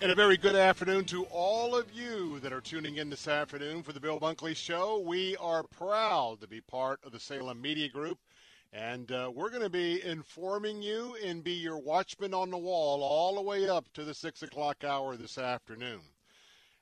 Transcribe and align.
And 0.00 0.12
a 0.12 0.14
very 0.14 0.36
good 0.36 0.54
afternoon 0.54 1.06
to 1.06 1.24
all 1.24 1.74
of 1.74 1.90
you 1.92 2.38
that 2.38 2.52
are 2.52 2.60
tuning 2.60 2.98
in 2.98 3.10
this 3.10 3.26
afternoon 3.26 3.82
for 3.82 3.92
the 3.92 3.98
Bill 3.98 4.20
Bunkley 4.20 4.54
Show. 4.54 5.00
We 5.00 5.36
are 5.38 5.64
proud 5.64 6.40
to 6.40 6.46
be 6.46 6.60
part 6.60 7.00
of 7.02 7.10
the 7.10 7.18
Salem 7.18 7.60
Media 7.60 7.88
Group, 7.88 8.16
and 8.72 9.10
uh, 9.10 9.32
we're 9.34 9.50
going 9.50 9.64
to 9.64 9.68
be 9.68 10.00
informing 10.04 10.80
you 10.82 11.16
and 11.24 11.42
be 11.42 11.54
your 11.54 11.78
watchman 11.78 12.32
on 12.32 12.48
the 12.48 12.56
wall 12.56 13.02
all 13.02 13.34
the 13.34 13.42
way 13.42 13.68
up 13.68 13.92
to 13.94 14.04
the 14.04 14.14
6 14.14 14.44
o'clock 14.44 14.84
hour 14.84 15.16
this 15.16 15.36
afternoon. 15.36 15.98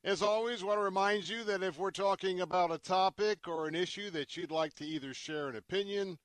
As 0.05 0.21
always, 0.21 0.63
I 0.63 0.67
want 0.67 0.81
to 0.81 0.85
remind 0.85 1.27
you 1.27 1.43
that 1.45 1.63
if 1.63 1.79
we're 1.79 1.93
talking 1.93 2.43
about 2.43 2.71
a 2.71 2.77
topic 2.77 3.49
or 3.49 3.67
an 3.67 3.75
issue 3.75 4.11
that 4.11 4.37
you'd 4.37 4.51
like 4.51 4.75
to 4.75 4.85
either 4.85 5.15
share 5.15 5.49
an 5.49 5.57
opinion 5.57 6.19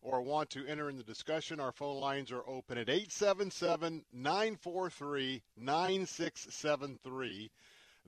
or 0.00 0.22
want 0.22 0.50
to 0.50 0.66
enter 0.66 0.88
in 0.88 0.96
the 0.96 1.02
discussion, 1.02 1.60
our 1.60 1.72
phone 1.72 2.00
lines 2.00 2.30
are 2.30 2.48
open 2.48 2.78
at 2.78 2.88
877 2.88 4.04
943 4.12 5.42
9673. 5.56 7.50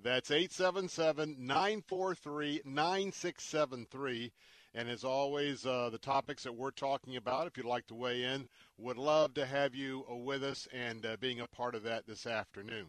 That's 0.03 0.31
877 0.31 1.37
943 1.39 2.63
9673. 2.65 4.33
And 4.73 4.89
as 4.89 5.03
always, 5.03 5.67
uh, 5.67 5.91
the 5.91 5.99
topics 5.99 6.45
that 6.45 6.55
we're 6.55 6.71
talking 6.71 7.17
about, 7.17 7.49
if 7.49 7.57
you'd 7.57 7.67
like 7.67 7.89
to 7.89 7.95
weigh 7.95 8.23
in, 8.23 8.49
would 8.79 8.97
love 8.97 9.35
to 9.35 9.45
have 9.45 9.75
you 9.75 10.05
uh, 10.11 10.15
with 10.15 10.45
us 10.45 10.69
and 10.73 11.05
uh, 11.05 11.17
being 11.21 11.41
a 11.41 11.49
part 11.49 11.75
of 11.75 11.83
that 11.83 12.07
this 12.07 12.27
afternoon. 12.27 12.87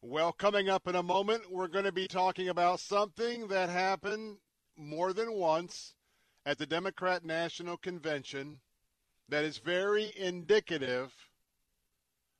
Well, 0.00 0.32
coming 0.32 0.68
up 0.68 0.88
in 0.88 0.96
a 0.96 1.02
moment, 1.02 1.50
we're 1.50 1.68
going 1.68 1.84
to 1.84 1.92
be 1.92 2.08
talking 2.08 2.48
about 2.48 2.80
something 2.80 3.48
that 3.48 3.68
happened 3.68 4.38
more 4.76 5.12
than 5.12 5.32
once 5.32 5.94
at 6.46 6.58
the 6.58 6.66
Democrat 6.66 7.24
National 7.24 7.76
Convention 7.76 8.58
that 9.28 9.44
is 9.44 9.58
very 9.58 10.12
indicative 10.16 11.12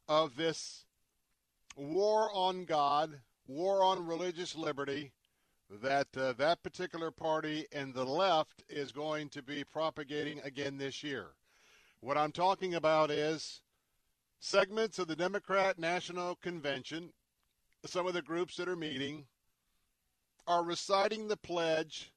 of 0.08 0.36
this 0.36 0.84
war 1.76 2.30
on 2.34 2.64
God, 2.64 3.20
war 3.46 3.82
on 3.82 4.06
religious 4.06 4.54
liberty 4.54 5.12
that 5.82 6.08
uh, 6.16 6.34
that 6.34 6.62
particular 6.62 7.10
party 7.10 7.66
and 7.72 7.94
the 7.94 8.04
left 8.04 8.62
is 8.68 8.92
going 8.92 9.30
to 9.30 9.42
be 9.42 9.64
propagating 9.64 10.40
again 10.44 10.76
this 10.76 11.02
year. 11.02 11.28
What 12.00 12.18
I'm 12.18 12.32
talking 12.32 12.74
about 12.74 13.10
is 13.10 13.62
segments 14.38 14.98
of 14.98 15.08
the 15.08 15.16
Democrat 15.16 15.78
National 15.78 16.34
Convention, 16.36 17.10
some 17.86 18.06
of 18.06 18.12
the 18.12 18.22
groups 18.22 18.56
that 18.56 18.68
are 18.68 18.76
meeting, 18.76 19.24
are 20.46 20.62
reciting 20.62 21.28
the 21.28 21.38
pledge 21.38 22.12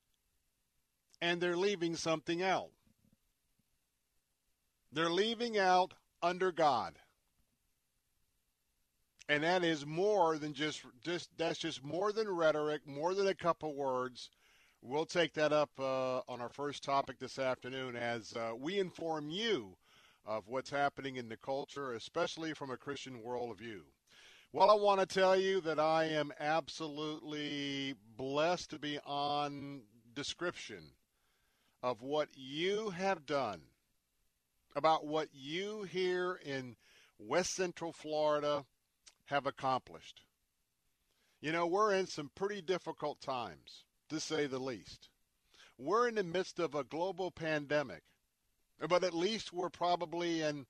and 1.22 1.42
they're 1.42 1.58
leaving 1.58 1.96
something 1.96 2.44
out. 2.44 2.70
They're 4.92 5.10
leaving 5.10 5.58
out 5.58 5.94
under 6.22 6.52
God. 6.52 6.98
And 9.30 9.44
that 9.44 9.64
is 9.64 9.86
more 9.86 10.38
than 10.38 10.54
just, 10.54 10.84
just 11.04 11.30
that's 11.38 11.60
just 11.60 11.84
more 11.84 12.14
than 12.14 12.30
rhetoric, 12.30 12.88
more 12.88 13.14
than 13.14 13.28
a 13.28 13.36
couple 13.36 13.76
words. 13.76 14.30
We'll 14.82 15.06
take 15.06 15.34
that 15.34 15.52
up 15.52 15.72
uh, 15.78 16.20
on 16.30 16.40
our 16.40 16.50
first 16.50 16.84
topic 16.84 17.20
this 17.20 17.38
afternoon 17.38 17.96
as 17.96 18.34
uh, 18.34 18.52
we 18.58 18.80
inform 18.80 19.30
you 19.30 19.76
of 20.26 20.48
what's 20.48 20.70
happening 20.70 21.18
in 21.18 21.28
the 21.28 21.38
culture, 21.38 21.94
especially 21.94 22.54
from 22.54 22.72
a 22.72 22.78
Christian 22.78 23.20
worldview. 23.26 23.82
Well, 24.54 24.72
I 24.72 24.76
want 24.76 25.02
to 25.02 25.06
tell 25.06 25.36
you 25.36 25.60
that 25.62 25.80
I 25.80 26.06
am 26.06 26.32
absolutely 26.40 27.96
blessed 28.16 28.70
to 28.70 28.80
be 28.80 28.98
on 29.06 29.82
description 30.14 30.84
of 31.84 32.02
what 32.02 32.30
you 32.36 32.90
have 32.92 33.26
done, 33.26 33.62
about 34.76 35.06
what 35.06 35.30
you 35.34 35.84
here 35.84 36.40
in 36.44 36.76
West 37.20 37.56
Central 37.56 37.92
Florida 37.92 38.66
have 39.26 39.46
accomplished. 39.46 40.22
You 41.42 41.52
know, 41.52 41.68
we're 41.68 41.94
in 41.94 42.08
some 42.08 42.32
pretty 42.36 42.62
difficult 42.62 43.22
times, 43.22 43.84
to 44.10 44.20
say 44.20 44.48
the 44.48 44.60
least. 44.60 45.10
We're 45.78 46.08
in 46.08 46.16
the 46.16 46.24
midst 46.24 46.60
of 46.60 46.74
a 46.74 46.84
global 46.84 47.30
pandemic, 47.30 48.02
but 48.90 49.04
at 49.04 49.14
least 49.14 49.54
we're 49.54 49.70
probably 49.70 50.42
in 50.42 50.66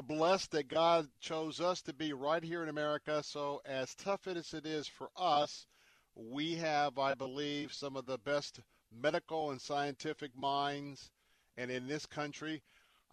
blessed 0.00 0.52
that 0.52 0.68
God 0.68 1.08
chose 1.20 1.60
us 1.60 1.82
to 1.82 1.94
be 1.94 2.12
right 2.12 2.42
here 2.42 2.62
in 2.62 2.68
America. 2.68 3.22
So, 3.22 3.60
as 3.64 3.94
tough 3.94 4.26
as 4.26 4.54
it 4.54 4.66
is 4.66 4.86
for 4.86 5.10
us, 5.16 5.66
we 6.14 6.56
have, 6.56 6.98
I 6.98 7.14
believe, 7.14 7.72
some 7.72 7.96
of 7.96 8.06
the 8.06 8.18
best 8.18 8.60
medical 9.00 9.50
and 9.50 9.60
scientific 9.60 10.36
minds. 10.36 11.10
And 11.56 11.70
in 11.70 11.86
this 11.86 12.06
country, 12.06 12.62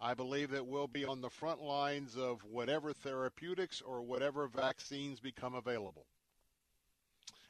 I 0.00 0.14
believe 0.14 0.50
that 0.50 0.66
we'll 0.66 0.88
be 0.88 1.04
on 1.04 1.20
the 1.20 1.28
front 1.30 1.60
lines 1.60 2.16
of 2.16 2.42
whatever 2.44 2.92
therapeutics 2.92 3.82
or 3.82 4.00
whatever 4.00 4.48
vaccines 4.48 5.20
become 5.20 5.54
available. 5.54 6.06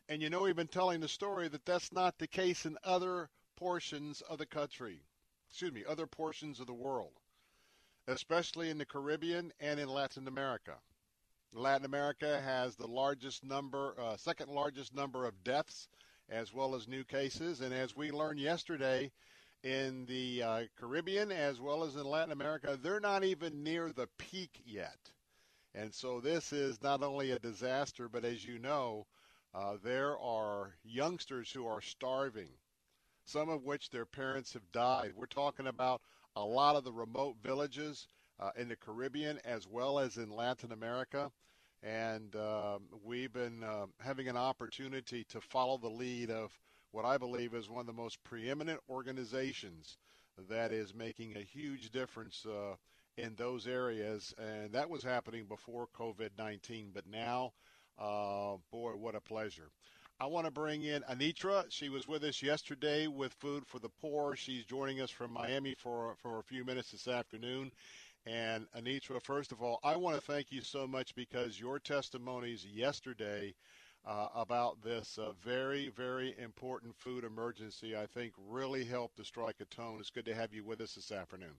And 0.09 0.21
you 0.21 0.29
know, 0.29 0.43
we've 0.43 0.57
been 0.57 0.67
telling 0.67 1.01
the 1.01 1.09
story 1.09 1.47
that 1.49 1.65
that's 1.65 1.93
not 1.93 2.19
the 2.19 2.27
case 2.27 2.67
in 2.67 2.77
other 2.83 3.31
portions 3.55 4.21
of 4.23 4.39
the 4.39 4.47
country, 4.47 5.01
excuse 5.49 5.73
me, 5.73 5.85
other 5.89 6.09
portions 6.09 6.59
of 6.59 6.67
the 6.67 6.75
world, 6.75 7.13
especially 8.09 8.71
in 8.71 8.79
the 8.79 8.85
Caribbean 8.85 9.53
and 9.61 9.79
in 9.79 9.89
Latin 9.89 10.27
America. 10.27 10.75
Latin 11.53 11.85
America 11.85 12.41
has 12.41 12.75
the 12.75 12.89
largest 12.89 13.45
number, 13.45 13.95
uh, 14.01 14.17
second 14.17 14.51
largest 14.51 14.93
number 14.95 15.27
of 15.27 15.45
deaths 15.45 15.89
as 16.31 16.53
well 16.55 16.75
as 16.75 16.89
new 16.89 17.05
cases. 17.05 17.61
And 17.61 17.75
as 17.75 17.97
we 17.97 18.11
learned 18.11 18.41
yesterday, 18.41 19.11
in 19.63 20.07
the 20.07 20.43
uh, 20.43 20.63
Caribbean 20.79 21.31
as 21.33 21.61
well 21.61 21.85
as 21.85 21.97
in 21.97 22.05
Latin 22.05 22.33
America, 22.33 22.79
they're 22.81 23.01
not 23.01 23.25
even 23.25 23.63
near 23.63 23.93
the 23.93 24.09
peak 24.19 24.63
yet. 24.65 24.99
And 25.75 25.93
so 25.95 26.21
this 26.21 26.53
is 26.53 26.83
not 26.83 27.03
only 27.03 27.31
a 27.31 27.39
disaster, 27.39 28.09
but 28.09 28.25
as 28.25 28.45
you 28.45 28.59
know, 28.59 29.07
uh, 29.55 29.77
there 29.83 30.19
are 30.19 30.75
youngsters 30.85 31.51
who 31.51 31.67
are 31.67 31.81
starving, 31.81 32.49
some 33.25 33.49
of 33.49 33.65
which 33.65 33.91
their 33.91 34.07
parents 34.07 34.53
have 34.55 34.73
died. 34.73 35.13
We're 35.15 35.27
talking 35.27 35.67
about 35.67 36.01
a 36.37 36.45
lot 36.45 36.77
of 36.77 36.85
the 36.85 36.93
remote 36.93 37.37
villages 37.43 38.07
uh, 38.39 38.51
in 38.57 38.69
the 38.69 38.77
Caribbean 38.77 39.39
as 39.45 39.67
well 39.67 39.99
as 39.99 40.17
in 40.17 40.31
Latin 40.31 40.73
America 40.73 41.31
and 41.83 42.35
uh, 42.37 42.79
we've 43.05 43.33
been 43.33 43.65
uh, 43.65 43.87
having 44.01 44.29
an 44.29 44.37
opportunity 44.37 45.25
to 45.31 45.41
follow 45.41 45.79
the 45.79 45.89
lead 45.89 46.31
of 46.31 46.51
what 46.93 47.05
I 47.05 47.19
believe 47.19 47.55
is 47.55 47.71
one 47.71 47.81
of 47.81 47.87
the 47.87 47.93
most 47.93 48.23
preeminent 48.25 48.81
organizations 48.89 49.97
that 50.49 50.73
is 50.73 50.95
making 50.95 51.37
a 51.37 51.41
huge 51.41 51.91
difference 51.91 52.45
uh, 52.47 52.75
in 53.17 53.35
those 53.37 53.67
areas, 53.67 54.35
and 54.39 54.73
that 54.73 54.89
was 54.89 55.03
happening 55.03 55.45
before 55.45 55.87
COVID 55.99 56.31
19. 56.39 56.91
But 56.93 57.07
now, 57.07 57.53
uh, 57.99 58.57
boy, 58.71 58.93
what 58.93 59.15
a 59.15 59.21
pleasure. 59.21 59.71
I 60.19 60.27
want 60.27 60.45
to 60.45 60.51
bring 60.51 60.83
in 60.83 61.03
Anitra. 61.11 61.65
She 61.71 61.89
was 61.89 62.07
with 62.07 62.25
us 62.25 62.43
yesterday 62.43 63.07
with 63.07 63.33
Food 63.35 63.65
for 63.67 63.79
the 63.79 63.89
Poor. 64.03 64.37
She's 64.37 64.67
joining 64.67 65.01
us 65.01 65.11
from 65.11 65.33
Miami 65.33 65.75
for, 65.79 66.15
for 66.21 66.39
a 66.39 66.43
few 66.43 66.63
minutes 66.63 66.91
this 66.91 67.09
afternoon. 67.09 67.73
And 68.31 68.67
Anitra, 68.79 69.21
first 69.21 69.51
of 69.51 69.61
all, 69.61 69.81
I 69.83 69.97
want 69.97 70.15
to 70.15 70.23
thank 70.23 70.53
you 70.53 70.61
so 70.61 70.87
much 70.87 71.17
because 71.17 71.59
your 71.59 71.81
testimonies 71.81 72.65
yesterday 72.65 73.57
uh, 74.07 74.29
about 74.37 74.81
this 74.83 75.19
uh, 75.21 75.33
very, 75.45 75.89
very 75.89 76.37
important 76.39 76.95
food 76.95 77.25
emergency, 77.25 77.97
I 77.97 78.07
think, 78.07 78.33
really 78.49 78.85
helped 78.85 79.17
to 79.17 79.25
strike 79.25 79.57
a 79.61 79.65
tone. 79.65 79.97
It's 79.99 80.11
good 80.11 80.27
to 80.27 80.35
have 80.35 80.55
you 80.55 80.63
with 80.63 80.81
us 80.81 80.95
this 80.95 81.11
afternoon. 81.11 81.57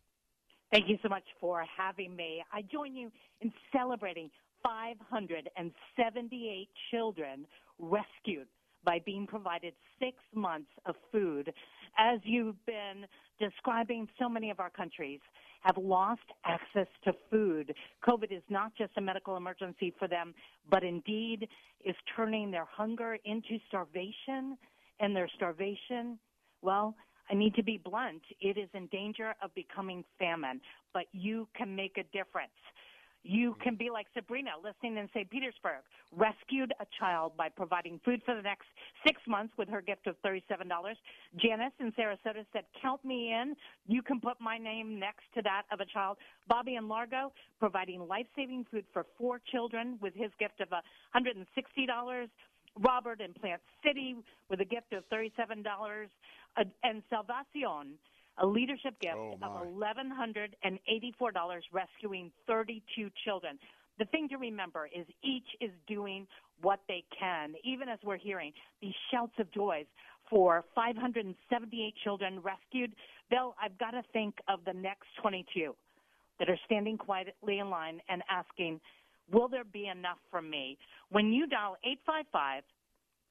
Thank 0.72 0.88
you 0.88 0.98
so 1.04 1.10
much 1.10 1.26
for 1.42 1.66
having 1.78 2.16
me. 2.16 2.42
I 2.54 2.62
join 2.62 2.96
you 2.96 3.12
in 3.42 3.52
celebrating 3.76 4.32
578 4.64 6.70
children 6.90 7.46
rescued 7.80 8.48
by 8.86 9.02
being 9.06 9.28
provided 9.28 9.74
six 10.00 10.16
months 10.34 10.70
of 10.86 10.96
food. 11.12 11.52
As 11.98 12.22
you've 12.24 12.66
been 12.66 13.06
describing, 13.40 14.08
so 14.18 14.30
many 14.30 14.50
of 14.50 14.62
our 14.62 14.70
countries 14.70 15.20
have 15.62 15.78
lost 15.78 16.22
access 16.46 16.88
to 17.04 17.14
food. 17.30 17.74
COVID 18.08 18.32
is 18.32 18.44
not 18.50 18.74
just 18.78 18.92
a 18.98 19.02
medical 19.02 19.38
emergency 19.38 19.94
for 19.98 20.08
them, 20.08 20.34
but 20.70 20.84
indeed 20.84 21.48
is 21.86 21.96
turning 22.16 22.52
their 22.52 22.66
hunger 22.66 23.18
into 23.26 23.58
starvation, 23.68 24.58
and 25.00 25.16
their 25.16 25.30
starvation, 25.36 26.20
well, 26.62 26.96
I 27.30 27.34
need 27.34 27.56
to 27.56 27.64
be 27.64 27.78
blunt. 27.84 28.22
It 28.40 28.58
is 28.58 28.70
in 28.74 28.88
danger 28.88 29.34
of 29.42 29.54
becoming 29.56 30.04
famine, 30.20 30.62
but 30.94 31.06
you 31.12 31.48
can 31.56 31.76
make 31.76 31.98
a 31.98 32.04
difference. 32.16 32.52
You 33.24 33.52
mm-hmm. 33.52 33.62
can 33.62 33.76
be 33.76 33.90
like 33.90 34.08
Sabrina, 34.14 34.52
listening 34.64 34.98
in 34.98 35.08
St. 35.14 35.30
Petersburg, 35.30 35.82
rescued 36.16 36.74
a 36.80 36.86
child 37.00 37.34
by 37.38 37.50
providing 37.50 38.00
food 38.04 38.22
for 38.26 38.36
the 38.36 38.42
next 38.42 38.66
six 39.06 39.22
months 39.28 39.54
with 39.58 39.70
her 39.70 39.82
gift 39.82 40.08
of 40.08 40.16
$37. 40.26 40.42
Janice 41.38 41.74
in 41.80 41.92
Sarasota 41.94 42.46
said, 42.54 42.64
Count 42.82 43.04
me 43.06 43.32
in. 43.32 43.56
You 43.88 44.02
can 44.02 44.20
put 44.20 44.40
my 44.40 44.58
name 44.58 45.00
next 45.00 45.24
to 45.36 45.42
that 45.44 45.64
of 45.72 45.80
a 45.80 45.86
child. 45.86 46.18
Bobby 46.48 46.76
in 46.76 46.88
Largo, 46.88 47.32
providing 47.60 48.08
life 48.08 48.28
saving 48.36 48.66
food 48.72 48.86
for 48.92 49.06
four 49.18 49.40
children 49.52 49.98
with 50.02 50.14
his 50.16 50.32
gift 50.40 50.62
of 50.62 50.70
$160. 51.16 52.28
Robert 52.80 53.20
in 53.20 53.34
Plant 53.34 53.62
City 53.86 54.16
with 54.50 54.62
a 54.62 54.66
gift 54.66 54.94
of 54.94 55.04
$37. 55.10 55.64
And 56.84 57.04
Salvacion, 57.12 57.94
a 58.42 58.46
leadership 58.46 59.00
gift 59.00 59.16
oh, 59.16 59.38
of 59.42 59.68
$1,184 59.68 61.62
rescuing 61.72 62.32
32 62.48 63.10
children. 63.24 63.58
The 64.00 64.06
thing 64.06 64.28
to 64.30 64.38
remember 64.38 64.90
is 64.94 65.06
each 65.24 65.46
is 65.62 65.70
doing 65.88 66.26
what 66.62 66.80
they 66.88 67.04
can, 67.18 67.54
even 67.64 67.88
as 67.88 68.00
we're 68.04 68.18
hearing 68.18 68.52
these 68.82 68.96
shouts 69.12 69.34
of 69.40 69.52
joys 69.52 69.86
for 70.30 70.66
578 70.74 71.94
children 72.04 72.40
rescued. 72.42 72.94
Bill, 73.30 73.56
I've 73.62 73.78
got 73.78 73.92
to 73.92 74.02
think 74.12 74.36
of 74.48 74.60
the 74.66 74.74
next 74.74 75.08
22 75.22 75.76
that 76.40 76.50
are 76.50 76.58
standing 76.66 76.98
quietly 76.98 77.60
in 77.60 77.70
line 77.70 78.02
and 78.10 78.24
asking, 78.30 78.80
will 79.32 79.48
there 79.50 79.64
be 79.64 79.88
enough 79.88 80.18
for 80.32 80.42
me? 80.42 80.78
When 81.12 81.32
you 81.32 81.46
dial 81.46 81.78
855 81.84 82.64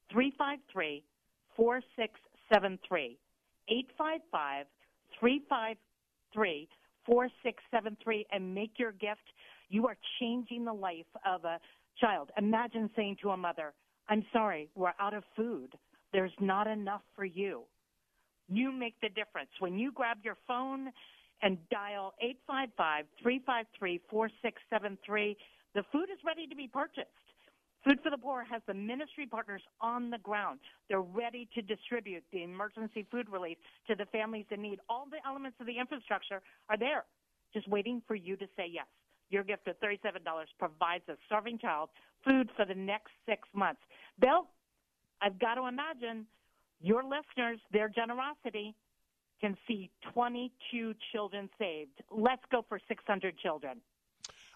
353 0.09 1.03
4673, 1.57 3.17
855 3.67 4.65
353 5.19 6.67
4673 7.05 8.25
and 8.31 8.53
make 8.53 8.71
your 8.77 8.91
gift, 8.93 9.21
you 9.69 9.87
are 9.87 9.97
changing 10.19 10.65
the 10.65 10.73
life 10.73 11.05
of 11.25 11.45
a 11.45 11.59
child. 11.99 12.29
Imagine 12.37 12.89
saying 12.95 13.17
to 13.21 13.29
a 13.31 13.37
mother, 13.37 13.73
I'm 14.09 14.25
sorry, 14.33 14.69
we're 14.75 14.93
out 14.99 15.13
of 15.13 15.23
food. 15.35 15.75
There's 16.13 16.33
not 16.39 16.67
enough 16.67 17.01
for 17.15 17.25
you. 17.25 17.63
You 18.49 18.71
make 18.71 18.95
the 19.01 19.09
difference. 19.09 19.49
When 19.59 19.77
you 19.77 19.91
grab 19.91 20.17
your 20.23 20.37
phone 20.47 20.91
and 21.41 21.57
dial 21.69 22.13
855 22.21 23.05
353 23.23 24.01
4673, 24.09 25.37
the 25.73 25.83
food 25.91 26.09
is 26.11 26.19
ready 26.25 26.47
to 26.47 26.55
be 26.55 26.67
purchased. 26.67 27.07
Food 27.83 27.99
for 28.03 28.11
the 28.11 28.17
Poor 28.17 28.43
has 28.43 28.61
the 28.67 28.73
ministry 28.73 29.25
partners 29.25 29.61
on 29.79 30.11
the 30.11 30.19
ground. 30.19 30.59
They're 30.87 31.01
ready 31.01 31.49
to 31.55 31.61
distribute 31.61 32.23
the 32.31 32.43
emergency 32.43 33.07
food 33.09 33.27
relief 33.29 33.57
to 33.87 33.95
the 33.95 34.05
families 34.05 34.45
in 34.51 34.61
need. 34.61 34.79
All 34.87 35.07
the 35.09 35.17
elements 35.27 35.57
of 35.59 35.65
the 35.65 35.79
infrastructure 35.79 36.41
are 36.69 36.77
there, 36.77 37.05
just 37.53 37.67
waiting 37.67 38.01
for 38.07 38.15
you 38.15 38.35
to 38.37 38.45
say 38.55 38.67
yes. 38.71 38.85
Your 39.31 39.43
gift 39.43 39.67
of 39.67 39.79
$37 39.79 40.19
provides 40.59 41.03
a 41.09 41.13
starving 41.25 41.57
child 41.57 41.89
food 42.27 42.49
for 42.55 42.65
the 42.65 42.75
next 42.75 43.11
six 43.27 43.47
months. 43.53 43.81
Bill, 44.19 44.47
I've 45.21 45.39
got 45.39 45.55
to 45.55 45.67
imagine 45.67 46.27
your 46.81 47.03
listeners, 47.03 47.59
their 47.71 47.89
generosity, 47.89 48.75
can 49.39 49.57
see 49.67 49.89
22 50.13 50.93
children 51.11 51.49
saved. 51.57 52.01
Let's 52.11 52.43
go 52.51 52.63
for 52.67 52.79
600 52.87 53.37
children. 53.39 53.81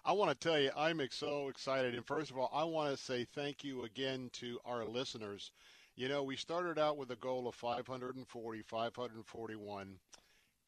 I 0.06 0.12
want 0.12 0.30
to 0.30 0.38
tell 0.48 0.60
you, 0.60 0.70
I'm 0.76 1.00
so 1.10 1.48
excited. 1.48 1.96
And 1.96 2.06
first 2.06 2.30
of 2.30 2.38
all, 2.38 2.48
I 2.54 2.62
want 2.62 2.96
to 2.96 3.02
say 3.02 3.26
thank 3.34 3.64
you 3.64 3.82
again 3.82 4.30
to 4.34 4.60
our 4.64 4.84
listeners. 4.84 5.50
You 5.96 6.08
know, 6.08 6.22
we 6.22 6.36
started 6.36 6.78
out 6.78 6.96
with 6.96 7.10
a 7.10 7.16
goal 7.16 7.48
of 7.48 7.56
540, 7.56 8.62
541. 8.62 9.98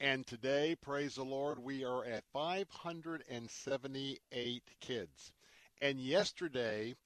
And 0.01 0.27
today, 0.27 0.75
praise 0.83 1.15
the 1.15 1.23
Lord, 1.23 1.61
we 1.61 1.85
are 1.85 2.05
at 2.05 2.25
578 2.33 4.63
kids. 4.81 5.33
And 5.81 6.01
yesterday, 6.01 6.97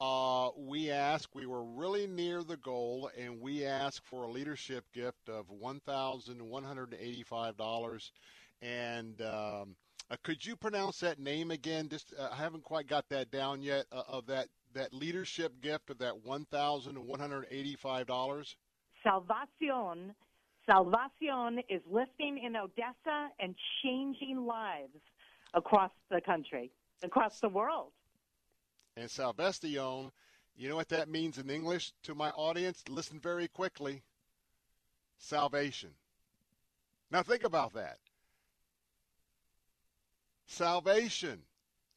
uh, 0.00 0.48
we 0.56 0.90
asked, 0.90 1.34
we 1.34 1.44
were 1.44 1.62
really 1.62 2.06
near 2.06 2.42
the 2.42 2.56
goal, 2.56 3.10
and 3.18 3.38
we 3.38 3.66
asked 3.66 4.06
for 4.06 4.22
a 4.22 4.30
leadership 4.30 4.86
gift 4.94 5.28
of 5.28 5.44
$1,185. 5.62 8.10
And 8.62 9.20
um, 9.20 9.76
could 10.22 10.44
you 10.44 10.56
pronounce 10.56 11.00
that 11.00 11.18
name 11.18 11.50
again? 11.50 11.88
Just 11.88 12.12
uh, 12.18 12.28
I 12.32 12.36
haven't 12.36 12.64
quite 12.64 12.86
got 12.86 13.08
that 13.08 13.30
down 13.30 13.62
yet. 13.62 13.86
Uh, 13.90 14.02
of 14.08 14.26
that 14.26 14.48
that 14.74 14.92
leadership 14.92 15.60
gift 15.60 15.90
of 15.90 15.98
that 15.98 16.24
one 16.24 16.44
thousand 16.46 16.96
one 16.96 17.20
hundred 17.20 17.46
eighty-five 17.50 18.06
dollars. 18.06 18.56
Salvacion. 19.04 20.14
Salvacion 20.68 21.58
is 21.68 21.80
lifting 21.90 22.38
in 22.38 22.54
Odessa 22.56 23.28
and 23.40 23.54
changing 23.82 24.46
lives 24.46 24.96
across 25.54 25.90
the 26.10 26.20
country, 26.20 26.70
across 27.02 27.40
the 27.40 27.48
world. 27.48 27.90
And 28.96 29.10
Salvation, 29.10 30.12
you 30.56 30.68
know 30.68 30.76
what 30.76 30.88
that 30.90 31.08
means 31.08 31.38
in 31.38 31.50
English 31.50 31.92
to 32.04 32.14
my 32.14 32.30
audience? 32.30 32.84
Listen 32.88 33.18
very 33.18 33.48
quickly. 33.48 34.02
Salvation. 35.18 35.90
Now 37.10 37.22
think 37.22 37.44
about 37.44 37.72
that. 37.74 37.98
Salvation 40.46 41.42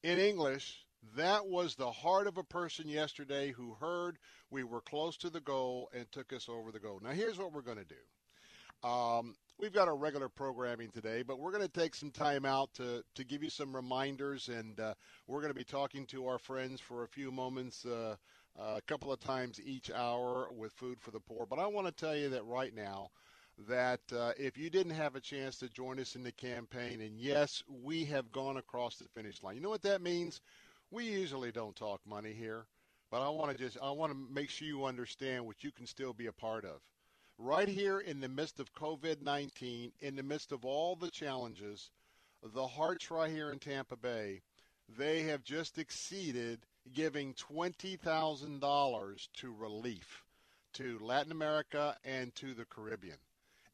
in 0.03 0.19
English, 0.19 0.85
that 1.15 1.45
was 1.47 1.75
the 1.75 1.91
heart 1.91 2.27
of 2.27 2.37
a 2.37 2.43
person 2.43 2.87
yesterday 2.87 3.51
who 3.51 3.73
heard 3.73 4.17
we 4.49 4.63
were 4.63 4.81
close 4.81 5.17
to 5.17 5.29
the 5.29 5.41
goal 5.41 5.89
and 5.93 6.11
took 6.11 6.33
us 6.33 6.47
over 6.49 6.71
the 6.71 6.79
goal. 6.79 6.99
Now, 7.03 7.11
here's 7.11 7.37
what 7.37 7.53
we're 7.53 7.61
going 7.61 7.77
to 7.77 7.85
do. 7.85 8.87
Um, 8.87 9.35
we've 9.57 9.73
got 9.73 9.87
our 9.87 9.95
regular 9.95 10.29
programming 10.29 10.91
today, 10.91 11.23
but 11.23 11.39
we're 11.39 11.51
going 11.51 11.67
to 11.67 11.79
take 11.79 11.95
some 11.95 12.11
time 12.11 12.45
out 12.45 12.73
to, 12.75 13.03
to 13.15 13.23
give 13.23 13.43
you 13.43 13.49
some 13.49 13.75
reminders, 13.75 14.49
and 14.49 14.79
uh, 14.79 14.93
we're 15.27 15.41
going 15.41 15.53
to 15.53 15.57
be 15.57 15.63
talking 15.63 16.05
to 16.07 16.27
our 16.27 16.37
friends 16.37 16.79
for 16.79 17.03
a 17.03 17.07
few 17.07 17.31
moments, 17.31 17.85
uh, 17.85 18.15
uh, 18.59 18.75
a 18.77 18.81
couple 18.81 19.11
of 19.11 19.19
times 19.19 19.59
each 19.65 19.89
hour 19.91 20.49
with 20.51 20.71
Food 20.73 20.99
for 20.99 21.11
the 21.11 21.19
Poor. 21.19 21.45
But 21.49 21.59
I 21.59 21.67
want 21.67 21.87
to 21.87 21.93
tell 21.93 22.15
you 22.15 22.29
that 22.29 22.45
right 22.45 22.73
now, 22.73 23.09
that 23.67 24.01
uh, 24.13 24.31
if 24.37 24.57
you 24.57 24.69
didn't 24.69 24.95
have 24.95 25.15
a 25.15 25.21
chance 25.21 25.57
to 25.57 25.69
join 25.69 25.99
us 25.99 26.15
in 26.15 26.23
the 26.23 26.31
campaign, 26.31 27.01
and 27.01 27.19
yes, 27.19 27.63
we 27.83 28.05
have 28.05 28.31
gone 28.31 28.57
across 28.57 28.97
the 28.97 29.07
finish 29.09 29.41
line. 29.41 29.55
You 29.55 29.61
know 29.61 29.69
what 29.69 29.83
that 29.83 30.01
means? 30.01 30.41
We 30.91 31.05
usually 31.05 31.51
don't 31.51 31.75
talk 31.75 32.01
money 32.05 32.33
here, 32.33 32.65
but 33.09 33.21
I 33.21 33.29
want 33.29 33.51
to 33.51 33.57
just 33.57 33.77
I 33.81 33.91
want 33.91 34.11
to 34.11 34.33
make 34.33 34.49
sure 34.49 34.67
you 34.67 34.85
understand 34.85 35.45
what 35.45 35.63
you 35.63 35.71
can 35.71 35.87
still 35.87 36.13
be 36.13 36.27
a 36.27 36.33
part 36.33 36.65
of. 36.65 36.81
Right 37.37 37.67
here 37.67 37.99
in 37.99 38.21
the 38.21 38.29
midst 38.29 38.59
of 38.59 38.73
COVID-19, 38.73 39.91
in 39.99 40.15
the 40.15 40.23
midst 40.23 40.51
of 40.51 40.63
all 40.63 40.95
the 40.95 41.11
challenges, 41.11 41.91
the 42.53 42.67
Hearts 42.67 43.11
right 43.11 43.31
here 43.31 43.51
in 43.51 43.59
Tampa 43.59 43.97
Bay, 43.97 44.41
they 44.97 45.23
have 45.23 45.43
just 45.43 45.77
exceeded 45.77 46.59
giving 46.93 47.33
$20,000 47.33 49.27
to 49.33 49.53
relief 49.53 50.23
to 50.73 50.99
Latin 50.99 51.31
America 51.31 51.97
and 52.05 52.33
to 52.35 52.53
the 52.53 52.65
Caribbean. 52.65 53.17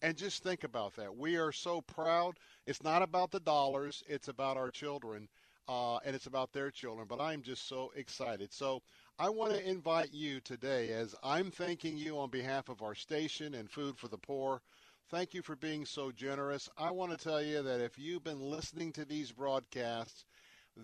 And 0.02 0.18
just 0.18 0.44
think 0.44 0.64
about 0.64 0.96
that. 0.96 1.16
We 1.16 1.38
are 1.38 1.52
so 1.52 1.82
proud. 1.82 2.38
It's 2.66 2.84
not 2.84 3.02
about 3.04 3.32
the 3.32 3.40
dollars, 3.40 4.04
it's 4.08 4.28
about 4.28 4.58
our 4.58 4.72
children, 4.72 5.28
uh, 5.68 5.98
and 5.98 6.16
it's 6.16 6.26
about 6.28 6.52
their 6.54 6.72
children. 6.72 7.08
But 7.08 7.22
I'm 7.22 7.42
just 7.42 7.68
so 7.68 7.92
excited. 7.96 8.52
So 8.54 8.82
I 9.20 9.30
want 9.30 9.54
to 9.54 9.70
invite 9.70 10.12
you 10.14 10.40
today, 10.42 10.90
as 10.92 11.16
I'm 11.24 11.52
thanking 11.52 11.98
you 11.98 12.18
on 12.20 12.30
behalf 12.30 12.70
of 12.70 12.82
our 12.82 12.96
station 12.96 13.54
and 13.56 13.70
Food 13.70 13.98
for 13.98 14.08
the 14.08 14.18
Poor, 14.18 14.62
Thank 15.10 15.34
you 15.34 15.42
for 15.42 15.58
being 15.58 15.86
so 15.86 16.10
generous. 16.12 16.70
I 16.78 16.90
want 16.92 17.12
to 17.12 17.18
tell 17.18 17.42
you 17.42 17.62
that 17.64 17.82
if 17.82 18.00
you've 18.00 18.24
been 18.24 18.40
listening 18.40 18.94
to 18.94 19.04
these 19.04 19.30
broadcasts, 19.34 20.24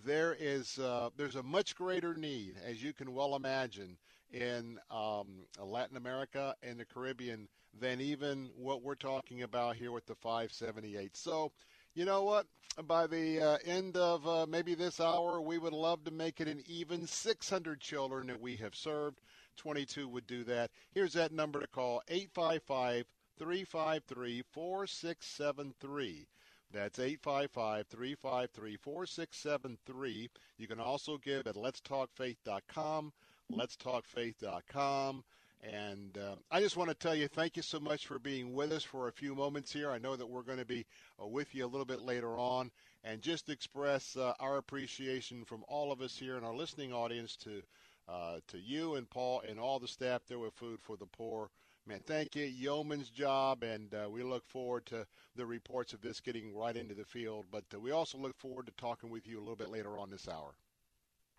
there 0.06 0.36
is 0.38 0.78
uh, 0.80 1.10
there's 1.16 1.38
a 1.38 1.44
much 1.44 1.76
greater 1.76 2.14
need, 2.14 2.56
as 2.66 2.84
you 2.84 2.92
can 2.92 3.14
well 3.14 3.38
imagine, 3.38 3.98
in 4.32 4.80
um, 4.92 5.46
Latin 5.64 5.96
America 5.96 6.54
and 6.62 6.78
the 6.78 6.86
Caribbean 6.86 7.48
than 7.80 8.02
even 8.02 8.50
what 8.58 8.82
we're 8.82 8.96
talking 8.96 9.44
about 9.44 9.76
here 9.76 9.92
with 9.92 10.06
the 10.06 10.16
578. 10.16 11.16
So, 11.16 11.52
you 11.94 12.06
know 12.06 12.24
what? 12.24 12.48
By 12.86 13.08
the 13.08 13.42
uh, 13.42 13.58
end 13.66 13.98
of 13.98 14.28
uh, 14.28 14.46
maybe 14.48 14.76
this 14.76 15.00
hour, 15.00 15.42
we 15.42 15.58
would 15.58 15.74
love 15.74 16.04
to 16.06 16.12
make 16.12 16.40
it 16.40 16.48
an 16.48 16.64
even 16.68 17.08
600 17.08 17.80
children 17.80 18.28
that 18.28 18.40
we 18.40 18.56
have 18.58 18.76
served. 18.76 19.20
22 19.58 20.08
would 20.08 20.28
do 20.28 20.44
that. 20.44 20.70
Here's 20.94 21.14
that 21.14 21.32
number 21.32 21.60
to 21.60 21.68
call 21.68 22.04
855 22.08 23.06
353 23.40 24.44
4673. 24.52 26.28
That's 26.72 27.00
855 27.00 27.88
353 27.88 28.78
4673. 28.78 30.30
You 30.58 30.68
can 30.68 30.80
also 30.80 31.18
give 31.18 31.48
at 31.48 31.56
letstalkfaith.com, 31.56 33.14
letstalkfaith.com. 33.54 35.24
And 35.68 36.18
uh, 36.18 36.36
I 36.50 36.62
just 36.62 36.78
want 36.78 36.90
to 36.90 36.96
tell 36.96 37.14
you, 37.14 37.28
thank 37.28 37.58
you 37.58 37.62
so 37.62 37.80
much 37.80 38.08
for 38.08 38.20
being 38.20 38.54
with 38.54 38.72
us 38.72 38.84
for 38.84 39.08
a 39.10 39.12
few 39.12 39.36
moments 39.36 39.72
here. 39.72 39.92
I 39.92 39.98
know 39.98 40.16
that 40.16 40.30
we're 40.30 40.44
going 40.44 40.60
to 40.60 40.66
be 40.66 40.86
uh, 41.22 41.28
with 41.28 41.54
you 41.54 41.66
a 41.66 41.68
little 41.68 41.86
bit 41.86 42.02
later 42.02 42.38
on, 42.38 42.72
and 43.04 43.22
just 43.22 43.50
express 43.50 44.16
uh, 44.16 44.34
our 44.40 44.58
appreciation 44.58 45.44
from 45.44 45.66
all 45.68 45.92
of 45.92 46.02
us 46.02 46.16
here 46.18 46.38
in 46.38 46.46
our 46.46 46.56
listening 46.56 46.94
audience 46.94 47.36
to 47.38 47.62
uh, 48.08 48.40
to 48.48 48.58
you 48.58 48.96
and 48.96 49.10
Paul 49.10 49.42
and 49.50 49.60
all 49.60 49.80
the 49.80 49.88
staff 49.88 50.22
there 50.28 50.40
with 50.40 50.54
Food 50.54 50.80
for 50.82 50.96
the 50.96 51.06
Poor. 51.06 51.50
Man, 51.86 52.00
thank 52.06 52.36
you. 52.36 52.46
Yeoman's 52.46 53.10
job, 53.10 53.64
and 53.64 53.94
uh, 53.94 54.10
we 54.10 54.24
look 54.24 54.46
forward 54.48 54.86
to 54.86 55.06
the 55.36 55.46
reports 55.46 55.92
of 55.92 56.02
this 56.02 56.22
getting 56.22 56.56
right 56.56 56.78
into 56.78 56.96
the 56.96 57.04
field. 57.04 57.46
But 57.52 57.66
uh, 57.74 57.80
we 57.80 57.92
also 57.92 58.18
look 58.18 58.38
forward 58.38 58.68
to 58.68 58.74
talking 58.78 59.10
with 59.10 59.28
you 59.28 59.38
a 59.38 59.42
little 59.42 59.56
bit 59.58 59.70
later 59.70 60.00
on 60.00 60.10
this 60.10 60.30
hour. 60.30 60.56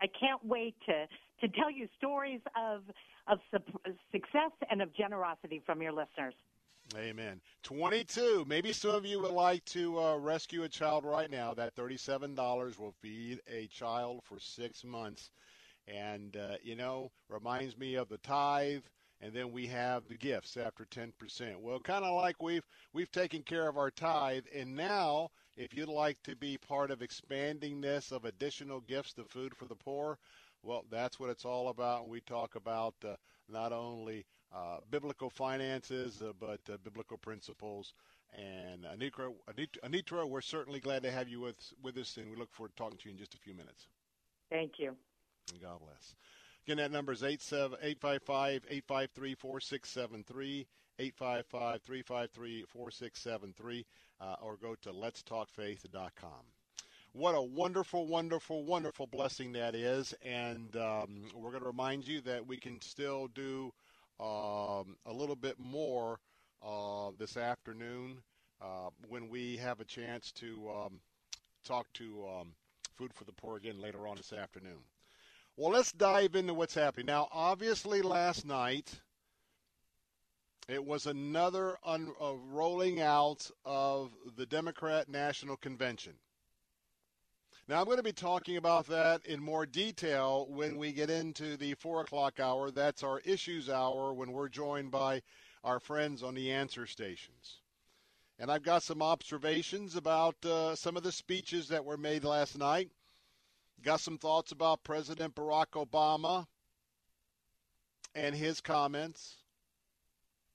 I 0.00 0.06
can't 0.06 0.44
wait 0.44 0.74
to 0.86 1.06
to 1.40 1.48
tell 1.48 1.70
you 1.70 1.88
stories 1.96 2.40
of 2.56 2.82
of 3.26 3.38
su- 3.50 3.92
success 4.12 4.52
and 4.70 4.82
of 4.82 4.94
generosity 4.94 5.62
from 5.64 5.82
your 5.82 5.92
listeners. 5.92 6.34
Amen. 6.96 7.40
22. 7.64 8.46
Maybe 8.48 8.72
some 8.72 8.92
of 8.92 9.04
you 9.04 9.20
would 9.20 9.32
like 9.32 9.62
to 9.66 10.00
uh, 10.00 10.16
rescue 10.16 10.62
a 10.62 10.68
child 10.70 11.04
right 11.04 11.30
now. 11.30 11.52
That 11.52 11.76
$37 11.76 12.78
will 12.78 12.94
feed 13.02 13.42
a 13.46 13.66
child 13.66 14.22
for 14.24 14.38
six 14.40 14.84
months. 14.84 15.30
And, 15.86 16.34
uh, 16.34 16.56
you 16.62 16.76
know, 16.76 17.10
reminds 17.28 17.76
me 17.76 17.96
of 17.96 18.08
the 18.08 18.16
tithe 18.18 18.84
and 19.20 19.32
then 19.32 19.52
we 19.52 19.66
have 19.66 20.06
the 20.08 20.16
gifts 20.16 20.56
after 20.56 20.84
10%. 20.84 21.56
Well, 21.56 21.80
kind 21.80 22.04
of 22.04 22.14
like 22.14 22.40
we've 22.40 22.66
we've 22.92 23.10
taken 23.10 23.42
care 23.42 23.68
of 23.68 23.76
our 23.76 23.90
tithe, 23.90 24.44
and 24.54 24.76
now 24.76 25.30
if 25.58 25.74
you'd 25.76 25.88
like 25.88 26.22
to 26.22 26.36
be 26.36 26.56
part 26.56 26.90
of 26.90 27.02
expanding 27.02 27.80
this 27.80 28.12
of 28.12 28.24
additional 28.24 28.80
gifts 28.80 29.12
to 29.14 29.24
food 29.24 29.54
for 29.56 29.64
the 29.64 29.74
poor, 29.74 30.18
well, 30.62 30.84
that's 30.90 31.18
what 31.18 31.30
it's 31.30 31.44
all 31.44 31.68
about. 31.68 32.08
We 32.08 32.20
talk 32.20 32.54
about 32.54 32.94
uh, 33.04 33.16
not 33.48 33.72
only 33.72 34.24
uh, 34.54 34.78
biblical 34.90 35.30
finances, 35.30 36.22
uh, 36.22 36.32
but 36.38 36.60
uh, 36.72 36.76
biblical 36.84 37.18
principles. 37.18 37.92
And 38.34 38.84
Anitra, 38.84 39.32
Anitra, 39.84 40.28
we're 40.28 40.40
certainly 40.40 40.80
glad 40.80 41.02
to 41.02 41.10
have 41.10 41.28
you 41.28 41.40
with 41.40 41.72
with 41.82 41.96
us, 41.96 42.16
and 42.18 42.30
we 42.30 42.36
look 42.36 42.52
forward 42.52 42.70
to 42.70 42.76
talking 42.76 42.98
to 42.98 43.08
you 43.08 43.12
in 43.12 43.18
just 43.18 43.34
a 43.34 43.38
few 43.38 43.54
minutes. 43.54 43.86
Thank 44.50 44.78
you. 44.78 44.94
God 45.60 45.80
bless. 45.80 46.14
Again, 46.66 46.76
that 46.76 46.92
number 46.92 47.12
is 47.12 47.22
855-853-4673, 50.98 52.64
855-353-4673, 52.74 53.84
uh, 54.20 54.34
or 54.42 54.56
go 54.56 54.74
to 54.82 54.90
letstalkfaith.com. 54.90 56.44
What 57.12 57.32
a 57.32 57.42
wonderful, 57.42 58.06
wonderful, 58.06 58.64
wonderful 58.64 59.06
blessing 59.06 59.52
that 59.52 59.74
is. 59.74 60.14
And 60.24 60.76
um, 60.76 61.24
we're 61.34 61.50
going 61.50 61.62
to 61.62 61.68
remind 61.68 62.06
you 62.06 62.20
that 62.22 62.46
we 62.46 62.56
can 62.56 62.80
still 62.80 63.28
do 63.28 63.72
um, 64.20 64.96
a 65.06 65.12
little 65.12 65.36
bit 65.36 65.58
more 65.58 66.20
uh, 66.64 67.10
this 67.18 67.36
afternoon 67.36 68.18
uh, 68.60 68.90
when 69.08 69.28
we 69.28 69.56
have 69.56 69.80
a 69.80 69.84
chance 69.84 70.32
to 70.32 70.70
um, 70.70 71.00
talk 71.64 71.86
to 71.94 72.26
um, 72.28 72.52
Food 72.96 73.12
for 73.14 73.24
the 73.24 73.32
Poor 73.32 73.56
again 73.56 73.80
later 73.80 74.06
on 74.06 74.16
this 74.16 74.32
afternoon. 74.32 74.78
Well, 75.56 75.70
let's 75.70 75.92
dive 75.92 76.34
into 76.34 76.54
what's 76.54 76.74
happening. 76.74 77.06
Now, 77.06 77.28
obviously, 77.32 78.02
last 78.02 78.44
night 78.44 79.00
it 80.68 80.84
was 80.84 81.06
another 81.06 81.78
un- 81.84 82.12
uh, 82.20 82.34
rolling 82.34 83.00
out 83.00 83.50
of 83.64 84.12
the 84.36 84.46
Democrat 84.46 85.08
National 85.08 85.56
Convention. 85.56 86.14
Now, 87.66 87.80
I'm 87.80 87.86
going 87.86 87.98
to 87.98 88.02
be 88.02 88.12
talking 88.12 88.56
about 88.56 88.86
that 88.86 89.26
in 89.26 89.42
more 89.42 89.66
detail 89.66 90.46
when 90.48 90.76
we 90.76 90.92
get 90.92 91.10
into 91.10 91.56
the 91.56 91.74
4 91.74 92.02
o'clock 92.02 92.40
hour. 92.40 92.70
That's 92.70 93.02
our 93.02 93.20
issues 93.20 93.68
hour 93.68 94.12
when 94.12 94.32
we're 94.32 94.48
joined 94.48 94.90
by 94.90 95.22
our 95.64 95.80
friends 95.80 96.22
on 96.22 96.34
the 96.34 96.50
answer 96.52 96.86
stations. 96.86 97.60
And 98.38 98.50
I've 98.50 98.62
got 98.62 98.82
some 98.82 99.02
observations 99.02 99.96
about 99.96 100.36
uh, 100.46 100.76
some 100.76 100.96
of 100.96 101.02
the 101.02 101.12
speeches 101.12 101.68
that 101.68 101.84
were 101.84 101.96
made 101.96 102.24
last 102.24 102.56
night. 102.56 102.90
Got 103.82 104.00
some 104.00 104.16
thoughts 104.18 104.52
about 104.52 104.84
President 104.84 105.34
Barack 105.34 105.72
Obama 105.72 106.46
and 108.14 108.34
his 108.34 108.60
comments. 108.60 109.37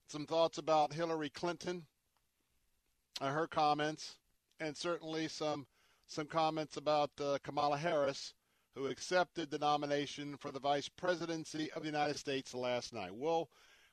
Some 0.08 0.26
thoughts 0.26 0.58
about 0.58 0.94
Hillary 0.94 1.30
Clinton 1.30 1.86
and 3.22 3.34
her 3.34 3.48
comments, 3.48 4.18
and 4.60 4.76
certainly 4.76 5.28
some 5.28 5.66
some 6.08 6.28
comments 6.28 6.78
about 6.78 7.10
uh, 7.20 7.38
Kamala 7.44 7.78
Harris, 7.78 8.34
who 8.76 8.88
accepted 8.88 9.50
the 9.50 9.58
nomination 9.58 10.38
for 10.38 10.52
the 10.52 10.60
vice 10.60 10.90
presidency 10.90 11.72
of 11.72 11.82
the 11.82 11.88
United 11.88 12.18
States 12.18 12.54
last 12.54 12.94
night. 12.94 13.16
We'll 13.16 13.50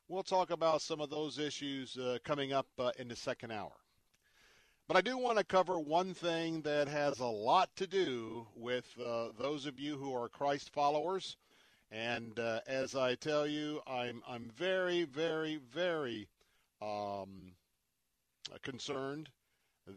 we'll 0.09 0.23
talk 0.23 0.51
about 0.51 0.83
some 0.83 1.01
of 1.01 1.11
those 1.11 1.39
issues 1.39 1.97
uh, 1.97 2.19
coming 2.25 2.53
up 2.53 2.67
uh, 2.79 2.91
in 2.99 3.09
the 3.09 3.17
second 3.17 3.53
hour. 3.53 3.73
But 4.89 4.97
I 4.97 5.03
do 5.03 5.17
want 5.17 5.39
to 5.39 5.45
cover 5.45 5.79
one 5.79 6.15
thing 6.15 6.63
that 6.63 6.89
has 6.89 7.21
a 7.21 7.27
lot 7.27 7.71
to 7.77 7.87
do 7.87 8.49
with 8.57 8.87
uh, 8.99 9.29
those 9.39 9.67
of 9.67 9.79
you 9.79 9.97
who 9.97 10.13
are 10.13 10.29
Christ 10.29 10.73
followers. 10.73 11.37
And 11.93 12.39
uh, 12.39 12.61
as 12.69 12.95
I 12.95 13.17
tell 13.17 13.47
you, 13.47 13.81
I'm 13.87 14.23
I'm 14.29 14.51
very, 14.57 15.05
very, 15.05 15.61
very 15.75 16.29
um, 16.81 17.53
concerned 18.63 19.29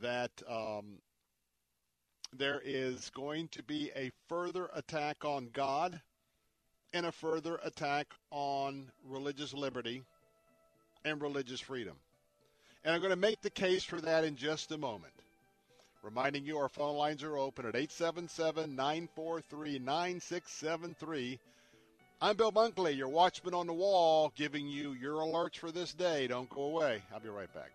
that 0.01 0.31
um, 0.49 0.97
there 2.37 2.61
is 2.63 3.11
going 3.11 3.47
to 3.49 3.63
be 3.63 3.91
a 3.95 4.11
further 4.27 4.69
attack 4.73 5.23
on 5.23 5.49
God 5.53 6.01
and 6.93 7.05
a 7.05 7.11
further 7.11 7.59
attack 7.63 8.07
on 8.31 8.91
religious 9.07 9.53
liberty 9.53 10.03
and 11.05 11.21
religious 11.21 11.59
freedom. 11.59 11.95
And 12.83 12.93
I'm 12.93 13.01
going 13.01 13.11
to 13.11 13.15
make 13.15 13.41
the 13.41 13.49
case 13.49 13.83
for 13.83 14.01
that 14.01 14.23
in 14.23 14.35
just 14.35 14.71
a 14.71 14.77
moment. 14.77 15.13
Reminding 16.01 16.45
you 16.45 16.57
our 16.57 16.69
phone 16.69 16.97
lines 16.97 17.23
are 17.23 17.37
open 17.37 17.65
at 17.65 17.75
877 17.75 18.75
943 18.75 19.79
9673. 19.79 21.39
I'm 22.23 22.37
Bill 22.37 22.53
Bunkley, 22.53 22.95
your 22.95 23.09
watchman 23.09 23.53
on 23.53 23.67
the 23.67 23.73
wall, 23.73 24.31
giving 24.37 24.65
you 24.65 24.93
your 24.93 25.15
alerts 25.15 25.57
for 25.57 25.73
this 25.73 25.93
day. 25.93 26.25
Don't 26.25 26.49
go 26.49 26.61
away. 26.61 27.01
I'll 27.13 27.19
be 27.19 27.27
right 27.27 27.53
back. 27.53 27.73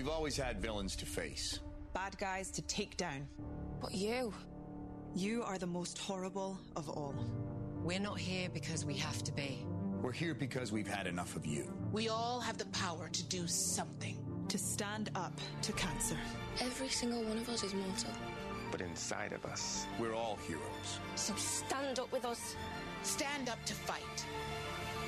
We've 0.00 0.08
always 0.08 0.34
had 0.34 0.62
villains 0.62 0.96
to 0.96 1.04
face. 1.04 1.60
Bad 1.92 2.16
guys 2.16 2.50
to 2.52 2.62
take 2.62 2.96
down. 2.96 3.28
But 3.82 3.92
you? 3.92 4.32
You 5.14 5.42
are 5.42 5.58
the 5.58 5.66
most 5.66 5.98
horrible 5.98 6.58
of 6.74 6.88
all. 6.88 7.14
We're 7.84 8.00
not 8.00 8.18
here 8.18 8.48
because 8.48 8.86
we 8.86 8.94
have 8.94 9.22
to 9.24 9.32
be. 9.32 9.58
We're 10.00 10.10
here 10.12 10.32
because 10.32 10.72
we've 10.72 10.88
had 10.88 11.06
enough 11.06 11.36
of 11.36 11.44
you. 11.44 11.70
We 11.92 12.08
all 12.08 12.40
have 12.40 12.56
the 12.56 12.64
power 12.68 13.10
to 13.10 13.24
do 13.24 13.46
something. 13.46 14.16
To 14.48 14.56
stand 14.56 15.10
up 15.16 15.38
to 15.60 15.72
cancer. 15.72 16.16
Every 16.62 16.88
single 16.88 17.22
one 17.22 17.36
of 17.36 17.50
us 17.50 17.62
is 17.62 17.74
mortal. 17.74 18.14
but 18.72 18.80
inside 18.80 19.34
of 19.34 19.44
us. 19.44 19.84
We're 19.98 20.14
all 20.14 20.38
heroes. 20.48 20.98
So 21.16 21.34
stand 21.34 21.98
up 21.98 22.10
with 22.10 22.24
us. 22.24 22.56
Stand 23.02 23.50
up 23.50 23.62
to 23.66 23.74
fight. 23.74 24.24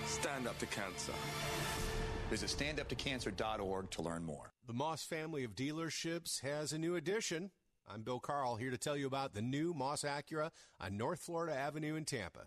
Stand 0.04 0.46
up 0.46 0.58
to 0.58 0.66
cancer. 0.66 1.14
Visit 2.32 2.48
standuptocancer.org 2.48 3.90
to 3.90 4.00
learn 4.00 4.24
more. 4.24 4.54
The 4.66 4.72
Moss 4.72 5.02
family 5.02 5.44
of 5.44 5.54
dealerships 5.54 6.40
has 6.40 6.72
a 6.72 6.78
new 6.78 6.96
addition. 6.96 7.50
I'm 7.86 8.04
Bill 8.04 8.20
Carl 8.20 8.56
here 8.56 8.70
to 8.70 8.78
tell 8.78 8.96
you 8.96 9.06
about 9.06 9.34
the 9.34 9.42
new 9.42 9.74
Moss 9.74 10.00
Acura 10.00 10.50
on 10.80 10.96
North 10.96 11.20
Florida 11.20 11.54
Avenue 11.54 11.94
in 11.94 12.06
Tampa. 12.06 12.46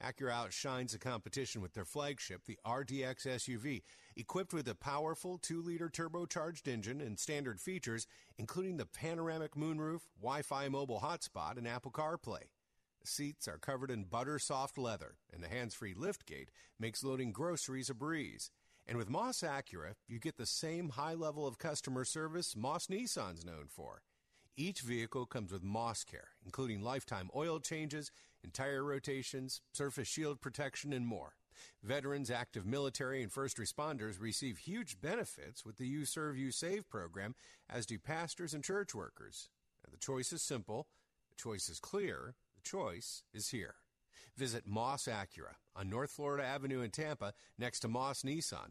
Acura 0.00 0.30
outshines 0.30 0.92
the 0.92 1.00
competition 1.00 1.60
with 1.60 1.74
their 1.74 1.84
flagship, 1.84 2.42
the 2.46 2.56
RDX 2.64 3.26
SUV, 3.26 3.82
equipped 4.14 4.54
with 4.54 4.68
a 4.68 4.76
powerful 4.76 5.40
2-liter 5.40 5.88
turbocharged 5.88 6.68
engine 6.68 7.00
and 7.00 7.18
standard 7.18 7.60
features, 7.60 8.06
including 8.38 8.76
the 8.76 8.86
panoramic 8.86 9.56
moonroof, 9.56 10.02
Wi-Fi 10.22 10.68
mobile 10.68 11.00
hotspot, 11.00 11.58
and 11.58 11.66
Apple 11.66 11.90
CarPlay. 11.90 12.44
The 13.00 13.08
seats 13.08 13.48
are 13.48 13.58
covered 13.58 13.90
in 13.90 14.04
butter 14.04 14.38
soft 14.38 14.78
leather, 14.78 15.16
and 15.32 15.42
the 15.42 15.48
hands-free 15.48 15.94
liftgate 15.94 16.50
makes 16.78 17.02
loading 17.02 17.32
groceries 17.32 17.90
a 17.90 17.94
breeze. 17.94 18.52
And 18.88 18.96
with 18.96 19.10
Moss 19.10 19.40
Acura, 19.40 19.94
you 20.06 20.18
get 20.18 20.36
the 20.36 20.46
same 20.46 20.90
high 20.90 21.14
level 21.14 21.46
of 21.46 21.58
customer 21.58 22.04
service 22.04 22.54
Moss 22.56 22.86
Nissan's 22.86 23.44
known 23.44 23.66
for. 23.68 24.02
Each 24.56 24.80
vehicle 24.80 25.26
comes 25.26 25.52
with 25.52 25.62
Moss 25.62 26.04
Care, 26.04 26.28
including 26.44 26.80
lifetime 26.80 27.30
oil 27.34 27.60
changes 27.60 28.10
tire 28.52 28.84
rotations, 28.84 29.60
surface 29.72 30.08
shield 30.08 30.40
protection, 30.40 30.92
and 30.92 31.06
more. 31.06 31.34
Veterans, 31.82 32.30
active 32.30 32.66
military, 32.66 33.22
and 33.22 33.32
first 33.32 33.56
responders 33.56 34.20
receive 34.20 34.58
huge 34.58 35.00
benefits 35.00 35.64
with 35.64 35.76
the 35.76 35.86
You 35.86 36.04
Serve, 36.04 36.36
You 36.36 36.50
Save 36.50 36.88
program, 36.88 37.34
as 37.68 37.86
do 37.86 37.98
pastors 37.98 38.52
and 38.52 38.62
church 38.62 38.94
workers. 38.94 39.48
And 39.84 39.92
the 39.92 39.98
choice 39.98 40.32
is 40.32 40.42
simple, 40.42 40.86
the 41.30 41.42
choice 41.42 41.68
is 41.68 41.80
clear, 41.80 42.34
the 42.54 42.68
choice 42.68 43.22
is 43.32 43.48
here. 43.48 43.76
Visit 44.36 44.66
Moss 44.66 45.06
Acura 45.06 45.54
on 45.74 45.88
North 45.88 46.10
Florida 46.10 46.44
Avenue 46.44 46.82
in 46.82 46.90
Tampa 46.90 47.32
next 47.58 47.80
to 47.80 47.88
Moss 47.88 48.22
Nissan 48.22 48.70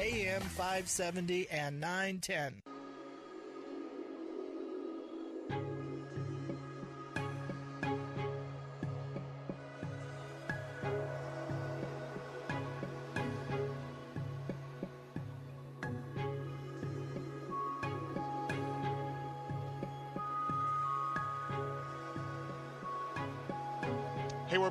AM 0.01 0.41
570 0.41 1.47
and 1.51 1.79
910. 1.79 2.63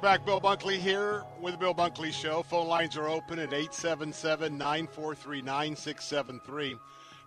Back. 0.00 0.24
Bill 0.24 0.40
Bunkley 0.40 0.78
here 0.78 1.24
with 1.42 1.52
the 1.52 1.58
Bill 1.58 1.74
Bunkley 1.74 2.10
Show. 2.10 2.42
Phone 2.42 2.68
lines 2.68 2.96
are 2.96 3.06
open 3.06 3.38
at 3.38 3.52
877 3.52 4.56
943 4.56 5.42
9673. 5.42 6.74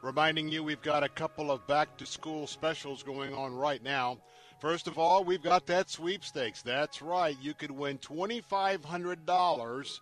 Reminding 0.02 0.48
you, 0.48 0.64
we've 0.64 0.82
got 0.82 1.04
a 1.04 1.10
couple 1.10 1.52
of 1.52 1.68
back 1.68 1.96
to 1.98 2.06
school 2.08 2.48
specials 2.48 3.04
going 3.04 3.32
on 3.32 3.54
right 3.54 3.84
now. 3.84 4.18
First 4.60 4.88
of 4.88 4.98
all, 4.98 5.24
we've 5.24 5.44
got 5.44 5.68
that 5.68 5.92
sweepstakes. 5.92 6.64
That's 6.64 7.04
right. 7.04 7.38
You 7.40 7.54
could 7.54 7.70
win 7.70 8.00
$2,500 8.00 10.00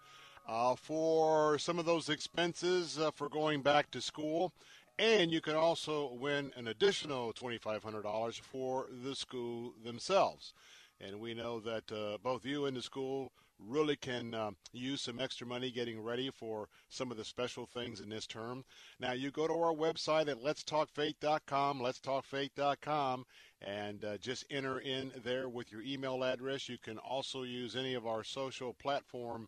uh, 0.47 0.75
for 0.75 1.57
some 1.57 1.77
of 1.77 1.85
those 1.85 2.07
expenses 2.07 2.97
uh, 2.97 3.11
for 3.11 3.27
going 3.27 3.61
back 3.61 3.91
to 3.91 3.99
school. 3.99 4.53
And 4.97 5.29
you 5.29 5.41
can 5.41 5.55
also 5.55 6.13
win 6.13 6.53
an 6.55 6.69
additional 6.69 7.33
$2,500 7.33 8.39
for 8.39 8.87
the 9.03 9.13
school 9.13 9.73
themselves 9.83 10.53
and 11.01 11.19
we 11.19 11.33
know 11.33 11.59
that 11.59 11.91
uh, 11.91 12.17
both 12.23 12.45
you 12.45 12.65
and 12.65 12.77
the 12.77 12.81
school 12.81 13.31
really 13.67 13.95
can 13.95 14.33
uh, 14.33 14.51
use 14.71 15.01
some 15.01 15.19
extra 15.19 15.45
money 15.45 15.71
getting 15.71 16.01
ready 16.01 16.29
for 16.31 16.67
some 16.89 17.11
of 17.11 17.17
the 17.17 17.23
special 17.23 17.65
things 17.65 17.99
in 17.99 18.09
this 18.09 18.25
term. 18.25 18.63
Now, 18.99 19.11
you 19.11 19.31
go 19.31 19.47
to 19.47 19.53
our 19.53 19.73
website 19.73 20.27
at 20.27 20.43
letstalkfaith.com, 20.43 21.79
letstalkfaith.com, 21.79 23.25
and 23.61 24.03
uh, 24.03 24.17
just 24.17 24.45
enter 24.49 24.79
in 24.79 25.11
there 25.23 25.49
with 25.49 25.71
your 25.71 25.81
email 25.81 26.23
address. 26.23 26.69
You 26.69 26.77
can 26.77 26.97
also 26.97 27.43
use 27.43 27.75
any 27.75 27.93
of 27.93 28.07
our 28.07 28.23
social 28.23 28.73
platform 28.73 29.47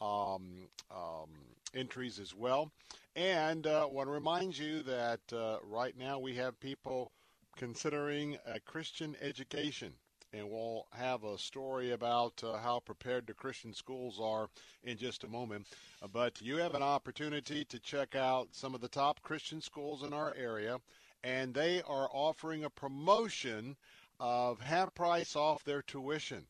um, 0.00 0.68
um, 0.90 1.30
entries 1.74 2.18
as 2.18 2.34
well. 2.34 2.70
And 3.16 3.66
uh, 3.66 3.88
want 3.90 4.08
to 4.08 4.12
remind 4.12 4.58
you 4.58 4.82
that 4.82 5.20
uh, 5.32 5.58
right 5.62 5.96
now 5.96 6.18
we 6.18 6.34
have 6.34 6.58
people 6.60 7.12
considering 7.56 8.36
a 8.46 8.58
Christian 8.60 9.16
education 9.22 9.92
and 10.36 10.50
we'll 10.50 10.86
have 10.90 11.22
a 11.22 11.38
story 11.38 11.92
about 11.92 12.42
uh, 12.42 12.56
how 12.58 12.80
prepared 12.80 13.26
the 13.26 13.34
Christian 13.34 13.72
schools 13.72 14.18
are 14.20 14.48
in 14.82 14.96
just 14.96 15.22
a 15.22 15.28
moment. 15.28 15.66
Uh, 16.02 16.08
but 16.08 16.42
you 16.42 16.56
have 16.56 16.74
an 16.74 16.82
opportunity 16.82 17.64
to 17.66 17.78
check 17.78 18.16
out 18.16 18.48
some 18.50 18.74
of 18.74 18.80
the 18.80 18.88
top 18.88 19.22
Christian 19.22 19.60
schools 19.60 20.02
in 20.02 20.12
our 20.12 20.34
area, 20.36 20.78
and 21.22 21.54
they 21.54 21.82
are 21.82 22.08
offering 22.12 22.64
a 22.64 22.70
promotion 22.70 23.76
of 24.18 24.60
half 24.60 24.92
price 24.94 25.36
off 25.36 25.62
their 25.62 25.82
tuition. 25.82 26.46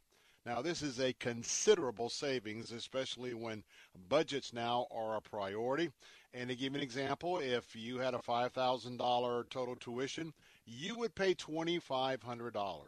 Now, 0.47 0.61
this 0.61 0.83
is 0.83 1.01
a 1.01 1.14
considerable 1.14 2.11
savings, 2.11 2.70
especially 2.73 3.35
when 3.35 3.64
budgets 4.09 4.53
now 4.53 4.87
are 4.90 5.16
a 5.16 5.20
priority. 5.23 5.90
And 6.35 6.49
to 6.49 6.57
give 6.57 6.73
you 6.73 6.79
an 6.79 6.83
example, 6.83 7.38
if 7.38 7.77
you 7.77 7.99
had 7.99 8.14
a 8.14 8.18
$5,000 8.18 9.51
total 9.51 9.77
tuition, 9.77 10.35
you 10.66 10.97
would 10.97 11.14
pay 11.14 11.35
$2,500. 11.35 12.83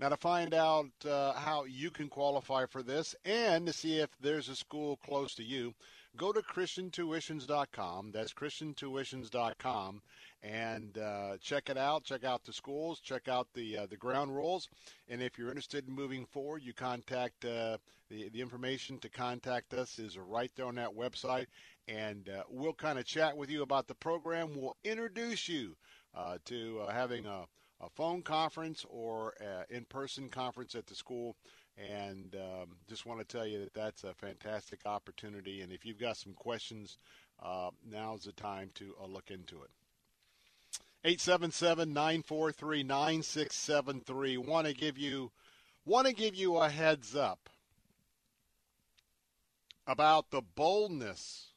Now, 0.00 0.10
to 0.10 0.16
find 0.16 0.54
out 0.54 0.90
uh, 1.04 1.32
how 1.32 1.64
you 1.64 1.90
can 1.90 2.08
qualify 2.08 2.66
for 2.66 2.84
this 2.84 3.16
and 3.24 3.66
to 3.66 3.72
see 3.72 3.98
if 3.98 4.10
there's 4.20 4.48
a 4.48 4.54
school 4.54 4.96
close 5.04 5.34
to 5.34 5.42
you, 5.42 5.74
go 6.16 6.32
to 6.32 6.40
ChristianTuitions.com. 6.40 8.12
That's 8.12 8.32
ChristianTuitions.com 8.32 10.02
and 10.42 10.98
uh, 10.98 11.36
check 11.40 11.68
it 11.68 11.76
out. 11.76 12.04
Check 12.04 12.22
out 12.22 12.44
the 12.44 12.52
schools. 12.52 13.00
Check 13.00 13.26
out 13.26 13.48
the 13.54 13.78
uh, 13.78 13.86
the 13.86 13.96
ground 13.96 14.34
rules. 14.34 14.68
And 15.08 15.20
if 15.20 15.36
you're 15.36 15.48
interested 15.48 15.88
in 15.88 15.94
moving 15.94 16.26
forward, 16.26 16.62
you 16.62 16.72
contact 16.72 17.44
uh, 17.44 17.78
the 18.08 18.28
the 18.28 18.40
information 18.40 18.98
to 18.98 19.08
contact 19.08 19.74
us 19.74 19.98
is 19.98 20.16
right 20.16 20.50
there 20.54 20.66
on 20.66 20.76
that 20.76 20.94
website, 20.94 21.46
and 21.88 22.28
uh, 22.28 22.44
we'll 22.48 22.72
kind 22.72 22.98
of 22.98 23.04
chat 23.04 23.36
with 23.36 23.50
you 23.50 23.62
about 23.62 23.88
the 23.88 23.94
program. 23.94 24.54
We'll 24.54 24.76
introduce 24.84 25.48
you 25.48 25.76
uh, 26.14 26.38
to 26.44 26.82
having 26.88 27.26
a 27.26 27.46
a 27.80 27.88
phone 27.88 28.22
conference 28.22 28.84
or 28.88 29.34
in-person 29.70 30.28
conference 30.28 30.74
at 30.74 30.86
the 30.86 30.94
school. 30.94 31.36
And 31.76 32.34
um, 32.34 32.76
just 32.88 33.06
want 33.06 33.20
to 33.20 33.24
tell 33.24 33.46
you 33.46 33.60
that 33.60 33.74
that's 33.74 34.02
a 34.02 34.12
fantastic 34.14 34.80
opportunity. 34.84 35.60
And 35.60 35.72
if 35.72 35.86
you've 35.86 36.00
got 36.00 36.16
some 36.16 36.32
questions, 36.32 36.98
uh, 37.40 37.70
now's 37.88 38.24
the 38.24 38.32
time 38.32 38.70
to 38.74 38.94
uh, 39.00 39.06
look 39.06 39.30
into 39.30 39.62
it. 39.62 39.70
877 41.04 41.92
943 41.92 42.82
9673. 42.82 44.36
Want 44.38 44.66
to 44.66 44.74
give 44.74 44.98
you 44.98 45.30
want 45.84 46.06
to 46.08 46.12
give 46.12 46.34
you 46.34 46.56
a 46.56 46.68
heads 46.68 47.14
up 47.14 47.48
about 49.86 50.30
the 50.30 50.42
boldness, 50.42 51.52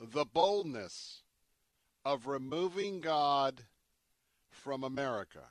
the 0.00 0.24
boldness 0.24 1.22
of 2.04 2.26
removing 2.26 3.00
God 3.00 3.62
from 4.64 4.82
America. 4.82 5.50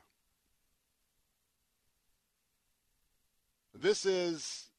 This 3.72 4.04
is 4.04 4.70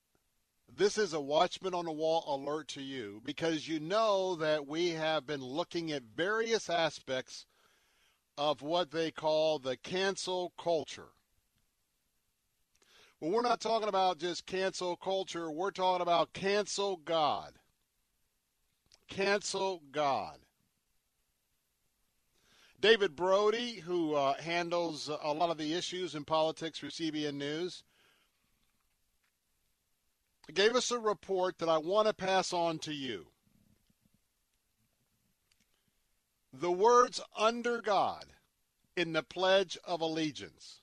this 0.78 0.98
is 0.98 1.14
a 1.14 1.22
watchman 1.22 1.74
on 1.74 1.86
the 1.86 1.92
wall 1.92 2.26
alert 2.28 2.68
to 2.70 2.82
you 2.82 3.22
because 3.24 3.66
you 3.66 3.80
know 3.80 4.36
that 4.36 4.68
we 4.68 4.90
have 4.90 5.26
been 5.26 5.42
looking 5.42 5.94
at 5.94 6.04
various 6.18 6.70
aspects 6.70 7.46
of 8.38 8.62
what 8.62 8.92
they 8.92 9.10
call 9.10 9.58
the 9.58 9.78
cancel 9.78 10.52
culture. 10.62 11.14
Well, 13.22 13.32
we're 13.32 13.42
not 13.42 13.62
talking 13.62 13.88
about 13.88 14.18
just 14.18 14.46
cancel 14.46 14.98
culture, 14.98 15.50
we're 15.50 15.72
talking 15.72 16.02
about 16.02 16.34
cancel 16.34 16.98
God. 16.98 17.54
Cancel 19.08 19.82
God. 19.94 20.40
David 22.80 23.16
Brody, 23.16 23.80
who 23.80 24.14
uh, 24.16 24.36
handles 24.36 25.10
a 25.10 25.34
lot 25.34 25.50
of 25.50 25.58
the 25.58 25.74
issues 25.74 26.14
in 26.14 26.26
politics 26.26 26.80
for 26.80 26.88
CBN 26.88 27.36
News, 27.36 27.84
gave 30.54 30.76
us 30.76 30.92
a 30.92 31.00
report 31.00 31.58
that 31.60 31.70
I 31.70 31.78
want 31.78 32.08
to 32.08 32.14
pass 32.14 32.54
on 32.54 32.80
to 32.80 32.94
you. 32.94 33.28
The 36.54 36.72
words 36.72 37.22
under 37.36 37.82
God 37.82 38.26
in 38.96 39.14
the 39.14 39.24
Pledge 39.24 39.78
of 39.84 40.02
Allegiance. 40.02 40.82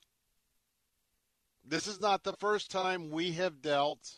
This 1.64 1.87
is 1.87 2.00
not 2.00 2.24
the 2.24 2.35
first 2.35 2.70
time 2.70 3.11
we 3.11 3.33
have 3.33 3.62
dealt 3.62 4.16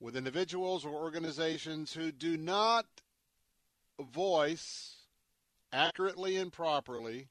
with 0.00 0.16
individuals 0.16 0.84
or 0.84 0.90
organizations 0.90 1.92
who 1.92 2.12
do 2.12 2.36
not 2.36 2.86
voice 4.00 4.97
accurately 5.72 6.36
and 6.36 6.52
properly 6.52 7.28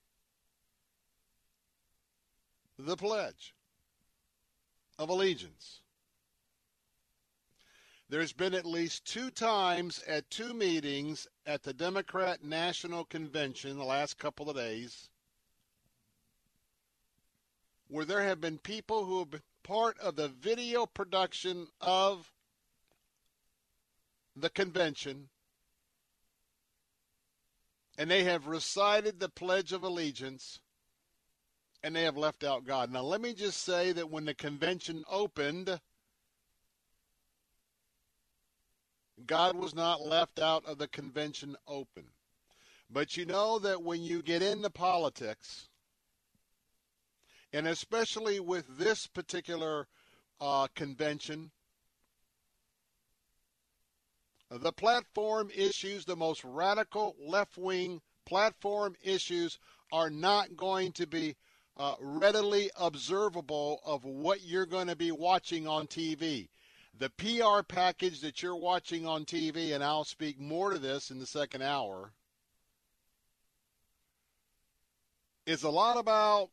the 2.78 2.95
Pledge 2.95 3.54
of 5.00 5.10
Allegiance. 5.10 5.82
There's 8.10 8.34
been 8.34 8.54
at 8.54 8.65
least 8.65 9.06
two 9.06 9.30
times 9.30 10.02
at 10.08 10.30
two 10.30 10.54
meetings 10.54 11.28
at 11.45 11.63
the 11.63 11.73
Democrat 11.73 12.43
National 12.43 13.04
Convention 13.04 13.78
the 13.78 13.84
last 13.84 14.17
couple 14.17 14.50
of 14.50 14.56
days 14.56 15.10
where 17.89 18.06
there 18.06 18.23
have 18.23 18.39
been 18.39 18.58
people 18.58 19.06
who 19.06 19.19
have 19.19 19.32
been 19.32 19.41
part 19.63 19.97
of 20.00 20.15
the 20.15 20.30
video 20.30 20.86
production 20.86 21.67
of 21.82 22.32
the 24.36 24.50
convention 24.50 25.30
and 27.98 28.10
they 28.10 28.24
have 28.24 28.48
recited 28.48 29.20
the 29.20 29.30
Pledge 29.30 29.74
of 29.74 29.84
Allegiance 29.84 30.60
and 31.84 31.96
they 31.96 32.04
have 32.04 32.18
left 32.18 32.44
out 32.44 32.66
God. 32.66 32.92
Now, 32.92 33.02
let 33.02 33.22
me 33.22 33.34
just 33.34 33.64
say 33.64 33.92
that 33.92 34.10
when 34.10 34.26
the 34.26 34.34
convention 34.34 35.04
opened, 35.10 35.80
God 39.26 39.56
was 39.56 39.74
not 39.74 40.06
left 40.06 40.40
out 40.40 40.66
of 40.66 40.78
the 40.78 40.88
convention 40.88 41.56
open. 41.68 42.04
But 42.90 43.18
you 43.18 43.26
know 43.26 43.60
that 43.60 43.84
when 43.84 44.02
you 44.02 44.22
get 44.22 44.42
into 44.42 44.70
politics, 44.70 45.68
and 47.52 47.68
especially 47.68 48.40
with 48.40 48.66
this 48.78 49.08
particular 49.08 49.88
uh, 50.40 50.68
convention, 50.76 51.52
the 54.50 54.72
platform 54.72 55.50
issues, 55.56 56.06
the 56.06 56.16
most 56.16 56.44
radical 56.44 57.16
left 57.20 57.58
wing 57.58 58.02
platform 58.26 58.96
issues, 59.04 59.60
are 59.92 60.10
not 60.10 60.56
going 60.56 60.92
to 60.94 61.08
be 61.08 61.36
uh, 61.78 61.96
readily 62.00 62.70
observable 62.76 63.80
of 63.86 64.04
what 64.04 64.44
you're 64.44 64.66
going 64.66 64.88
to 64.88 64.96
be 64.96 65.12
watching 65.12 65.68
on 65.68 65.88
TV 65.88 66.48
the 67.00 67.10
PR 67.12 67.64
package 67.64 68.22
that 68.22 68.42
you're 68.42 68.56
watching 68.56 69.06
on 69.06 69.26
TV, 69.26 69.74
and 69.74 69.84
I'll 69.84 70.04
speak 70.04 70.40
more 70.40 70.72
to 70.72 70.80
this 70.80 71.12
in 71.12 71.20
the 71.20 71.26
second 71.26 71.62
hour, 71.62 72.12
is 75.46 75.64
a 75.64 75.70
lot 75.70 75.98
about 75.98 76.50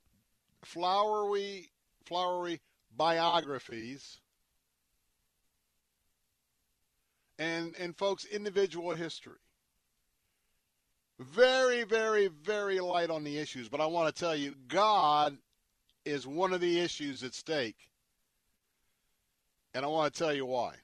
flowery, 0.63 1.71
flowery 2.05 2.61
biographies 2.97 4.21
and 7.39 7.75
and 7.79 7.97
folks 7.97 8.25
individual 8.25 8.95
history. 8.95 9.39
Very, 11.19 11.85
very, 11.85 12.27
very 12.27 12.81
light 12.81 13.11
on 13.11 13.23
the 13.23 13.39
issues, 13.39 13.69
but 13.69 13.81
I 13.81 13.87
want 13.87 14.15
to 14.15 14.21
tell 14.21 14.35
you, 14.35 14.55
God 14.67 15.37
is 16.05 16.27
one 16.27 16.53
of 16.53 16.61
the 16.61 16.81
issues 16.81 17.23
at 17.23 17.35
stake 17.35 17.89
and 19.75 19.85
I 19.85 19.89
want 19.89 20.15
to 20.15 20.19
tell 20.19 20.33
you 20.33 20.47
why. 20.47 20.75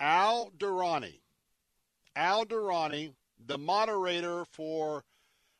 Al 0.00 0.50
Durrani, 0.58 1.20
Al 2.16 2.44
Durrani, 2.44 3.12
the 3.46 3.56
moderator 3.56 4.44
for 4.44 5.04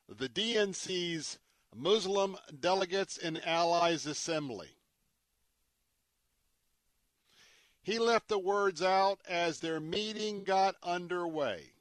the 0.08 0.28
DNC's 0.28 1.38
Muslim 1.74 2.36
Delegates 2.60 3.16
and 3.16 3.40
Allies 3.46 4.06
Assembly. 4.06 4.70
He 7.82 7.98
left 7.98 8.28
the 8.28 8.38
words 8.38 8.80
out 8.80 9.20
as 9.28 9.58
their 9.58 9.80
meeting 9.80 10.44
got 10.44 10.76
underway. 10.82 11.72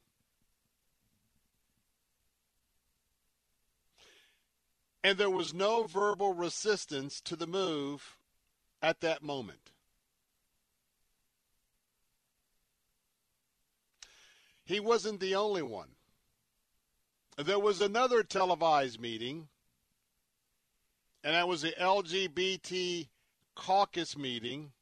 And 5.04 5.18
there 5.18 5.30
was 5.30 5.54
no 5.54 5.84
verbal 5.84 6.32
resistance 6.32 7.20
to 7.22 7.36
the 7.36 7.46
move 7.46 8.16
at 8.80 9.00
that 9.00 9.22
moment. 9.22 9.70
He 14.64 14.80
wasn't 14.80 15.20
the 15.20 15.34
only 15.34 15.62
one. 15.62 15.90
There 17.36 17.58
was 17.58 17.80
another 17.80 18.22
televised 18.22 19.00
meeting, 19.00 19.48
and 21.24 21.34
that 21.34 21.48
was 21.48 21.62
the 21.62 21.74
LGBT 21.80 23.08
caucus 23.54 24.16
meeting. 24.16 24.72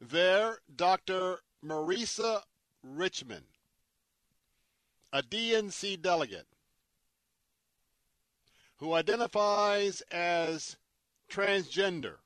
There, 0.00 0.58
Dr. 0.74 1.40
Marisa 1.62 2.42
Richmond, 2.82 3.44
a 5.12 5.22
DNC 5.22 6.00
delegate 6.00 6.46
who 8.78 8.94
identifies 8.94 10.00
as 10.10 10.78
transgender 11.30 12.16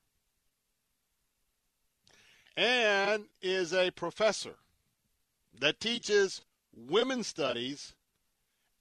and 2.57 3.25
is 3.43 3.73
a 3.75 3.91
professor 3.91 4.55
that 5.59 5.81
teaches 5.81 6.43
women's 6.73 7.27
studies 7.27 7.95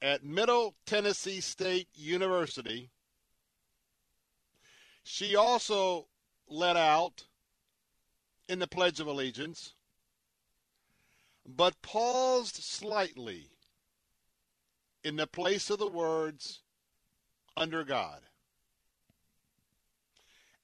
at 0.03 0.23
Middle 0.23 0.75
Tennessee 0.85 1.41
State 1.41 1.87
University. 1.95 2.91
She 5.01 5.35
also 5.35 6.07
let 6.47 6.77
out 6.77 7.25
in 8.47 8.59
the 8.59 8.67
Pledge 8.67 8.99
of 8.99 9.07
Allegiance, 9.07 9.73
but 11.45 11.81
paused 11.81 12.55
slightly 12.55 13.49
in 15.03 15.15
the 15.15 15.27
place 15.27 15.69
of 15.69 15.79
the 15.79 15.87
words, 15.87 16.61
under 17.55 17.83
God. 17.83 18.21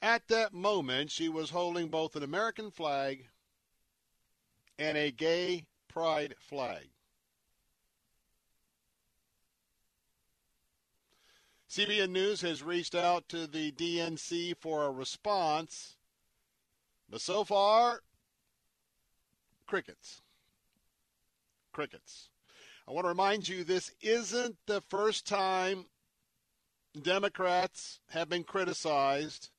At 0.02 0.28
that 0.30 0.54
moment, 0.54 1.12
she 1.12 1.28
was 1.28 1.50
holding 1.50 1.89
both 1.89 2.15
an 2.15 2.24
American 2.24 2.72
flag 2.72 3.28
and 4.78 4.98
a 4.98 5.12
gay 5.12 5.65
pride 5.89 6.36
flag. 6.39 6.88
CBN 11.70 12.10
News 12.10 12.42
has 12.42 12.63
reached 12.63 12.96
out 12.96 13.30
to 13.30 13.46
the 13.46 13.72
DNC 13.72 14.56
for 14.60 14.86
a 14.86 14.92
response, 14.92 15.98
but 17.10 17.22
so 17.22 17.43
far, 17.43 18.02
crickets. 19.65 20.22
Crickets. 21.72 22.30
I 22.88 22.91
want 22.91 23.06
to 23.06 23.10
remind 23.10 23.48
you 23.48 23.63
this 23.63 23.91
isn't 24.02 24.58
the 24.65 24.82
first 24.89 25.28
time 25.28 25.86
Democrats 27.00 28.00
have 28.10 28.30
been 28.30 28.43
criticized 28.43 29.50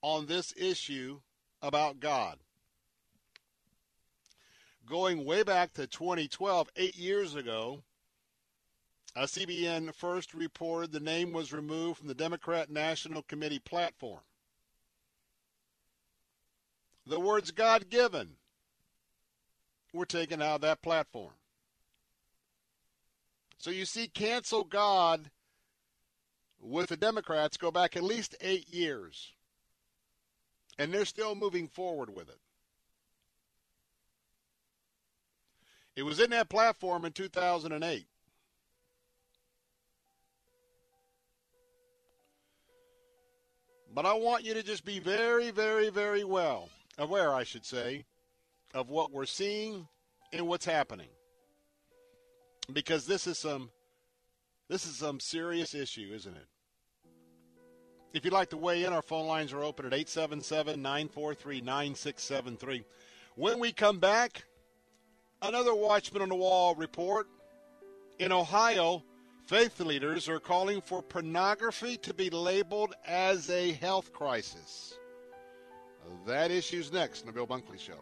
on 0.00 0.26
this 0.26 0.54
issue 0.56 1.20
about 1.60 2.00
God. 2.00 2.38
Going 4.86 5.24
way 5.24 5.42
back 5.42 5.74
to 5.74 5.86
2012, 5.86 6.68
eight 6.76 6.96
years 6.96 7.34
ago, 7.34 7.82
a 9.14 9.22
CBN 9.22 9.94
first 9.94 10.32
reported 10.32 10.92
the 10.92 11.00
name 11.00 11.32
was 11.32 11.52
removed 11.52 11.98
from 11.98 12.08
the 12.08 12.14
Democrat 12.14 12.70
National 12.70 13.22
Committee 13.22 13.58
platform. 13.58 14.20
The 17.08 17.18
words 17.18 17.50
God 17.52 17.88
given 17.88 18.36
were 19.94 20.04
taken 20.04 20.42
out 20.42 20.56
of 20.56 20.60
that 20.60 20.82
platform. 20.82 21.32
So 23.56 23.70
you 23.70 23.86
see, 23.86 24.08
cancel 24.08 24.62
God 24.62 25.30
with 26.60 26.90
the 26.90 26.98
Democrats 26.98 27.56
go 27.56 27.70
back 27.70 27.96
at 27.96 28.02
least 28.02 28.36
eight 28.42 28.68
years 28.68 29.32
and 30.78 30.92
they're 30.92 31.06
still 31.06 31.34
moving 31.34 31.66
forward 31.66 32.14
with 32.14 32.28
it. 32.28 32.40
It 35.96 36.02
was 36.02 36.20
in 36.20 36.28
that 36.30 36.50
platform 36.50 37.06
in 37.06 37.12
2008. 37.12 38.06
But 43.94 44.04
I 44.04 44.12
want 44.12 44.44
you 44.44 44.52
to 44.52 44.62
just 44.62 44.84
be 44.84 44.98
very, 44.98 45.50
very, 45.50 45.88
very 45.88 46.22
well 46.22 46.68
aware, 46.98 47.32
I 47.32 47.44
should 47.44 47.64
say, 47.64 48.04
of 48.74 48.90
what 48.90 49.12
we're 49.12 49.26
seeing 49.26 49.88
and 50.32 50.46
what's 50.46 50.66
happening. 50.66 51.08
because 52.72 53.06
this 53.06 53.26
is 53.26 53.38
some 53.38 53.70
this 54.68 54.84
is 54.84 54.96
some 54.96 55.18
serious 55.20 55.74
issue, 55.74 56.10
isn't 56.14 56.36
it? 56.36 56.46
If 58.12 58.24
you'd 58.24 58.34
like 58.34 58.50
to 58.50 58.58
weigh 58.58 58.84
in, 58.84 58.92
our 58.92 59.00
phone 59.00 59.26
lines 59.26 59.52
are 59.54 59.62
open 59.64 59.86
at 59.86 59.94
877 59.94 60.82
943 60.82 61.60
9673. 61.62 62.84
When 63.36 63.60
we 63.60 63.72
come 63.72 63.98
back, 63.98 64.44
another 65.40 65.74
Watchman 65.74 66.20
on 66.20 66.28
the 66.28 66.34
Wall 66.34 66.74
report. 66.74 67.28
In 68.18 68.32
Ohio, 68.32 69.02
faith 69.46 69.80
leaders 69.80 70.28
are 70.28 70.40
calling 70.40 70.80
for 70.82 71.00
pornography 71.00 71.96
to 71.98 72.12
be 72.12 72.28
labeled 72.28 72.94
as 73.06 73.48
a 73.48 73.72
health 73.72 74.12
crisis. 74.12 74.97
That 76.26 76.50
issue's 76.50 76.92
next 76.92 77.22
on 77.22 77.26
the 77.26 77.32
Bill 77.32 77.46
Bunkley 77.46 77.78
Show. 77.78 77.94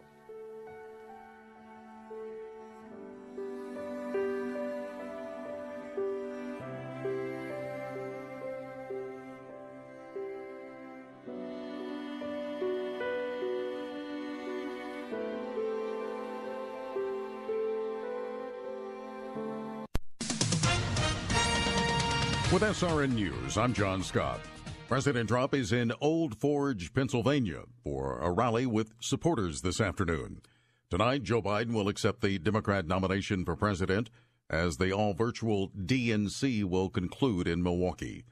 With 22.51 22.61
SRN 22.63 23.13
News, 23.13 23.57
I'm 23.57 23.73
John 23.73 24.01
Scott. 24.01 24.39
President 24.87 25.27
Trump 25.27 25.53
is 25.53 25.73
in 25.73 25.91
Old 25.99 26.39
Forge, 26.39 26.93
Pennsylvania 26.93 27.63
for 27.83 28.19
a 28.19 28.31
rally 28.31 28.65
with 28.65 28.93
supporters 29.01 29.61
this 29.61 29.81
afternoon. 29.81 30.41
Tonight, 30.89 31.23
Joe 31.23 31.41
Biden 31.41 31.73
will 31.73 31.89
accept 31.89 32.21
the 32.21 32.39
Democrat 32.39 32.87
nomination 32.87 33.43
for 33.43 33.57
president 33.57 34.09
as 34.49 34.77
the 34.77 34.93
all 34.93 35.13
virtual 35.13 35.71
DNC 35.71 36.63
will 36.63 36.89
conclude 36.89 37.49
in 37.49 37.61
Milwaukee. 37.61 38.23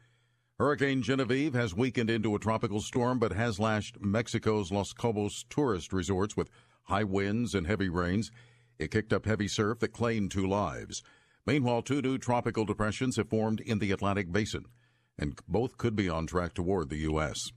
Hurricane 0.58 1.02
Genevieve 1.02 1.54
has 1.56 1.76
weakened 1.76 2.10
into 2.10 2.34
a 2.34 2.40
tropical 2.40 2.80
storm 2.80 3.20
but 3.20 3.34
has 3.34 3.60
lashed 3.60 4.00
Mexico's 4.00 4.72
Los 4.72 4.94
Cabos 4.94 5.44
tourist 5.50 5.92
resorts 5.92 6.38
with 6.38 6.50
high 6.84 7.04
winds 7.04 7.54
and 7.54 7.68
heavy 7.68 7.90
rains. 7.90 8.32
It 8.80 8.92
kicked 8.92 9.12
up 9.12 9.26
heavy 9.26 9.50
surf 9.50 9.80
that 9.80 9.90
claimed 9.90 10.32
two 10.32 10.48
lives. 10.48 11.04
Meanwhile, 11.46 11.82
two 11.82 12.02
new 12.02 12.18
tropical 12.18 12.64
depressions 12.64 13.18
have 13.18 13.28
formed 13.28 13.60
in 13.60 13.80
the 13.80 13.92
Atlantic 13.92 14.32
basin, 14.32 14.68
and 15.18 15.40
both 15.48 15.78
could 15.78 15.96
be 15.96 16.10
on 16.10 16.28
track 16.28 16.54
toward 16.54 16.90
the 16.90 16.98
U.S. 16.98 17.52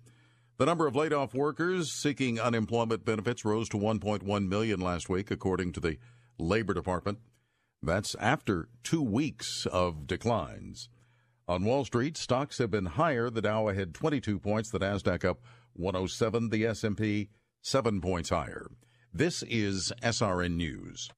The 0.59 0.67
number 0.67 0.87
of 0.87 0.97
laid 0.97 1.13
off 1.13 1.35
workers 1.35 1.93
seeking 1.93 2.41
unemployment 2.41 3.05
benefits 3.05 3.45
rose 3.45 3.69
to 3.71 3.77
1.1 3.77 4.49
million 4.49 4.81
last 4.81 5.09
week, 5.09 5.31
according 5.31 5.73
to 5.73 5.81
the 5.81 5.99
Labor 6.39 6.75
Department. 6.75 7.19
That's 7.83 8.17
after 8.17 8.69
two 8.83 9.03
weeks 9.03 9.67
of 9.67 10.07
declines. 10.07 10.89
On 11.47 11.65
Wall 11.65 11.85
Street, 11.85 12.17
stocks 12.17 12.59
have 12.59 12.71
been 12.71 12.87
higher. 12.87 13.31
The 13.31 13.43
Dow 13.43 13.69
had 13.69 13.95
22 13.95 14.39
points, 14.39 14.71
the 14.71 14.81
Nasdaq 14.81 15.25
up 15.25 15.41
107, 15.75 16.51
the 16.51 16.67
S&P 16.67 17.31
7 17.63 18.01
points 18.01 18.31
higher. 18.31 18.67
This 19.13 19.43
is 19.45 19.93
SRN 20.03 20.57
News. 20.57 21.09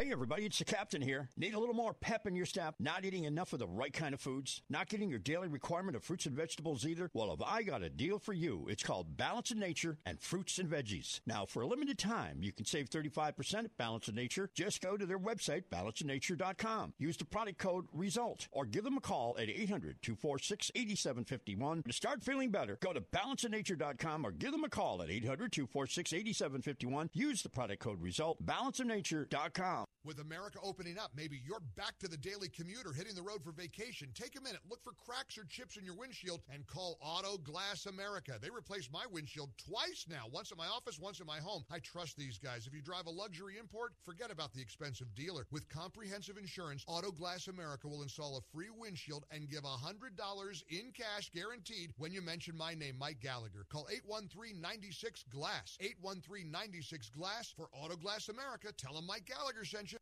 Hey 0.00 0.10
everybody, 0.10 0.46
it's 0.46 0.58
the 0.58 0.64
captain 0.64 1.02
here. 1.02 1.28
Need 1.36 1.52
a 1.52 1.58
little 1.58 1.74
more 1.74 1.92
pep 1.92 2.26
in 2.26 2.34
your 2.34 2.46
step? 2.46 2.76
Not 2.80 3.04
eating 3.04 3.24
enough 3.24 3.52
of 3.52 3.58
the 3.58 3.68
right 3.68 3.92
kind 3.92 4.14
of 4.14 4.20
foods? 4.20 4.62
Not 4.70 4.88
getting 4.88 5.10
your 5.10 5.18
daily 5.18 5.46
requirement 5.46 5.94
of 5.94 6.02
fruits 6.02 6.24
and 6.24 6.34
vegetables 6.34 6.86
either? 6.86 7.10
Well, 7.12 7.28
have 7.28 7.42
I 7.42 7.62
got 7.62 7.82
a 7.82 7.90
deal 7.90 8.18
for 8.18 8.32
you. 8.32 8.66
It's 8.70 8.82
called 8.82 9.18
Balance 9.18 9.50
of 9.50 9.58
Nature 9.58 9.98
and 10.06 10.18
Fruits 10.18 10.58
and 10.58 10.70
Veggies. 10.70 11.20
Now, 11.26 11.44
for 11.44 11.60
a 11.60 11.66
limited 11.66 11.98
time, 11.98 12.38
you 12.40 12.50
can 12.50 12.64
save 12.64 12.88
35% 12.88 13.64
at 13.64 13.76
Balance 13.76 14.08
of 14.08 14.14
Nature. 14.14 14.48
Just 14.54 14.80
go 14.80 14.96
to 14.96 15.04
their 15.04 15.18
website, 15.18 15.64
balanceofnature.com. 15.70 16.94
Use 16.98 17.18
the 17.18 17.26
product 17.26 17.58
code 17.58 17.84
RESULT 17.92 18.48
or 18.52 18.64
give 18.64 18.84
them 18.84 18.96
a 18.96 19.02
call 19.02 19.36
at 19.38 19.48
800-246-8751. 19.48 21.84
To 21.84 21.92
start 21.92 22.24
feeling 22.24 22.50
better, 22.50 22.78
go 22.80 22.94
to 22.94 23.02
balanceofnature.com 23.02 24.26
or 24.26 24.32
give 24.32 24.52
them 24.52 24.64
a 24.64 24.70
call 24.70 25.02
at 25.02 25.10
800-246-8751. 25.10 27.10
Use 27.12 27.42
the 27.42 27.50
product 27.50 27.82
code 27.82 28.00
RESULT, 28.00 28.42
balanceofnature.com 28.46 29.59
com. 29.60 29.84
With 30.02 30.18
America 30.20 30.58
opening 30.62 30.96
up, 30.98 31.10
maybe 31.14 31.42
you're 31.44 31.60
back 31.76 31.98
to 31.98 32.08
the 32.08 32.16
daily 32.16 32.48
commuter 32.48 32.90
hitting 32.90 33.14
the 33.14 33.22
road 33.22 33.44
for 33.44 33.52
vacation. 33.52 34.08
Take 34.14 34.34
a 34.34 34.40
minute, 34.40 34.60
look 34.70 34.82
for 34.82 34.92
cracks 34.92 35.36
or 35.36 35.44
chips 35.44 35.76
in 35.76 35.84
your 35.84 35.94
windshield, 35.94 36.40
and 36.52 36.66
call 36.66 36.96
Auto 37.02 37.36
Glass 37.36 37.84
America. 37.84 38.38
They 38.40 38.48
replaced 38.48 38.90
my 38.90 39.04
windshield 39.12 39.50
twice 39.58 40.06
now, 40.08 40.24
once 40.32 40.52
at 40.52 40.58
my 40.58 40.66
office, 40.66 40.98
once 40.98 41.20
at 41.20 41.26
my 41.26 41.38
home. 41.38 41.64
I 41.70 41.80
trust 41.80 42.16
these 42.16 42.38
guys. 42.38 42.66
If 42.66 42.74
you 42.74 42.80
drive 42.80 43.06
a 43.06 43.10
luxury 43.10 43.58
import, 43.58 43.92
forget 44.02 44.30
about 44.30 44.54
the 44.54 44.62
expensive 44.62 45.14
dealer. 45.14 45.46
With 45.50 45.68
comprehensive 45.68 46.38
insurance, 46.38 46.82
Auto 46.86 47.10
Glass 47.10 47.48
America 47.48 47.86
will 47.86 48.02
install 48.02 48.38
a 48.38 48.56
free 48.56 48.70
windshield 48.70 49.26
and 49.30 49.50
give 49.50 49.64
$100 49.64 50.62
in 50.70 50.92
cash 50.92 51.30
guaranteed 51.34 51.92
when 51.98 52.12
you 52.12 52.22
mention 52.22 52.56
my 52.56 52.72
name, 52.72 52.96
Mike 52.98 53.20
Gallagher. 53.20 53.66
Call 53.70 53.86
813 53.92 54.58
96 54.62 55.24
Glass. 55.30 55.76
813 55.78 56.50
96 56.50 57.10
Glass 57.10 57.52
for 57.54 57.68
Auto 57.74 57.96
Glass 57.96 58.30
America. 58.30 58.72
Tell 58.72 58.94
them 58.94 59.06
Mike 59.06 59.26
Gallagher 59.26 59.66
sent 59.66 59.92
you. 59.92 59.99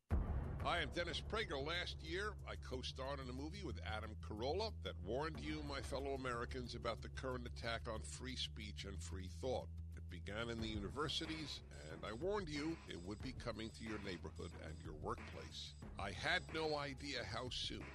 Hi, 0.64 0.80
I'm 0.80 0.90
Dennis 0.94 1.22
Prager. 1.32 1.64
Last 1.64 1.96
year, 2.02 2.32
I 2.46 2.54
co 2.68 2.82
starred 2.82 3.20
in 3.20 3.30
a 3.30 3.32
movie 3.32 3.62
with 3.64 3.80
Adam 3.86 4.10
Carolla 4.28 4.72
that 4.82 4.94
warned 5.06 5.38
you, 5.40 5.62
my 5.68 5.80
fellow 5.80 6.14
Americans, 6.14 6.74
about 6.74 7.00
the 7.00 7.08
current 7.10 7.46
attack 7.46 7.82
on 7.90 8.00
free 8.00 8.36
speech 8.36 8.84
and 8.84 9.00
free 9.00 9.28
thought. 9.40 9.68
It 9.96 10.02
began 10.10 10.50
in 10.50 10.60
the 10.60 10.68
universities, 10.68 11.60
and 11.92 12.00
I 12.04 12.12
warned 12.12 12.48
you 12.48 12.76
it 12.88 13.00
would 13.06 13.22
be 13.22 13.34
coming 13.42 13.70
to 13.78 13.84
your 13.84 14.00
neighborhood 14.04 14.50
and 14.66 14.74
your 14.84 14.94
workplace. 15.00 15.74
I 15.98 16.10
had 16.10 16.42
no 16.52 16.76
idea 16.76 17.20
how 17.32 17.48
soon. 17.50 17.86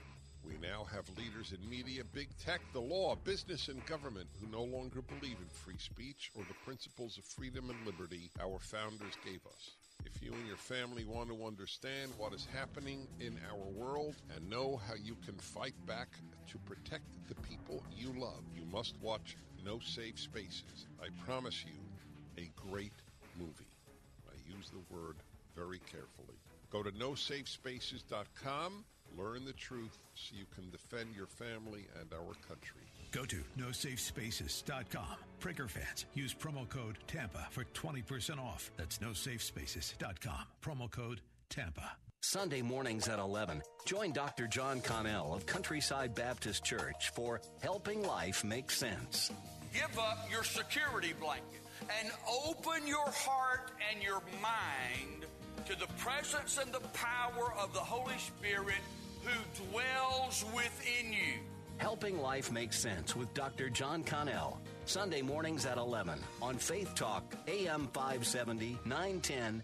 We 0.43 0.53
now 0.61 0.85
have 0.85 1.17
leaders 1.17 1.53
in 1.53 1.69
media, 1.69 2.03
big 2.13 2.29
tech, 2.37 2.61
the 2.71 2.81
law, 2.81 3.15
business, 3.23 3.67
and 3.67 3.85
government 3.85 4.29
who 4.39 4.47
no 4.47 4.63
longer 4.63 5.01
believe 5.01 5.37
in 5.37 5.49
free 5.51 5.77
speech 5.77 6.31
or 6.33 6.43
the 6.47 6.65
principles 6.65 7.17
of 7.17 7.25
freedom 7.25 7.69
and 7.69 7.85
liberty 7.85 8.31
our 8.41 8.59
founders 8.59 9.15
gave 9.23 9.45
us. 9.45 9.71
If 10.05 10.21
you 10.21 10.33
and 10.33 10.47
your 10.47 10.57
family 10.57 11.05
want 11.05 11.29
to 11.29 11.45
understand 11.45 12.11
what 12.17 12.33
is 12.33 12.47
happening 12.53 13.07
in 13.19 13.39
our 13.49 13.65
world 13.69 14.15
and 14.35 14.49
know 14.49 14.79
how 14.87 14.95
you 14.95 15.15
can 15.25 15.35
fight 15.35 15.75
back 15.85 16.09
to 16.51 16.57
protect 16.59 17.05
the 17.27 17.35
people 17.35 17.83
you 17.95 18.13
love, 18.17 18.43
you 18.53 18.65
must 18.65 18.95
watch 19.01 19.37
No 19.65 19.79
Safe 19.79 20.19
Spaces. 20.19 20.87
I 21.01 21.07
promise 21.25 21.63
you, 21.65 22.43
a 22.43 22.49
great 22.55 22.93
movie. 23.39 23.71
I 24.29 24.35
use 24.55 24.69
the 24.69 24.95
word 24.95 25.17
very 25.55 25.79
carefully. 25.79 26.37
Go 26.69 26.83
to 26.83 26.91
nosafespaces.com, 26.91 28.85
learn 29.17 29.45
the 29.45 29.53
truth 29.53 29.97
so 30.15 30.35
you 30.35 30.45
can 30.53 30.69
defend 30.69 31.15
your 31.15 31.27
family 31.27 31.87
and 31.99 32.11
our 32.13 32.33
country. 32.47 32.82
Go 33.13 33.25
to 33.25 33.37
nosafespaces.com. 33.59 35.15
Prager 35.39 35.69
fans, 35.69 36.05
use 36.15 36.33
promo 36.33 36.67
code 36.67 36.97
TAMPA 37.07 37.47
for 37.51 37.63
20% 37.75 38.39
off. 38.39 38.71
That's 38.75 38.97
nosafespaces.com. 38.97 40.45
Promo 40.63 40.89
code 40.89 41.21
TAMPA. 41.49 41.91
Sunday 42.21 42.63
mornings 42.63 43.07
at 43.07 43.19
11. 43.19 43.61
Join 43.85 44.13
Dr. 44.13 44.47
John 44.47 44.81
Connell 44.81 45.33
of 45.35 45.45
Countryside 45.45 46.15
Baptist 46.15 46.63
Church 46.63 47.11
for 47.13 47.39
Helping 47.61 48.01
Life 48.01 48.43
Make 48.43 48.71
Sense. 48.71 49.31
Give 49.73 49.99
up 49.99 50.27
your 50.31 50.43
security 50.43 51.13
blanket 51.19 51.61
and 52.01 52.11
open 52.47 52.87
your 52.87 53.09
heart 53.09 53.71
and 53.91 54.01
your 54.01 54.21
mind 54.41 55.25
to 55.65 55.77
the 55.77 55.87
presence 55.99 56.57
and 56.57 56.73
the 56.73 56.87
power 56.93 57.53
of 57.59 57.73
the 57.73 57.79
Holy 57.79 58.17
Spirit 58.17 58.81
who 59.23 59.65
dwells 59.69 60.45
within 60.55 61.13
you. 61.13 61.52
Helping 61.77 62.19
Life 62.19 62.51
Make 62.51 62.73
Sense 62.73 63.15
with 63.15 63.33
Dr. 63.33 63.69
John 63.69 64.03
Connell. 64.03 64.59
Sunday 64.85 65.21
mornings 65.21 65.65
at 65.65 65.77
11 65.77 66.19
on 66.41 66.57
Faith 66.57 66.93
Talk, 66.95 67.35
AM 67.47 67.89
570, 67.93 68.79
910, 68.85 69.63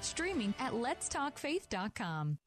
Streaming 0.00 0.54
at 0.58 0.72
letstalkfaith.com. 0.72 2.38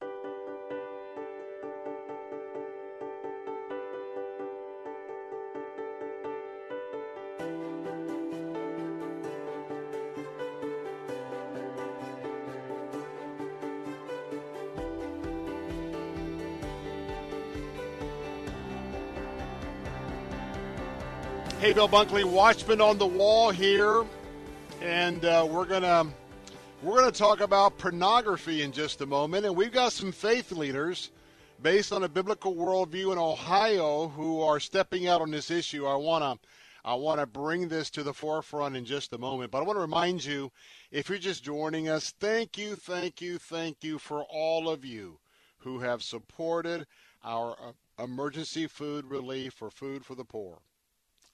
Hey, 21.60 21.72
Bill 21.72 21.88
Bunkley, 21.88 22.24
Watchman 22.24 22.80
on 22.80 22.98
the 22.98 23.06
wall 23.06 23.50
here, 23.50 24.04
and 24.80 25.24
uh, 25.24 25.44
we're 25.50 25.64
going 25.64 25.82
to 25.82 26.06
we're 26.82 27.00
gonna 27.00 27.10
talk 27.10 27.40
about 27.40 27.76
pornography 27.76 28.62
in 28.62 28.70
just 28.70 29.00
a 29.00 29.06
moment, 29.06 29.44
and 29.44 29.56
we've 29.56 29.72
got 29.72 29.92
some 29.92 30.12
faith 30.12 30.52
leaders 30.52 31.10
based 31.60 31.92
on 31.92 32.04
a 32.04 32.08
biblical 32.08 32.54
worldview 32.54 33.10
in 33.10 33.18
Ohio 33.18 34.08
who 34.08 34.40
are 34.40 34.60
stepping 34.60 35.08
out 35.08 35.20
on 35.20 35.32
this 35.32 35.50
issue. 35.50 35.86
I 35.86 35.96
wanna 35.96 36.38
I 36.84 36.94
wanna 36.94 37.26
bring 37.26 37.66
this 37.66 37.90
to 37.90 38.04
the 38.04 38.14
forefront 38.14 38.76
in 38.76 38.84
just 38.84 39.12
a 39.12 39.18
moment, 39.18 39.50
but 39.50 39.58
I 39.58 39.62
want 39.62 39.76
to 39.76 39.80
remind 39.80 40.24
you, 40.24 40.52
if 40.92 41.08
you're 41.08 41.18
just 41.18 41.42
joining 41.42 41.88
us, 41.88 42.14
thank 42.20 42.56
you, 42.56 42.76
thank 42.76 43.20
you, 43.20 43.38
thank 43.38 43.82
you 43.82 43.98
for 43.98 44.22
all 44.22 44.68
of 44.68 44.84
you 44.84 45.18
who 45.58 45.80
have 45.80 46.02
supported 46.02 46.86
our 47.24 47.56
uh, 47.60 48.02
emergency 48.02 48.68
food 48.68 49.04
relief 49.04 49.52
for 49.52 49.70
food 49.70 50.04
for 50.06 50.14
the 50.14 50.24
poor. 50.24 50.60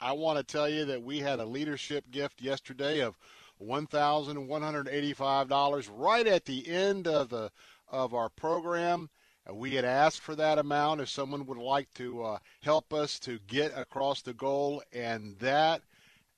I 0.01 0.13
want 0.13 0.39
to 0.39 0.45
tell 0.45 0.69
you 0.69 0.87
that 0.87 1.03
we 1.03 1.21
had 1.21 1.39
a 1.39 1.45
leadership 1.45 2.11
gift 2.11 2.41
yesterday 2.41 3.01
of 3.01 3.19
$1,185 3.65 5.91
right 5.93 6.27
at 6.27 6.45
the 6.45 6.69
end 6.69 7.07
of 7.07 7.31
the 7.31 7.51
of 7.89 8.13
our 8.15 8.29
program. 8.29 9.11
We 9.53 9.75
had 9.75 9.85
asked 9.85 10.21
for 10.21 10.35
that 10.37 10.59
amount 10.59 11.01
if 11.01 11.09
someone 11.09 11.47
would 11.47 11.59
like 11.59 11.93
to 11.95 12.23
uh, 12.23 12.39
help 12.63 12.95
us 12.95 13.19
to 13.21 13.39
get 13.47 13.77
across 13.77 14.23
the 14.23 14.33
goal, 14.33 14.83
and 14.93 15.39
that 15.39 15.83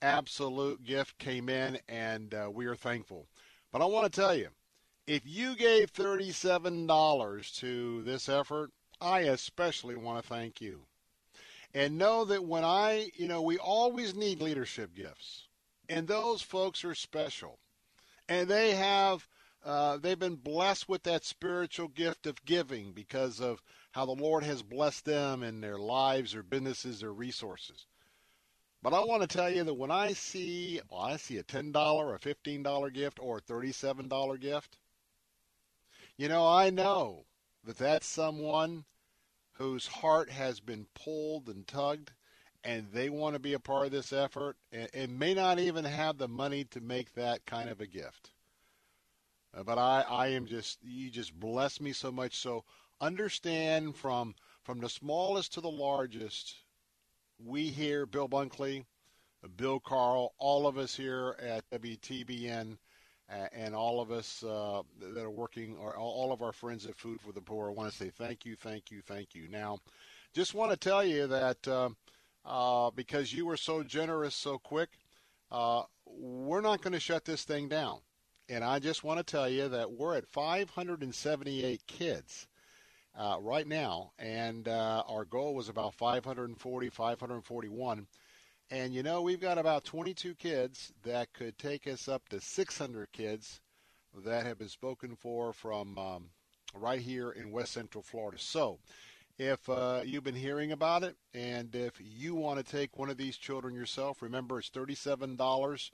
absolute 0.01 0.83
gift 0.83 1.17
came 1.17 1.49
in, 1.49 1.79
and 1.87 2.33
uh, 2.33 2.49
we 2.51 2.65
are 2.65 2.75
thankful. 2.75 3.27
But 3.71 3.81
I 3.81 3.85
want 3.85 4.11
to 4.11 4.21
tell 4.21 4.35
you, 4.35 4.49
if 5.05 5.21
you 5.25 5.55
gave 5.55 5.93
$37 5.93 7.59
to 7.59 8.03
this 8.03 8.27
effort, 8.27 8.71
I 8.99 9.21
especially 9.21 9.95
want 9.95 10.21
to 10.21 10.27
thank 10.27 10.59
you 10.59 10.87
and 11.73 11.97
know 11.97 12.25
that 12.25 12.43
when 12.43 12.63
I, 12.63 13.11
you 13.15 13.27
know, 13.27 13.41
we 13.41 13.57
always 13.57 14.15
need 14.15 14.41
leadership 14.41 14.95
gifts, 14.95 15.46
and 15.89 16.07
those 16.07 16.41
folks 16.41 16.83
are 16.83 16.95
special, 16.95 17.59
and 18.27 18.47
they 18.47 18.75
have. 18.75 19.27
Uh, 19.65 19.97
they've 19.97 20.19
been 20.19 20.35
blessed 20.35 20.87
with 20.87 21.03
that 21.03 21.25
spiritual 21.25 21.89
gift 21.89 22.25
of 22.25 22.45
giving 22.45 22.93
because 22.93 23.41
of 23.41 23.61
how 23.91 24.05
the 24.05 24.11
Lord 24.11 24.43
has 24.43 24.61
blessed 24.61 25.03
them 25.03 25.43
in 25.43 25.59
their 25.59 25.77
lives, 25.77 26.31
their 26.31 26.43
businesses, 26.43 27.01
their 27.01 27.11
resources. 27.11 27.85
But 28.81 28.93
I 28.93 29.03
want 29.03 29.23
to 29.23 29.27
tell 29.27 29.49
you 29.49 29.63
that 29.63 29.73
when 29.73 29.91
I 29.91 30.13
see, 30.13 30.79
well, 30.89 31.01
I 31.01 31.17
see 31.17 31.37
a 31.37 31.43
$10, 31.43 31.71
a 31.73 32.19
$15 32.19 32.93
gift, 32.93 33.19
or 33.19 33.39
a 33.39 33.41
$37 33.41 34.39
gift, 34.39 34.77
you 36.15 36.29
know, 36.29 36.47
I 36.47 36.69
know 36.69 37.25
that 37.63 37.77
that's 37.77 38.07
someone 38.07 38.85
whose 39.53 39.87
heart 39.87 40.29
has 40.29 40.59
been 40.59 40.85
pulled 40.93 41.49
and 41.49 41.67
tugged 41.67 42.11
and 42.63 42.87
they 42.91 43.09
want 43.09 43.35
to 43.35 43.39
be 43.39 43.53
a 43.53 43.59
part 43.59 43.85
of 43.85 43.91
this 43.91 44.11
effort 44.11 44.57
and, 44.71 44.89
and 44.93 45.19
may 45.19 45.33
not 45.33 45.59
even 45.59 45.85
have 45.85 46.17
the 46.17 46.27
money 46.27 46.63
to 46.65 46.81
make 46.81 47.13
that 47.13 47.45
kind 47.45 47.69
of 47.69 47.81
a 47.81 47.87
gift. 47.87 48.31
Uh, 49.55 49.63
but 49.63 49.77
I, 49.77 50.03
I 50.07 50.27
am 50.29 50.45
just, 50.45 50.79
you 50.83 51.09
just 51.09 51.37
bless 51.39 51.79
me 51.79 51.93
so 51.93 52.11
much. 52.11 52.37
So 52.37 52.63
understand 52.99 53.95
from, 53.95 54.35
from 54.63 54.79
the 54.79 54.89
smallest 54.89 55.53
to 55.53 55.61
the 55.61 55.69
largest, 55.69 56.55
we 57.43 57.67
here, 57.67 58.05
Bill 58.05 58.27
Bunkley, 58.27 58.85
Bill 59.55 59.79
Carl, 59.79 60.33
all 60.39 60.67
of 60.67 60.77
us 60.77 60.95
here 60.95 61.35
at 61.41 61.69
WTBN 61.69 62.77
and 63.29 63.75
all 63.75 63.99
of 63.99 64.11
us 64.11 64.43
uh, 64.43 64.81
that 65.13 65.21
are 65.21 65.29
working, 65.29 65.75
or 65.77 65.95
all 65.97 66.31
of 66.31 66.41
our 66.41 66.53
friends 66.53 66.85
at 66.85 66.95
Food 66.95 67.19
for 67.19 67.33
the 67.33 67.41
Poor, 67.41 67.69
I 67.69 67.73
want 67.73 67.91
to 67.91 67.97
say 67.97 68.09
thank 68.09 68.45
you, 68.45 68.55
thank 68.55 68.89
you, 68.89 69.01
thank 69.01 69.35
you. 69.35 69.47
Now, 69.49 69.79
just 70.33 70.53
want 70.53 70.71
to 70.71 70.77
tell 70.77 71.03
you 71.03 71.27
that 71.27 71.67
uh, 71.67 71.89
uh, 72.47 72.89
because 72.91 73.33
you 73.33 73.45
were 73.45 73.57
so 73.57 73.83
generous 73.83 74.33
so 74.33 74.57
quick, 74.57 74.89
uh, 75.51 75.83
we're 76.05 76.61
not 76.61 76.81
going 76.81 76.93
to 76.93 76.99
shut 76.99 77.25
this 77.25 77.43
thing 77.43 77.67
down. 77.67 77.99
And 78.49 78.63
I 78.63 78.79
just 78.79 79.03
want 79.03 79.19
to 79.19 79.23
tell 79.23 79.49
you 79.49 79.67
that 79.69 79.91
we're 79.91 80.15
at 80.15 80.27
578 80.27 81.85
kids. 81.87 82.47
Uh, 83.19 83.35
right 83.41 83.65
now, 83.65 84.11
and 84.19 84.67
uh, 84.67 85.01
our 85.07 85.25
goal 85.25 85.55
was 85.55 85.69
about 85.69 85.95
540, 85.95 86.89
541. 86.89 88.07
And 88.69 88.93
you 88.93 89.01
know, 89.01 89.23
we've 89.23 89.41
got 89.41 89.57
about 89.57 89.85
22 89.85 90.35
kids 90.35 90.93
that 91.03 91.33
could 91.33 91.57
take 91.57 91.87
us 91.87 92.07
up 92.07 92.29
to 92.29 92.39
600 92.39 93.11
kids 93.11 93.59
that 94.23 94.45
have 94.45 94.59
been 94.59 94.69
spoken 94.69 95.15
for 95.15 95.51
from 95.51 95.97
um, 95.97 96.25
right 96.75 96.99
here 96.99 97.31
in 97.31 97.51
West 97.51 97.73
Central 97.73 98.03
Florida. 98.03 98.37
So, 98.39 98.77
if 99.37 99.69
uh, 99.69 100.01
you've 100.03 100.23
been 100.23 100.35
hearing 100.35 100.71
about 100.71 101.03
it 101.03 101.15
and 101.33 101.75
if 101.75 101.93
you 101.99 102.33
want 102.35 102.57
to 102.57 102.71
take 102.71 102.97
one 102.97 103.09
of 103.09 103.17
these 103.17 103.37
children 103.37 103.75
yourself, 103.75 104.21
remember 104.21 104.59
it's 104.59 104.69
$37 104.69 105.91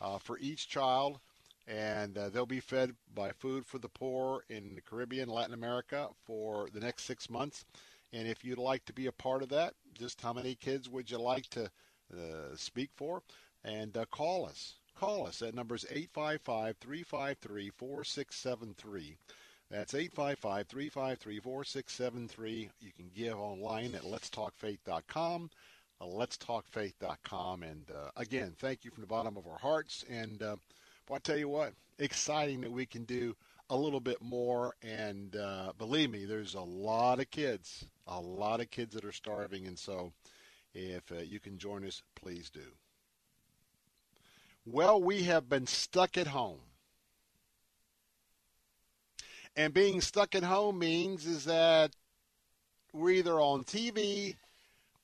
uh, 0.00 0.18
for 0.18 0.38
each 0.38 0.68
child, 0.68 1.18
and 1.66 2.16
uh, 2.16 2.28
they'll 2.28 2.46
be 2.46 2.60
fed 2.60 2.94
by 3.14 3.32
Food 3.32 3.66
for 3.66 3.78
the 3.78 3.88
Poor 3.88 4.44
in 4.48 4.74
the 4.74 4.80
Caribbean, 4.80 5.28
Latin 5.28 5.54
America 5.54 6.08
for 6.24 6.68
the 6.72 6.80
next 6.80 7.04
six 7.04 7.28
months. 7.28 7.64
And 8.12 8.28
if 8.28 8.44
you'd 8.44 8.58
like 8.58 8.84
to 8.84 8.92
be 8.92 9.06
a 9.06 9.12
part 9.12 9.42
of 9.42 9.48
that, 9.48 9.74
just 9.94 10.20
how 10.20 10.32
many 10.32 10.54
kids 10.54 10.88
would 10.88 11.10
you 11.10 11.18
like 11.18 11.48
to 11.50 11.64
uh, 12.12 12.54
speak 12.54 12.90
for, 12.94 13.22
and 13.64 13.96
uh, 13.96 14.04
call 14.06 14.46
us. 14.46 14.74
Call 14.94 15.26
us. 15.26 15.40
That 15.40 15.54
number 15.54 15.74
is 15.74 15.86
855 15.90 16.76
353 16.78 17.70
4673. 17.70 19.16
That's 19.70 19.94
855 19.94 20.68
353 20.68 21.40
4673. 21.40 22.70
You 22.80 22.92
can 22.96 23.10
give 23.14 23.38
online 23.38 23.94
at 23.94 24.02
letstalkfaith.com. 24.02 25.50
Uh, 26.00 26.04
letstalkfaith.com. 26.04 27.62
And 27.62 27.90
uh, 27.90 28.10
again, 28.16 28.54
thank 28.58 28.84
you 28.84 28.90
from 28.90 29.00
the 29.00 29.06
bottom 29.08 29.36
of 29.36 29.46
our 29.46 29.58
hearts. 29.58 30.04
And 30.10 30.42
uh, 30.42 30.56
well, 31.08 31.16
I 31.16 31.18
tell 31.18 31.38
you 31.38 31.48
what, 31.48 31.72
exciting 31.98 32.60
that 32.62 32.72
we 32.72 32.86
can 32.86 33.04
do 33.04 33.34
a 33.70 33.76
little 33.76 34.00
bit 34.00 34.20
more. 34.20 34.74
And 34.82 35.34
uh, 35.36 35.72
believe 35.78 36.10
me, 36.10 36.24
there's 36.24 36.54
a 36.54 36.60
lot 36.60 37.20
of 37.20 37.30
kids, 37.30 37.86
a 38.06 38.20
lot 38.20 38.60
of 38.60 38.70
kids 38.70 38.94
that 38.94 39.04
are 39.04 39.12
starving. 39.12 39.66
And 39.66 39.78
so 39.78 40.12
if 40.74 41.10
uh, 41.10 41.16
you 41.16 41.40
can 41.40 41.58
join 41.58 41.84
us, 41.86 42.02
please 42.14 42.50
do. 42.50 42.60
Well, 44.66 45.02
we 45.02 45.24
have 45.24 45.48
been 45.48 45.66
stuck 45.66 46.16
at 46.16 46.26
home. 46.26 46.60
And 49.56 49.72
being 49.72 50.00
stuck 50.00 50.34
at 50.34 50.42
home 50.42 50.78
means 50.78 51.26
is 51.26 51.44
that 51.44 51.92
we're 52.92 53.10
either 53.10 53.40
on 53.40 53.64
TV 53.64 54.36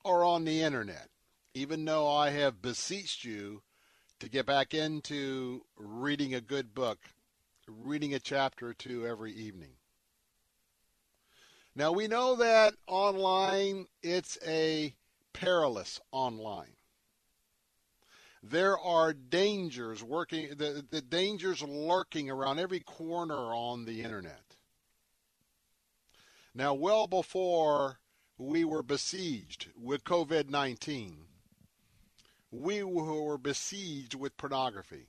or 0.05 0.25
on 0.25 0.45
the 0.45 0.63
internet. 0.63 1.09
Even 1.55 1.85
though 1.85 2.09
I 2.09 2.31
have 2.31 2.63
beseeched 2.63 3.25
you 3.25 3.63
to 4.21 4.29
get 4.29 4.47
back 4.47 4.75
into 4.75 5.63
reading 5.77 6.35
a 6.35 6.41
good 6.41 6.75
book, 6.75 6.99
reading 7.67 8.15
a 8.15 8.21
chapter 8.21 8.69
or 8.69 8.75
two 8.75 9.07
every 9.07 9.33
evening. 9.33 9.73
Now 11.75 11.93
we 11.93 12.09
know 12.09 12.37
that 12.37 12.75
online 12.87 13.87
it's 14.03 14.39
a 14.47 14.95
perilous 15.33 16.01
online. 16.13 16.75
There 18.43 18.79
are 18.79 19.13
dangers 19.13 20.03
working, 20.03 20.51
the, 20.57 20.85
the 20.91 21.03
dangers 21.03 21.63
lurking 21.63 22.31
around 22.31 22.59
every 22.59 22.81
corner 22.81 23.55
on 23.55 23.85
the 23.85 24.03
internet. 24.03 24.57
Now, 26.55 26.75
well 26.75 27.07
before 27.07 28.01
we 28.39 28.65
were 28.65 28.83
besieged 28.83 29.69
with 29.77 30.05
COVID 30.05 30.49
19, 30.49 31.27
we 32.51 32.83
were 32.83 33.39
besieged 33.39 34.15
with 34.15 34.37
pornography. 34.37 35.07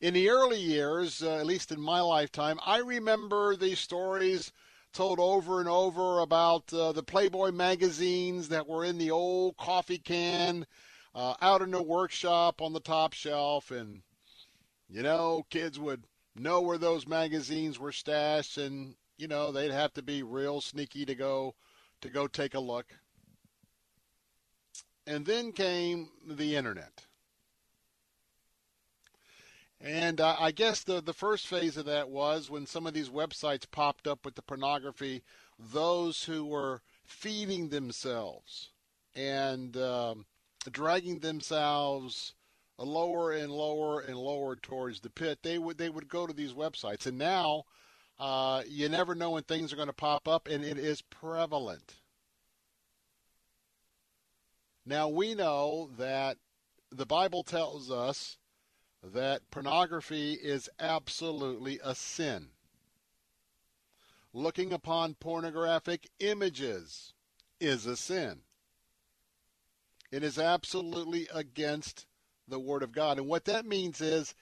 In 0.00 0.14
the 0.14 0.28
early 0.28 0.60
years, 0.60 1.22
uh, 1.22 1.36
at 1.36 1.46
least 1.46 1.72
in 1.72 1.80
my 1.80 2.00
lifetime, 2.00 2.58
I 2.64 2.78
remember 2.78 3.54
these 3.54 3.78
stories 3.78 4.52
told 4.92 5.20
over 5.20 5.60
and 5.60 5.68
over 5.68 6.20
about 6.20 6.72
uh, 6.72 6.92
the 6.92 7.02
Playboy 7.02 7.50
magazines 7.50 8.48
that 8.48 8.66
were 8.66 8.84
in 8.84 8.98
the 8.98 9.10
old 9.10 9.56
coffee 9.58 9.98
can 9.98 10.66
uh, 11.16 11.34
out 11.40 11.62
in 11.62 11.70
the 11.70 11.82
workshop 11.82 12.60
on 12.60 12.74
the 12.74 12.80
top 12.80 13.14
shelf. 13.14 13.70
And, 13.70 14.02
you 14.88 15.02
know, 15.02 15.46
kids 15.48 15.80
would 15.80 16.04
know 16.36 16.60
where 16.60 16.78
those 16.78 17.08
magazines 17.08 17.78
were 17.78 17.92
stashed 17.92 18.58
and, 18.58 18.94
you 19.16 19.26
know, 19.26 19.50
they'd 19.50 19.72
have 19.72 19.94
to 19.94 20.02
be 20.02 20.22
real 20.22 20.60
sneaky 20.60 21.06
to 21.06 21.14
go 21.14 21.54
to 22.02 22.10
go 22.10 22.26
take 22.26 22.54
a 22.54 22.60
look. 22.60 22.86
And 25.06 25.24
then 25.24 25.52
came 25.52 26.10
the 26.28 26.54
internet. 26.54 27.06
And 29.80 30.20
uh, 30.20 30.36
I 30.38 30.50
guess 30.50 30.82
the, 30.82 31.00
the 31.00 31.14
first 31.14 31.46
phase 31.46 31.78
of 31.78 31.86
that 31.86 32.10
was 32.10 32.50
when 32.50 32.66
some 32.66 32.86
of 32.86 32.92
these 32.92 33.08
websites 33.08 33.70
popped 33.70 34.06
up 34.06 34.24
with 34.24 34.34
the 34.34 34.42
pornography, 34.42 35.22
those 35.58 36.24
who 36.24 36.44
were 36.44 36.82
feeding 37.04 37.68
themselves 37.68 38.70
and 39.14 39.76
um, 39.76 40.26
dragging 40.70 41.20
themselves 41.20 42.34
lower 42.78 43.32
and 43.32 43.50
lower 43.50 44.00
and 44.00 44.16
lower 44.16 44.56
towards 44.56 45.00
the 45.00 45.10
pit, 45.10 45.38
they 45.42 45.58
would 45.58 45.78
they 45.78 45.88
would 45.88 46.08
go 46.08 46.26
to 46.26 46.32
these 46.32 46.52
websites. 46.52 47.06
And 47.06 47.18
now 47.18 47.64
uh, 48.18 48.62
you 48.66 48.88
never 48.88 49.14
know 49.14 49.30
when 49.30 49.42
things 49.42 49.72
are 49.72 49.76
going 49.76 49.88
to 49.88 49.94
pop 49.94 50.28
up, 50.28 50.48
and 50.48 50.64
it 50.64 50.78
is 50.78 51.02
prevalent. 51.02 52.00
Now 54.84 55.08
we 55.08 55.34
know 55.34 55.90
that 55.98 56.38
the 56.90 57.06
Bible 57.06 57.42
tells 57.42 57.90
us 57.90 58.38
that 59.02 59.50
pornography 59.50 60.34
is 60.34 60.68
absolutely 60.78 61.80
a 61.84 61.94
sin. 61.94 62.48
Looking 64.32 64.72
upon 64.72 65.14
pornographic 65.14 66.08
images 66.20 67.14
is 67.60 67.86
a 67.86 67.96
sin. 67.96 68.42
It 70.16 70.24
is 70.24 70.38
absolutely 70.38 71.28
against 71.30 72.06
the 72.48 72.58
Word 72.58 72.82
of 72.82 72.90
God. 72.90 73.18
And 73.18 73.26
what 73.26 73.44
that 73.44 73.66
means 73.66 74.00
is 74.00 74.34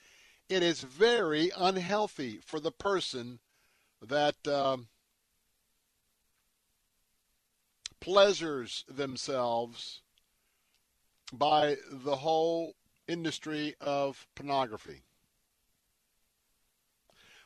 it 0.48 0.62
is 0.62 0.82
very 0.82 1.50
unhealthy 1.56 2.38
for 2.46 2.60
the 2.60 2.70
person 2.70 3.40
that 4.00 4.46
um, 4.46 4.86
pleasures 7.98 8.84
themselves 8.88 10.02
by 11.32 11.78
the 11.90 12.14
whole 12.14 12.76
industry 13.08 13.74
of 13.80 14.28
pornography. 14.36 15.02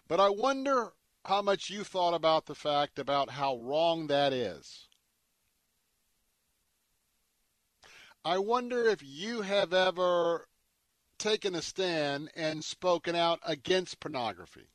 But 0.06 0.20
I 0.20 0.28
wonder 0.28 0.92
how 1.24 1.40
much 1.40 1.70
you 1.70 1.82
thought 1.82 2.12
about 2.12 2.44
the 2.44 2.54
fact 2.54 2.98
about 2.98 3.30
how 3.30 3.56
wrong 3.56 4.08
that 4.08 4.34
is. 4.34 4.87
I 8.28 8.36
wonder 8.36 8.86
if 8.86 9.02
you 9.02 9.40
have 9.40 9.72
ever 9.72 10.48
taken 11.18 11.54
a 11.54 11.62
stand 11.62 12.28
and 12.36 12.62
spoken 12.62 13.16
out 13.16 13.40
against 13.42 14.00
pornography. 14.00 14.68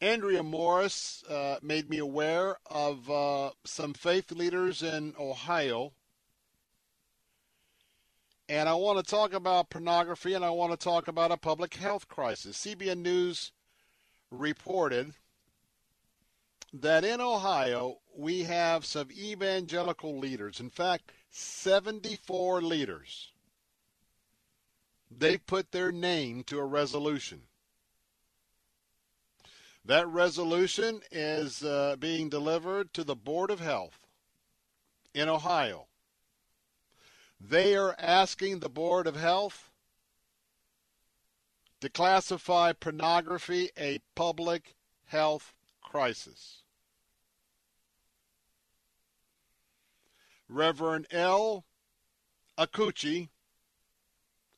Andrea 0.00 0.44
Morris 0.44 1.24
uh, 1.28 1.56
made 1.62 1.90
me 1.90 1.98
aware 1.98 2.58
of 2.70 3.10
uh, 3.10 3.50
some 3.64 3.92
faith 3.92 4.30
leaders 4.30 4.84
in 4.84 5.14
Ohio. 5.18 5.94
And 8.48 8.68
I 8.68 8.74
want 8.74 9.04
to 9.04 9.10
talk 9.10 9.32
about 9.32 9.68
pornography 9.68 10.32
and 10.32 10.44
I 10.44 10.50
want 10.50 10.70
to 10.70 10.76
talk 10.76 11.08
about 11.08 11.32
a 11.32 11.36
public 11.36 11.74
health 11.74 12.06
crisis. 12.06 12.64
CBN 12.64 12.98
News 12.98 13.50
reported 14.30 15.14
that 16.72 17.04
in 17.04 17.20
Ohio 17.20 17.98
we 18.14 18.42
have 18.42 18.84
some 18.84 19.10
evangelical 19.12 20.18
leaders. 20.18 20.60
In 20.60 20.70
fact, 20.70 21.12
74 21.30 22.62
leaders. 22.62 23.32
They 25.10 25.38
put 25.38 25.72
their 25.72 25.92
name 25.92 26.44
to 26.44 26.58
a 26.58 26.64
resolution. 26.64 27.42
That 29.84 30.06
resolution 30.06 31.00
is 31.10 31.62
uh, 31.64 31.96
being 31.98 32.28
delivered 32.28 32.92
to 32.94 33.04
the 33.04 33.16
Board 33.16 33.50
of 33.50 33.60
Health 33.60 33.98
in 35.14 35.28
Ohio. 35.28 35.86
They 37.40 37.74
are 37.74 37.94
asking 37.98 38.58
the 38.58 38.68
Board 38.68 39.06
of 39.06 39.16
Health 39.16 39.70
to 41.80 41.88
classify 41.88 42.72
pornography 42.72 43.70
a 43.78 44.00
public 44.14 44.74
health 45.06 45.54
crisis. 45.90 46.62
Reverend 50.48 51.06
L. 51.10 51.64
Akuchi 52.58 53.28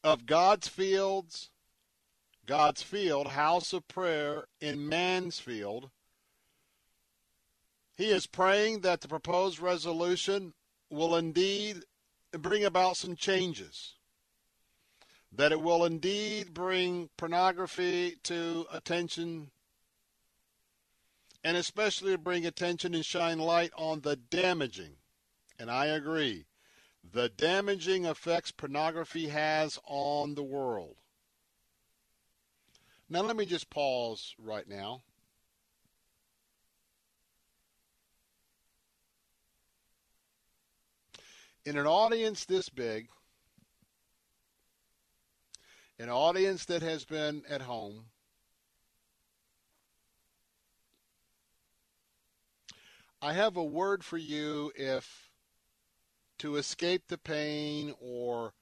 of 0.03 0.26
God's 0.26 0.68
Fields 0.68 1.51
God's 2.51 2.83
Field, 2.83 3.28
House 3.28 3.72
of 3.72 3.87
Prayer 3.87 4.47
in 4.61 4.89
Mansfield. 4.89 5.91
He 7.95 8.11
is 8.11 8.26
praying 8.26 8.81
that 8.81 9.03
the 9.03 9.07
proposed 9.07 9.61
resolution 9.61 10.55
will 10.91 11.14
indeed 11.14 11.85
bring 12.33 12.64
about 12.64 12.97
some 12.97 13.14
changes. 13.14 13.95
That 15.31 15.53
it 15.53 15.61
will 15.61 15.85
indeed 15.85 16.53
bring 16.53 17.11
pornography 17.16 18.16
to 18.24 18.66
attention 18.72 19.53
and 21.43 21.57
especially 21.57 22.12
to 22.12 22.18
bring 22.18 22.47
attention 22.47 22.95
and 22.95 23.05
shine 23.05 23.38
light 23.38 23.72
on 23.76 24.01
the 24.01 24.16
damaging, 24.16 24.97
and 25.59 25.70
I 25.70 25.86
agree, 25.86 26.47
the 27.12 27.28
damaging 27.30 28.05
effects 28.05 28.51
pornography 28.53 29.28
has 29.28 29.78
on 29.86 30.34
the 30.34 30.43
world. 30.43 30.97
Now, 33.09 33.22
let 33.22 33.36
me 33.36 33.47
just 33.47 33.70
pause 33.70 34.34
right 34.38 34.68
now. 34.68 35.03
In 41.64 41.76
an 41.76 41.86
audience 41.86 42.45
this 42.45 42.68
big, 42.68 43.09
an 45.99 46.09
audience 46.09 46.64
that 46.66 46.82
has 46.82 47.05
been 47.05 47.43
at 47.49 47.62
home, 47.62 48.05
I 53.23 53.35
have 53.35 53.57
a 53.57 53.64
word 53.64 54.03
for 54.03 54.16
you 54.16 54.73
if 54.75 55.31
to 56.39 56.57
escape 56.57 57.03
the 57.07 57.18
pain 57.18 57.95
or 58.01 58.55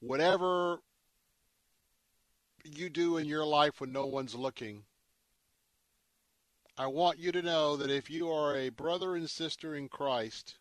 whatever 0.00 0.80
you 2.64 2.90
do 2.90 3.16
in 3.16 3.26
your 3.26 3.46
life 3.46 3.80
when 3.80 3.92
no 3.92 4.04
one's 4.04 4.34
looking, 4.34 4.84
I 6.76 6.86
want 6.88 7.18
you 7.18 7.32
to 7.32 7.40
know 7.40 7.76
that 7.76 7.90
if 7.90 8.10
you 8.10 8.30
are 8.30 8.54
a 8.54 8.68
brother 8.68 9.16
and 9.16 9.30
sister 9.30 9.74
in 9.74 9.88
Christ 9.88 10.56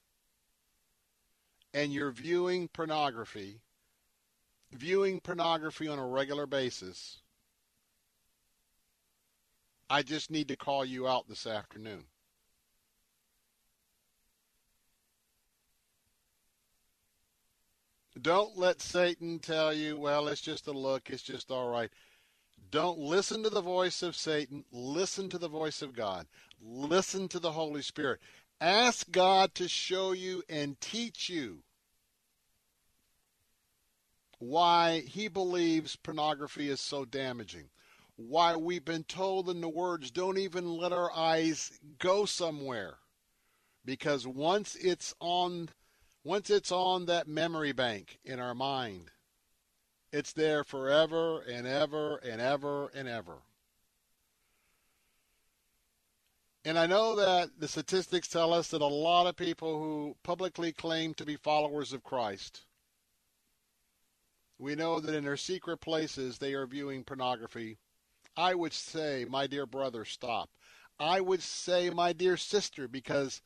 and 1.73 1.91
you're 1.91 2.11
viewing 2.11 2.69
pornography, 2.69 3.59
viewing 4.71 5.19
pornography 5.19 5.89
on 5.89 5.99
a 5.99 6.07
regular 6.07 6.45
basis, 6.45 7.19
I 9.89 10.01
just 10.01 10.31
need 10.31 10.47
to 10.47 10.55
call 10.55 10.85
you 10.85 11.09
out 11.09 11.27
this 11.27 11.45
afternoon. 11.45 12.05
Don't 18.21 18.57
let 18.57 18.81
Satan 18.81 19.39
tell 19.39 19.73
you, 19.73 19.97
well, 19.97 20.27
it's 20.27 20.41
just 20.41 20.67
a 20.67 20.71
look, 20.71 21.09
it's 21.09 21.23
just 21.23 21.49
all 21.51 21.69
right. 21.69 21.89
Don't 22.69 22.99
listen 22.99 23.43
to 23.43 23.49
the 23.49 23.61
voice 23.61 24.01
of 24.01 24.15
Satan. 24.15 24.65
Listen 24.71 25.29
to 25.29 25.37
the 25.37 25.47
voice 25.47 25.81
of 25.81 25.95
God. 25.95 26.27
Listen 26.61 27.27
to 27.29 27.39
the 27.39 27.51
Holy 27.51 27.81
Spirit. 27.81 28.19
Ask 28.61 29.11
God 29.11 29.53
to 29.55 29.67
show 29.67 30.11
you 30.11 30.43
and 30.49 30.79
teach 30.79 31.29
you 31.29 31.59
why 34.39 35.01
he 35.01 35.27
believes 35.27 35.95
pornography 35.95 36.69
is 36.69 36.81
so 36.81 37.05
damaging. 37.05 37.69
Why 38.15 38.55
we've 38.55 38.85
been 38.85 39.03
told 39.03 39.49
in 39.49 39.61
the 39.61 39.69
words, 39.69 40.11
don't 40.11 40.37
even 40.37 40.77
let 40.77 40.93
our 40.93 41.11
eyes 41.15 41.79
go 41.99 42.25
somewhere. 42.25 42.95
Because 43.85 44.27
once 44.27 44.75
it's 44.75 45.13
on 45.19 45.69
once 46.23 46.49
it's 46.49 46.71
on 46.71 47.05
that 47.05 47.27
memory 47.27 47.71
bank 47.71 48.19
in 48.23 48.39
our 48.39 48.55
mind, 48.55 49.11
it's 50.11 50.33
there 50.33 50.63
forever 50.63 51.41
and 51.41 51.67
ever 51.67 52.17
and 52.17 52.39
ever 52.39 52.87
and 52.95 53.07
ever. 53.07 53.37
And 56.65 56.79
I 56.79 56.85
know 56.85 57.15
that 57.17 57.49
the 57.59 57.67
statistics 57.67 58.29
tell 58.29 58.53
us 58.53 58.69
that 58.69 58.81
a 58.81 58.85
lot 58.85 59.27
of 59.27 59.35
people 59.35 59.79
who 59.79 60.15
publicly 60.23 60.71
claim 60.71 61.13
to 61.15 61.25
be 61.25 61.35
followers 61.35 61.91
of 61.91 62.03
Christ, 62.03 62.61
we 64.57 64.75
know 64.75 65.01
that 65.01 65.13
in 65.13 65.25
their 65.25 65.35
secret 65.35 65.77
places 65.77 66.37
they 66.37 66.53
are 66.53 66.65
viewing 66.65 67.03
pornography. 67.03 67.79
I 68.37 68.55
would 68.55 68.71
say, 68.71 69.25
my 69.29 69.45
dear 69.45 69.65
brother, 69.65 70.05
stop. 70.05 70.49
I 70.99 71.19
would 71.19 71.41
say, 71.41 71.89
my 71.89 72.13
dear 72.13 72.37
sister, 72.37 72.87
because 72.87 73.41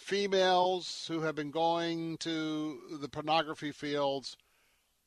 females 0.00 1.06
who 1.08 1.20
have 1.20 1.34
been 1.34 1.50
going 1.50 2.16
to 2.18 2.80
the 3.00 3.08
pornography 3.08 3.70
fields, 3.70 4.36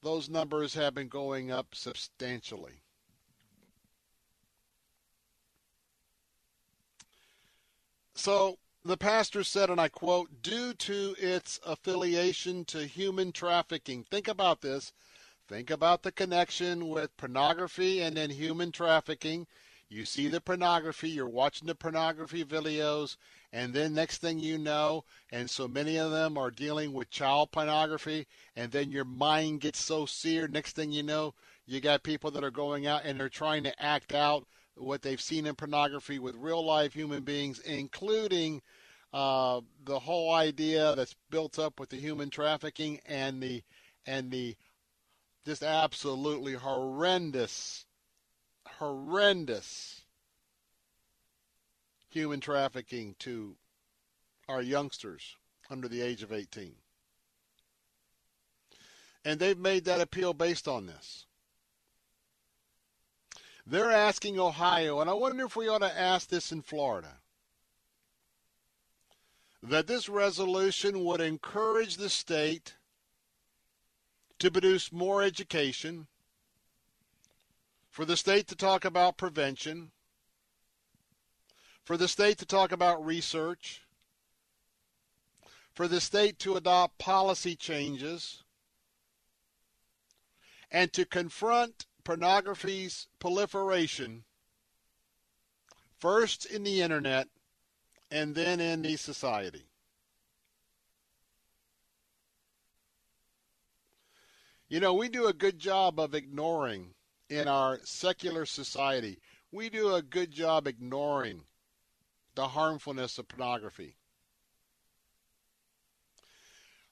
those 0.02 0.30
numbers 0.30 0.76
have 0.76 0.94
been 0.94 1.08
going 1.08 1.52
up 1.52 1.74
substantially. 1.74 2.82
So 8.14 8.60
the 8.86 8.98
pastor 8.98 9.44
said, 9.44 9.70
and 9.70 9.82
I 9.82 9.90
quote, 9.90 10.42
due 10.42 10.74
to 10.74 11.16
its 11.18 11.60
affiliation 11.66 12.64
to 12.66 12.86
human 12.86 13.32
trafficking. 13.32 14.04
Think 14.04 14.28
about 14.28 14.62
this. 14.62 14.94
Think 15.48 15.70
about 15.70 16.04
the 16.04 16.12
connection 16.12 16.88
with 16.88 17.18
pornography 17.18 18.00
and 18.02 18.16
then 18.16 18.30
human 18.30 18.72
trafficking. 18.72 19.48
You 19.90 20.06
see 20.06 20.28
the 20.28 20.42
pornography, 20.42 21.10
you're 21.10 21.28
watching 21.28 21.68
the 21.68 21.76
pornography 21.76 22.44
videos, 22.44 23.18
and 23.54 23.72
then 23.72 23.94
next 23.94 24.18
thing 24.18 24.40
you 24.40 24.58
know, 24.58 25.06
and 25.32 25.48
so 25.48 25.68
many 25.68 25.98
of 25.98 26.10
them 26.10 26.40
are 26.40 26.50
dealing 26.50 26.92
with 26.92 27.12
child 27.12 27.52
pornography, 27.52 28.26
and 28.56 28.72
then 28.72 28.92
your 28.92 29.06
mind 29.06 29.62
gets 29.62 29.80
so 29.80 30.08
seared. 30.08 30.52
Next 30.52 30.76
thing 30.76 30.92
you 30.92 31.04
know, 31.04 31.36
you 31.68 31.80
got 31.80 32.02
people 32.02 32.32
that 32.32 32.44
are 32.44 32.50
going 32.50 32.88
out 32.88 33.06
and 33.06 33.20
they're 33.20 33.30
trying 33.30 33.64
to 33.66 33.82
act 33.84 34.12
out 34.16 34.48
what 34.76 35.04
they've 35.04 35.22
seen 35.22 35.46
in 35.46 35.54
pornography 35.54 36.18
with 36.18 36.36
real 36.36 36.66
life 36.66 36.94
human 36.94 37.22
beings, 37.22 37.60
including 37.60 38.60
uh, 39.14 39.62
the 39.86 40.00
whole 40.00 40.34
idea 40.34 40.96
that's 40.96 41.16
built 41.30 41.60
up 41.60 41.80
with 41.80 41.90
the 41.90 41.98
human 41.98 42.32
trafficking 42.32 43.00
and 43.06 43.42
the 43.42 43.62
and 44.08 44.32
the 44.32 44.56
just 45.46 45.62
absolutely 45.62 46.54
horrendous, 46.54 47.86
horrendous 48.66 50.03
human 52.14 52.40
trafficking 52.40 53.16
to 53.20 53.56
our 54.48 54.62
youngsters 54.62 55.36
under 55.70 55.88
the 55.88 56.02
age 56.02 56.22
of 56.22 56.32
18. 56.32 56.76
And 59.26 59.40
they've 59.40 59.58
made 59.58 59.86
that 59.86 60.02
appeal 60.02 60.34
based 60.34 60.68
on 60.68 60.86
this. 60.86 61.26
They're 63.66 63.92
asking 63.92 64.38
Ohio, 64.40 65.00
and 65.00 65.10
I 65.10 65.14
wonder 65.14 65.46
if 65.46 65.56
we 65.56 65.70
ought 65.70 65.80
to 65.80 66.00
ask 66.00 66.30
this 66.30 66.52
in 66.52 66.62
Florida, 66.62 67.16
that 69.62 69.88
this 69.88 70.10
resolution 70.10 71.06
would 71.06 71.22
encourage 71.22 71.96
the 71.96 72.10
state 72.10 72.74
to 74.40 74.52
produce 74.52 74.92
more 74.92 75.24
education, 75.24 76.08
for 77.90 78.04
the 78.04 78.18
state 78.18 78.48
to 78.48 78.56
talk 78.56 78.84
about 78.84 79.18
prevention, 79.18 79.92
for 81.84 81.98
the 81.98 82.08
state 82.08 82.38
to 82.38 82.46
talk 82.46 82.72
about 82.72 83.06
research, 83.06 83.82
for 85.74 85.88
the 85.88 86.00
state 86.02 86.40
to 86.40 86.56
adopt 86.56 86.98
policy 86.98 87.56
changes, 87.56 88.44
and 90.72 90.92
to 90.94 91.06
confront 91.06 91.86
pornography's 92.04 93.08
proliferation 93.20 94.24
first 95.98 96.46
in 96.46 96.64
the 96.64 96.82
internet 96.82 97.28
and 98.12 98.36
then 98.36 98.60
in 98.60 98.82
the 98.82 98.96
society. 98.98 99.64
You 104.68 104.80
know, 104.80 104.94
we 104.94 105.08
do 105.08 105.28
a 105.28 105.34
good 105.34 105.60
job 105.60 106.00
of 106.00 106.16
ignoring 106.16 106.96
in 107.30 107.48
our 107.48 107.80
secular 107.84 108.46
society. 108.46 109.20
We 109.52 109.70
do 109.70 109.94
a 109.94 110.02
good 110.02 110.32
job 110.32 110.68
ignoring 110.68 111.44
the 112.36 112.50
harmfulness 112.50 113.18
of 113.18 113.28
pornography. 113.28 113.96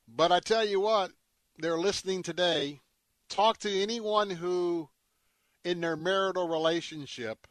But 0.07 0.31
I 0.31 0.39
tell 0.39 0.65
you 0.65 0.79
what, 0.79 1.11
they're 1.57 1.77
listening 1.77 2.23
today. 2.23 2.81
Talk 3.29 3.57
to 3.59 3.81
anyone 3.81 4.29
who, 4.29 4.89
in 5.63 5.79
their 5.81 5.95
marital 5.95 6.47
relationship, 6.47 7.47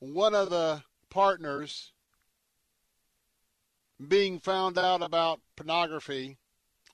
one 0.00 0.34
of 0.34 0.50
the 0.50 0.82
partners 1.10 1.92
being 4.08 4.40
found 4.40 4.76
out 4.76 5.00
about 5.00 5.40
pornography, 5.56 6.36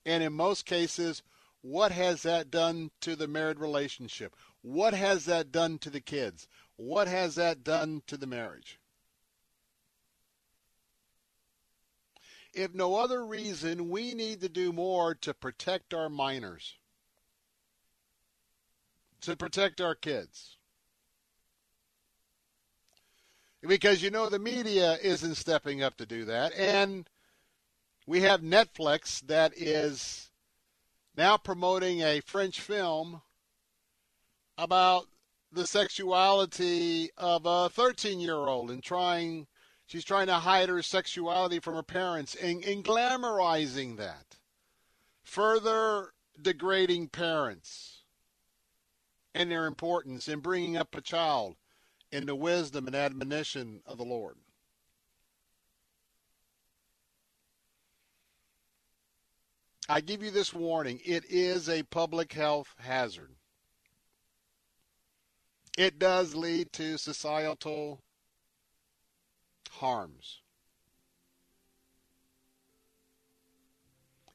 and 0.04 0.22
in 0.22 0.32
most 0.32 0.66
cases, 0.66 1.22
what 1.62 1.92
has 1.92 2.22
that 2.22 2.50
done 2.50 2.90
to 3.00 3.16
the 3.16 3.26
married 3.26 3.58
relationship? 3.58 4.36
What 4.62 4.94
has 4.94 5.24
that 5.24 5.50
done 5.50 5.78
to 5.78 5.90
the 5.90 6.00
kids? 6.00 6.46
What 6.80 7.08
has 7.08 7.34
that 7.34 7.62
done 7.62 8.00
to 8.06 8.16
the 8.16 8.26
marriage? 8.26 8.78
If 12.54 12.72
no 12.72 12.94
other 12.94 13.22
reason, 13.26 13.90
we 13.90 14.14
need 14.14 14.40
to 14.40 14.48
do 14.48 14.72
more 14.72 15.14
to 15.16 15.34
protect 15.34 15.92
our 15.92 16.08
minors, 16.08 16.76
to 19.20 19.36
protect 19.36 19.82
our 19.82 19.94
kids. 19.94 20.56
Because 23.60 24.02
you 24.02 24.10
know 24.10 24.30
the 24.30 24.38
media 24.38 24.96
isn't 25.02 25.34
stepping 25.34 25.82
up 25.82 25.98
to 25.98 26.06
do 26.06 26.24
that. 26.24 26.54
And 26.54 27.06
we 28.06 28.22
have 28.22 28.40
Netflix 28.40 29.20
that 29.26 29.52
is 29.54 30.30
now 31.14 31.36
promoting 31.36 32.00
a 32.00 32.20
French 32.20 32.58
film 32.58 33.20
about 34.56 35.08
the 35.52 35.66
sexuality 35.66 37.10
of 37.16 37.44
a 37.44 37.68
13 37.68 38.20
year 38.20 38.34
old 38.34 38.70
and 38.70 38.82
trying 38.82 39.46
she's 39.86 40.04
trying 40.04 40.28
to 40.28 40.34
hide 40.34 40.68
her 40.68 40.82
sexuality 40.82 41.58
from 41.58 41.74
her 41.74 41.82
parents 41.82 42.34
and, 42.36 42.64
and 42.64 42.84
glamorizing 42.84 43.96
that. 43.96 44.36
Further 45.24 46.12
degrading 46.40 47.08
parents 47.08 48.04
and 49.34 49.50
their 49.50 49.66
importance 49.66 50.28
in 50.28 50.40
bringing 50.40 50.76
up 50.76 50.94
a 50.94 51.00
child 51.00 51.56
in 52.12 52.26
the 52.26 52.34
wisdom 52.34 52.86
and 52.86 52.96
admonition 52.96 53.80
of 53.86 53.98
the 53.98 54.04
Lord. 54.04 54.36
I 59.88 60.00
give 60.00 60.22
you 60.22 60.30
this 60.30 60.54
warning. 60.54 61.00
It 61.04 61.24
is 61.28 61.68
a 61.68 61.82
public 61.82 62.32
health 62.32 62.74
hazard 62.78 63.34
it 65.78 65.98
does 65.98 66.34
lead 66.34 66.72
to 66.74 66.98
societal 66.98 68.00
harms. 69.70 70.40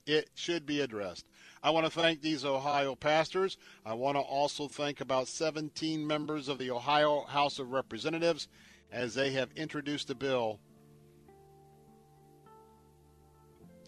It 0.06 0.30
should 0.36 0.66
be 0.66 0.82
addressed. 0.82 1.26
I 1.64 1.72
want 1.72 1.86
to 1.86 1.92
thank 1.92 2.22
these 2.22 2.46
Ohio 2.46 2.96
pastors. 2.96 3.58
I 3.86 3.96
want 3.96 4.18
to 4.18 4.22
also 4.22 4.68
thank 4.68 5.02
about 5.02 5.28
17 5.28 6.06
members 6.06 6.48
of 6.48 6.60
the 6.60 6.70
Ohio 6.70 7.24
House 7.24 7.58
of 7.58 7.72
Representatives 7.72 8.48
as 8.92 9.16
they 9.16 9.32
have 9.32 9.50
introduced 9.56 10.10
a 10.12 10.16
bill 10.16 10.60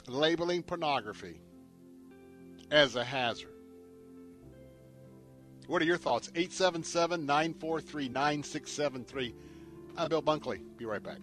labeling 0.08 0.64
pornography 0.64 1.40
as 2.72 2.96
a 2.96 3.04
hazard. 3.04 3.57
What 5.68 5.82
are 5.82 5.86
your 5.86 5.98
thoughts? 5.98 6.30
877 6.34 7.26
943 7.26 8.08
9673. 8.10 9.36
I'm 9.98 10.08
Bill 10.08 10.22
Bunkley. 10.22 10.62
Be 10.78 10.86
right 10.86 11.04
back. 11.04 11.18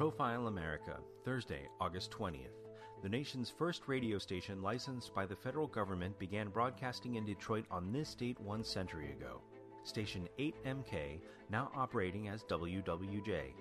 Profile 0.00 0.46
America, 0.46 0.96
Thursday, 1.26 1.68
August 1.78 2.10
20th. 2.10 2.56
The 3.02 3.08
nation's 3.10 3.50
first 3.50 3.82
radio 3.86 4.16
station 4.16 4.62
licensed 4.62 5.14
by 5.14 5.26
the 5.26 5.36
federal 5.36 5.66
government 5.66 6.18
began 6.18 6.48
broadcasting 6.48 7.16
in 7.16 7.26
Detroit 7.26 7.66
on 7.70 7.92
this 7.92 8.14
date 8.14 8.40
one 8.40 8.64
century 8.64 9.12
ago. 9.12 9.42
Station 9.82 10.26
8MK, 10.38 11.20
now 11.50 11.70
operating 11.76 12.28
as 12.28 12.44
WWJ. 12.44 13.52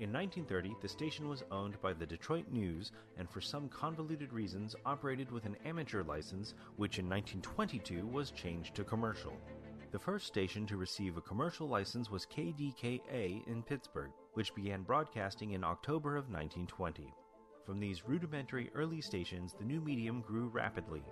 In 0.00 0.12
1930, 0.12 0.76
the 0.82 0.88
station 0.88 1.30
was 1.30 1.44
owned 1.50 1.80
by 1.80 1.94
the 1.94 2.04
Detroit 2.04 2.50
News 2.50 2.92
and, 3.16 3.30
for 3.30 3.40
some 3.40 3.66
convoluted 3.70 4.34
reasons, 4.34 4.76
operated 4.84 5.32
with 5.32 5.46
an 5.46 5.56
amateur 5.64 6.02
license, 6.02 6.52
which 6.76 6.98
in 6.98 7.08
1922 7.08 8.06
was 8.06 8.32
changed 8.32 8.74
to 8.74 8.84
commercial. 8.84 9.32
The 9.92 9.98
first 9.98 10.26
station 10.26 10.66
to 10.66 10.76
receive 10.76 11.16
a 11.16 11.22
commercial 11.22 11.66
license 11.66 12.10
was 12.10 12.26
KDKA 12.26 13.46
in 13.48 13.62
Pittsburgh, 13.62 14.10
which 14.34 14.54
began 14.54 14.82
broadcasting 14.82 15.52
in 15.52 15.64
October 15.64 16.16
of 16.16 16.30
1920. 16.30 17.12
From 17.64 17.78
these 17.78 18.08
rudimentary 18.08 18.70
early 18.74 19.00
stations, 19.00 19.54
the 19.58 19.64
new 19.64 19.80
medium 19.80 20.22
grew 20.22 20.48
rapidly. 20.48 21.02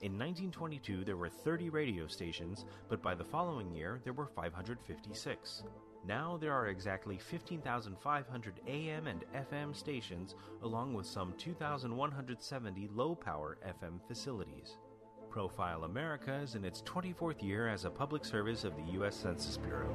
In 0.00 0.12
1922, 0.12 1.04
there 1.04 1.16
were 1.16 1.28
30 1.28 1.70
radio 1.70 2.06
stations, 2.06 2.64
but 2.88 3.02
by 3.02 3.14
the 3.14 3.24
following 3.24 3.72
year, 3.72 4.00
there 4.04 4.12
were 4.12 4.26
556. 4.26 5.64
Now 6.06 6.38
there 6.40 6.52
are 6.52 6.68
exactly 6.68 7.18
15,500 7.18 8.60
AM 8.68 9.06
and 9.08 9.24
FM 9.34 9.74
stations, 9.74 10.36
along 10.62 10.94
with 10.94 11.06
some 11.06 11.34
2,170 11.36 12.88
low 12.94 13.14
power 13.14 13.58
FM 13.66 14.00
facilities. 14.06 14.78
Profile 15.30 15.84
America 15.84 16.34
is 16.42 16.54
in 16.54 16.64
its 16.64 16.82
24th 16.82 17.42
year 17.42 17.68
as 17.68 17.84
a 17.84 17.90
public 17.90 18.24
service 18.24 18.64
of 18.64 18.76
the 18.76 18.92
U.S. 18.92 19.16
Census 19.16 19.56
Bureau. 19.56 19.94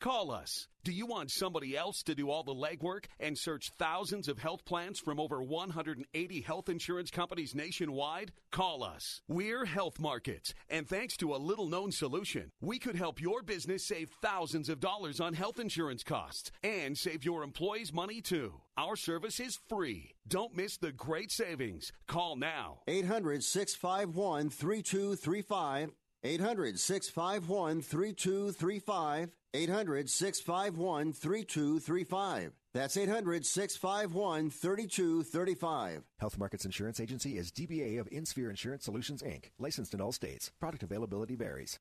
Call 0.00 0.30
us. 0.30 0.68
Do 0.84 0.92
you 0.92 1.06
want 1.06 1.30
somebody 1.32 1.76
else 1.76 2.02
to 2.04 2.14
do 2.14 2.30
all 2.30 2.44
the 2.44 2.54
legwork 2.54 3.06
and 3.18 3.36
search 3.36 3.72
thousands 3.76 4.28
of 4.28 4.38
health 4.38 4.64
plans 4.64 5.00
from 5.00 5.18
over 5.18 5.42
180 5.42 6.40
health 6.42 6.68
insurance 6.68 7.10
companies 7.10 7.54
nationwide? 7.54 8.30
Call 8.52 8.84
us. 8.84 9.22
We're 9.26 9.64
Health 9.64 9.98
Markets, 9.98 10.54
and 10.68 10.86
thanks 10.86 11.16
to 11.16 11.34
a 11.34 11.38
little 11.38 11.68
known 11.68 11.90
solution, 11.90 12.52
we 12.60 12.78
could 12.78 12.94
help 12.94 13.20
your 13.20 13.42
business 13.42 13.86
save 13.86 14.10
thousands 14.22 14.68
of 14.68 14.78
dollars 14.78 15.18
on 15.18 15.32
health 15.32 15.58
insurance 15.58 16.04
costs 16.04 16.52
and 16.62 16.96
save 16.96 17.24
your 17.24 17.42
employees 17.42 17.92
money 17.92 18.20
too. 18.20 18.60
Our 18.76 18.96
service 18.96 19.40
is 19.40 19.58
free. 19.68 20.14
Don't 20.28 20.56
miss 20.56 20.76
the 20.76 20.92
great 20.92 21.32
savings. 21.32 21.90
Call 22.06 22.36
now. 22.36 22.80
800 22.86 23.42
651 23.42 24.50
3235. 24.50 25.90
800 26.26 26.78
651 26.78 27.82
3235. 27.82 29.30
800 29.54 30.10
651 30.10 31.12
3235. 31.12 32.52
That's 32.74 32.96
800 32.96 33.46
651 33.46 34.50
3235. 34.50 36.02
Health 36.18 36.38
Markets 36.38 36.64
Insurance 36.64 37.00
Agency 37.00 37.38
is 37.38 37.52
DBA 37.52 38.00
of 38.00 38.10
InSphere 38.10 38.50
Insurance 38.50 38.84
Solutions, 38.84 39.22
Inc., 39.22 39.50
licensed 39.58 39.94
in 39.94 40.00
all 40.00 40.12
states. 40.12 40.50
Product 40.60 40.82
availability 40.82 41.36
varies. 41.36 41.78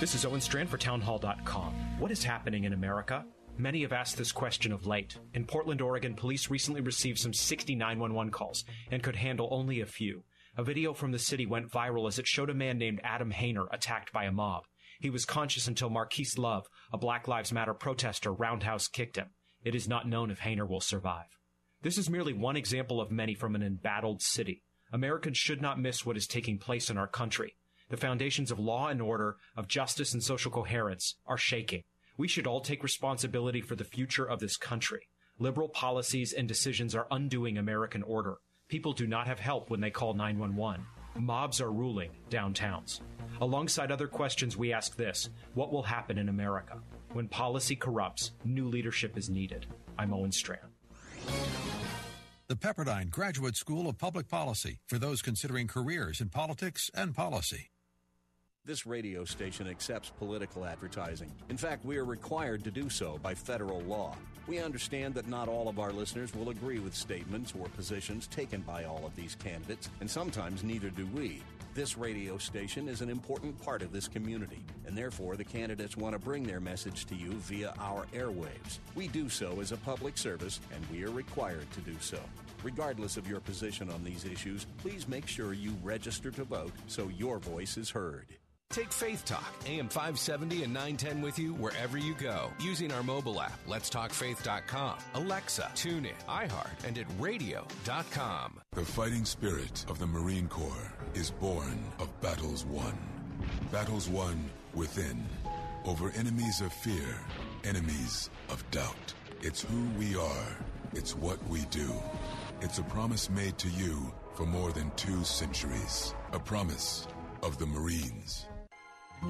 This 0.00 0.14
is 0.14 0.26
Owen 0.26 0.40
Strachan 0.40 0.66
for 0.66 0.76
Townhall.com. 0.76 1.72
What 1.98 2.10
is 2.10 2.24
happening 2.24 2.64
in 2.64 2.72
America? 2.72 3.24
Many 3.56 3.82
have 3.82 3.92
asked 3.92 4.16
this 4.16 4.32
question 4.32 4.72
of 4.72 4.86
late. 4.86 5.16
In 5.34 5.44
Portland, 5.44 5.80
Oregon, 5.80 6.14
police 6.14 6.50
recently 6.50 6.80
received 6.80 7.18
some 7.18 7.34
60 7.34 7.74
911 7.74 8.32
calls 8.32 8.64
and 8.90 9.02
could 9.02 9.16
handle 9.16 9.48
only 9.50 9.80
a 9.80 9.86
few. 9.86 10.24
A 10.60 10.62
video 10.62 10.92
from 10.92 11.10
the 11.10 11.18
city 11.18 11.46
went 11.46 11.70
viral 11.70 12.06
as 12.06 12.18
it 12.18 12.26
showed 12.26 12.50
a 12.50 12.54
man 12.54 12.76
named 12.76 13.00
Adam 13.02 13.32
Haner 13.32 13.66
attacked 13.72 14.12
by 14.12 14.24
a 14.24 14.30
mob. 14.30 14.64
He 15.00 15.08
was 15.08 15.24
conscious 15.24 15.66
until 15.66 15.88
Marquise 15.88 16.36
Love, 16.36 16.66
a 16.92 16.98
Black 16.98 17.26
Lives 17.26 17.50
Matter 17.50 17.72
protester, 17.72 18.30
roundhouse 18.30 18.86
kicked 18.86 19.16
him. 19.16 19.30
It 19.64 19.74
is 19.74 19.88
not 19.88 20.06
known 20.06 20.30
if 20.30 20.40
Haner 20.40 20.68
will 20.68 20.82
survive. 20.82 21.28
This 21.80 21.96
is 21.96 22.10
merely 22.10 22.34
one 22.34 22.56
example 22.58 23.00
of 23.00 23.10
many 23.10 23.34
from 23.34 23.54
an 23.54 23.62
embattled 23.62 24.20
city. 24.20 24.62
Americans 24.92 25.38
should 25.38 25.62
not 25.62 25.80
miss 25.80 26.04
what 26.04 26.18
is 26.18 26.26
taking 26.26 26.58
place 26.58 26.90
in 26.90 26.98
our 26.98 27.08
country. 27.08 27.56
The 27.88 27.96
foundations 27.96 28.50
of 28.50 28.58
law 28.58 28.88
and 28.88 29.00
order, 29.00 29.36
of 29.56 29.66
justice 29.66 30.12
and 30.12 30.22
social 30.22 30.50
coherence 30.50 31.16
are 31.24 31.38
shaking. 31.38 31.84
We 32.18 32.28
should 32.28 32.46
all 32.46 32.60
take 32.60 32.82
responsibility 32.82 33.62
for 33.62 33.76
the 33.76 33.84
future 33.84 34.28
of 34.28 34.40
this 34.40 34.58
country. 34.58 35.08
Liberal 35.38 35.70
policies 35.70 36.34
and 36.34 36.46
decisions 36.46 36.94
are 36.94 37.06
undoing 37.10 37.56
American 37.56 38.02
order. 38.02 38.36
People 38.70 38.92
do 38.92 39.08
not 39.08 39.26
have 39.26 39.40
help 39.40 39.68
when 39.68 39.80
they 39.80 39.90
call 39.90 40.14
911. 40.14 40.86
Mobs 41.18 41.60
are 41.60 41.72
ruling 41.72 42.12
downtowns. 42.30 43.00
Alongside 43.40 43.90
other 43.90 44.06
questions, 44.06 44.56
we 44.56 44.72
ask 44.72 44.94
this 44.94 45.28
What 45.54 45.72
will 45.72 45.82
happen 45.82 46.16
in 46.16 46.28
America? 46.28 46.78
When 47.12 47.26
policy 47.26 47.74
corrupts, 47.74 48.30
new 48.44 48.68
leadership 48.68 49.18
is 49.18 49.28
needed. 49.28 49.66
I'm 49.98 50.14
Owen 50.14 50.30
Strachan. 50.30 50.70
The 52.46 52.54
Pepperdine 52.54 53.10
Graduate 53.10 53.56
School 53.56 53.88
of 53.88 53.98
Public 53.98 54.28
Policy 54.28 54.78
for 54.86 54.98
those 54.98 55.20
considering 55.20 55.66
careers 55.66 56.20
in 56.20 56.28
politics 56.28 56.92
and 56.94 57.12
policy. 57.12 57.70
This 58.70 58.86
radio 58.86 59.24
station 59.24 59.66
accepts 59.66 60.10
political 60.10 60.64
advertising. 60.64 61.32
In 61.48 61.56
fact, 61.56 61.84
we 61.84 61.96
are 61.96 62.04
required 62.04 62.62
to 62.62 62.70
do 62.70 62.88
so 62.88 63.18
by 63.20 63.34
federal 63.34 63.80
law. 63.80 64.14
We 64.46 64.60
understand 64.60 65.12
that 65.14 65.26
not 65.26 65.48
all 65.48 65.66
of 65.66 65.80
our 65.80 65.90
listeners 65.90 66.32
will 66.32 66.50
agree 66.50 66.78
with 66.78 66.94
statements 66.94 67.52
or 67.58 67.66
positions 67.70 68.28
taken 68.28 68.60
by 68.60 68.84
all 68.84 69.04
of 69.04 69.16
these 69.16 69.34
candidates, 69.34 69.90
and 69.98 70.08
sometimes 70.08 70.62
neither 70.62 70.88
do 70.88 71.04
we. 71.06 71.42
This 71.74 71.98
radio 71.98 72.38
station 72.38 72.88
is 72.88 73.00
an 73.00 73.10
important 73.10 73.60
part 73.60 73.82
of 73.82 73.92
this 73.92 74.06
community, 74.06 74.64
and 74.86 74.96
therefore 74.96 75.34
the 75.34 75.42
candidates 75.42 75.96
want 75.96 76.12
to 76.12 76.20
bring 76.20 76.44
their 76.44 76.60
message 76.60 77.06
to 77.06 77.16
you 77.16 77.32
via 77.32 77.74
our 77.80 78.06
airwaves. 78.14 78.78
We 78.94 79.08
do 79.08 79.28
so 79.28 79.60
as 79.60 79.72
a 79.72 79.78
public 79.78 80.16
service, 80.16 80.60
and 80.72 80.86
we 80.92 81.04
are 81.04 81.10
required 81.10 81.68
to 81.72 81.80
do 81.80 81.96
so. 81.98 82.20
Regardless 82.62 83.16
of 83.16 83.26
your 83.26 83.40
position 83.40 83.90
on 83.90 84.04
these 84.04 84.24
issues, 84.24 84.66
please 84.78 85.08
make 85.08 85.26
sure 85.26 85.54
you 85.54 85.76
register 85.82 86.30
to 86.30 86.44
vote 86.44 86.72
so 86.86 87.08
your 87.08 87.40
voice 87.40 87.76
is 87.76 87.90
heard. 87.90 88.26
Take 88.72 88.92
Faith 88.92 89.24
Talk, 89.24 89.52
AM 89.66 89.88
570 89.88 90.62
and 90.62 90.72
910 90.72 91.22
with 91.22 91.40
you 91.40 91.54
wherever 91.54 91.98
you 91.98 92.14
go 92.14 92.52
using 92.60 92.92
our 92.92 93.02
mobile 93.02 93.40
app, 93.40 93.58
letstalkfaith.com, 93.66 94.96
Alexa, 95.14 95.72
TuneIn, 95.74 96.12
iHeart, 96.28 96.84
and 96.86 96.96
at 96.96 97.06
radio.com. 97.18 98.60
The 98.74 98.84
fighting 98.84 99.24
spirit 99.24 99.84
of 99.88 99.98
the 99.98 100.06
Marine 100.06 100.46
Corps 100.46 100.92
is 101.14 101.32
born 101.32 101.80
of 101.98 102.08
battles 102.20 102.64
won. 102.64 102.96
Battles 103.72 104.08
won 104.08 104.48
within, 104.72 105.26
over 105.84 106.12
enemies 106.12 106.60
of 106.60 106.72
fear, 106.72 107.18
enemies 107.64 108.30
of 108.50 108.62
doubt. 108.70 109.12
It's 109.42 109.62
who 109.62 109.88
we 109.98 110.14
are, 110.14 110.56
it's 110.92 111.16
what 111.16 111.44
we 111.48 111.64
do. 111.72 111.92
It's 112.60 112.78
a 112.78 112.84
promise 112.84 113.30
made 113.30 113.58
to 113.58 113.68
you 113.70 114.12
for 114.34 114.46
more 114.46 114.70
than 114.70 114.92
two 114.94 115.24
centuries. 115.24 116.14
A 116.32 116.38
promise 116.38 117.08
of 117.42 117.58
the 117.58 117.66
Marines. 117.66 118.46
Hey, 119.22 119.28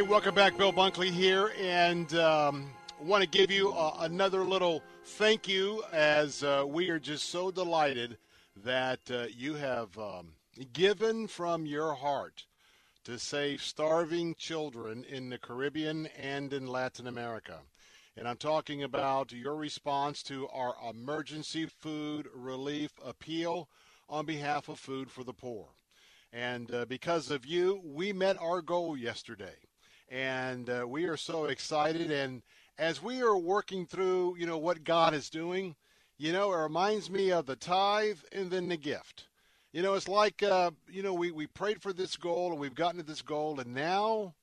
welcome 0.00 0.34
back. 0.34 0.56
Bill 0.56 0.72
Bunkley 0.72 1.10
here, 1.10 1.52
and 1.60 2.14
um, 2.14 2.70
want 3.02 3.22
to 3.22 3.28
give 3.28 3.50
you 3.50 3.72
uh, 3.72 3.98
another 4.00 4.44
little 4.44 4.82
thank 5.04 5.46
you 5.46 5.84
as 5.92 6.42
uh, 6.42 6.64
we 6.66 6.88
are 6.88 6.98
just 6.98 7.28
so 7.28 7.50
delighted 7.50 8.16
that 8.56 9.00
uh, 9.10 9.26
you 9.34 9.54
have 9.54 9.96
um, 9.98 10.34
given 10.72 11.26
from 11.26 11.66
your 11.66 11.94
heart 11.94 12.46
to 13.04 13.18
save 13.18 13.62
starving 13.62 14.34
children 14.34 15.04
in 15.04 15.28
the 15.30 15.38
Caribbean 15.38 16.06
and 16.18 16.52
in 16.52 16.66
Latin 16.66 17.06
America. 17.06 17.60
And 18.16 18.28
I'm 18.28 18.36
talking 18.36 18.82
about 18.82 19.32
your 19.32 19.56
response 19.56 20.22
to 20.24 20.46
our 20.48 20.74
emergency 20.88 21.66
food 21.66 22.28
relief 22.34 22.92
appeal 23.04 23.68
on 24.08 24.26
behalf 24.26 24.68
of 24.68 24.78
Food 24.78 25.10
for 25.10 25.24
the 25.24 25.32
Poor. 25.32 25.68
And 26.32 26.72
uh, 26.72 26.84
because 26.84 27.30
of 27.30 27.46
you, 27.46 27.80
we 27.84 28.12
met 28.12 28.36
our 28.40 28.60
goal 28.60 28.96
yesterday. 28.96 29.56
And 30.10 30.68
uh, 30.68 30.84
we 30.86 31.04
are 31.04 31.16
so 31.16 31.46
excited. 31.46 32.10
And 32.10 32.42
as 32.78 33.02
we 33.02 33.22
are 33.22 33.38
working 33.38 33.86
through, 33.86 34.36
you 34.38 34.46
know, 34.46 34.58
what 34.58 34.84
God 34.84 35.14
is 35.14 35.30
doing, 35.30 35.74
you 36.18 36.32
know, 36.32 36.52
it 36.52 36.56
reminds 36.56 37.10
me 37.10 37.32
of 37.32 37.46
the 37.46 37.56
tithe 37.56 38.18
and 38.32 38.50
then 38.50 38.68
the 38.68 38.76
gift. 38.76 39.26
You 39.72 39.82
know, 39.82 39.94
it's 39.94 40.08
like, 40.08 40.42
uh, 40.42 40.70
you 40.90 41.02
know, 41.02 41.14
we, 41.14 41.30
we 41.30 41.46
prayed 41.46 41.80
for 41.80 41.92
this 41.92 42.16
goal 42.16 42.50
and 42.50 42.60
we've 42.60 42.74
gotten 42.74 43.00
to 43.00 43.06
this 43.06 43.22
goal, 43.22 43.58
and 43.58 43.74
now, 43.74 44.34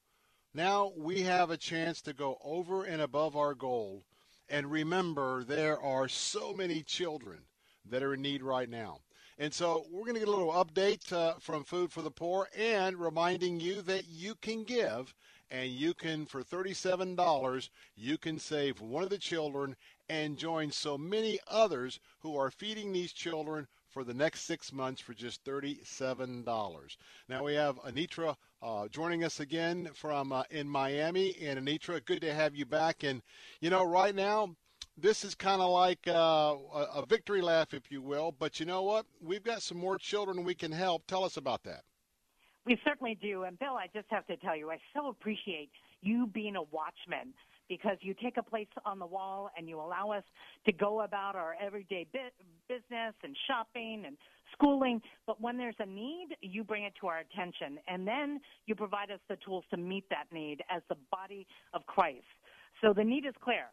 now 0.53 0.91
we 0.97 1.21
have 1.21 1.51
a 1.51 1.57
chance 1.57 2.01
to 2.01 2.13
go 2.13 2.37
over 2.43 2.83
and 2.83 3.01
above 3.01 3.35
our 3.35 3.53
goal. 3.53 4.03
And 4.49 4.71
remember, 4.71 5.43
there 5.43 5.79
are 5.79 6.07
so 6.07 6.53
many 6.53 6.81
children 6.81 7.39
that 7.85 8.01
are 8.01 8.15
in 8.15 8.21
need 8.21 8.41
right 8.41 8.69
now. 8.69 8.99
And 9.37 9.53
so 9.53 9.85
we're 9.89 10.01
going 10.01 10.15
to 10.15 10.19
get 10.19 10.27
a 10.27 10.31
little 10.31 10.51
update 10.51 11.13
uh, 11.13 11.35
from 11.39 11.63
Food 11.63 11.91
for 11.91 12.01
the 12.01 12.11
Poor 12.11 12.49
and 12.57 12.97
reminding 12.97 13.59
you 13.59 13.81
that 13.83 14.07
you 14.07 14.35
can 14.35 14.63
give 14.63 15.13
and 15.51 15.69
you 15.69 15.93
can 15.93 16.25
for 16.25 16.43
$37 16.43 17.69
you 17.95 18.17
can 18.17 18.37
save 18.37 18.81
one 18.81 19.03
of 19.03 19.09
the 19.09 19.17
children 19.17 19.75
and 20.09 20.37
join 20.37 20.71
so 20.71 20.97
many 20.97 21.39
others 21.47 21.99
who 22.19 22.37
are 22.37 22.51
feeding 22.51 22.91
these 22.91 23.13
children 23.13 23.67
for 23.89 24.03
the 24.03 24.13
next 24.13 24.41
six 24.41 24.71
months 24.71 25.01
for 25.01 25.13
just 25.13 25.43
$37. 25.45 26.97
Now 27.27 27.43
we 27.43 27.55
have 27.55 27.77
Anitra 27.77 28.35
uh, 28.61 28.87
joining 28.87 29.23
us 29.23 29.39
again 29.39 29.89
from 29.93 30.31
uh, 30.31 30.43
in 30.51 30.67
Miami. 30.67 31.35
And 31.41 31.59
Anitra, 31.59 32.03
good 32.05 32.21
to 32.21 32.33
have 32.33 32.55
you 32.55 32.65
back. 32.65 33.03
And, 33.03 33.21
you 33.61 33.69
know, 33.69 33.83
right 33.83 34.13
now, 34.13 34.55
this 34.97 35.23
is 35.23 35.33
kind 35.33 35.61
of 35.61 35.71
like 35.71 36.07
uh, 36.07 36.55
a 36.93 37.05
victory 37.07 37.41
laugh, 37.41 37.73
if 37.73 37.91
you 37.91 38.01
will. 38.01 38.33
But 38.37 38.59
you 38.59 38.65
know 38.65 38.83
what? 38.83 39.05
We've 39.21 39.43
got 39.43 39.61
some 39.61 39.77
more 39.77 39.97
children 39.97 40.43
we 40.43 40.55
can 40.55 40.71
help. 40.71 41.07
Tell 41.07 41.23
us 41.23 41.37
about 41.37 41.63
that. 41.63 41.83
We 42.65 42.77
certainly 42.85 43.17
do. 43.21 43.43
And 43.43 43.57
Bill, 43.57 43.75
I 43.75 43.87
just 43.93 44.07
have 44.09 44.27
to 44.27 44.37
tell 44.37 44.55
you, 44.55 44.69
I 44.69 44.77
so 44.93 45.07
appreciate 45.07 45.71
you 46.01 46.27
being 46.27 46.55
a 46.55 46.63
watchman 46.63 47.33
because 47.69 47.97
you 48.01 48.13
take 48.21 48.37
a 48.37 48.43
place 48.43 48.67
on 48.85 48.99
the 48.99 49.05
wall 49.05 49.49
and 49.55 49.69
you 49.69 49.79
allow 49.79 50.11
us 50.11 50.23
to 50.65 50.73
go 50.73 51.01
about 51.01 51.35
our 51.35 51.55
everyday 51.63 52.05
business 52.67 53.13
and 53.23 53.37
shopping 53.47 54.03
and 54.05 54.17
schooling. 54.51 55.01
But 55.27 55.39
when 55.39 55.57
there's 55.57 55.75
a 55.79 55.85
need, 55.85 56.29
you 56.41 56.63
bring 56.63 56.83
it 56.83 56.93
to 56.99 57.07
our 57.07 57.19
attention. 57.19 57.77
And 57.87 58.05
then 58.05 58.41
you 58.65 58.75
provide 58.75 59.11
us 59.11 59.19
the 59.29 59.37
tools 59.45 59.63
to 59.69 59.77
meet 59.77 60.03
that 60.09 60.25
need 60.33 60.63
as 60.69 60.81
the 60.89 60.97
body 61.11 61.47
of 61.73 61.85
Christ. 61.85 62.25
So 62.81 62.91
the 62.93 63.03
need 63.03 63.25
is 63.25 63.33
clear. 63.41 63.65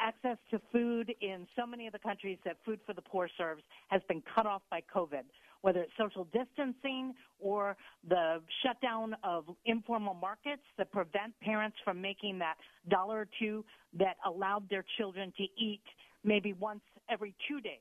Access 0.00 0.38
to 0.52 0.60
food 0.72 1.12
in 1.20 1.46
so 1.56 1.66
many 1.66 1.88
of 1.88 1.92
the 1.92 1.98
countries 1.98 2.38
that 2.44 2.56
Food 2.64 2.78
for 2.86 2.92
the 2.94 3.02
Poor 3.02 3.28
serves 3.36 3.62
has 3.88 4.00
been 4.08 4.22
cut 4.32 4.46
off 4.46 4.62
by 4.70 4.80
COVID, 4.94 5.24
whether 5.62 5.80
it's 5.80 5.92
social 5.98 6.26
distancing 6.32 7.14
or 7.40 7.76
the 8.08 8.40
shutdown 8.62 9.16
of 9.24 9.44
informal 9.66 10.14
markets 10.14 10.62
that 10.76 10.90
prevent 10.92 11.38
parents 11.40 11.76
from 11.84 12.00
making 12.00 12.38
that 12.38 12.54
dollar 12.88 13.20
or 13.20 13.28
two 13.38 13.64
that 13.98 14.16
allowed 14.24 14.68
their 14.68 14.84
children 14.96 15.32
to 15.36 15.44
eat 15.56 15.82
maybe 16.24 16.52
once 16.54 16.80
every 17.10 17.34
two 17.48 17.60
days. 17.60 17.80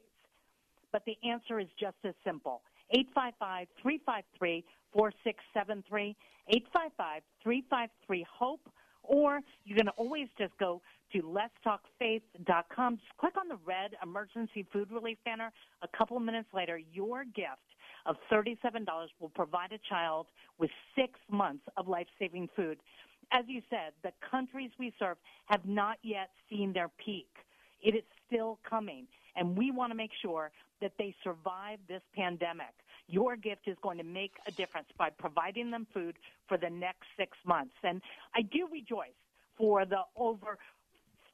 But 0.92 1.04
the 1.06 1.18
answer 1.28 1.60
is 1.60 1.68
just 1.80 1.98
as 2.04 2.14
simple. 2.26 2.62
855 2.92 3.68
353 3.82 4.64
4673, 4.94 6.16
855 6.48 7.22
353 7.44 8.26
HOPE, 8.40 8.72
or 9.04 9.42
you 9.66 9.76
can 9.76 9.90
always 9.90 10.28
just 10.38 10.58
go 10.58 10.82
to 11.12 11.22
letstalkfaith.com. 11.22 12.98
Just 12.98 13.18
click 13.18 13.34
on 13.40 13.48
the 13.48 13.58
red 13.66 13.92
emergency 14.02 14.66
food 14.72 14.92
relief 14.92 15.18
banner. 15.26 15.52
A 15.82 15.88
couple 15.98 16.20
minutes 16.20 16.50
later, 16.54 16.80
your 16.92 17.24
gift 17.26 17.67
of 18.08 18.16
$37 18.32 18.58
will 19.20 19.30
provide 19.30 19.72
a 19.74 19.80
child 19.90 20.28
with 20.58 20.72
six 20.96 21.20
months 21.30 21.64
of 21.76 21.88
life 21.88 22.08
saving 22.18 22.50
food. 22.56 22.78
As 23.32 23.44
you 23.48 23.62
said, 23.70 23.92
the 24.04 24.14
countries 24.32 24.72
we 24.80 24.94
serve 24.98 25.18
have 25.48 25.66
not 25.66 25.98
yet 26.02 26.30
seen 26.50 26.74
their 26.74 26.90
peak. 27.04 27.28
It 27.82 27.94
is 27.94 28.04
still 28.26 28.60
coming, 28.68 29.06
and 29.36 29.58
we 29.58 29.72
want 29.72 29.92
to 29.92 29.96
make 29.96 30.12
sure 30.22 30.52
that 30.82 30.94
they 30.98 31.14
survive 31.24 31.80
this 31.88 32.02
pandemic. 32.16 32.74
Your 33.08 33.36
gift 33.36 33.68
is 33.68 33.78
going 33.82 33.98
to 33.98 34.04
make 34.04 34.34
a 34.48 34.52
difference 34.52 34.88
by 34.98 35.10
providing 35.10 35.72
them 35.72 35.86
food 35.94 36.16
for 36.48 36.58
the 36.58 36.70
next 36.70 37.06
six 37.18 37.38
months. 37.46 37.74
And 37.84 38.02
I 38.36 38.42
do 38.42 38.68
rejoice 38.72 39.18
for 39.58 39.86
the 39.86 40.02
over 40.16 40.58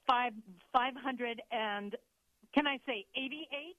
five, 0.07 0.34
500 0.71 1.41
and, 1.51 1.95
can 2.53 2.67
I 2.67 2.80
say, 2.86 3.05
88 3.15 3.76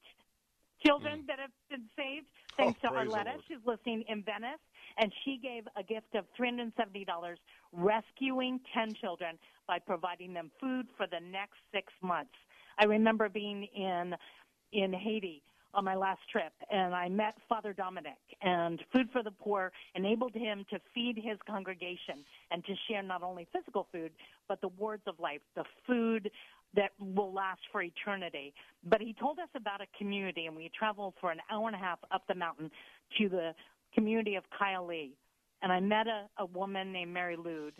children 0.84 1.20
mm. 1.20 1.26
that 1.26 1.38
have 1.38 1.50
been 1.70 1.84
saved 1.96 2.26
thanks 2.56 2.78
oh, 2.84 2.88
to 2.88 2.94
Arletta. 2.94 3.34
She's 3.48 3.58
listening 3.64 4.04
in 4.08 4.22
Venice, 4.22 4.60
and 4.98 5.12
she 5.24 5.38
gave 5.42 5.64
a 5.76 5.82
gift 5.82 6.14
of 6.14 6.24
$370 6.38 7.36
rescuing 7.72 8.60
10 8.72 8.94
children 8.94 9.38
by 9.66 9.78
providing 9.78 10.34
them 10.34 10.50
food 10.60 10.86
for 10.96 11.06
the 11.06 11.20
next 11.20 11.58
six 11.72 11.92
months. 12.02 12.34
I 12.78 12.84
remember 12.84 13.28
being 13.28 13.64
in 13.74 14.14
in 14.72 14.92
Haiti 14.92 15.42
on 15.74 15.84
my 15.84 15.94
last 15.94 16.20
trip 16.30 16.52
and 16.70 16.94
I 16.94 17.08
met 17.08 17.34
Father 17.48 17.72
Dominic 17.72 18.18
and 18.42 18.82
Food 18.92 19.08
for 19.12 19.22
the 19.22 19.30
Poor 19.30 19.72
enabled 19.94 20.34
him 20.34 20.64
to 20.70 20.78
feed 20.94 21.16
his 21.16 21.38
congregation 21.46 22.24
and 22.50 22.64
to 22.64 22.74
share 22.88 23.02
not 23.02 23.22
only 23.22 23.46
physical 23.52 23.86
food 23.92 24.12
but 24.48 24.60
the 24.60 24.68
words 24.68 25.02
of 25.06 25.18
life, 25.18 25.40
the 25.54 25.64
food 25.86 26.30
that 26.76 26.90
will 26.98 27.32
last 27.32 27.60
for 27.72 27.82
eternity. 27.82 28.52
But 28.84 29.00
he 29.00 29.14
told 29.14 29.38
us 29.38 29.48
about 29.54 29.80
a 29.80 29.86
community 29.98 30.46
and 30.46 30.56
we 30.56 30.70
traveled 30.76 31.14
for 31.20 31.30
an 31.30 31.38
hour 31.50 31.66
and 31.66 31.76
a 31.76 31.78
half 31.78 31.98
up 32.10 32.22
the 32.28 32.34
mountain 32.34 32.70
to 33.18 33.28
the 33.28 33.54
community 33.94 34.34
of 34.34 34.44
Kiali. 34.58 35.10
And 35.62 35.72
I 35.72 35.80
met 35.80 36.06
a, 36.06 36.26
a 36.38 36.46
woman 36.46 36.92
named 36.92 37.12
Mary 37.12 37.36
Lude 37.36 37.74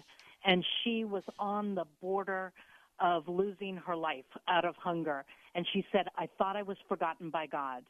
and 0.44 0.64
she 0.82 1.04
was 1.04 1.22
on 1.38 1.74
the 1.74 1.84
border 2.00 2.52
of 3.00 3.26
losing 3.28 3.76
her 3.76 3.96
life 3.96 4.24
out 4.48 4.64
of 4.64 4.76
hunger. 4.76 5.24
And 5.54 5.66
she 5.72 5.84
said, 5.90 6.06
I 6.16 6.28
thought 6.38 6.56
I 6.56 6.62
was 6.62 6.76
forgotten 6.88 7.30
by 7.30 7.46
God. 7.46 7.82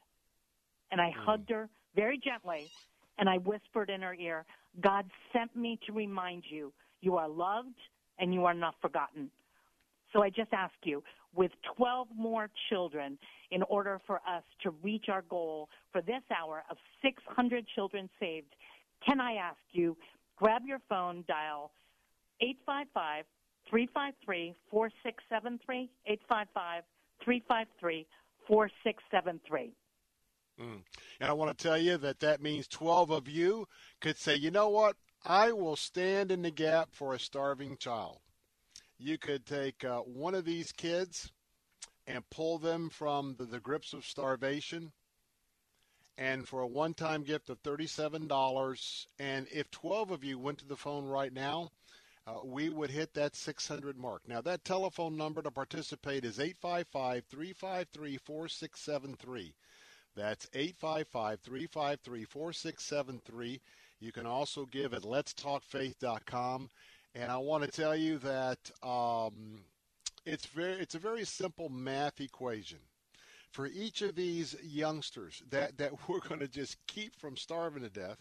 And 0.90 1.00
I 1.00 1.10
mm. 1.10 1.24
hugged 1.24 1.50
her 1.50 1.68
very 1.94 2.18
gently 2.18 2.70
and 3.18 3.28
I 3.28 3.38
whispered 3.38 3.90
in 3.90 4.02
her 4.02 4.14
ear, 4.14 4.44
God 4.80 5.06
sent 5.32 5.54
me 5.54 5.78
to 5.86 5.92
remind 5.92 6.44
you, 6.48 6.72
you 7.00 7.16
are 7.16 7.28
loved 7.28 7.78
and 8.18 8.32
you 8.32 8.44
are 8.44 8.54
not 8.54 8.74
forgotten. 8.80 9.30
So 10.14 10.22
I 10.22 10.30
just 10.30 10.52
ask 10.52 10.74
you, 10.84 11.02
with 11.34 11.50
12 11.76 12.06
more 12.16 12.48
children, 12.70 13.18
in 13.50 13.62
order 13.64 14.00
for 14.06 14.16
us 14.16 14.44
to 14.62 14.70
reach 14.82 15.06
our 15.08 15.22
goal 15.22 15.68
for 15.90 16.00
this 16.00 16.22
hour 16.34 16.62
of 16.70 16.76
600 17.02 17.66
children 17.74 18.08
saved, 18.20 18.54
can 19.04 19.20
I 19.20 19.34
ask 19.34 19.58
you, 19.72 19.96
grab 20.36 20.62
your 20.64 20.78
phone, 20.88 21.24
dial 21.26 21.72
855 22.40 23.24
353 23.68 24.54
4673, 24.70 25.90
855 26.06 26.84
353 27.24 28.06
4673. 28.46 29.72
Mm. 30.60 30.82
And 31.20 31.30
I 31.30 31.32
want 31.32 31.56
to 31.56 31.62
tell 31.62 31.78
you 31.78 31.96
that 31.98 32.20
that 32.20 32.40
means 32.40 32.68
12 32.68 33.10
of 33.10 33.28
you 33.28 33.66
could 34.00 34.16
say, 34.16 34.36
you 34.36 34.52
know 34.52 34.68
what? 34.68 34.96
I 35.24 35.50
will 35.50 35.76
stand 35.76 36.30
in 36.30 36.42
the 36.42 36.52
gap 36.52 36.90
for 36.92 37.14
a 37.14 37.18
starving 37.18 37.76
child. 37.78 38.20
You 38.98 39.18
could 39.18 39.46
take 39.46 39.84
uh, 39.84 39.98
one 40.00 40.34
of 40.34 40.44
these 40.44 40.72
kids 40.72 41.30
and 42.06 42.28
pull 42.30 42.58
them 42.58 42.90
from 42.90 43.34
the, 43.38 43.44
the 43.44 43.60
grips 43.60 43.92
of 43.92 44.04
starvation. 44.04 44.92
And 46.16 46.46
for 46.46 46.60
a 46.60 46.66
one 46.66 46.94
time 46.94 47.24
gift 47.24 47.50
of 47.50 47.60
$37, 47.62 49.06
and 49.18 49.48
if 49.50 49.70
12 49.72 50.10
of 50.12 50.22
you 50.22 50.38
went 50.38 50.58
to 50.58 50.66
the 50.66 50.76
phone 50.76 51.06
right 51.06 51.32
now, 51.32 51.70
uh, 52.26 52.34
we 52.44 52.68
would 52.68 52.90
hit 52.90 53.12
that 53.14 53.36
600 53.36 53.98
mark. 53.98 54.22
Now, 54.26 54.40
that 54.42 54.64
telephone 54.64 55.16
number 55.16 55.42
to 55.42 55.50
participate 55.50 56.24
is 56.24 56.38
855 56.38 57.24
353 57.28 58.16
4673. 58.16 59.54
That's 60.16 60.48
855 60.54 61.40
353 61.40 62.24
4673. 62.24 63.60
You 64.00 64.12
can 64.12 64.26
also 64.26 64.66
give 64.66 64.94
at 64.94 65.02
letstalkfaith.com. 65.02 66.70
And 67.14 67.30
I 67.30 67.36
want 67.36 67.62
to 67.62 67.70
tell 67.70 67.94
you 67.94 68.18
that 68.18 68.58
um, 68.82 69.60
it's 70.26 70.46
very 70.46 70.74
it's 70.74 70.96
a 70.96 70.98
very 70.98 71.24
simple 71.24 71.68
math 71.68 72.20
equation. 72.20 72.78
For 73.52 73.66
each 73.68 74.02
of 74.02 74.16
these 74.16 74.56
youngsters 74.64 75.40
that, 75.50 75.78
that 75.78 75.92
we're 76.08 76.18
going 76.20 76.40
to 76.40 76.48
just 76.48 76.76
keep 76.88 77.14
from 77.14 77.36
starving 77.36 77.84
to 77.84 77.88
death, 77.88 78.18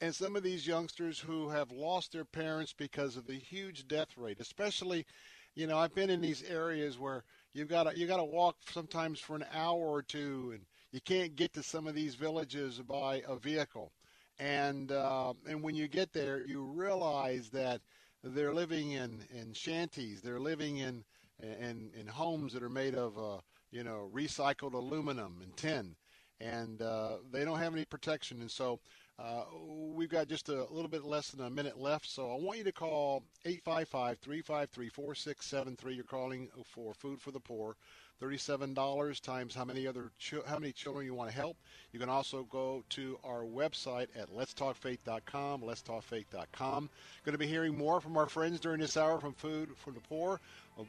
and 0.00 0.12
some 0.12 0.34
of 0.34 0.42
these 0.42 0.66
youngsters 0.66 1.20
who 1.20 1.48
have 1.50 1.70
lost 1.70 2.12
their 2.12 2.24
parents 2.24 2.74
because 2.76 3.16
of 3.16 3.26
the 3.26 3.34
huge 3.34 3.86
death 3.86 4.16
rate, 4.16 4.40
especially, 4.40 5.06
you 5.54 5.68
know, 5.68 5.78
I've 5.78 5.94
been 5.94 6.10
in 6.10 6.20
these 6.20 6.42
areas 6.42 6.98
where 6.98 7.22
you've 7.52 7.68
got 7.68 7.84
to 7.84 7.96
you 7.96 8.08
got 8.08 8.16
to 8.16 8.24
walk 8.24 8.56
sometimes 8.68 9.20
for 9.20 9.36
an 9.36 9.44
hour 9.54 9.78
or 9.78 10.02
two, 10.02 10.50
and 10.54 10.64
you 10.90 11.00
can't 11.00 11.36
get 11.36 11.52
to 11.52 11.62
some 11.62 11.86
of 11.86 11.94
these 11.94 12.16
villages 12.16 12.80
by 12.80 13.22
a 13.28 13.36
vehicle, 13.36 13.92
and 14.40 14.90
uh, 14.90 15.34
and 15.48 15.62
when 15.62 15.76
you 15.76 15.86
get 15.86 16.12
there, 16.12 16.44
you 16.44 16.62
realize 16.62 17.50
that 17.50 17.80
they're 18.22 18.54
living 18.54 18.92
in 18.92 19.24
in 19.30 19.52
shanties, 19.52 20.20
they're 20.20 20.40
living 20.40 20.78
in 20.78 21.04
in 21.42 21.90
in 21.98 22.06
homes 22.06 22.52
that 22.52 22.62
are 22.62 22.68
made 22.68 22.94
of 22.94 23.18
uh, 23.18 23.38
you 23.70 23.84
know 23.84 24.10
recycled 24.12 24.74
aluminum 24.74 25.40
and 25.42 25.56
tin, 25.56 25.94
and 26.40 26.82
uh, 26.82 27.18
they 27.30 27.44
don't 27.44 27.58
have 27.58 27.74
any 27.74 27.84
protection, 27.84 28.40
and 28.40 28.50
so 28.50 28.80
uh, 29.18 29.44
we've 29.66 30.08
got 30.08 30.28
just 30.28 30.48
a 30.48 30.64
little 30.70 30.88
bit 30.88 31.04
less 31.04 31.30
than 31.30 31.44
a 31.46 31.50
minute 31.50 31.78
left, 31.78 32.08
so 32.08 32.30
I 32.30 32.36
want 32.36 32.58
you 32.58 32.64
to 32.64 32.72
call 32.72 33.24
855 33.44 34.18
353 34.18 34.88
4673. 34.88 35.94
You're 35.94 36.04
calling 36.04 36.48
for 36.64 36.94
Food 36.94 37.20
for 37.20 37.32
the 37.32 37.40
Poor. 37.40 37.76
$37 38.22 39.20
times 39.20 39.54
how 39.54 39.64
many 39.64 39.86
other 39.86 40.10
how 40.46 40.58
many 40.58 40.72
children 40.72 41.06
you 41.06 41.14
want 41.14 41.30
to 41.30 41.36
help. 41.36 41.56
You 41.92 42.00
can 42.00 42.08
also 42.08 42.46
go 42.50 42.84
to 42.90 43.18
our 43.24 43.44
website 43.44 44.08
at 44.16 44.34
letstalkfaith.com, 44.34 45.62
letstalkfaith.com. 45.62 46.90
Going 47.24 47.32
to 47.32 47.38
be 47.38 47.46
hearing 47.46 47.76
more 47.76 48.00
from 48.00 48.16
our 48.16 48.26
friends 48.26 48.60
during 48.60 48.80
this 48.80 48.96
hour 48.96 49.20
from 49.20 49.34
Food 49.34 49.70
for 49.76 49.92
the 49.92 50.00
Poor. 50.00 50.40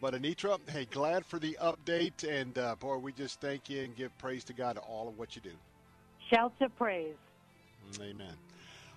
But 0.01 0.13
Anitra, 0.13 0.59
hey, 0.69 0.85
glad 0.91 1.25
for 1.25 1.39
the 1.39 1.57
update, 1.61 2.23
and 2.23 2.55
uh, 2.57 2.75
boy, 2.75 2.97
we 2.97 3.11
just 3.11 3.41
thank 3.41 3.69
you 3.69 3.83
and 3.83 3.95
give 3.95 4.15
praise 4.19 4.43
to 4.45 4.53
God 4.53 4.73
to 4.73 4.81
all 4.81 5.07
of 5.07 5.17
what 5.17 5.35
you 5.35 5.41
do. 5.41 5.51
Shouts 6.31 6.61
of 6.61 6.75
praise. 6.77 7.15
Amen. 7.99 8.33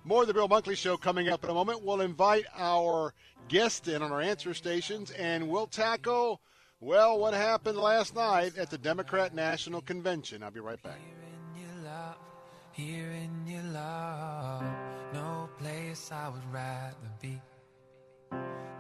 More 0.05 0.23
of 0.23 0.29
the 0.29 0.35
Bill 0.35 0.49
Bunkley 0.49 0.77
Show 0.77 0.97
coming 0.97 1.29
up 1.29 1.45
in 1.45 1.51
a 1.51 1.55
moment. 1.55 1.83
We'll 1.83 2.01
invite 2.01 2.45
our 2.57 3.15
guest 3.49 3.89
in 3.89 4.03
on 4.03 4.13
our 4.13 4.21
answer 4.21 4.53
stations, 4.53 5.13
and 5.13 5.49
we'll 5.49 5.69
tackle, 5.69 6.41
well, 6.83 7.19
what 7.19 7.33
happened 7.33 7.79
last 7.79 8.15
night 8.15 8.59
at 8.59 8.69
the 8.69 8.77
Democrat 8.77 9.35
National 9.35 9.81
Convention. 9.81 10.43
I'll 10.43 10.51
be 10.51 10.61
right 10.61 10.83
back. 10.83 10.99
Here 12.73 13.11
in 13.11 13.47
your 13.47 13.63
love, 13.65 14.65
no 15.13 15.49
place 15.59 16.11
I 16.11 16.29
would 16.31 16.53
rather 16.53 16.97
be. 17.21 17.39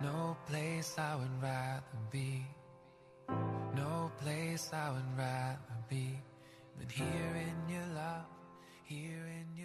No 0.02 0.34
place 0.46 0.96
I 0.98 1.14
would 1.16 1.42
rather 1.42 1.82
be. 2.10 2.42
No 3.76 4.10
place 4.18 4.70
I 4.72 4.90
would 4.90 5.18
rather 5.18 5.58
be. 5.90 6.18
But 6.78 6.90
here 6.90 7.06
in 7.36 7.72
your 7.74 7.86
love, 7.94 8.24
here 8.84 9.28
in 9.28 9.46
your. 9.56 9.61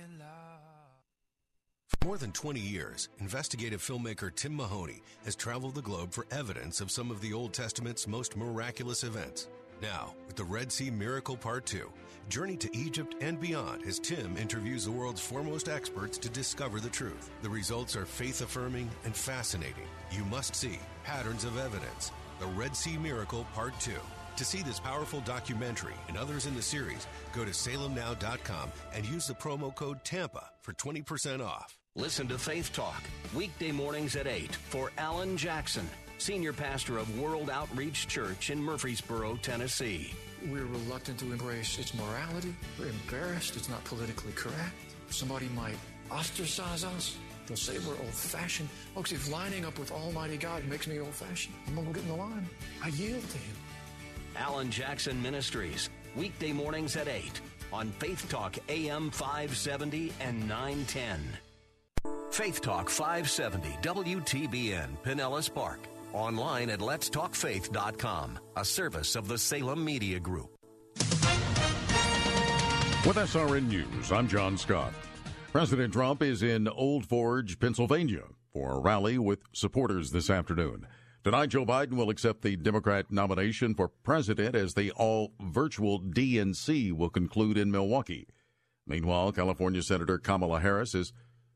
More 2.08 2.18
than 2.18 2.32
20 2.32 2.62
years, 2.62 3.10
investigative 3.20 3.82
filmmaker 3.82 4.34
Tim 4.34 4.56
Mahoney 4.56 5.02
has 5.26 5.36
traveled 5.36 5.76
the 5.76 5.82
globe 5.82 6.14
for 6.14 6.26
evidence 6.32 6.80
of 6.80 6.90
some 6.90 7.12
of 7.12 7.20
the 7.20 7.34
Old 7.34 7.52
Testament's 7.52 8.08
most 8.08 8.38
miraculous 8.38 9.04
events. 9.04 9.50
Now, 9.82 10.16
with 10.26 10.38
the 10.38 10.46
Red 10.46 10.72
Sea 10.72 10.90
Miracle 10.90 11.36
Part 11.36 11.66
2, 11.66 11.92
Journey 12.30 12.56
to 12.56 12.70
Egypt 12.74 13.16
and 13.20 13.42
beyond 13.42 13.84
as 13.86 14.00
Tim 14.00 14.38
interviews 14.38 14.86
the 14.86 14.92
world's 14.92 15.20
foremost 15.20 15.68
experts 15.68 16.18
to 16.20 16.30
discover 16.30 16.80
the 16.80 16.88
truth. 16.88 17.30
The 17.42 17.50
results 17.50 17.98
are 17.98 18.06
faith 18.06 18.40
affirming 18.40 18.90
and 19.04 19.14
fascinating. 19.14 19.90
You 20.10 20.24
must 20.24 20.56
see 20.56 20.80
Patterns 21.04 21.44
of 21.44 21.58
Evidence, 21.58 22.14
The 22.40 22.48
Red 22.48 22.74
Sea 22.74 22.98
Miracle 22.98 23.46
Part 23.54 23.78
2. 23.82 23.92
To 24.38 24.46
see 24.46 24.62
this 24.62 24.80
powerful 24.80 25.20
documentary 25.20 25.96
and 26.08 26.18
others 26.18 26.46
in 26.46 26.56
the 26.56 26.62
series, 26.62 27.06
go 27.34 27.44
to 27.44 27.52
salemnow.com 27.52 28.72
and 28.94 29.06
use 29.06 29.28
the 29.28 29.34
promo 29.34 29.76
code 29.76 30.06
TAMPA 30.06 30.46
for 30.62 30.72
20% 30.72 31.46
off. 31.46 31.78
Listen 31.98 32.28
to 32.28 32.38
Faith 32.38 32.72
Talk, 32.74 33.02
weekday 33.34 33.72
mornings 33.72 34.16
at 34.16 34.28
8 34.28 34.54
for 34.54 34.92
Alan 35.00 35.36
Jackson, 35.36 35.90
Senior 36.20 36.54
Pastor 36.54 37.00
of 37.00 37.20
World 37.20 37.50
Outreach 37.50 38.08
Church 38.08 38.52
in 38.52 38.64
Murfreesboro, 38.64 39.40
Tennessee. 39.42 40.14
We're 40.48 40.66
reluctant 40.66 41.18
to 41.22 41.32
embrace 41.32 41.80
its 41.80 41.96
morality. 41.96 42.54
We're 42.78 42.90
embarrassed 42.90 43.56
it's 43.56 43.68
not 43.68 43.84
politically 43.86 44.32
correct. 44.34 44.76
Somebody 45.10 45.48
might 45.56 45.74
ostracize 46.12 46.84
us. 46.84 47.18
They'll 47.48 47.58
say 47.58 47.80
we're 47.80 47.98
old 47.98 48.14
fashioned. 48.14 48.70
Folks, 48.94 49.12
if 49.12 49.32
lining 49.32 49.66
up 49.66 49.80
with 49.80 49.92
Almighty 49.92 50.38
God 50.38 50.64
makes 50.66 50.86
me 50.86 51.00
old 51.00 51.16
fashioned, 51.16 51.56
I'm 51.66 51.74
going 51.74 51.88
to 51.88 51.94
get 51.94 52.04
in 52.04 52.10
the 52.10 52.16
line. 52.16 52.48
I 52.84 52.90
yield 52.90 53.28
to 53.28 53.38
Him. 53.40 53.56
Alan 54.36 54.70
Jackson 54.70 55.20
Ministries, 55.24 55.90
weekday 56.16 56.54
mornings 56.54 56.96
at 56.96 57.08
8 57.08 57.42
on 57.74 57.90
Faith 57.94 58.30
Talk 58.30 58.56
AM 58.70 59.10
570 59.10 60.14
and 60.20 60.48
910. 60.48 61.40
Faith 62.38 62.62
Talk 62.62 62.88
570 62.88 63.80
WTBN 63.82 64.90
Pinellas 65.04 65.52
Park. 65.52 65.80
Online 66.14 66.70
at 66.70 66.78
letstalkfaith.com, 66.78 68.38
a 68.56 68.64
service 68.64 69.16
of 69.16 69.28
the 69.28 69.40
Salem 69.40 69.84
Media 69.84 70.20
Group. 70.20 70.56
With 73.08 73.16
SRN 73.16 73.68
News, 73.70 74.12
I'm 74.12 74.28
John 74.28 74.56
Scott. 74.56 74.94
President 75.52 75.92
Trump 75.92 76.22
is 76.22 76.44
in 76.44 76.68
Old 76.68 77.08
Forge, 77.08 77.58
Pennsylvania 77.58 78.26
for 78.54 78.74
a 78.74 78.80
rally 78.82 79.18
with 79.18 79.40
supporters 79.54 80.12
this 80.12 80.30
afternoon. 80.30 80.86
Tonight, 81.24 81.50
Joe 81.50 81.66
Biden 81.66 81.94
will 81.94 82.12
accept 82.12 82.44
the 82.44 82.56
Democrat 82.56 83.08
nomination 83.10 83.74
for 83.74 83.88
president 83.88 84.56
as 84.56 84.76
the 84.76 84.92
all 84.92 85.34
virtual 85.42 86.02
DNC 86.02 86.94
will 86.94 87.10
conclude 87.10 87.58
in 87.58 87.72
Milwaukee. 87.72 88.28
Meanwhile, 88.86 89.32
California 89.32 89.82
Senator 89.82 90.20
Kamala 90.20 90.60
Harris 90.60 90.94
is 90.94 91.14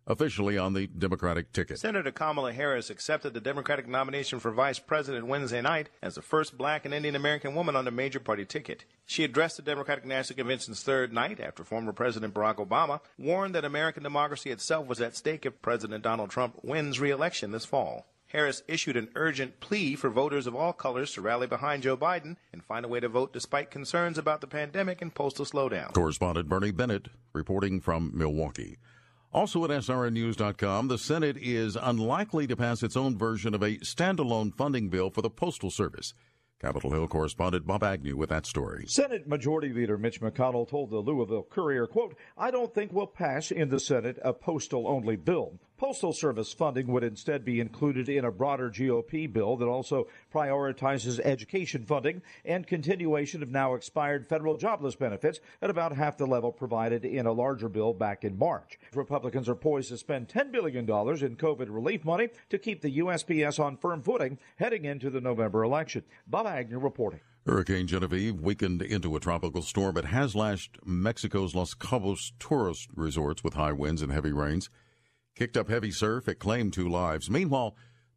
officially 0.07 0.57
on 0.57 0.73
the 0.73 0.87
Democratic 0.87 1.51
ticket. 1.53 1.79
Senator 1.79 2.11
Kamala 2.11 2.53
Harris 2.53 2.89
accepted 2.89 3.33
the 3.33 3.41
Democratic 3.41 3.87
nomination 3.87 4.39
for 4.39 4.51
vice 4.51 4.79
president 4.79 5.27
Wednesday 5.27 5.61
night 5.61 5.89
as 6.01 6.15
the 6.15 6.21
first 6.21 6.57
black 6.57 6.85
and 6.85 6.93
Indian 6.93 7.15
American 7.15 7.55
woman 7.55 7.75
on 7.75 7.85
the 7.85 7.91
major 7.91 8.19
party 8.19 8.45
ticket. 8.45 8.85
She 9.05 9.23
addressed 9.23 9.57
the 9.57 9.63
Democratic 9.63 10.05
National 10.05 10.37
Convention's 10.37 10.83
third 10.83 11.13
night 11.13 11.39
after 11.39 11.63
former 11.63 11.93
President 11.93 12.33
Barack 12.33 12.55
Obama 12.55 13.01
warned 13.17 13.55
that 13.55 13.65
American 13.65 14.03
democracy 14.03 14.49
itself 14.49 14.87
was 14.87 15.01
at 15.01 15.15
stake 15.15 15.45
if 15.45 15.61
President 15.61 16.03
Donald 16.03 16.29
Trump 16.29 16.59
wins 16.63 16.99
re-election 16.99 17.51
this 17.51 17.65
fall. 17.65 18.07
Harris 18.27 18.63
issued 18.65 18.95
an 18.95 19.09
urgent 19.15 19.59
plea 19.59 19.93
for 19.95 20.09
voters 20.09 20.47
of 20.47 20.55
all 20.55 20.71
colors 20.71 21.11
to 21.11 21.21
rally 21.21 21.47
behind 21.47 21.83
Joe 21.83 21.97
Biden 21.97 22.37
and 22.53 22.63
find 22.63 22.85
a 22.85 22.87
way 22.87 23.01
to 23.01 23.09
vote 23.09 23.33
despite 23.33 23.69
concerns 23.69 24.17
about 24.17 24.39
the 24.39 24.47
pandemic 24.47 25.01
and 25.01 25.13
postal 25.13 25.43
slowdown. 25.45 25.93
Correspondent 25.93 26.47
Bernie 26.47 26.71
Bennett 26.71 27.09
reporting 27.33 27.81
from 27.81 28.11
Milwaukee. 28.13 28.77
Also 29.33 29.63
at 29.63 29.69
SRNnews.com, 29.69 30.89
the 30.89 30.97
Senate 30.97 31.37
is 31.37 31.77
unlikely 31.81 32.47
to 32.47 32.55
pass 32.57 32.83
its 32.83 32.97
own 32.97 33.17
version 33.17 33.53
of 33.53 33.63
a 33.63 33.77
standalone 33.77 34.53
funding 34.53 34.89
bill 34.89 35.09
for 35.09 35.21
the 35.21 35.29
Postal 35.29 35.71
Service. 35.71 36.13
Capitol 36.59 36.91
Hill 36.91 37.07
correspondent 37.07 37.65
Bob 37.65 37.81
Agnew 37.81 38.15
with 38.15 38.29
that 38.29 38.45
story. 38.45 38.85
Senate 38.87 39.27
Majority 39.27 39.73
Leader 39.73 39.97
Mitch 39.97 40.21
McConnell 40.21 40.69
told 40.69 40.91
the 40.91 40.99
Louisville 40.99 41.47
Courier, 41.49 41.87
quote, 41.87 42.15
I 42.37 42.51
don't 42.51 42.73
think 42.73 42.91
we'll 42.91 43.07
pass 43.07 43.51
in 43.51 43.69
the 43.69 43.79
Senate 43.79 44.19
a 44.21 44.33
postal 44.33 44.87
only 44.87 45.15
bill. 45.15 45.59
Postal 45.81 46.13
Service 46.13 46.53
funding 46.53 46.85
would 46.89 47.03
instead 47.03 47.43
be 47.43 47.59
included 47.59 48.07
in 48.07 48.23
a 48.23 48.31
broader 48.31 48.69
GOP 48.69 49.33
bill 49.33 49.57
that 49.57 49.65
also 49.65 50.05
prioritizes 50.31 51.19
education 51.21 51.85
funding 51.85 52.21
and 52.45 52.67
continuation 52.67 53.41
of 53.41 53.49
now 53.49 53.73
expired 53.73 54.29
federal 54.29 54.57
jobless 54.57 54.93
benefits 54.93 55.39
at 55.59 55.71
about 55.71 55.95
half 55.95 56.17
the 56.17 56.27
level 56.27 56.51
provided 56.51 57.03
in 57.03 57.25
a 57.25 57.31
larger 57.31 57.67
bill 57.67 57.95
back 57.95 58.23
in 58.23 58.37
March. 58.37 58.77
Republicans 58.93 59.49
are 59.49 59.55
poised 59.55 59.89
to 59.89 59.97
spend 59.97 60.27
$10 60.27 60.51
billion 60.51 60.81
in 60.81 60.85
COVID 60.85 61.65
relief 61.71 62.05
money 62.05 62.29
to 62.51 62.59
keep 62.59 62.83
the 62.83 62.99
USPS 62.99 63.59
on 63.59 63.75
firm 63.75 64.03
footing 64.03 64.37
heading 64.57 64.85
into 64.85 65.09
the 65.09 65.19
November 65.19 65.63
election. 65.63 66.03
Bob 66.27 66.45
Agnew 66.45 66.77
reporting. 66.77 67.21
Hurricane 67.47 67.87
Genevieve 67.87 68.39
weakened 68.39 68.83
into 68.83 69.15
a 69.15 69.19
tropical 69.19 69.63
storm. 69.63 69.95
but 69.95 70.05
has 70.05 70.35
lashed 70.35 70.77
Mexico's 70.85 71.55
Los 71.55 71.73
Cabos 71.73 72.33
tourist 72.37 72.89
resorts 72.95 73.43
with 73.43 73.55
high 73.55 73.73
winds 73.73 74.03
and 74.03 74.11
heavy 74.11 74.31
rains 74.31 74.69
kicked 75.35 75.57
up 75.57 75.69
heavy 75.69 75.91
surf. 75.91 76.27
It 76.27 76.39
claimed 76.39 76.73
two 76.73 76.87
lives. 76.87 77.29
Meanwhile, 77.29 77.75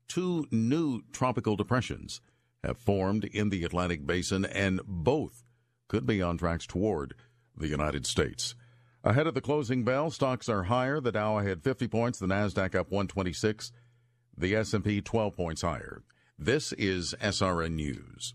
two 0.08 0.46
new 0.50 1.02
tropical 1.12 1.56
depressions 1.56 2.20
have 2.62 2.78
formed 2.78 3.24
in 3.24 3.50
the 3.50 3.64
Atlantic 3.64 4.06
basin, 4.06 4.44
and 4.44 4.80
both 4.86 5.44
could 5.88 6.06
be 6.06 6.22
on 6.22 6.38
tracks 6.38 6.66
toward 6.66 7.14
the 7.56 7.68
United 7.68 8.06
States. 8.06 8.54
Ahead 9.02 9.26
of 9.26 9.34
the 9.34 9.40
closing 9.40 9.84
bell, 9.84 10.10
stocks 10.10 10.48
are 10.48 10.64
higher. 10.64 10.98
The 10.98 11.12
Dow 11.12 11.38
ahead 11.38 11.62
50 11.62 11.88
points, 11.88 12.18
the 12.18 12.26
Nasdaq 12.26 12.74
up 12.74 12.90
126, 12.90 13.70
the 14.36 14.56
S&P 14.56 15.02
12 15.02 15.36
points 15.36 15.62
higher. 15.62 16.02
This 16.38 16.72
is 16.72 17.14
SRN 17.20 17.72
News. 17.72 18.34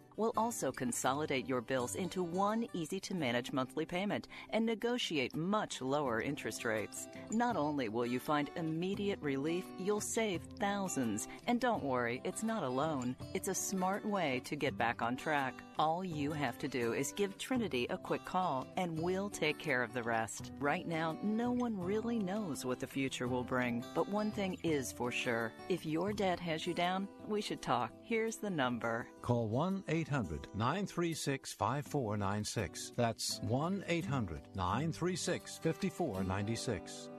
We'll 0.17 0.33
also 0.37 0.71
consolidate 0.71 1.47
your 1.47 1.61
bills 1.61 1.95
into 1.95 2.23
one 2.23 2.67
easy 2.73 2.99
to 3.01 3.15
manage 3.15 3.51
monthly 3.51 3.85
payment 3.85 4.27
and 4.49 4.65
negotiate 4.65 5.35
much 5.35 5.81
lower 5.81 6.21
interest 6.21 6.65
rates. 6.65 7.07
Not 7.31 7.55
only 7.55 7.89
will 7.89 8.05
you 8.05 8.19
find 8.19 8.49
immediate 8.55 9.19
relief, 9.21 9.65
you'll 9.79 10.01
save 10.01 10.41
thousands. 10.59 11.27
And 11.47 11.59
don't 11.59 11.83
worry, 11.83 12.21
it's 12.23 12.43
not 12.43 12.63
alone. 12.63 13.15
It's 13.33 13.47
a 13.47 13.55
smart 13.55 14.05
way 14.05 14.41
to 14.45 14.55
get 14.55 14.77
back 14.77 15.01
on 15.01 15.15
track. 15.15 15.53
All 15.81 16.05
you 16.05 16.31
have 16.31 16.59
to 16.59 16.67
do 16.67 16.93
is 16.93 17.11
give 17.11 17.39
Trinity 17.39 17.87
a 17.89 17.97
quick 17.97 18.23
call 18.23 18.67
and 18.77 18.99
we'll 18.99 19.31
take 19.31 19.57
care 19.57 19.81
of 19.81 19.95
the 19.95 20.03
rest. 20.03 20.51
Right 20.59 20.87
now, 20.87 21.17
no 21.23 21.51
one 21.51 21.75
really 21.75 22.19
knows 22.19 22.63
what 22.63 22.79
the 22.79 22.85
future 22.85 23.27
will 23.27 23.43
bring, 23.43 23.83
but 23.95 24.07
one 24.07 24.29
thing 24.29 24.59
is 24.61 24.91
for 24.91 25.11
sure. 25.11 25.51
If 25.69 25.83
your 25.83 26.13
debt 26.13 26.39
has 26.39 26.67
you 26.67 26.75
down, 26.75 27.07
we 27.27 27.41
should 27.41 27.63
talk. 27.63 27.91
Here's 28.03 28.35
the 28.35 28.51
number. 28.51 29.07
Call 29.23 29.47
1 29.47 29.85
800 29.87 30.49
936 30.53 31.51
5496. 31.53 32.91
That's 32.95 33.39
1 33.41 33.83
800 33.87 34.41
936 34.53 35.57
5496. 35.63 37.09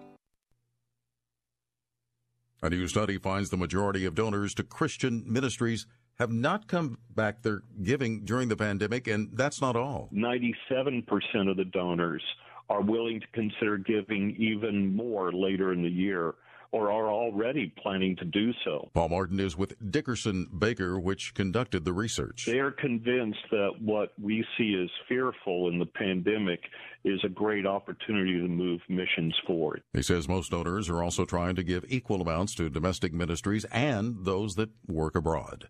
A 2.64 2.70
new 2.70 2.86
study 2.86 3.18
finds 3.18 3.50
the 3.50 3.56
majority 3.56 4.04
of 4.04 4.14
donors 4.14 4.54
to 4.54 4.62
Christian 4.62 5.24
ministries 5.26 5.84
have 6.18 6.30
not 6.30 6.68
come 6.68 6.98
back 7.14 7.42
their 7.42 7.62
giving 7.82 8.24
during 8.24 8.48
the 8.48 8.56
pandemic, 8.56 9.06
and 9.06 9.30
that's 9.32 9.60
not 9.60 9.76
all. 9.76 10.08
97% 10.12 11.50
of 11.50 11.56
the 11.56 11.64
donors 11.64 12.22
are 12.68 12.80
willing 12.80 13.20
to 13.20 13.26
consider 13.32 13.76
giving 13.76 14.36
even 14.38 14.94
more 14.94 15.32
later 15.32 15.72
in 15.72 15.82
the 15.82 15.90
year 15.90 16.34
or 16.72 16.90
are 16.90 17.10
already 17.10 17.72
planning 17.82 18.16
to 18.16 18.24
do 18.24 18.50
so. 18.64 18.90
Paul 18.94 19.10
Martin 19.10 19.38
is 19.38 19.56
with 19.56 19.74
Dickerson 19.90 20.46
Baker, 20.58 20.98
which 20.98 21.34
conducted 21.34 21.84
the 21.84 21.92
research. 21.92 22.46
They 22.46 22.60
are 22.60 22.70
convinced 22.70 23.44
that 23.50 23.72
what 23.78 24.12
we 24.20 24.44
see 24.56 24.80
as 24.82 24.88
fearful 25.06 25.68
in 25.68 25.78
the 25.78 25.86
pandemic 25.86 26.60
is 27.04 27.20
a 27.24 27.28
great 27.28 27.66
opportunity 27.66 28.38
to 28.38 28.48
move 28.48 28.80
missions 28.88 29.34
forward. 29.46 29.82
He 29.92 30.02
says 30.02 30.28
most 30.28 30.50
donors 30.50 30.88
are 30.88 31.02
also 31.02 31.26
trying 31.26 31.56
to 31.56 31.62
give 31.62 31.84
equal 31.88 32.22
amounts 32.22 32.54
to 32.54 32.70
domestic 32.70 33.12
ministries 33.12 33.66
and 33.66 34.24
those 34.24 34.54
that 34.54 34.70
work 34.88 35.14
abroad. 35.14 35.68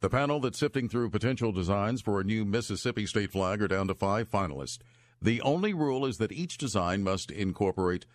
The 0.00 0.08
panel 0.08 0.40
that's 0.40 0.58
sifting 0.58 0.88
through 0.88 1.10
potential 1.10 1.52
designs 1.52 2.00
for 2.00 2.20
a 2.20 2.24
new 2.24 2.46
Mississippi 2.46 3.04
state 3.04 3.32
flag 3.32 3.60
are 3.60 3.68
down 3.68 3.86
to 3.88 3.94
five 3.94 4.30
finalists. 4.30 4.78
The 5.20 5.42
only 5.42 5.74
rule 5.74 6.06
is 6.06 6.16
that 6.16 6.32
each 6.32 6.56
design 6.56 7.02
must 7.02 7.30
incorporate 7.30 8.06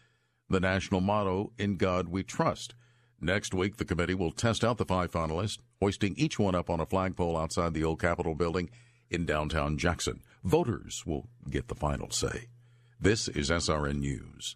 the 0.50 0.60
national 0.60 1.02
motto, 1.02 1.52
In 1.60 1.78
God 1.78 2.10
We 2.10 2.24
Trust. 2.24 2.74
Next 3.22 3.54
week, 3.54 3.78
the 3.78 3.86
committee 3.86 4.16
will 4.16 4.32
test 4.32 4.64
out 4.64 4.80
the 4.80 4.86
five 4.86 5.12
finalists, 5.12 5.60
hoisting 5.80 6.16
each 6.18 6.40
one 6.40 6.56
up 6.56 6.72
on 6.72 6.80
a 6.80 6.88
flagpole 6.88 7.38
outside 7.38 7.76
the 7.76 7.84
old 7.84 8.02
Capitol 8.02 8.34
building 8.34 8.72
in 9.12 9.28
downtown 9.28 9.78
Jackson. 9.78 10.24
Voters 10.44 11.04
will 11.06 11.30
get 11.52 11.68
the 11.68 11.76
final 11.76 12.10
say. 12.10 12.48
This 13.00 13.28
is 13.28 13.52
SRN 13.52 14.00
News. 14.00 14.56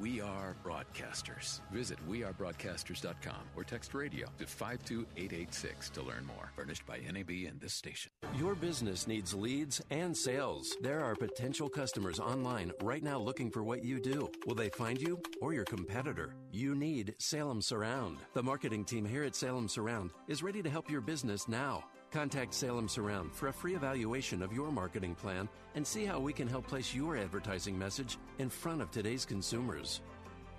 We 0.00 0.18
are 0.22 0.56
broadcasters. 0.64 1.60
Visit 1.70 1.98
wearebroadcasters.com 2.08 3.50
or 3.54 3.64
text 3.64 3.92
radio 3.92 4.28
to 4.38 4.46
52886 4.46 5.90
to 5.90 6.02
learn 6.02 6.24
more. 6.24 6.50
Furnished 6.56 6.86
by 6.86 7.00
NAB 7.00 7.28
and 7.46 7.60
this 7.60 7.74
station. 7.74 8.10
Your 8.38 8.54
business 8.54 9.06
needs 9.06 9.34
leads 9.34 9.82
and 9.90 10.16
sales. 10.16 10.74
There 10.80 11.04
are 11.04 11.14
potential 11.14 11.68
customers 11.68 12.18
online 12.18 12.72
right 12.82 13.02
now 13.02 13.18
looking 13.18 13.50
for 13.50 13.62
what 13.62 13.84
you 13.84 14.00
do. 14.00 14.30
Will 14.46 14.54
they 14.54 14.70
find 14.70 14.98
you 14.98 15.20
or 15.42 15.52
your 15.52 15.66
competitor? 15.66 16.34
You 16.50 16.74
need 16.74 17.14
Salem 17.18 17.60
Surround. 17.60 18.20
The 18.32 18.42
marketing 18.42 18.86
team 18.86 19.04
here 19.04 19.24
at 19.24 19.36
Salem 19.36 19.68
Surround 19.68 20.12
is 20.28 20.42
ready 20.42 20.62
to 20.62 20.70
help 20.70 20.88
your 20.88 21.02
business 21.02 21.46
now. 21.46 21.84
Contact 22.10 22.52
Salem 22.52 22.88
Surround 22.88 23.32
for 23.32 23.48
a 23.48 23.52
free 23.52 23.74
evaluation 23.74 24.42
of 24.42 24.52
your 24.52 24.70
marketing 24.72 25.14
plan 25.14 25.48
and 25.74 25.86
see 25.86 26.04
how 26.04 26.18
we 26.18 26.32
can 26.32 26.48
help 26.48 26.66
place 26.66 26.94
your 26.94 27.16
advertising 27.16 27.78
message 27.78 28.18
in 28.38 28.50
front 28.50 28.82
of 28.82 28.90
today's 28.90 29.24
consumers. 29.24 30.00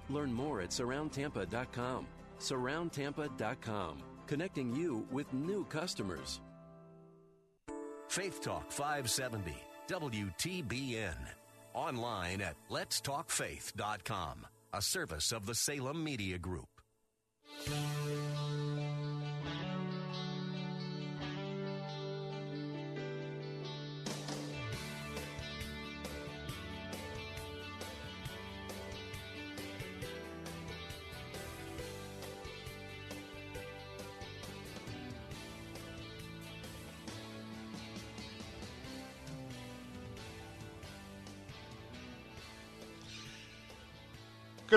Learn 0.09 0.33
more 0.33 0.61
at 0.61 0.69
surroundtampa.com. 0.69 2.07
Surroundtampa.com, 2.39 3.97
connecting 4.27 4.75
you 4.75 5.05
with 5.11 5.31
new 5.33 5.63
customers. 5.65 6.41
Faith 8.07 8.41
Talk 8.41 8.71
570, 8.71 9.55
WTBN. 9.87 11.15
Online 11.73 12.41
at 12.41 12.55
letstalkfaith.com, 12.69 14.47
a 14.73 14.81
service 14.81 15.31
of 15.31 15.45
the 15.45 15.55
Salem 15.55 16.03
Media 16.03 16.37
Group. 16.37 16.67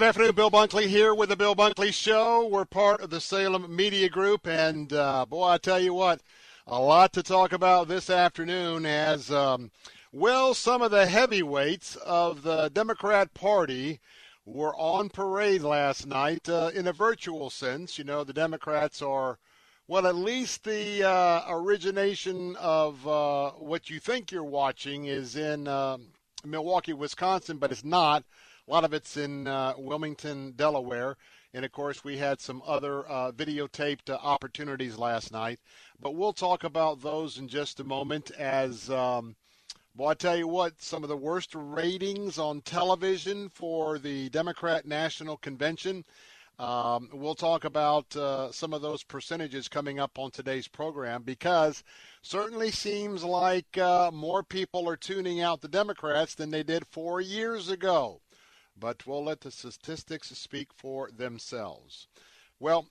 Afternoon, 0.05 0.34
Bill 0.34 0.50
Bunkley 0.50 0.86
here 0.86 1.14
with 1.14 1.30
the 1.30 1.36
Bill 1.36 1.57
Bunkley 1.57 1.90
Show. 1.90 2.46
We're 2.46 2.66
part 2.66 3.00
of 3.00 3.09
the 3.09 3.22
Salem 3.22 3.74
Media 3.74 4.11
Group, 4.11 4.46
and 4.46 4.92
uh, 4.92 5.24
boy, 5.24 5.46
I 5.46 5.57
tell 5.57 5.80
you 5.80 5.94
what, 5.94 6.20
a 6.66 6.78
lot 6.78 7.14
to 7.14 7.22
talk 7.22 7.55
about 7.55 7.88
this 7.88 8.11
afternoon. 8.11 8.84
As 8.84 9.30
um, 9.30 9.70
well, 10.12 10.52
some 10.52 10.82
of 10.82 10.90
the 10.90 11.07
heavyweights 11.07 11.96
of 11.96 12.42
the 12.42 12.68
Democrat 12.68 13.32
Party 13.32 13.98
were 14.44 14.76
on 14.76 15.09
parade 15.09 15.62
last 15.62 16.07
night 16.07 16.50
uh, 16.50 16.70
in 16.74 16.86
a 16.86 16.92
virtual 16.92 17.48
sense. 17.48 17.96
You 17.96 18.05
know, 18.05 18.24
the 18.24 18.34
Democrats 18.34 19.00
are, 19.00 19.38
well, 19.88 20.07
at 20.07 20.16
least 20.16 20.64
the 20.64 21.02
uh, 21.02 21.44
origination 21.48 22.57
of 22.57 23.09
uh, 23.09 23.52
what 23.52 23.88
you 23.88 24.00
think 24.00 24.30
you're 24.30 24.44
watching 24.44 25.07
is 25.07 25.36
in 25.36 25.66
um, 25.66 26.09
Milwaukee, 26.44 26.92
Wisconsin, 26.92 27.57
but 27.57 27.72
it's 27.72 27.84
not. 27.84 28.22
A 28.66 28.70
lot 28.70 28.84
of 28.84 28.94
it's 28.94 29.18
in 29.18 29.46
uh, 29.46 29.74
Wilmington, 29.76 30.52
Delaware. 30.52 31.18
And 31.52 31.66
of 31.66 31.72
course, 31.72 32.02
we 32.02 32.16
had 32.16 32.40
some 32.40 32.62
other 32.66 33.06
uh, 33.10 33.30
videotaped 33.30 34.08
uh, 34.08 34.14
opportunities 34.22 34.96
last 34.96 35.32
night. 35.32 35.60
But 36.00 36.14
we'll 36.14 36.32
talk 36.32 36.64
about 36.64 37.02
those 37.02 37.36
in 37.36 37.46
just 37.46 37.78
a 37.80 37.84
moment. 37.84 38.30
As, 38.30 38.88
um, 38.88 39.36
well, 39.94 40.08
I 40.08 40.14
tell 40.14 40.34
you 40.34 40.48
what, 40.48 40.80
some 40.80 41.02
of 41.02 41.10
the 41.10 41.16
worst 41.16 41.50
ratings 41.54 42.38
on 42.38 42.62
television 42.62 43.50
for 43.50 43.98
the 43.98 44.30
Democrat 44.30 44.86
National 44.86 45.36
Convention. 45.36 46.02
Um, 46.58 47.10
we'll 47.12 47.34
talk 47.34 47.64
about 47.64 48.16
uh, 48.16 48.50
some 48.50 48.72
of 48.72 48.80
those 48.80 49.02
percentages 49.02 49.68
coming 49.68 50.00
up 50.00 50.18
on 50.18 50.30
today's 50.30 50.68
program 50.68 51.22
because 51.22 51.84
certainly 52.22 52.70
seems 52.70 53.24
like 53.24 53.76
uh, 53.76 54.10
more 54.10 54.42
people 54.42 54.88
are 54.88 54.96
tuning 54.96 55.42
out 55.42 55.60
the 55.60 55.68
Democrats 55.68 56.34
than 56.34 56.50
they 56.50 56.62
did 56.62 56.86
four 56.86 57.20
years 57.20 57.68
ago 57.68 58.22
but 58.78 59.06
we'll 59.06 59.24
let 59.24 59.40
the 59.40 59.50
statistics 59.50 60.28
speak 60.36 60.72
for 60.72 61.10
themselves. 61.10 62.08
Well, 62.58 62.86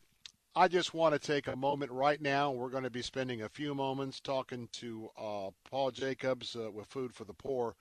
I 0.55 0.67
just 0.67 0.93
want 0.93 1.13
to 1.13 1.19
take 1.19 1.47
a 1.47 1.55
moment 1.55 1.91
right 1.91 2.21
now. 2.21 2.51
We're 2.51 2.69
going 2.69 2.83
to 2.83 2.89
be 2.89 3.01
spending 3.01 3.41
a 3.41 3.49
few 3.49 3.73
moments 3.73 4.19
talking 4.19 4.69
to 4.73 5.09
uh, 5.17 5.49
Paul 5.69 5.91
Jacobs 5.91 6.55
uh, 6.55 6.69
with 6.71 6.87
Food 6.87 7.13
for 7.13 7.25
the 7.25 7.33
Poor. 7.33 7.75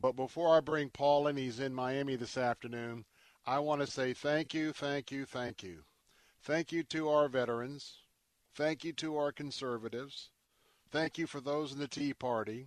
But 0.00 0.16
before 0.16 0.56
I 0.56 0.60
bring 0.60 0.90
Paul 0.90 1.28
in, 1.28 1.36
he's 1.36 1.60
in 1.60 1.74
Miami 1.74 2.16
this 2.16 2.36
afternoon. 2.36 3.04
I 3.46 3.60
want 3.60 3.80
to 3.80 3.86
say 3.86 4.12
thank 4.12 4.52
you, 4.52 4.72
thank 4.72 5.10
you, 5.10 5.24
thank 5.24 5.62
you. 5.62 5.84
Thank 6.42 6.72
you 6.72 6.82
to 6.84 7.08
our 7.08 7.28
veterans. 7.28 7.98
Thank 8.54 8.84
you 8.84 8.92
to 8.94 9.16
our 9.16 9.32
conservatives. 9.32 10.30
Thank 10.90 11.18
you 11.18 11.26
for 11.26 11.40
those 11.40 11.72
in 11.72 11.78
the 11.78 11.88
Tea 11.88 12.14
Party. 12.14 12.66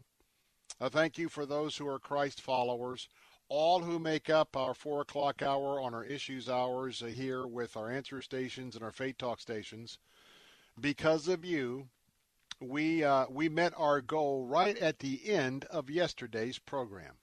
Uh, 0.79 0.89
thank 0.89 1.17
you 1.17 1.27
for 1.27 1.45
those 1.45 1.77
who 1.77 1.87
are 1.87 1.99
Christ 1.99 2.41
followers 2.41 3.09
all 3.53 3.81
who 3.81 3.99
make 3.99 4.29
up 4.29 4.55
our 4.55 4.73
four 4.73 5.01
o'clock 5.01 5.41
hour 5.41 5.81
on 5.81 5.93
our 5.93 6.05
issues 6.05 6.47
hours 6.47 7.03
here 7.05 7.45
with 7.45 7.75
our 7.75 7.91
answer 7.91 8.21
stations 8.21 8.75
and 8.75 8.83
our 8.83 8.93
Faith 8.93 9.17
Talk 9.17 9.41
stations. 9.41 9.99
Because 10.79 11.27
of 11.27 11.43
you, 11.43 11.89
we 12.61 13.03
uh, 13.03 13.25
we 13.29 13.49
met 13.49 13.73
our 13.75 13.99
goal 13.99 14.45
right 14.45 14.77
at 14.77 14.99
the 14.99 15.29
end 15.29 15.65
of 15.65 15.89
yesterday's 15.89 16.59
program, 16.59 17.15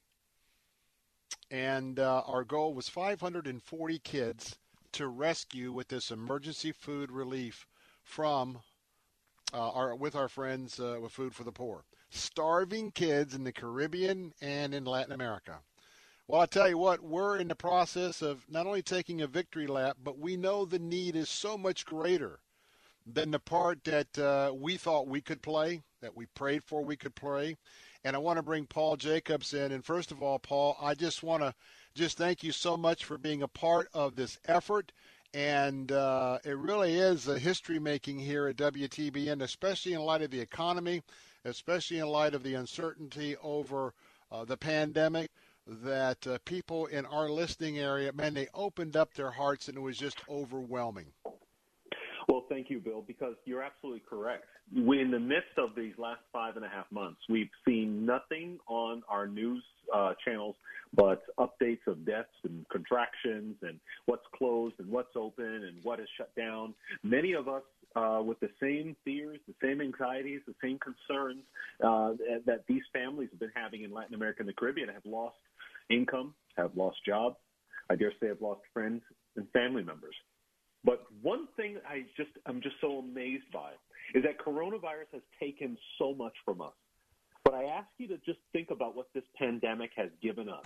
and 1.50 1.98
uh, 1.98 2.22
our 2.26 2.44
goal 2.44 2.74
was 2.74 2.90
540 2.90 3.98
kids 4.00 4.58
to 4.92 5.08
rescue 5.08 5.72
with 5.72 5.88
this 5.88 6.10
emergency 6.10 6.72
food 6.72 7.10
relief 7.10 7.66
from 8.02 8.58
uh, 9.54 9.70
our 9.70 9.96
with 9.96 10.14
our 10.14 10.28
friends 10.28 10.78
uh, 10.78 10.98
with 11.00 11.12
Food 11.12 11.34
for 11.34 11.44
the 11.44 11.52
Poor. 11.52 11.86
Starving 12.10 12.90
kids 12.90 13.34
in 13.34 13.44
the 13.44 13.52
Caribbean 13.52 14.34
and 14.42 14.74
in 14.74 14.84
Latin 14.84 15.12
America. 15.12 15.60
Well, 16.30 16.42
I 16.42 16.46
tell 16.46 16.68
you 16.68 16.76
what, 16.76 17.02
we're 17.02 17.38
in 17.38 17.48
the 17.48 17.54
process 17.54 18.20
of 18.20 18.44
not 18.50 18.66
only 18.66 18.82
taking 18.82 19.22
a 19.22 19.26
victory 19.26 19.66
lap, 19.66 19.96
but 20.04 20.18
we 20.18 20.36
know 20.36 20.66
the 20.66 20.78
need 20.78 21.16
is 21.16 21.30
so 21.30 21.56
much 21.56 21.86
greater 21.86 22.40
than 23.06 23.30
the 23.30 23.38
part 23.38 23.82
that 23.84 24.18
uh, 24.18 24.52
we 24.54 24.76
thought 24.76 25.08
we 25.08 25.22
could 25.22 25.40
play, 25.40 25.80
that 26.02 26.14
we 26.14 26.26
prayed 26.26 26.64
for 26.64 26.84
we 26.84 26.98
could 26.98 27.14
play. 27.14 27.56
And 28.04 28.14
I 28.14 28.18
want 28.18 28.36
to 28.36 28.42
bring 28.42 28.66
Paul 28.66 28.96
Jacobs 28.96 29.54
in. 29.54 29.72
And 29.72 29.82
first 29.82 30.12
of 30.12 30.22
all, 30.22 30.38
Paul, 30.38 30.76
I 30.82 30.92
just 30.92 31.22
want 31.22 31.42
to 31.42 31.54
just 31.94 32.18
thank 32.18 32.42
you 32.42 32.52
so 32.52 32.76
much 32.76 33.06
for 33.06 33.16
being 33.16 33.42
a 33.42 33.48
part 33.48 33.88
of 33.94 34.14
this 34.14 34.38
effort. 34.44 34.92
And 35.32 35.90
uh, 35.90 36.40
it 36.44 36.58
really 36.58 36.98
is 36.98 37.26
a 37.26 37.38
history 37.38 37.78
making 37.78 38.18
here 38.18 38.48
at 38.48 38.56
WTBN, 38.56 39.40
especially 39.40 39.94
in 39.94 40.02
light 40.02 40.20
of 40.20 40.30
the 40.30 40.40
economy, 40.40 41.00
especially 41.46 42.00
in 42.00 42.06
light 42.06 42.34
of 42.34 42.42
the 42.42 42.52
uncertainty 42.52 43.34
over 43.42 43.94
uh, 44.30 44.44
the 44.44 44.58
pandemic 44.58 45.30
that 45.68 46.26
uh, 46.26 46.38
people 46.44 46.86
in 46.86 47.04
our 47.06 47.28
listening 47.28 47.78
area, 47.78 48.12
man, 48.12 48.34
they 48.34 48.48
opened 48.54 48.96
up 48.96 49.14
their 49.14 49.30
hearts 49.30 49.68
and 49.68 49.76
it 49.76 49.80
was 49.80 49.98
just 49.98 50.18
overwhelming. 50.28 51.06
Well, 52.28 52.44
thank 52.48 52.68
you, 52.68 52.78
Bill, 52.78 53.02
because 53.06 53.34
you're 53.44 53.62
absolutely 53.62 54.02
correct. 54.08 54.44
We, 54.74 55.00
in 55.00 55.10
the 55.10 55.18
midst 55.18 55.56
of 55.56 55.70
these 55.74 55.94
last 55.96 56.20
five 56.30 56.56
and 56.56 56.64
a 56.64 56.68
half 56.68 56.84
months, 56.90 57.20
we've 57.28 57.50
seen 57.66 58.04
nothing 58.04 58.58
on 58.66 59.02
our 59.08 59.26
news 59.26 59.62
uh, 59.94 60.12
channels 60.24 60.56
but 60.94 61.22
updates 61.38 61.86
of 61.86 62.04
deaths 62.06 62.28
and 62.44 62.66
contractions 62.70 63.56
and 63.62 63.78
what's 64.06 64.24
closed 64.34 64.74
and 64.78 64.90
what's 64.90 65.16
open 65.16 65.44
and 65.44 65.82
what 65.82 66.00
is 66.00 66.08
shut 66.16 66.34
down. 66.34 66.74
Many 67.02 67.32
of 67.32 67.48
us 67.48 67.62
uh, 67.96 68.20
with 68.24 68.38
the 68.40 68.50
same 68.60 68.96
fears, 69.04 69.38
the 69.46 69.54
same 69.62 69.80
anxieties, 69.80 70.40
the 70.46 70.54
same 70.62 70.78
concerns 70.78 71.42
uh, 71.84 72.12
that 72.46 72.64
these 72.68 72.82
families 72.92 73.28
have 73.30 73.40
been 73.40 73.52
having 73.54 73.82
in 73.82 73.90
Latin 73.90 74.14
America 74.14 74.40
and 74.40 74.48
the 74.48 74.52
Caribbean 74.52 74.88
have 74.88 75.04
lost 75.04 75.36
income, 75.90 76.34
have 76.56 76.70
lost 76.76 76.98
jobs. 77.06 77.36
I 77.90 77.96
dare 77.96 78.12
say 78.20 78.28
have 78.28 78.40
lost 78.40 78.60
friends 78.72 79.02
and 79.36 79.46
family 79.50 79.82
members. 79.82 80.14
But 80.84 81.04
one 81.22 81.48
thing 81.56 81.78
I 81.88 82.04
just 82.16 82.30
I'm 82.46 82.60
just 82.60 82.76
so 82.80 82.98
amazed 82.98 83.50
by 83.52 83.72
is 84.14 84.22
that 84.22 84.38
coronavirus 84.38 85.12
has 85.12 85.22
taken 85.40 85.76
so 85.98 86.14
much 86.14 86.34
from 86.44 86.60
us. 86.60 86.74
But 87.44 87.54
I 87.54 87.64
ask 87.64 87.88
you 87.98 88.08
to 88.08 88.18
just 88.26 88.38
think 88.52 88.70
about 88.70 88.94
what 88.96 89.06
this 89.14 89.24
pandemic 89.36 89.90
has 89.96 90.10
given 90.22 90.48
us. 90.48 90.64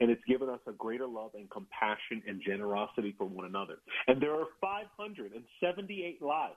And 0.00 0.10
it's 0.10 0.22
given 0.28 0.48
us 0.48 0.60
a 0.66 0.72
greater 0.72 1.06
love 1.06 1.30
and 1.34 1.48
compassion 1.50 2.22
and 2.26 2.40
generosity 2.46 3.14
for 3.16 3.24
one 3.24 3.46
another. 3.46 3.78
And 4.08 4.20
there 4.20 4.34
are 4.34 4.46
578 4.60 6.20
lives 6.20 6.54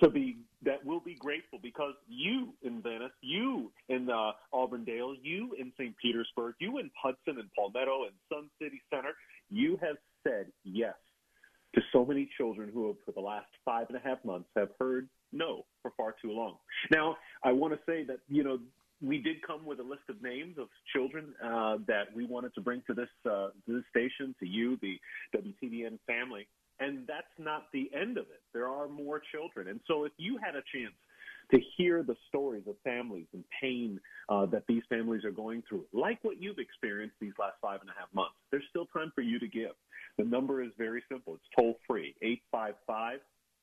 to 0.00 0.10
be 0.10 0.38
that 0.64 0.84
will 0.84 1.00
be 1.00 1.14
grateful 1.14 1.58
because 1.62 1.94
you 2.08 2.54
in 2.62 2.82
Venice, 2.82 3.12
you 3.20 3.70
in 3.88 4.08
uh, 4.10 4.32
Auburndale, 4.52 5.14
you 5.22 5.54
in 5.58 5.72
St. 5.78 5.94
Petersburg, 5.98 6.54
you 6.58 6.78
in 6.78 6.90
Hudson 7.00 7.38
and 7.38 7.48
Palmetto 7.54 8.04
and 8.04 8.12
Sun 8.32 8.48
City 8.60 8.80
Center, 8.90 9.12
you 9.50 9.78
have 9.82 9.96
said 10.26 10.46
yes 10.64 10.94
to 11.74 11.82
so 11.92 12.04
many 12.04 12.28
children 12.36 12.70
who 12.72 12.88
have, 12.88 12.96
for 13.04 13.12
the 13.12 13.20
last 13.20 13.46
five 13.64 13.86
and 13.88 13.96
a 13.96 14.00
half 14.00 14.24
months, 14.24 14.48
have 14.56 14.70
heard 14.80 15.08
no 15.32 15.64
for 15.82 15.92
far 15.96 16.14
too 16.22 16.32
long. 16.32 16.56
Now, 16.90 17.16
I 17.42 17.52
want 17.52 17.74
to 17.74 17.80
say 17.86 18.04
that 18.04 18.18
you 18.28 18.42
know 18.42 18.58
we 19.02 19.18
did 19.18 19.42
come 19.46 19.66
with 19.66 19.80
a 19.80 19.82
list 19.82 20.02
of 20.08 20.22
names 20.22 20.56
of 20.58 20.68
children 20.94 21.34
uh, 21.44 21.78
that 21.86 22.14
we 22.14 22.24
wanted 22.24 22.54
to 22.54 22.60
bring 22.60 22.82
to 22.86 22.94
this 22.94 23.08
uh, 23.26 23.48
to 23.66 23.68
this 23.68 23.84
station, 23.90 24.34
to 24.40 24.46
you, 24.46 24.78
the 24.80 24.98
WTBN 25.36 25.98
family. 26.06 26.46
And 26.80 27.06
that's 27.06 27.26
not 27.38 27.66
the 27.72 27.90
end 27.94 28.18
of 28.18 28.24
it. 28.24 28.42
There 28.52 28.68
are 28.68 28.88
more 28.88 29.20
children. 29.32 29.68
And 29.68 29.80
so 29.86 30.04
if 30.04 30.12
you 30.16 30.38
had 30.42 30.56
a 30.56 30.62
chance 30.74 30.94
to 31.50 31.60
hear 31.76 32.02
the 32.02 32.16
stories 32.28 32.64
of 32.66 32.74
families 32.82 33.26
and 33.32 33.44
pain 33.60 34.00
uh, 34.28 34.46
that 34.46 34.64
these 34.66 34.82
families 34.88 35.24
are 35.24 35.30
going 35.30 35.62
through, 35.68 35.84
like 35.92 36.18
what 36.22 36.40
you've 36.40 36.58
experienced 36.58 37.16
these 37.20 37.34
last 37.38 37.54
five 37.62 37.80
and 37.80 37.90
a 37.90 37.92
half 37.98 38.08
months, 38.12 38.34
there's 38.50 38.64
still 38.70 38.86
time 38.86 39.12
for 39.14 39.20
you 39.20 39.38
to 39.38 39.46
give. 39.46 39.72
The 40.18 40.24
number 40.24 40.62
is 40.62 40.70
very 40.78 41.02
simple. 41.10 41.34
It's 41.34 41.44
toll 41.56 41.78
free, 41.86 42.14
855 42.22 43.20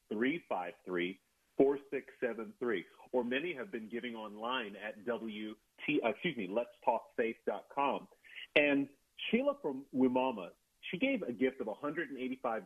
353 0.10 1.20
4673. 1.58 2.86
Or 3.12 3.24
many 3.24 3.54
have 3.54 3.72
been 3.72 3.90
giving 3.90 4.16
online 4.16 4.76
at 4.76 4.96
WT, 5.06 6.04
uh, 6.04 6.10
excuse 6.10 6.38
me, 6.38 6.50
letstalkfaith.com. 6.50 8.08
And 8.56 8.88
Sheila 9.30 9.56
from 9.62 9.84
Wimauma 9.96 10.50
she 10.92 10.98
gave 10.98 11.24
a 11.24 11.32
gift 11.32 11.62
of 11.62 11.68
$185, 11.68 12.62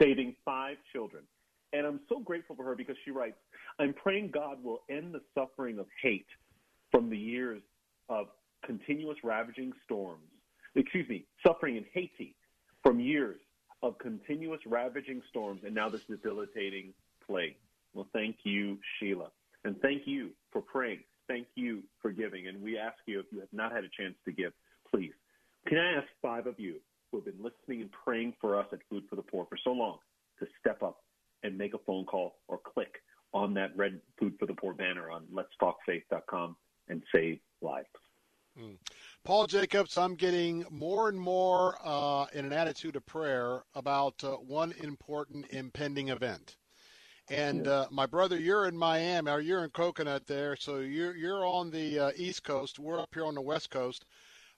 saving 0.00 0.34
five 0.44 0.76
children. 0.92 1.22
And 1.72 1.86
I'm 1.86 2.00
so 2.08 2.18
grateful 2.20 2.56
for 2.56 2.64
her 2.64 2.74
because 2.74 2.96
she 3.04 3.10
writes, 3.10 3.36
I'm 3.78 3.94
praying 3.94 4.30
God 4.32 4.62
will 4.62 4.80
end 4.90 5.14
the 5.14 5.20
suffering 5.34 5.78
of 5.78 5.86
hate 6.02 6.26
from 6.90 7.08
the 7.08 7.16
years 7.16 7.62
of 8.08 8.26
continuous 8.64 9.18
ravaging 9.22 9.72
storms. 9.84 10.22
Excuse 10.74 11.08
me, 11.08 11.24
suffering 11.46 11.76
in 11.76 11.84
Haiti 11.92 12.34
from 12.82 13.00
years 13.00 13.38
of 13.82 13.98
continuous 13.98 14.60
ravaging 14.66 15.22
storms 15.28 15.60
and 15.64 15.74
now 15.74 15.88
this 15.88 16.00
debilitating 16.08 16.92
plague. 17.26 17.56
Well, 17.94 18.08
thank 18.12 18.36
you, 18.44 18.78
Sheila. 18.98 19.30
And 19.64 19.80
thank 19.80 20.02
you 20.06 20.30
for 20.52 20.62
praying. 20.62 21.00
Thank 21.26 21.46
you 21.54 21.82
for 22.00 22.10
giving. 22.10 22.48
And 22.48 22.62
we 22.62 22.78
ask 22.78 22.96
you, 23.06 23.20
if 23.20 23.26
you 23.30 23.40
have 23.40 23.52
not 23.52 23.72
had 23.72 23.84
a 23.84 23.88
chance 23.88 24.14
to 24.24 24.32
give, 24.32 24.52
please, 24.90 25.12
can 25.66 25.78
I 25.78 25.98
ask 25.98 26.06
five 26.22 26.46
of 26.46 26.58
you 26.58 26.76
who 27.10 27.18
have 27.18 27.24
been 27.24 27.42
listening 27.42 27.82
and 27.82 27.90
praying 27.92 28.34
for 28.40 28.58
us 28.58 28.66
at 28.72 28.80
Food 28.90 29.04
for 29.08 29.16
the 29.16 29.22
Poor 29.22 29.46
for 29.48 29.58
so 29.62 29.72
long 29.72 29.98
to 30.38 30.46
step 30.60 30.82
up 30.82 31.02
and 31.42 31.56
make 31.56 31.74
a 31.74 31.78
phone 31.78 32.04
call 32.04 32.36
or 32.48 32.58
click 32.58 33.02
on 33.32 33.54
that 33.54 33.76
red 33.76 34.00
Food 34.18 34.34
for 34.38 34.46
the 34.46 34.54
Poor 34.54 34.74
banner 34.74 35.10
on 35.10 35.24
letstalkfaith.com 35.32 36.56
and 36.88 37.02
save 37.14 37.38
lives. 37.60 37.86
Mm. 38.60 38.76
Paul 39.24 39.46
Jacobs, 39.46 39.96
I'm 39.96 40.14
getting 40.14 40.64
more 40.70 41.08
and 41.08 41.20
more 41.20 41.76
uh, 41.84 42.26
in 42.32 42.44
an 42.44 42.52
attitude 42.52 42.96
of 42.96 43.06
prayer 43.06 43.62
about 43.74 44.22
uh, 44.24 44.32
one 44.32 44.72
important 44.82 45.46
impending 45.50 46.08
event. 46.08 46.56
And 47.30 47.68
uh, 47.68 47.86
my 47.90 48.06
brother, 48.06 48.38
you're 48.38 48.66
in 48.66 48.76
Miami, 48.76 49.30
or 49.30 49.40
you're 49.40 49.62
in 49.62 49.70
Coconut 49.70 50.26
there, 50.26 50.56
so 50.56 50.78
you're 50.78 51.14
you're 51.14 51.44
on 51.44 51.70
the 51.70 51.98
uh, 51.98 52.10
East 52.16 52.42
Coast. 52.42 52.78
We're 52.78 52.98
up 52.98 53.10
here 53.12 53.26
on 53.26 53.34
the 53.34 53.42
West 53.42 53.68
Coast 53.68 54.06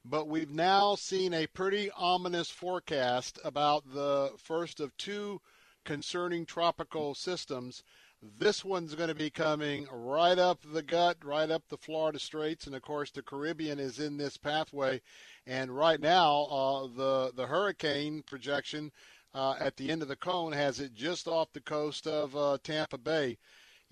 but 0.04 0.28
we've 0.28 0.50
now 0.50 0.94
seen 0.94 1.34
a 1.34 1.46
pretty 1.46 1.90
ominous 1.92 2.50
forecast 2.50 3.38
about 3.44 3.92
the 3.92 4.32
first 4.38 4.80
of 4.80 4.96
two 4.96 5.40
concerning 5.84 6.46
tropical 6.46 7.14
systems. 7.14 7.82
This 8.22 8.64
one's 8.64 8.94
going 8.94 9.08
to 9.08 9.14
be 9.14 9.30
coming 9.30 9.86
right 9.90 10.38
up 10.38 10.60
the 10.62 10.82
gut, 10.82 11.24
right 11.24 11.50
up 11.50 11.68
the 11.68 11.78
Florida 11.78 12.18
Straits, 12.18 12.66
and 12.66 12.76
of 12.76 12.82
course 12.82 13.10
the 13.10 13.22
Caribbean 13.22 13.78
is 13.78 13.98
in 13.98 14.16
this 14.16 14.36
pathway. 14.36 15.00
And 15.46 15.74
right 15.74 16.00
now, 16.00 16.42
uh, 16.44 16.86
the 16.86 17.32
the 17.34 17.46
hurricane 17.46 18.22
projection 18.22 18.92
uh, 19.32 19.54
at 19.58 19.76
the 19.76 19.90
end 19.90 20.02
of 20.02 20.08
the 20.08 20.16
cone 20.16 20.52
has 20.52 20.80
it 20.80 20.94
just 20.94 21.28
off 21.28 21.52
the 21.52 21.60
coast 21.60 22.06
of 22.06 22.36
uh, 22.36 22.58
Tampa 22.62 22.98
Bay. 22.98 23.38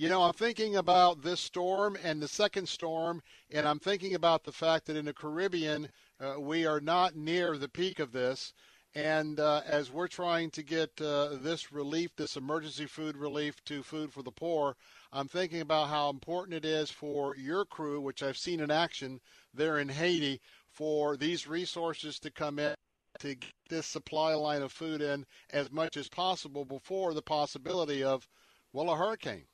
You 0.01 0.09
know, 0.09 0.23
I'm 0.23 0.33
thinking 0.33 0.77
about 0.77 1.23
this 1.23 1.41
storm 1.41 1.99
and 2.05 2.23
the 2.23 2.29
second 2.29 2.69
storm, 2.69 3.21
and 3.51 3.67
I'm 3.67 3.81
thinking 3.81 4.15
about 4.15 4.45
the 4.45 4.53
fact 4.53 4.87
that 4.87 4.97
in 4.97 5.07
the 5.07 5.13
Caribbean, 5.13 5.89
uh, 6.21 6.39
we 6.39 6.67
are 6.67 6.79
not 6.79 7.17
near 7.17 7.59
the 7.59 7.69
peak 7.69 7.99
of 7.99 8.13
this. 8.13 8.55
And 8.95 9.41
uh, 9.41 9.63
as 9.67 9.91
we're 9.91 10.07
trying 10.07 10.53
to 10.53 10.63
get 10.63 10.91
uh, 11.01 11.31
this 11.41 11.73
relief, 11.73 12.15
this 12.15 12.37
emergency 12.37 12.87
food 12.87 13.17
relief 13.17 13.57
to 13.65 13.83
Food 13.83 14.13
for 14.13 14.23
the 14.23 14.31
Poor, 14.31 14.77
I'm 15.13 15.27
thinking 15.27 15.63
about 15.63 15.89
how 15.89 16.11
important 16.11 16.55
it 16.55 16.65
is 16.65 16.93
for 16.93 17.35
your 17.35 17.65
crew, 17.65 18.01
which 18.01 18.23
I've 18.23 18.39
seen 18.39 18.61
in 18.61 18.71
action 18.71 19.21
there 19.53 19.81
in 19.81 19.89
Haiti, 19.89 20.41
for 20.71 21.17
these 21.17 21.49
resources 21.49 22.21
to 22.21 22.31
come 22.31 22.61
in 22.61 22.77
to 23.19 23.35
get 23.35 23.53
this 23.69 23.87
supply 23.89 24.35
line 24.35 24.63
of 24.63 24.71
food 24.71 25.03
in 25.03 25.27
as 25.51 25.73
much 25.73 25.97
as 25.97 26.09
possible 26.09 26.65
before 26.65 27.15
the 27.15 27.23
possibility 27.23 28.05
of, 28.05 28.29
well, 28.73 28.91
a 28.91 28.97
hurricane. 28.97 29.47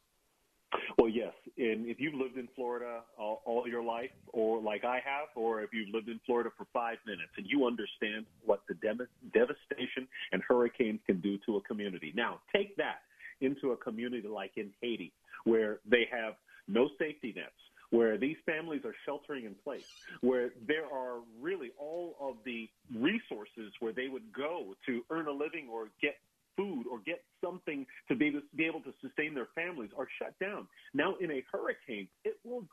Well, 0.99 1.09
yes. 1.09 1.33
And 1.59 1.87
if 1.87 2.01
you've 2.01 2.15
lived 2.15 2.37
in 2.37 2.49
Florida 2.55 3.01
all, 3.19 3.43
all, 3.45 3.69
your 3.69 3.83
life, 3.83 4.11
or 4.33 4.61
like 4.61 4.85
I 4.85 4.97
have, 4.97 5.29
or 5.35 5.63
if 5.63 5.71
you've 5.73 5.93
lived 5.93 6.09
in 6.09 6.21
Florida 6.27 6.51
for 6.57 6.67
five 6.73 6.99
minutes 7.07 7.31
and 7.37 7.47
you 7.47 7.67
understand 7.67 8.27
what 8.45 8.63
the 8.69 8.75
de- 8.75 9.09
devastation 9.33 10.09
and 10.33 10.43
hurricanes 10.47 11.01
can 11.07 11.21
do 11.21 11.39
to 11.47 11.57
a 11.57 11.61
community. 11.63 12.13
Now, 12.15 12.41
take 12.55 12.77
that 12.77 13.03
into 13.41 13.73
a 13.73 13.77
community 13.77 14.29
like 14.29 14.53
in 14.57 14.71
Haiti, 14.81 15.13
where 15.45 15.81
they 15.87 16.09
have 16.11 16.35
no 16.69 16.89
safety 16.99 17.33
nets, 17.37 17.53
where 17.91 18.17
these 18.19 18.37
families 18.47 18.85
are 18.85 18.95
sheltering 19.05 19.45
in 19.45 19.55
place, 19.55 19.87
where 20.21 20.51
there 20.67 20.87
are 20.87 21.21
really 21.41 21.71
all 21.79 22.17
of 22.21 22.37
the 22.45 22.69
resources 22.97 23.73
where 23.81 23.93
they 23.93 24.09
would 24.09 24.33
go 24.33 24.75
to 24.87 25.03
earn 25.11 25.29
a 25.29 25.33
living 25.33 25.69
or 25.71 25.89
get 26.01 26.17
food 26.57 26.87
or 26.91 27.01
get 27.05 27.23
something 27.43 27.87
to 28.09 28.15
be, 28.15 28.41
be 28.57 28.65
able 28.65 28.81
to 28.81 28.93
sustain 29.01 29.35
their 29.35 29.49
families 29.55 29.91
are 29.97 30.09
shut 30.19 30.35
down. 30.41 30.67
Now, 30.93 31.15
in 31.21 31.31
a 31.31 31.43
hurricane, 31.51 32.09
it 32.25 32.39
will 32.45 32.67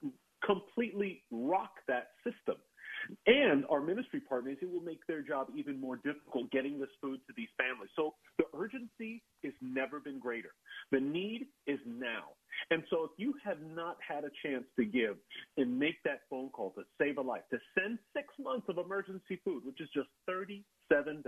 completely 0.45 1.23
rock 1.31 1.71
that 1.87 2.09
system. 2.23 2.57
And 3.25 3.65
our 3.69 3.81
ministry 3.81 4.19
partners, 4.19 4.57
it 4.61 4.71
will 4.71 4.81
make 4.81 5.05
their 5.07 5.21
job 5.21 5.47
even 5.55 5.79
more 5.79 5.95
difficult 5.97 6.51
getting 6.51 6.79
this 6.79 6.89
food 7.01 7.19
to 7.27 7.33
these 7.35 7.49
families. 7.57 7.89
So 7.95 8.13
the 8.37 8.45
urgency 8.55 9.23
has 9.43 9.53
never 9.61 9.99
been 9.99 10.19
greater. 10.19 10.51
The 10.91 10.99
need 10.99 11.47
is 11.67 11.79
now. 11.85 12.35
And 12.69 12.83
so 12.89 13.05
if 13.05 13.11
you 13.17 13.33
have 13.43 13.57
not 13.61 13.97
had 14.07 14.23
a 14.23 14.29
chance 14.43 14.65
to 14.77 14.85
give 14.85 15.15
and 15.57 15.79
make 15.79 15.95
that 16.03 16.21
phone 16.29 16.49
call 16.49 16.71
to 16.71 16.83
save 16.99 17.17
a 17.17 17.21
life, 17.21 17.43
to 17.51 17.57
send 17.79 17.97
six 18.15 18.27
months 18.39 18.67
of 18.69 18.77
emergency 18.77 19.39
food, 19.43 19.63
which 19.65 19.81
is 19.81 19.89
just 19.95 20.09
$37 20.29 21.23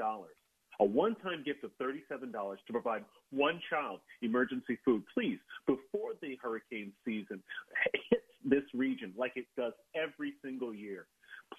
a 0.80 0.86
one 0.86 1.16
time 1.16 1.44
gift 1.44 1.64
of 1.64 1.72
$37 1.78 2.32
to 2.32 2.58
provide 2.72 3.04
one 3.32 3.62
child 3.70 4.00
emergency 4.22 4.78
food. 4.84 5.04
Please, 5.14 5.40
before 5.66 6.12
the 6.22 6.38
hurricane 6.42 6.92
season 7.06 7.42
hits 8.10 8.24
this 8.46 8.64
region 8.74 9.14
like 9.18 9.34
it 9.36 9.46
does 9.58 9.74
every 9.96 10.34
single 10.44 10.74
year, 10.74 11.08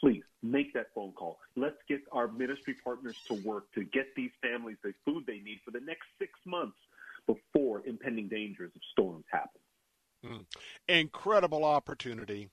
please 0.00 0.22
make 0.42 0.72
that 0.74 0.86
phone 0.94 1.12
call. 1.12 1.38
Let's 1.56 1.76
get 1.88 2.00
our 2.12 2.28
ministry 2.28 2.76
partners 2.82 3.16
to 3.28 3.34
work 3.34 3.72
to 3.74 3.84
get 3.84 4.14
these 4.16 4.30
families 4.42 4.76
the 4.82 4.92
food 5.04 5.24
they 5.26 5.38
need 5.38 5.60
for 5.64 5.70
the 5.70 5.80
next 5.80 6.06
six 6.18 6.32
months 6.44 6.76
before 7.26 7.82
impending 7.86 8.28
dangers 8.28 8.70
of 8.74 8.82
storms 8.92 9.24
happen. 9.30 9.60
Mm. 10.24 10.44
Incredible 10.88 11.64
opportunity. 11.64 12.48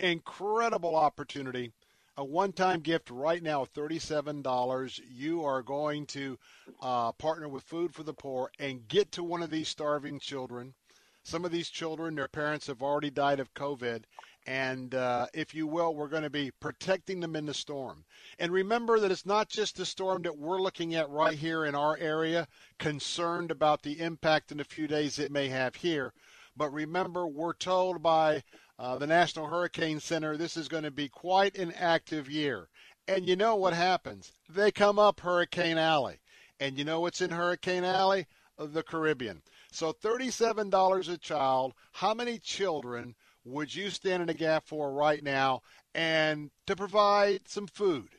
Incredible 0.00 0.96
opportunity 0.96 1.72
a 2.16 2.24
one-time 2.24 2.80
gift 2.80 3.10
right 3.10 3.42
now 3.42 3.62
of 3.62 3.72
$37 3.72 5.00
you 5.10 5.44
are 5.44 5.62
going 5.62 6.04
to 6.06 6.38
uh, 6.82 7.12
partner 7.12 7.48
with 7.48 7.62
food 7.62 7.94
for 7.94 8.02
the 8.02 8.12
poor 8.12 8.50
and 8.58 8.86
get 8.88 9.10
to 9.12 9.22
one 9.22 9.42
of 9.42 9.50
these 9.50 9.68
starving 9.68 10.18
children. 10.18 10.74
Some 11.22 11.44
of 11.44 11.52
these 11.52 11.70
children 11.70 12.14
their 12.14 12.28
parents 12.28 12.66
have 12.66 12.82
already 12.82 13.08
died 13.08 13.40
of 13.40 13.54
covid 13.54 14.02
and 14.46 14.94
uh, 14.94 15.26
if 15.32 15.54
you 15.54 15.66
will 15.66 15.94
we're 15.94 16.08
going 16.08 16.22
to 16.22 16.30
be 16.30 16.50
protecting 16.50 17.20
them 17.20 17.34
in 17.34 17.46
the 17.46 17.54
storm. 17.54 18.04
And 18.38 18.52
remember 18.52 19.00
that 19.00 19.10
it's 19.10 19.24
not 19.24 19.48
just 19.48 19.76
the 19.76 19.86
storm 19.86 20.22
that 20.22 20.36
we're 20.36 20.60
looking 20.60 20.94
at 20.94 21.08
right 21.08 21.38
here 21.38 21.64
in 21.64 21.74
our 21.74 21.96
area 21.96 22.46
concerned 22.78 23.50
about 23.50 23.82
the 23.82 24.00
impact 24.00 24.52
in 24.52 24.60
a 24.60 24.64
few 24.64 24.86
days 24.86 25.18
it 25.18 25.32
may 25.32 25.48
have 25.48 25.76
here 25.76 26.12
but 26.56 26.72
remember 26.72 27.26
we're 27.26 27.54
told 27.54 28.02
by 28.02 28.42
uh, 28.78 28.96
the 28.96 29.06
National 29.06 29.46
Hurricane 29.46 30.00
Center, 30.00 30.36
this 30.36 30.56
is 30.56 30.68
going 30.68 30.84
to 30.84 30.90
be 30.90 31.08
quite 31.08 31.56
an 31.56 31.72
active 31.72 32.30
year. 32.30 32.68
And 33.06 33.28
you 33.28 33.36
know 33.36 33.56
what 33.56 33.74
happens? 33.74 34.32
They 34.48 34.70
come 34.70 34.98
up 34.98 35.20
Hurricane 35.20 35.78
Alley. 35.78 36.20
And 36.60 36.78
you 36.78 36.84
know 36.84 37.00
what's 37.00 37.20
in 37.20 37.30
Hurricane 37.30 37.84
Alley? 37.84 38.26
The 38.58 38.82
Caribbean. 38.82 39.42
So 39.72 39.92
$37 39.92 41.12
a 41.12 41.18
child. 41.18 41.74
How 41.92 42.14
many 42.14 42.38
children 42.38 43.14
would 43.44 43.74
you 43.74 43.90
stand 43.90 44.22
in 44.22 44.28
a 44.28 44.34
gap 44.34 44.66
for 44.66 44.92
right 44.92 45.22
now 45.22 45.62
and 45.94 46.50
to 46.66 46.76
provide 46.76 47.48
some 47.48 47.66
food? 47.66 48.10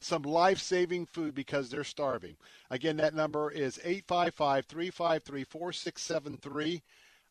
Some 0.00 0.22
life 0.22 0.58
saving 0.58 1.06
food 1.06 1.34
because 1.34 1.70
they're 1.70 1.82
starving. 1.82 2.36
Again, 2.70 2.98
that 2.98 3.14
number 3.14 3.50
is 3.50 3.80
855 3.82 4.66
353 4.66 5.44
4673. 5.44 6.82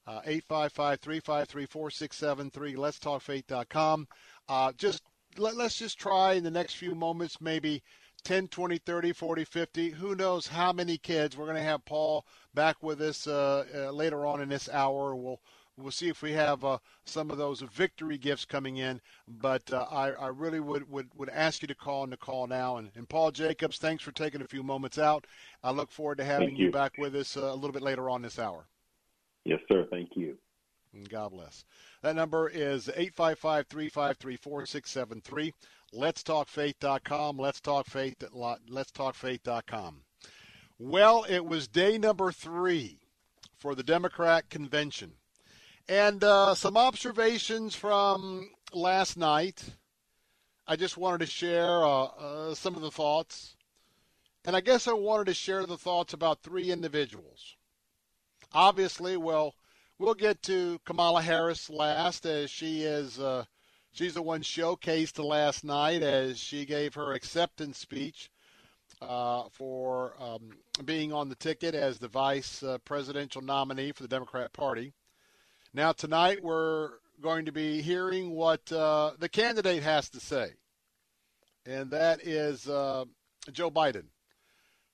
Uh, 0.07 0.21
855 0.25 0.99
353 1.01 1.65
4673, 1.65 2.75
letstalkfaith.com. 2.75 4.07
Uh, 4.47 4.71
just 4.77 5.03
let, 5.37 5.57
let's 5.57 5.77
just 5.77 5.99
try 5.99 6.33
in 6.33 6.43
the 6.45 6.51
next 6.51 6.75
few 6.75 6.95
moments, 6.95 7.41
maybe 7.41 7.83
10, 8.23 8.47
20, 8.47 8.77
30, 8.77 9.11
40, 9.13 9.43
50. 9.43 9.89
Who 9.91 10.15
knows 10.15 10.47
how 10.47 10.71
many 10.71 10.97
kids? 10.97 11.35
We're 11.35 11.45
going 11.45 11.57
to 11.57 11.61
have 11.61 11.85
Paul 11.85 12.25
back 12.53 12.81
with 12.81 13.01
us 13.01 13.27
uh, 13.27 13.65
uh, 13.75 13.91
later 13.91 14.25
on 14.25 14.41
in 14.41 14.49
this 14.49 14.69
hour. 14.69 15.15
We'll 15.15 15.41
we'll 15.77 15.91
see 15.91 16.09
if 16.09 16.21
we 16.21 16.33
have 16.33 16.63
uh, 16.65 16.79
some 17.05 17.29
of 17.29 17.37
those 17.37 17.61
victory 17.61 18.17
gifts 18.17 18.45
coming 18.45 18.77
in. 18.77 18.99
But 19.27 19.71
uh, 19.71 19.85
I, 19.91 20.11
I 20.11 20.27
really 20.27 20.59
would, 20.59 20.89
would, 20.89 21.09
would 21.15 21.29
ask 21.29 21.61
you 21.61 21.67
to 21.67 21.75
call 21.75 22.03
and 22.03 22.11
to 22.11 22.17
call 22.17 22.47
now. 22.47 22.77
And, 22.77 22.89
and 22.95 23.07
Paul 23.07 23.31
Jacobs, 23.31 23.77
thanks 23.77 24.03
for 24.03 24.11
taking 24.11 24.41
a 24.41 24.47
few 24.47 24.63
moments 24.63 24.97
out. 24.97 25.27
I 25.63 25.71
look 25.71 25.91
forward 25.91 26.17
to 26.17 26.23
having 26.23 26.55
you. 26.55 26.65
you. 26.65 26.71
back 26.71 26.93
with 26.97 27.15
us 27.15 27.37
uh, 27.37 27.41
a 27.41 27.55
little 27.55 27.71
bit 27.71 27.83
later 27.83 28.09
on 28.09 28.21
this 28.21 28.39
hour. 28.39 28.67
Yes, 29.47 29.61
sir. 29.69 29.87
Thank 29.89 30.09
you. 30.17 30.37
God 31.09 31.31
bless. 31.31 31.63
That 32.01 32.17
number 32.17 32.49
is 32.49 32.89
855 32.89 33.67
353 33.67 34.35
4673. 34.35 35.53
Let'sTalkFaith.com. 35.95 37.37
Let's 37.37 37.61
Talk 37.61 37.85
Faith. 37.85 38.21
Let's 38.33 38.91
Talk 38.91 39.15
Faith.com. 39.15 40.01
Well, 40.77 41.25
it 41.29 41.45
was 41.45 41.69
day 41.69 41.97
number 41.97 42.33
three 42.33 42.99
for 43.57 43.73
the 43.73 43.83
Democrat 43.83 44.49
convention. 44.49 45.13
And 45.87 46.21
uh, 46.25 46.53
some 46.53 46.75
observations 46.75 47.73
from 47.73 48.49
last 48.73 49.15
night. 49.15 49.63
I 50.67 50.75
just 50.75 50.97
wanted 50.97 51.19
to 51.19 51.31
share 51.31 51.85
uh, 51.85 52.03
uh, 52.03 52.53
some 52.53 52.75
of 52.75 52.81
the 52.81 52.91
thoughts. 52.91 53.55
And 54.43 54.57
I 54.57 54.59
guess 54.61 54.89
I 54.89 54.93
wanted 54.93 55.27
to 55.27 55.33
share 55.33 55.65
the 55.65 55.77
thoughts 55.77 56.11
about 56.11 56.41
three 56.41 56.69
individuals. 56.69 57.56
Obviously, 58.53 59.17
well, 59.17 59.55
we'll 59.99 60.13
get 60.13 60.41
to 60.43 60.79
Kamala 60.85 61.21
Harris 61.21 61.69
last, 61.69 62.25
as 62.25 62.49
she 62.49 62.83
is. 62.83 63.19
Uh, 63.19 63.45
she's 63.91 64.13
the 64.13 64.21
one 64.21 64.41
showcased 64.41 65.23
last 65.23 65.63
night 65.63 66.01
as 66.01 66.39
she 66.39 66.65
gave 66.65 66.93
her 66.93 67.13
acceptance 67.13 67.77
speech 67.77 68.29
uh, 69.01 69.43
for 69.51 70.13
um, 70.19 70.49
being 70.85 71.11
on 71.13 71.29
the 71.29 71.35
ticket 71.35 71.75
as 71.75 71.99
the 71.99 72.07
vice 72.07 72.63
uh, 72.63 72.77
presidential 72.79 73.41
nominee 73.41 73.91
for 73.91 74.03
the 74.03 74.09
Democrat 74.09 74.53
Party. 74.53 74.93
Now, 75.73 75.91
tonight 75.91 76.41
we're 76.41 76.91
going 77.21 77.45
to 77.45 77.51
be 77.51 77.81
hearing 77.81 78.31
what 78.31 78.71
uh, 78.71 79.11
the 79.19 79.29
candidate 79.29 79.83
has 79.83 80.09
to 80.11 80.19
say, 80.19 80.53
and 81.65 81.91
that 81.91 82.25
is 82.25 82.67
uh, 82.67 83.05
Joe 83.51 83.69
Biden. 83.69 84.05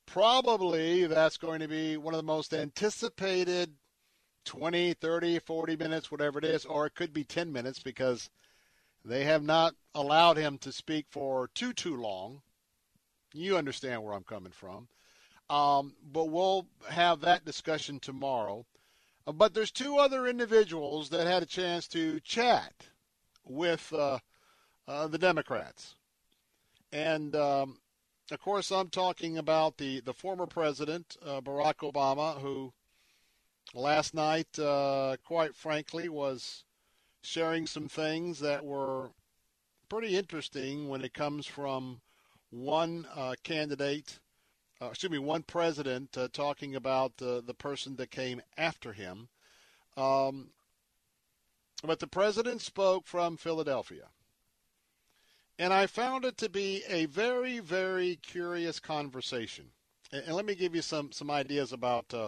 Probably 0.05 1.07
that's 1.07 1.37
going 1.37 1.59
to 1.61 1.67
be 1.67 1.97
one 1.97 2.13
of 2.13 2.17
the 2.19 2.23
most 2.23 2.53
anticipated 2.53 3.73
20, 4.45 4.93
30, 4.93 5.39
40 5.39 5.75
minutes, 5.77 6.11
whatever 6.11 6.39
it 6.39 6.45
is, 6.45 6.65
or 6.65 6.85
it 6.85 6.95
could 6.95 7.13
be 7.13 7.23
10 7.23 7.51
minutes 7.51 7.79
because 7.79 8.29
they 9.05 9.23
have 9.23 9.43
not 9.43 9.73
allowed 9.95 10.37
him 10.37 10.57
to 10.59 10.71
speak 10.71 11.05
for 11.09 11.49
too, 11.53 11.73
too 11.73 11.95
long. 11.95 12.41
You 13.33 13.57
understand 13.57 14.03
where 14.03 14.13
I'm 14.13 14.23
coming 14.23 14.51
from. 14.51 14.87
Um, 15.49 15.95
but 16.11 16.25
we'll 16.25 16.67
have 16.89 17.21
that 17.21 17.45
discussion 17.45 17.99
tomorrow. 17.99 18.65
But 19.25 19.53
there's 19.53 19.71
two 19.71 19.97
other 19.97 20.27
individuals 20.27 21.09
that 21.09 21.27
had 21.27 21.43
a 21.43 21.47
chance 21.47 21.87
to 21.89 22.19
chat 22.19 22.73
with 23.45 23.91
uh, 23.93 24.19
uh, 24.87 25.07
the 25.07 25.17
Democrats. 25.17 25.95
And, 26.91 27.35
um, 27.35 27.77
of 28.33 28.41
course, 28.41 28.71
I'm 28.71 28.89
talking 28.89 29.37
about 29.37 29.77
the, 29.77 29.99
the 29.99 30.13
former 30.13 30.45
president, 30.45 31.17
uh, 31.25 31.41
Barack 31.41 31.91
Obama, 31.91 32.39
who 32.39 32.73
last 33.73 34.13
night, 34.13 34.57
uh, 34.59 35.17
quite 35.23 35.55
frankly, 35.55 36.09
was 36.09 36.63
sharing 37.21 37.67
some 37.67 37.87
things 37.87 38.39
that 38.39 38.65
were 38.65 39.11
pretty 39.89 40.17
interesting 40.17 40.89
when 40.89 41.03
it 41.03 41.13
comes 41.13 41.45
from 41.45 42.01
one 42.49 43.07
uh, 43.15 43.35
candidate 43.43 44.19
uh, 44.83 44.89
excuse 44.89 45.11
me, 45.11 45.17
one 45.17 45.43
president 45.43 46.17
uh, 46.17 46.27
talking 46.33 46.75
about 46.75 47.15
the 47.17 47.55
person 47.57 47.95
that 47.95 48.11
came 48.11 48.41
after 48.57 48.91
him. 48.91 49.29
Um, 49.95 50.49
but 51.83 51.99
the 51.99 52.07
president 52.07 52.61
spoke 52.61 53.07
from 53.07 53.37
Philadelphia. 53.37 54.07
And 55.63 55.71
I 55.71 55.87
found 55.87 56.25
it 56.25 56.35
to 56.39 56.49
be 56.49 56.83
a 56.89 57.05
very, 57.05 57.59
very 57.59 58.17
curious 58.17 58.81
conversation. 58.81 59.71
And, 60.11 60.25
and 60.25 60.35
let 60.35 60.43
me 60.43 60.55
give 60.55 60.75
you 60.75 60.81
some, 60.81 61.13
some 61.13 61.31
ideas 61.31 61.71
about 61.71 62.13
uh, 62.13 62.27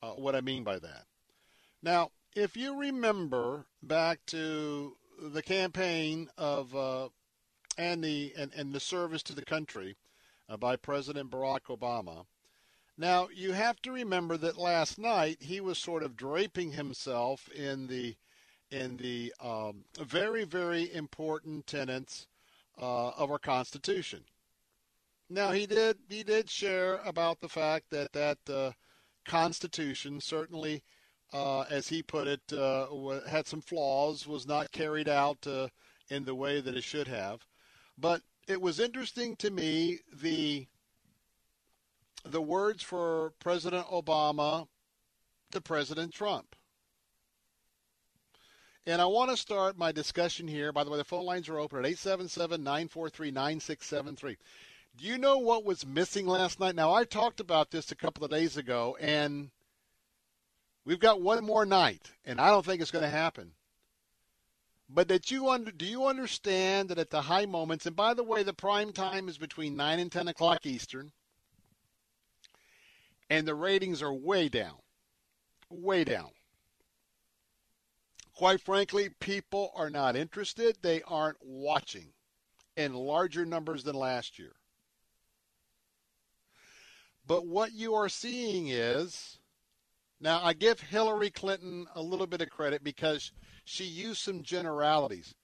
uh, 0.00 0.10
what 0.12 0.36
I 0.36 0.40
mean 0.42 0.62
by 0.62 0.78
that. 0.78 1.06
Now, 1.82 2.12
if 2.36 2.56
you 2.56 2.78
remember 2.78 3.66
back 3.82 4.24
to 4.26 4.96
the 5.20 5.42
campaign 5.42 6.30
of 6.38 6.72
uh, 6.76 7.08
and 7.76 8.04
the 8.04 8.32
and, 8.38 8.54
and 8.54 8.72
the 8.72 8.78
service 8.78 9.24
to 9.24 9.34
the 9.34 9.44
country 9.44 9.96
uh, 10.48 10.56
by 10.56 10.76
President 10.76 11.32
Barack 11.32 11.62
Obama. 11.76 12.26
Now, 12.96 13.26
you 13.34 13.54
have 13.54 13.82
to 13.82 13.90
remember 13.90 14.36
that 14.36 14.56
last 14.56 15.00
night 15.00 15.38
he 15.40 15.60
was 15.60 15.78
sort 15.78 16.04
of 16.04 16.16
draping 16.16 16.70
himself 16.70 17.48
in 17.48 17.88
the 17.88 18.14
in 18.70 18.98
the 18.98 19.34
um, 19.42 19.84
very 19.98 20.44
very 20.44 20.94
important 20.94 21.66
tenets 21.66 22.28
uh, 22.80 23.10
of 23.10 23.30
our 23.30 23.38
Constitution. 23.38 24.24
Now 25.30 25.50
he 25.50 25.66
did 25.66 25.98
he 26.08 26.22
did 26.22 26.48
share 26.48 26.96
about 27.04 27.40
the 27.40 27.48
fact 27.48 27.90
that 27.90 28.12
that 28.12 28.38
uh, 28.48 28.72
Constitution 29.26 30.20
certainly, 30.20 30.82
uh, 31.32 31.62
as 31.62 31.88
he 31.88 32.02
put 32.02 32.26
it, 32.26 32.40
uh, 32.52 32.86
had 33.28 33.46
some 33.46 33.60
flaws, 33.60 34.26
was 34.26 34.46
not 34.46 34.72
carried 34.72 35.08
out 35.08 35.46
uh, 35.46 35.68
in 36.08 36.24
the 36.24 36.34
way 36.34 36.60
that 36.60 36.76
it 36.76 36.84
should 36.84 37.08
have. 37.08 37.44
But 37.98 38.22
it 38.46 38.60
was 38.60 38.80
interesting 38.80 39.36
to 39.36 39.50
me 39.50 39.98
the 40.12 40.66
the 42.24 42.42
words 42.42 42.82
for 42.82 43.32
President 43.38 43.86
Obama 43.86 44.66
to 45.52 45.60
President 45.60 46.12
Trump. 46.12 46.56
And 48.88 49.02
I 49.02 49.04
want 49.04 49.30
to 49.30 49.36
start 49.36 49.76
my 49.76 49.92
discussion 49.92 50.48
here. 50.48 50.72
By 50.72 50.82
the 50.82 50.88
way, 50.88 50.96
the 50.96 51.04
phone 51.04 51.26
lines 51.26 51.46
are 51.50 51.58
open 51.58 51.78
at 51.78 51.84
877 51.84 52.64
943 52.64 53.30
9673. 53.30 54.38
Do 54.96 55.04
you 55.04 55.18
know 55.18 55.36
what 55.36 55.66
was 55.66 55.84
missing 55.84 56.26
last 56.26 56.58
night? 56.58 56.74
Now, 56.74 56.94
I 56.94 57.04
talked 57.04 57.38
about 57.38 57.70
this 57.70 57.92
a 57.92 57.94
couple 57.94 58.24
of 58.24 58.30
days 58.30 58.56
ago, 58.56 58.96
and 58.98 59.50
we've 60.86 60.98
got 60.98 61.20
one 61.20 61.44
more 61.44 61.66
night, 61.66 62.12
and 62.24 62.40
I 62.40 62.48
don't 62.48 62.64
think 62.64 62.80
it's 62.80 62.90
going 62.90 63.04
to 63.04 63.10
happen. 63.10 63.52
But 64.88 65.08
that 65.08 65.30
you 65.30 65.50
under, 65.50 65.70
do 65.70 65.84
you 65.84 66.06
understand 66.06 66.88
that 66.88 66.98
at 66.98 67.10
the 67.10 67.20
high 67.20 67.44
moments, 67.44 67.84
and 67.84 67.94
by 67.94 68.14
the 68.14 68.24
way, 68.24 68.42
the 68.42 68.54
prime 68.54 68.92
time 68.94 69.28
is 69.28 69.36
between 69.36 69.76
9 69.76 69.98
and 69.98 70.10
10 70.10 70.28
o'clock 70.28 70.64
Eastern, 70.64 71.12
and 73.28 73.46
the 73.46 73.54
ratings 73.54 74.00
are 74.00 74.14
way 74.14 74.48
down. 74.48 74.76
Way 75.68 76.04
down. 76.04 76.30
Quite 78.38 78.60
frankly, 78.60 79.08
people 79.08 79.72
are 79.74 79.90
not 79.90 80.14
interested. 80.14 80.78
They 80.80 81.02
aren't 81.02 81.38
watching 81.42 82.12
in 82.76 82.94
larger 82.94 83.44
numbers 83.44 83.82
than 83.82 83.96
last 83.96 84.38
year. 84.38 84.52
But 87.26 87.48
what 87.48 87.72
you 87.72 87.94
are 87.94 88.08
seeing 88.08 88.68
is 88.68 89.40
now 90.20 90.40
I 90.40 90.52
give 90.52 90.78
Hillary 90.78 91.30
Clinton 91.30 91.88
a 91.96 92.00
little 92.00 92.28
bit 92.28 92.40
of 92.40 92.48
credit 92.48 92.84
because 92.84 93.32
she 93.64 93.82
used 93.82 94.22
some 94.22 94.44
generalities. 94.44 95.34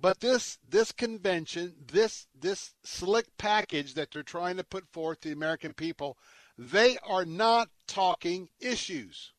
But 0.00 0.20
this 0.20 0.58
this 0.66 0.92
convention, 0.92 1.74
this 1.92 2.26
this 2.34 2.72
slick 2.84 3.26
package 3.36 3.92
that 3.92 4.12
they're 4.12 4.22
trying 4.22 4.56
to 4.56 4.64
put 4.64 4.88
forth 4.94 5.20
to 5.20 5.28
the 5.28 5.34
American 5.34 5.74
people, 5.74 6.16
they 6.56 6.96
are 7.06 7.26
not 7.26 7.68
talking 7.86 8.48
issues. 8.60 9.34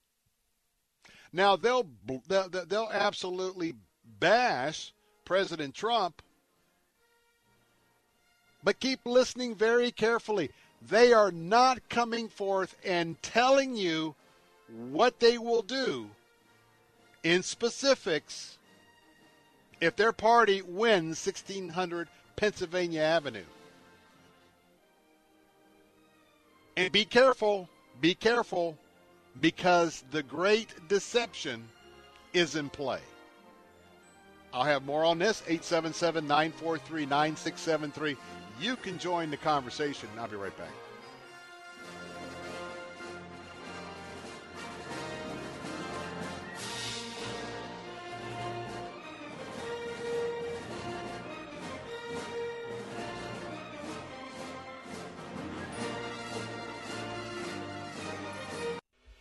Now 1.32 1.56
they'll 1.56 1.88
they'll, 2.28 2.50
they'll 2.50 2.90
absolutely 2.92 3.76
bash 4.20 4.94
President 5.26 5.76
Trump, 5.76 6.22
but 8.64 8.80
keep 8.80 9.00
listening 9.06 9.56
very 9.56 9.92
carefully. 9.92 10.50
They 10.82 11.14
are 11.14 11.32
not 11.32 11.88
coming 11.90 12.30
forth 12.30 12.76
and 12.86 13.22
telling 13.22 13.76
you 13.76 14.16
what 14.92 15.20
they 15.20 15.38
will 15.38 15.62
do 15.62 16.10
in 17.24 17.44
specifics 17.44 18.58
if 19.82 19.96
their 19.96 20.14
party 20.14 20.62
wins 20.62 21.26
1600 21.26 22.08
Pennsylvania 22.36 23.02
Avenue. 23.02 23.44
And 26.78 26.92
be 26.92 27.04
careful, 27.04 27.68
be 28.00 28.16
careful, 28.16 28.78
because 29.42 30.04
the 30.12 30.24
great 30.24 30.74
deception 30.88 31.64
is 32.34 32.56
in 32.56 32.70
play. 32.70 33.00
I'll 34.54 34.64
have 34.64 34.86
more 34.86 35.04
on 35.04 35.20
this 35.20 35.42
877 35.48 36.28
943 36.28 37.06
9673. 37.06 38.18
You 38.60 38.76
can 38.76 38.98
join 38.98 39.30
the 39.30 39.38
conversation. 39.38 40.10
I'll 40.18 40.28
be 40.28 40.36
right 40.36 40.58
back. 40.58 40.72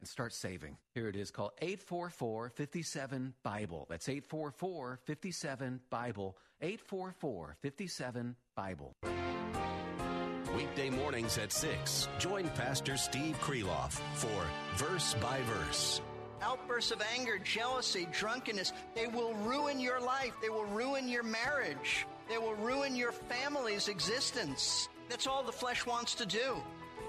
and 0.00 0.08
start 0.08 0.32
saving. 0.32 0.76
Here 0.94 1.08
it 1.08 1.16
is 1.16 1.30
called 1.30 1.52
844 1.60 2.50
57 2.50 3.34
Bible. 3.42 3.86
That's 3.88 4.08
844 4.08 5.00
57 5.04 5.80
Bible. 5.90 6.36
844 6.60 7.56
57 7.60 8.36
Bible. 8.56 8.92
Weekday 10.56 10.88
mornings 10.88 11.36
at 11.38 11.50
6. 11.50 12.08
Join 12.18 12.48
Pastor 12.50 12.96
Steve 12.96 13.36
Kreloff 13.40 14.00
for 14.14 14.46
Verse 14.76 15.14
by 15.14 15.40
Verse. 15.42 16.00
Outbursts 16.42 16.92
of 16.92 17.02
anger, 17.16 17.38
jealousy, 17.38 18.06
drunkenness, 18.12 18.72
they 18.94 19.06
will 19.06 19.34
ruin 19.34 19.80
your 19.80 20.00
life. 20.00 20.32
They 20.40 20.50
will 20.50 20.66
ruin 20.66 21.08
your 21.08 21.22
marriage. 21.22 22.06
They 22.28 22.38
will 22.38 22.54
ruin 22.54 22.94
your 22.94 23.12
family's 23.12 23.88
existence. 23.88 24.88
That's 25.08 25.26
all 25.26 25.42
the 25.42 25.52
flesh 25.52 25.86
wants 25.86 26.14
to 26.16 26.26
do. 26.26 26.62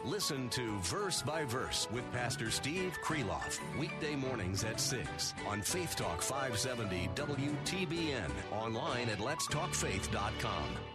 Listen 0.06 0.50
to 0.50 0.78
Verse 0.80 1.22
by 1.22 1.44
Verse 1.46 1.88
with 1.92 2.10
Pastor 2.12 2.52
Steve 2.52 2.98
Kreloff, 3.04 3.60
weekday 3.80 4.16
mornings 4.16 4.64
at 4.64 4.80
6 4.80 5.34
on 5.48 5.62
Faith 5.62 5.96
Talk 5.96 6.22
570 6.22 7.10
WTBN, 7.16 8.32
online 8.52 9.10
at 9.10 9.20
letstalkfaith.com. 9.20 10.95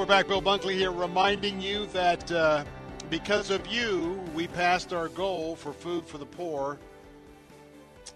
we're 0.00 0.06
back. 0.06 0.28
Bill 0.28 0.40
Bunkley 0.40 0.72
here, 0.72 0.92
reminding 0.92 1.60
you 1.60 1.84
that 1.88 2.32
uh, 2.32 2.64
because 3.10 3.50
of 3.50 3.66
you, 3.66 4.18
we 4.34 4.46
passed 4.46 4.94
our 4.94 5.08
goal 5.08 5.54
for 5.54 5.74
food 5.74 6.06
for 6.06 6.16
the 6.16 6.24
poor. 6.24 6.78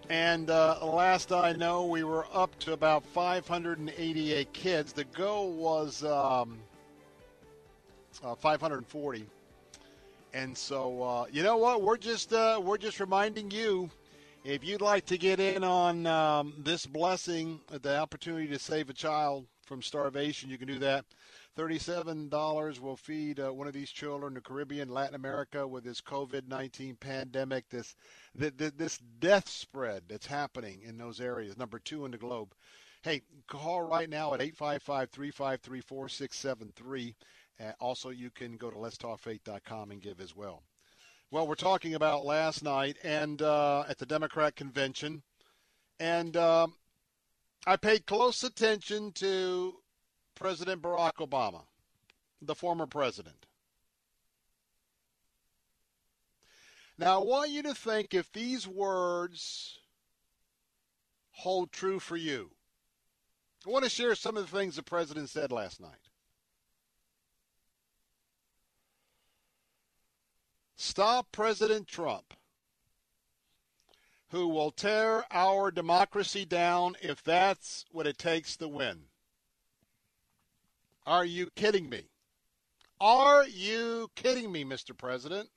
And 0.09 0.49
uh, 0.49 0.83
last 0.83 1.31
I 1.31 1.53
know, 1.53 1.85
we 1.85 2.03
were 2.03 2.25
up 2.33 2.57
to 2.61 2.73
about 2.73 3.05
588 3.05 4.51
kids. 4.51 4.93
The 4.93 5.03
goal 5.03 5.51
was 5.51 6.03
um, 6.03 6.57
uh, 8.23 8.33
540. 8.33 9.27
And 10.33 10.57
so, 10.57 11.03
uh, 11.03 11.25
you 11.31 11.43
know 11.43 11.57
what? 11.57 11.83
We're 11.83 11.97
just 11.97 12.33
uh, 12.33 12.59
we're 12.63 12.79
just 12.79 12.99
reminding 12.99 13.51
you, 13.51 13.91
if 14.43 14.63
you'd 14.63 14.81
like 14.81 15.05
to 15.05 15.19
get 15.19 15.39
in 15.39 15.63
on 15.63 16.07
um, 16.07 16.55
this 16.57 16.87
blessing, 16.87 17.59
the 17.69 17.99
opportunity 17.99 18.47
to 18.47 18.57
save 18.57 18.89
a 18.89 18.93
child 18.93 19.45
from 19.67 19.83
starvation, 19.83 20.49
you 20.49 20.57
can 20.57 20.67
do 20.67 20.79
that. 20.79 21.05
$37 21.57 22.79
will 22.79 22.97
feed 22.97 23.39
uh, 23.39 23.53
one 23.53 23.67
of 23.67 23.73
these 23.73 23.91
children 23.91 24.31
in 24.31 24.35
the 24.35 24.41
Caribbean, 24.41 24.89
Latin 24.89 25.15
America 25.15 25.65
with 25.65 25.85
this 25.85 26.01
COVID-19 26.01 26.99
pandemic, 26.99 27.69
this, 27.69 27.95
this, 28.33 28.73
this 28.75 28.97
death 29.19 29.47
spread 29.47 30.03
that's 30.09 30.27
happening 30.27 30.81
in 30.83 30.97
those 30.97 31.21
areas, 31.21 31.57
number 31.57 31.79
two 31.79 32.03
in 32.05 32.11
the 32.11 32.17
globe. 32.17 32.53
Hey, 33.03 33.21
call 33.47 33.83
right 33.83 34.09
now 34.09 34.33
at 34.33 34.41
855-353-4673. 34.41 37.15
Uh, 37.57 37.71
also, 37.79 38.09
you 38.09 38.31
can 38.31 38.57
go 38.57 38.69
to 38.69 38.75
letstalkfaith.com 38.75 39.91
and 39.91 40.01
give 40.01 40.19
as 40.19 40.35
well. 40.35 40.61
Well, 41.31 41.47
we're 41.47 41.55
talking 41.55 41.95
about 41.95 42.25
last 42.25 42.63
night 42.63 42.97
and 43.03 43.41
uh, 43.41 43.85
at 43.87 43.97
the 43.97 44.05
Democrat 44.05 44.55
convention, 44.55 45.23
and 45.99 46.35
um, 46.35 46.75
I 47.65 47.77
paid 47.77 48.05
close 48.05 48.43
attention 48.43 49.13
to 49.13 49.75
President 50.35 50.81
Barack 50.81 51.15
Obama, 51.15 51.61
the 52.41 52.55
former 52.55 52.85
president. 52.85 53.45
Now, 56.97 57.19
I 57.21 57.23
want 57.23 57.49
you 57.49 57.63
to 57.63 57.73
think 57.73 58.13
if 58.13 58.31
these 58.31 58.67
words 58.67 59.79
hold 61.31 61.71
true 61.71 61.99
for 61.99 62.15
you. 62.15 62.51
I 63.65 63.69
want 63.69 63.83
to 63.83 63.89
share 63.89 64.15
some 64.15 64.37
of 64.37 64.49
the 64.49 64.57
things 64.57 64.75
the 64.75 64.83
president 64.83 65.29
said 65.29 65.51
last 65.51 65.81
night. 65.81 66.09
Stop 70.77 71.31
President 71.31 71.87
Trump, 71.87 72.33
who 74.29 74.47
will 74.47 74.71
tear 74.71 75.25
our 75.31 75.71
democracy 75.71 76.45
down 76.45 76.95
if 77.01 77.23
that's 77.23 77.85
what 77.91 78.07
it 78.07 78.17
takes 78.17 78.55
to 78.57 78.67
win. 78.67 79.05
Are 81.05 81.25
you 81.25 81.49
kidding 81.55 81.87
me? 81.87 82.09
Are 82.99 83.45
you 83.45 84.09
kidding 84.15 84.51
me, 84.51 84.63
Mr. 84.63 84.97
President? 84.97 85.49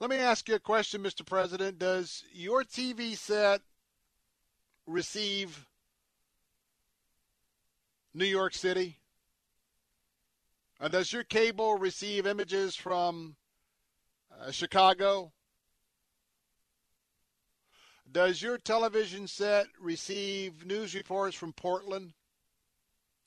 Let 0.00 0.10
me 0.10 0.16
ask 0.16 0.48
you 0.48 0.54
a 0.54 0.60
question, 0.60 1.02
Mr. 1.02 1.24
President. 1.24 1.78
Does 1.78 2.24
your 2.32 2.64
TV 2.64 3.16
set 3.16 3.60
receive 4.86 5.66
New 8.12 8.24
York 8.24 8.54
City? 8.54 8.96
Uh, 10.80 10.88
does 10.88 11.12
your 11.12 11.24
cable 11.24 11.76
receive 11.76 12.26
images 12.26 12.74
from 12.74 13.36
uh, 14.40 14.50
Chicago? 14.50 15.32
Does 18.12 18.42
your 18.42 18.58
television 18.58 19.28
set 19.28 19.66
receive 19.78 20.66
news 20.66 20.94
reports 20.94 21.36
from 21.36 21.52
Portland? 21.52 22.14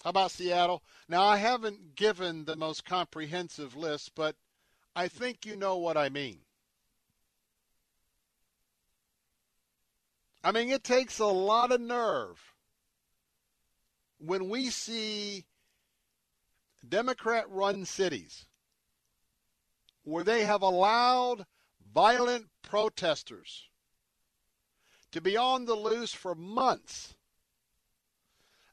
How 0.04 0.10
about 0.10 0.32
Seattle? 0.32 0.84
Now, 1.08 1.24
I 1.24 1.38
haven't 1.38 1.96
given 1.96 2.44
the 2.44 2.58
most 2.58 2.84
comprehensive 2.84 3.78
list, 3.78 4.12
but 4.16 4.36
I 4.94 5.08
think 5.08 5.46
you 5.46 5.56
know 5.56 5.78
what 5.78 5.96
I 5.96 6.10
mean. 6.10 6.40
I 10.44 10.52
mean, 10.52 10.70
it 10.70 10.84
takes 10.84 11.20
a 11.20 11.26
lot 11.26 11.72
of 11.72 11.80
nerve 11.80 12.54
when 14.18 14.50
we 14.50 14.70
see 14.70 15.46
Democrat 16.88 17.46
run 17.50 17.86
cities 17.86 18.46
where 20.04 20.26
they 20.26 20.44
have 20.44 20.62
allowed 20.62 21.46
violent 21.94 22.48
protesters 22.62 23.70
to 25.14 25.22
be 25.22 25.38
on 25.38 25.66
the 25.66 25.76
loose 25.76 26.12
for 26.12 26.36
months, 26.36 27.14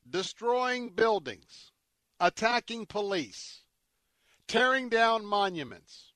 destroying 0.08 0.88
buildings, 0.88 1.70
attacking 2.18 2.86
police, 2.86 3.60
tearing 4.48 4.88
down 4.88 5.24
monuments, 5.24 6.12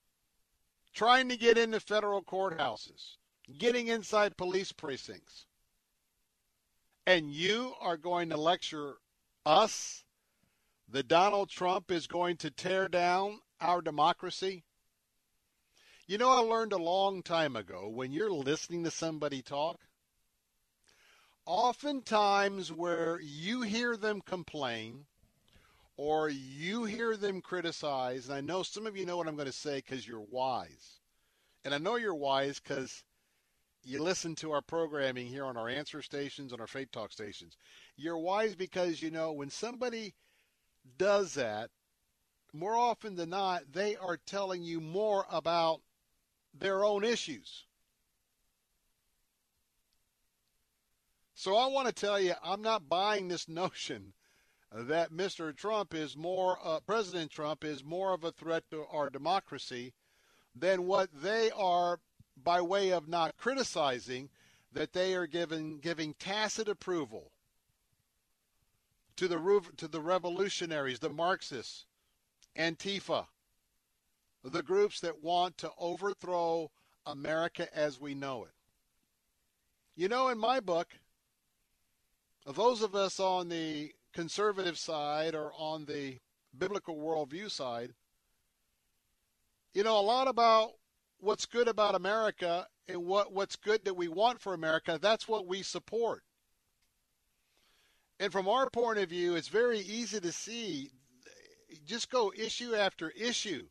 trying 0.93 1.29
to 1.29 1.37
get 1.37 1.57
into 1.57 1.79
federal 1.79 2.23
courthouses, 2.23 3.17
getting 3.57 3.87
inside 3.87 4.35
police 4.35 4.71
precincts. 4.71 5.45
And 7.05 7.31
you 7.31 7.73
are 7.79 7.97
going 7.97 8.29
to 8.29 8.37
lecture 8.37 8.95
us 9.45 10.03
that 10.89 11.07
Donald 11.07 11.49
Trump 11.49 11.91
is 11.91 12.07
going 12.07 12.37
to 12.37 12.49
tear 12.49 12.87
down 12.87 13.41
our 13.61 13.79
democracy? 13.79 14.63
You 16.07 16.17
know, 16.17 16.29
I 16.29 16.39
learned 16.39 16.73
a 16.73 16.77
long 16.77 17.21
time 17.21 17.55
ago 17.55 17.87
when 17.87 18.11
you're 18.11 18.31
listening 18.31 18.83
to 18.85 18.91
somebody 18.91 19.43
talk, 19.43 19.79
oftentimes 21.45 22.71
where 22.71 23.19
you 23.21 23.61
hear 23.61 23.97
them 23.97 24.21
complain 24.21 25.05
or 25.97 26.29
you 26.29 26.83
hear 26.85 27.15
them 27.15 27.41
criticize, 27.41 28.27
and 28.27 28.35
I 28.35 28.41
know 28.41 28.63
some 28.63 28.85
of 28.85 28.97
you 28.97 29.05
know 29.05 29.17
what 29.17 29.27
I'm 29.27 29.35
going 29.35 29.45
to 29.45 29.51
say 29.51 29.77
because 29.77 30.07
you're 30.07 30.25
wise. 30.29 30.99
And 31.63 31.73
I 31.73 31.77
know 31.77 31.95
you're 31.95 32.13
wise 32.13 32.59
because 32.59 33.03
you 33.83 34.01
listen 34.01 34.35
to 34.35 34.51
our 34.51 34.61
programming 34.61 35.27
here 35.27 35.45
on 35.45 35.57
our 35.57 35.69
answer 35.69 36.01
stations, 36.01 36.51
on 36.51 36.59
our 36.59 36.67
Faith 36.67 36.91
Talk 36.91 37.11
stations. 37.11 37.55
You're 37.95 38.17
wise 38.17 38.55
because 38.55 39.01
you 39.01 39.09
know 39.09 39.31
when 39.31 39.49
somebody 39.49 40.15
does 40.97 41.35
that, 41.35 41.69
more 42.53 42.75
often 42.75 43.15
than 43.15 43.29
not, 43.29 43.71
they 43.71 43.95
are 43.95 44.17
telling 44.17 44.63
you 44.63 44.81
more 44.81 45.25
about 45.31 45.81
their 46.53 46.83
own 46.83 47.03
issues. 47.03 47.64
So 51.37 51.57
I 51.57 51.67
want 51.67 51.87
to 51.87 51.93
tell 51.93 52.17
you, 52.17 52.33
I'm 52.41 52.61
not 52.61 52.87
buying 52.87 53.27
this 53.27 53.49
notion 53.49 54.13
that 54.71 55.11
Mr. 55.11 55.55
Trump 55.55 55.93
is 55.93 56.17
more, 56.17 56.57
uh, 56.63 56.79
President 56.79 57.29
Trump 57.29 57.63
is 57.63 57.83
more 57.83 58.13
of 58.13 58.23
a 58.23 58.31
threat 58.31 58.63
to 58.71 58.85
our 58.89 59.09
democracy 59.09 59.93
than 60.55 60.87
what 60.87 61.09
they 61.13 61.51
are 61.51 61.99
by 62.41 62.61
way 62.61 62.91
of 62.91 63.07
not 63.07 63.37
criticizing, 63.37 64.29
that 64.71 64.93
they 64.93 65.13
are 65.13 65.27
giving 65.27 65.79
giving 65.79 66.13
tacit 66.15 66.67
approval 66.67 67.31
to 69.15 69.27
the 69.27 69.61
to 69.77 69.87
the 69.87 70.01
revolutionaries, 70.01 70.99
the 70.99 71.09
Marxists, 71.09 71.85
Antifa, 72.57 73.27
the 74.43 74.63
groups 74.63 74.99
that 75.01 75.23
want 75.23 75.57
to 75.57 75.71
overthrow 75.77 76.71
America 77.05 77.67
as 77.73 77.99
we 77.99 78.13
know 78.13 78.45
it. 78.45 78.51
You 79.95 80.09
know, 80.09 80.27
in 80.27 80.37
my 80.37 80.59
book, 80.59 80.89
those 82.53 82.81
of 82.81 82.95
us 82.95 83.19
on 83.19 83.49
the 83.49 83.91
conservative 84.13 84.77
side 84.77 85.35
or 85.35 85.51
on 85.57 85.85
the 85.85 86.17
biblical 86.57 86.95
worldview 86.95 87.49
side, 87.49 87.93
you 89.73 89.83
know, 89.83 89.99
a 89.99 90.01
lot 90.01 90.27
about 90.27 90.71
what's 91.19 91.45
good 91.45 91.67
about 91.67 91.95
America 91.95 92.67
and 92.87 93.05
what, 93.05 93.33
what's 93.33 93.55
good 93.55 93.83
that 93.85 93.95
we 93.95 94.07
want 94.07 94.39
for 94.39 94.53
America, 94.53 94.99
that's 95.01 95.27
what 95.27 95.47
we 95.47 95.63
support. 95.63 96.23
And 98.19 98.31
from 98.31 98.47
our 98.47 98.69
point 98.69 98.99
of 98.99 99.09
view, 99.09 99.35
it's 99.35 99.49
very 99.49 99.79
easy 99.79 100.19
to 100.19 100.31
see. 100.31 100.91
Just 101.85 102.09
go 102.09 102.31
issue 102.37 102.73
after 102.75 103.09
issue 103.09 103.63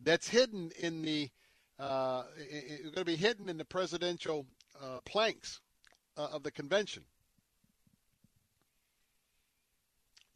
that's 0.00 0.28
hidden 0.28 0.70
in 0.78 1.02
the 1.02 1.30
uh, 1.78 2.24
going 2.82 2.92
to 2.94 3.04
be 3.04 3.16
hidden 3.16 3.48
in 3.48 3.56
the 3.56 3.64
presidential 3.64 4.44
uh, 4.82 4.98
planks 5.04 5.60
uh, 6.16 6.26
of 6.32 6.42
the 6.42 6.50
convention. 6.50 7.04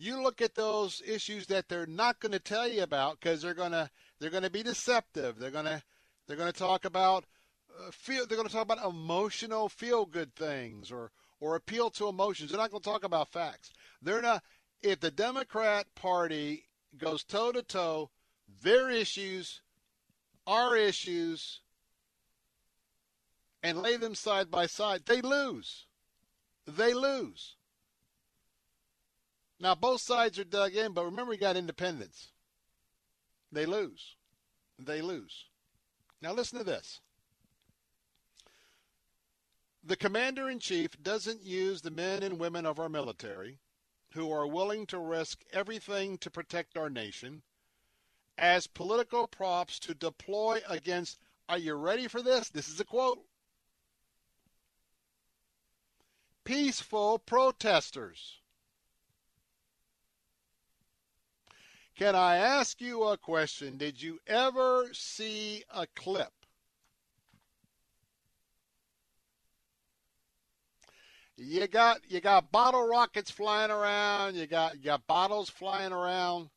You 0.03 0.21
look 0.21 0.43
at 0.43 0.57
those 0.57 1.01
issues 1.07 1.47
that 1.47 1.69
they're 1.69 1.87
not 1.87 2.19
going 2.19 2.33
to 2.33 2.41
tell 2.41 2.67
you 2.67 2.83
about 2.83 3.21
because 3.21 3.41
they're 3.41 3.55
going 3.55 3.71
to 3.71 3.89
they're 4.19 4.31
going 4.31 4.43
to 4.43 4.51
be 4.51 4.65
deceptive. 4.65 5.39
They're 5.39 5.53
going 5.53 5.67
to 5.67 5.81
they're 6.27 6.37
going 6.37 6.51
to 6.51 6.59
talk 6.59 6.85
about 6.85 7.25
uh, 7.71 7.93
feel. 7.93 8.27
They're 8.27 8.37
going 8.37 8.49
to 8.49 8.53
talk 8.53 8.65
about 8.65 8.85
emotional 8.85 9.69
feel 9.69 10.05
good 10.05 10.35
things 10.35 10.91
or 10.91 11.13
or 11.39 11.55
appeal 11.55 11.89
to 11.91 12.09
emotions. 12.09 12.51
They're 12.51 12.59
not 12.59 12.73
going 12.73 12.83
to 12.83 12.91
talk 12.91 13.05
about 13.05 13.29
facts. 13.29 13.71
They're 14.03 14.21
not. 14.21 14.43
If 14.83 14.99
the 14.99 15.13
Democrat 15.13 15.87
Party 15.95 16.65
goes 16.99 17.23
toe 17.23 17.53
to 17.53 17.63
toe, 17.63 18.11
their 18.61 18.91
issues, 18.91 19.61
our 20.49 20.77
issues, 20.77 21.61
and 23.63 23.79
lay 23.79 23.99
them 23.99 24.17
side 24.17 24.51
by 24.51 24.67
side, 24.67 25.03
they 25.07 25.21
lose. 25.21 25.87
They 26.67 26.93
lose. 26.93 27.55
Now 29.63 29.77
both 29.77 30.01
sides 30.01 30.41
are 30.41 30.45
dug 30.45 30.75
in, 30.75 30.93
but 30.93 31.05
remember 31.05 31.31
we 31.31 31.37
got 31.37 31.57
independents. 31.57 32.33
They 33.53 33.65
lose. 33.65 34.17
They 34.77 35.01
lose. 35.01 35.47
Now 36.21 36.33
listen 36.33 36.59
to 36.59 36.65
this. 36.65 37.01
The 39.85 39.95
commander 39.95 40.51
in 40.51 40.59
chief 40.59 41.01
doesn't 41.01 41.45
use 41.45 41.81
the 41.81 41.93
men 41.93 42.25
and 42.25 42.41
women 42.41 42.67
of 42.67 42.81
our 42.81 42.89
military 42.89 43.61
who 44.15 44.33
are 44.33 44.49
willing 44.49 44.85
to 44.87 44.99
risk 44.99 45.43
everything 45.53 46.19
to 46.19 46.31
protect 46.31 46.77
our 46.77 46.91
nation 46.91 47.43
as 48.37 48.67
political 48.67 49.29
props 49.29 49.79
to 49.79 49.95
deploy 49.95 50.61
against, 50.69 51.21
are 51.49 51.59
you 51.59 51.75
ready 51.75 52.09
for 52.09 52.21
this? 52.21 52.49
This 52.49 52.69
is 52.69 52.81
a 52.81 52.85
quote. 52.85 53.25
Peaceful 56.43 57.21
protesters. 57.21 58.42
Can 61.97 62.15
I 62.17 62.37
ask 62.37 62.81
you 62.81 63.05
a 63.05 63.19
question? 63.19 63.77
Did 63.77 64.01
you 64.01 64.19
ever 64.27 64.89
see 64.93 65.63
a 65.71 65.87
clip? 65.95 66.33
You 71.37 71.67
got 71.67 72.01
you 72.09 72.21
got 72.21 72.53
bottle 72.53 72.87
rockets 72.87 73.31
flying 73.31 73.71
around, 73.71 74.37
you 74.37 74.47
got 74.47 74.77
you 74.77 74.85
got 74.85 75.07
bottles 75.07 75.51
flying 75.51 75.93
around. 75.93 76.51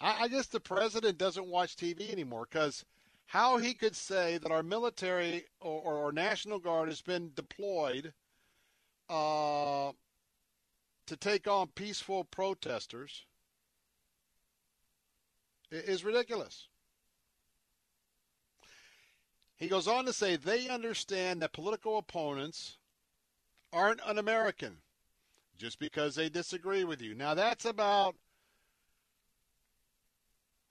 I, 0.00 0.24
I 0.24 0.28
guess 0.28 0.46
the 0.46 0.60
president 0.60 1.18
doesn't 1.18 1.46
watch 1.46 1.76
TV 1.76 2.10
anymore 2.10 2.46
because 2.50 2.84
how 3.26 3.58
he 3.58 3.74
could 3.74 3.96
say 3.96 4.38
that 4.38 4.50
our 4.50 4.62
military 4.62 5.46
or, 5.60 5.80
or, 5.80 5.94
or 6.08 6.12
National 6.12 6.58
Guard 6.58 6.88
has 6.88 7.00
been 7.00 7.32
deployed 7.34 8.12
uh, 9.08 9.92
to 11.06 11.16
take 11.16 11.46
on 11.46 11.68
peaceful 11.68 12.24
protesters 12.24 13.24
is 15.70 16.04
ridiculous. 16.04 16.68
He 19.56 19.68
goes 19.68 19.86
on 19.86 20.04
to 20.06 20.12
say 20.12 20.36
they 20.36 20.68
understand 20.68 21.40
that 21.42 21.52
political 21.52 21.98
opponents 21.98 22.76
aren't 23.72 24.06
un 24.06 24.18
American 24.18 24.78
just 25.56 25.78
because 25.78 26.14
they 26.14 26.28
disagree 26.28 26.84
with 26.84 27.00
you. 27.00 27.14
Now 27.14 27.34
that's 27.34 27.64
about 27.64 28.16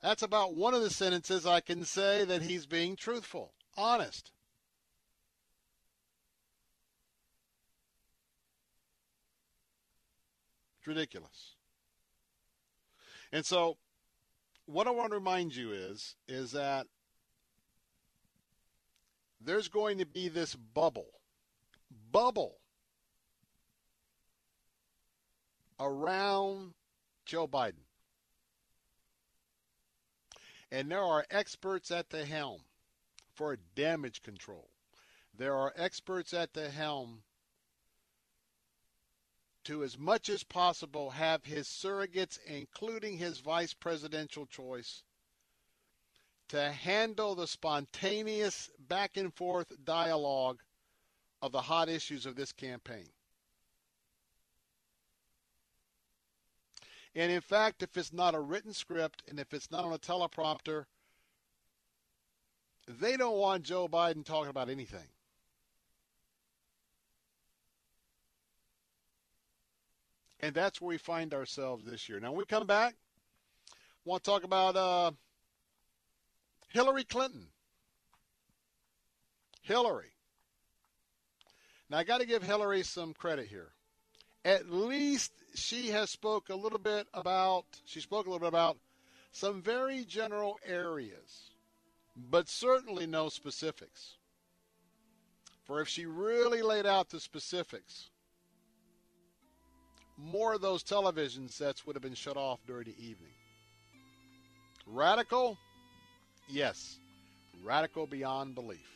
that's 0.02 0.22
about 0.22 0.54
one 0.54 0.74
of 0.74 0.82
the 0.82 0.90
sentences 0.90 1.46
I 1.46 1.60
can 1.60 1.84
say 1.84 2.24
that 2.26 2.42
he's 2.42 2.66
being 2.66 2.94
truthful, 2.94 3.54
honest. 3.74 4.32
It's 10.84 10.88
ridiculous. 10.88 11.54
And 13.32 13.46
so 13.46 13.78
what 14.66 14.86
I 14.86 14.90
want 14.90 15.12
to 15.12 15.16
remind 15.16 15.56
you 15.56 15.72
is 15.72 16.14
is 16.28 16.52
that 16.52 16.86
there's 19.40 19.68
going 19.68 19.96
to 19.96 20.04
be 20.04 20.28
this 20.28 20.54
bubble 20.54 21.08
bubble 22.12 22.58
around 25.80 26.74
Joe 27.24 27.48
Biden. 27.48 27.86
And 30.70 30.90
there 30.90 31.02
are 31.02 31.24
experts 31.30 31.90
at 31.90 32.10
the 32.10 32.26
helm 32.26 32.60
for 33.32 33.56
damage 33.74 34.22
control. 34.22 34.68
There 35.34 35.54
are 35.54 35.72
experts 35.76 36.34
at 36.34 36.52
the 36.52 36.68
helm 36.68 37.22
to 39.64 39.82
as 39.82 39.98
much 39.98 40.28
as 40.28 40.42
possible 40.44 41.10
have 41.10 41.44
his 41.44 41.66
surrogates, 41.66 42.38
including 42.46 43.18
his 43.18 43.38
vice 43.38 43.74
presidential 43.74 44.46
choice, 44.46 45.02
to 46.48 46.70
handle 46.70 47.34
the 47.34 47.46
spontaneous 47.46 48.70
back 48.78 49.16
and 49.16 49.34
forth 49.34 49.72
dialogue 49.84 50.60
of 51.40 51.52
the 51.52 51.62
hot 51.62 51.88
issues 51.88 52.26
of 52.26 52.36
this 52.36 52.52
campaign. 52.52 53.08
And 57.14 57.30
in 57.30 57.40
fact, 57.40 57.82
if 57.82 57.96
it's 57.96 58.12
not 58.12 58.34
a 58.34 58.40
written 58.40 58.72
script 58.72 59.22
and 59.28 59.38
if 59.38 59.54
it's 59.54 59.70
not 59.70 59.84
on 59.84 59.92
a 59.92 59.98
teleprompter, 59.98 60.84
they 62.88 63.16
don't 63.16 63.38
want 63.38 63.62
Joe 63.62 63.88
Biden 63.88 64.24
talking 64.24 64.50
about 64.50 64.68
anything. 64.68 65.06
And 70.44 70.52
that's 70.52 70.78
where 70.78 70.90
we 70.90 70.98
find 70.98 71.32
ourselves 71.32 71.86
this 71.86 72.06
year. 72.06 72.20
Now, 72.20 72.28
when 72.28 72.40
we 72.40 72.44
come 72.44 72.66
back, 72.66 72.94
I 72.94 73.74
want 74.04 74.22
to 74.22 74.30
talk 74.30 74.44
about 74.44 74.76
uh, 74.76 75.12
Hillary 76.68 77.04
Clinton. 77.04 77.46
Hillary. 79.62 80.12
Now 81.88 81.96
I 81.96 82.04
got 82.04 82.20
to 82.20 82.26
give 82.26 82.42
Hillary 82.42 82.82
some 82.82 83.14
credit 83.14 83.46
here. 83.46 83.72
At 84.44 84.70
least 84.70 85.32
she 85.54 85.88
has 85.88 86.10
spoke 86.10 86.50
a 86.50 86.54
little 86.54 86.78
bit 86.78 87.06
about 87.14 87.64
she 87.86 88.00
spoke 88.00 88.26
a 88.26 88.30
little 88.30 88.40
bit 88.40 88.48
about 88.48 88.76
some 89.32 89.62
very 89.62 90.04
general 90.04 90.58
areas, 90.66 91.52
but 92.14 92.50
certainly 92.50 93.06
no 93.06 93.30
specifics. 93.30 94.18
For 95.64 95.80
if 95.80 95.88
she 95.88 96.04
really 96.04 96.60
laid 96.60 96.84
out 96.84 97.08
the 97.08 97.18
specifics, 97.18 98.10
more 100.16 100.54
of 100.54 100.60
those 100.60 100.82
television 100.82 101.48
sets 101.48 101.86
would 101.86 101.96
have 101.96 102.02
been 102.02 102.14
shut 102.14 102.36
off 102.36 102.60
during 102.66 102.84
the 102.84 102.96
evening. 102.98 103.32
Radical? 104.86 105.58
Yes. 106.48 106.98
Radical 107.64 108.06
beyond 108.06 108.54
belief. 108.54 108.94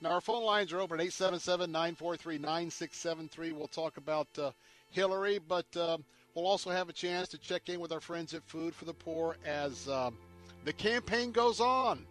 Now, 0.00 0.10
our 0.10 0.20
phone 0.20 0.44
lines 0.44 0.72
are 0.72 0.80
open 0.80 1.00
at 1.00 1.04
877 1.06 1.70
943 1.70 2.38
9673. 2.38 3.52
We'll 3.52 3.68
talk 3.68 3.96
about 3.96 4.26
uh, 4.38 4.50
Hillary, 4.90 5.38
but 5.38 5.66
uh, 5.76 5.96
we'll 6.34 6.46
also 6.46 6.70
have 6.70 6.88
a 6.88 6.92
chance 6.92 7.28
to 7.28 7.38
check 7.38 7.68
in 7.68 7.80
with 7.80 7.92
our 7.92 8.00
friends 8.00 8.34
at 8.34 8.42
Food 8.44 8.74
for 8.74 8.84
the 8.84 8.92
Poor 8.92 9.36
as 9.46 9.88
uh, 9.88 10.10
the 10.64 10.72
campaign 10.72 11.32
goes 11.32 11.60
on. 11.60 12.04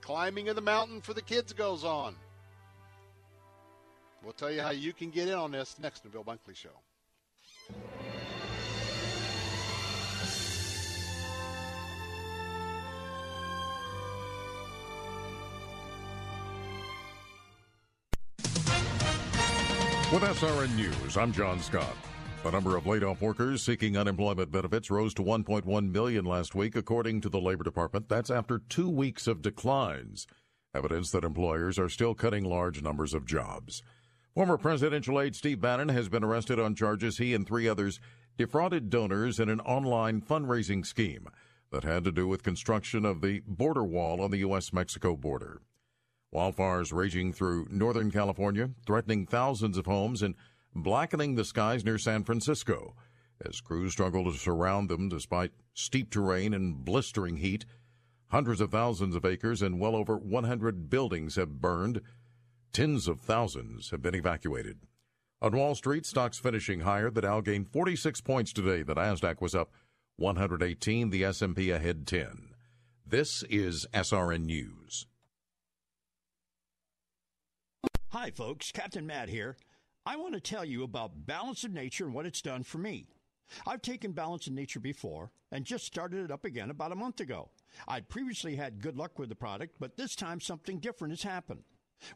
Climbing 0.00 0.48
of 0.48 0.56
the 0.56 0.62
mountain 0.62 1.00
for 1.00 1.14
the 1.14 1.22
kids 1.22 1.52
goes 1.52 1.84
on. 1.84 2.14
We'll 4.22 4.32
tell 4.32 4.50
you 4.50 4.62
how 4.62 4.70
you 4.70 4.92
can 4.92 5.10
get 5.10 5.28
in 5.28 5.34
on 5.34 5.52
this 5.52 5.76
next 5.80 6.04
in 6.04 6.10
the 6.10 6.12
Bill 6.12 6.24
Bunkley 6.24 6.54
Show. 6.54 6.70
With 20.10 20.22
SRN 20.22 20.74
News, 20.74 21.16
I'm 21.18 21.32
John 21.32 21.60
Scott. 21.60 21.94
The 22.42 22.50
number 22.50 22.76
of 22.76 22.86
laid 22.86 23.04
off 23.04 23.20
workers 23.20 23.62
seeking 23.62 23.98
unemployment 23.98 24.50
benefits 24.50 24.90
rose 24.90 25.12
to 25.14 25.22
1.1 25.22 25.92
million 25.92 26.24
last 26.24 26.54
week, 26.54 26.76
according 26.76 27.20
to 27.20 27.28
the 27.28 27.40
Labor 27.40 27.62
Department. 27.62 28.08
That's 28.08 28.30
after 28.30 28.58
two 28.58 28.88
weeks 28.88 29.26
of 29.26 29.42
declines, 29.42 30.26
evidence 30.74 31.10
that 31.10 31.24
employers 31.24 31.78
are 31.78 31.90
still 31.90 32.14
cutting 32.14 32.44
large 32.44 32.80
numbers 32.80 33.12
of 33.12 33.26
jobs. 33.26 33.82
Former 34.38 34.56
presidential 34.56 35.20
aide 35.20 35.34
Steve 35.34 35.60
Bannon 35.60 35.88
has 35.88 36.08
been 36.08 36.22
arrested 36.22 36.60
on 36.60 36.76
charges 36.76 37.18
he 37.18 37.34
and 37.34 37.44
three 37.44 37.68
others 37.68 37.98
defrauded 38.36 38.88
donors 38.88 39.40
in 39.40 39.48
an 39.48 39.58
online 39.62 40.20
fundraising 40.20 40.86
scheme 40.86 41.26
that 41.72 41.82
had 41.82 42.04
to 42.04 42.12
do 42.12 42.28
with 42.28 42.44
construction 42.44 43.04
of 43.04 43.20
the 43.20 43.42
border 43.48 43.82
wall 43.82 44.20
on 44.20 44.30
the 44.30 44.38
U.S. 44.38 44.72
Mexico 44.72 45.16
border. 45.16 45.60
Wildfires 46.32 46.92
raging 46.92 47.32
through 47.32 47.66
Northern 47.68 48.12
California, 48.12 48.70
threatening 48.86 49.26
thousands 49.26 49.76
of 49.76 49.86
homes 49.86 50.22
and 50.22 50.36
blackening 50.72 51.34
the 51.34 51.44
skies 51.44 51.84
near 51.84 51.98
San 51.98 52.22
Francisco 52.22 52.94
as 53.44 53.60
crews 53.60 53.90
struggle 53.90 54.22
to 54.22 54.38
surround 54.38 54.88
them 54.88 55.08
despite 55.08 55.50
steep 55.74 56.10
terrain 56.10 56.54
and 56.54 56.84
blistering 56.84 57.38
heat. 57.38 57.64
Hundreds 58.28 58.60
of 58.60 58.70
thousands 58.70 59.16
of 59.16 59.24
acres 59.24 59.62
and 59.62 59.80
well 59.80 59.96
over 59.96 60.16
100 60.16 60.88
buildings 60.88 61.34
have 61.34 61.60
burned. 61.60 62.00
Tens 62.72 63.08
of 63.08 63.20
thousands 63.20 63.90
have 63.90 64.02
been 64.02 64.14
evacuated. 64.14 64.78
On 65.40 65.56
Wall 65.56 65.74
Street, 65.74 66.04
stocks 66.04 66.38
finishing 66.38 66.80
higher. 66.80 67.10
The 67.10 67.22
Dow 67.22 67.40
gained 67.40 67.68
46 67.68 68.20
points 68.20 68.52
today. 68.52 68.82
The 68.82 68.94
Nasdaq 68.94 69.40
was 69.40 69.54
up 69.54 69.70
118. 70.16 71.10
The 71.10 71.24
S&P 71.24 71.70
ahead 71.70 72.06
10. 72.06 72.50
This 73.06 73.42
is 73.44 73.86
SRN 73.94 74.44
News. 74.44 75.06
Hi, 78.10 78.30
folks. 78.30 78.72
Captain 78.72 79.06
Matt 79.06 79.28
here. 79.28 79.56
I 80.04 80.16
want 80.16 80.34
to 80.34 80.40
tell 80.40 80.64
you 80.64 80.82
about 80.82 81.26
Balance 81.26 81.64
of 81.64 81.72
Nature 81.72 82.06
and 82.06 82.14
what 82.14 82.26
it's 82.26 82.42
done 82.42 82.62
for 82.64 82.78
me. 82.78 83.06
I've 83.66 83.82
taken 83.82 84.12
Balance 84.12 84.46
of 84.46 84.54
Nature 84.54 84.80
before 84.80 85.30
and 85.52 85.64
just 85.64 85.86
started 85.86 86.24
it 86.24 86.30
up 86.30 86.44
again 86.44 86.70
about 86.70 86.92
a 86.92 86.96
month 86.96 87.20
ago. 87.20 87.50
I'd 87.86 88.08
previously 88.08 88.56
had 88.56 88.82
good 88.82 88.96
luck 88.96 89.18
with 89.18 89.28
the 89.28 89.34
product, 89.34 89.76
but 89.78 89.96
this 89.96 90.14
time 90.14 90.40
something 90.40 90.80
different 90.80 91.12
has 91.12 91.22
happened. 91.22 91.62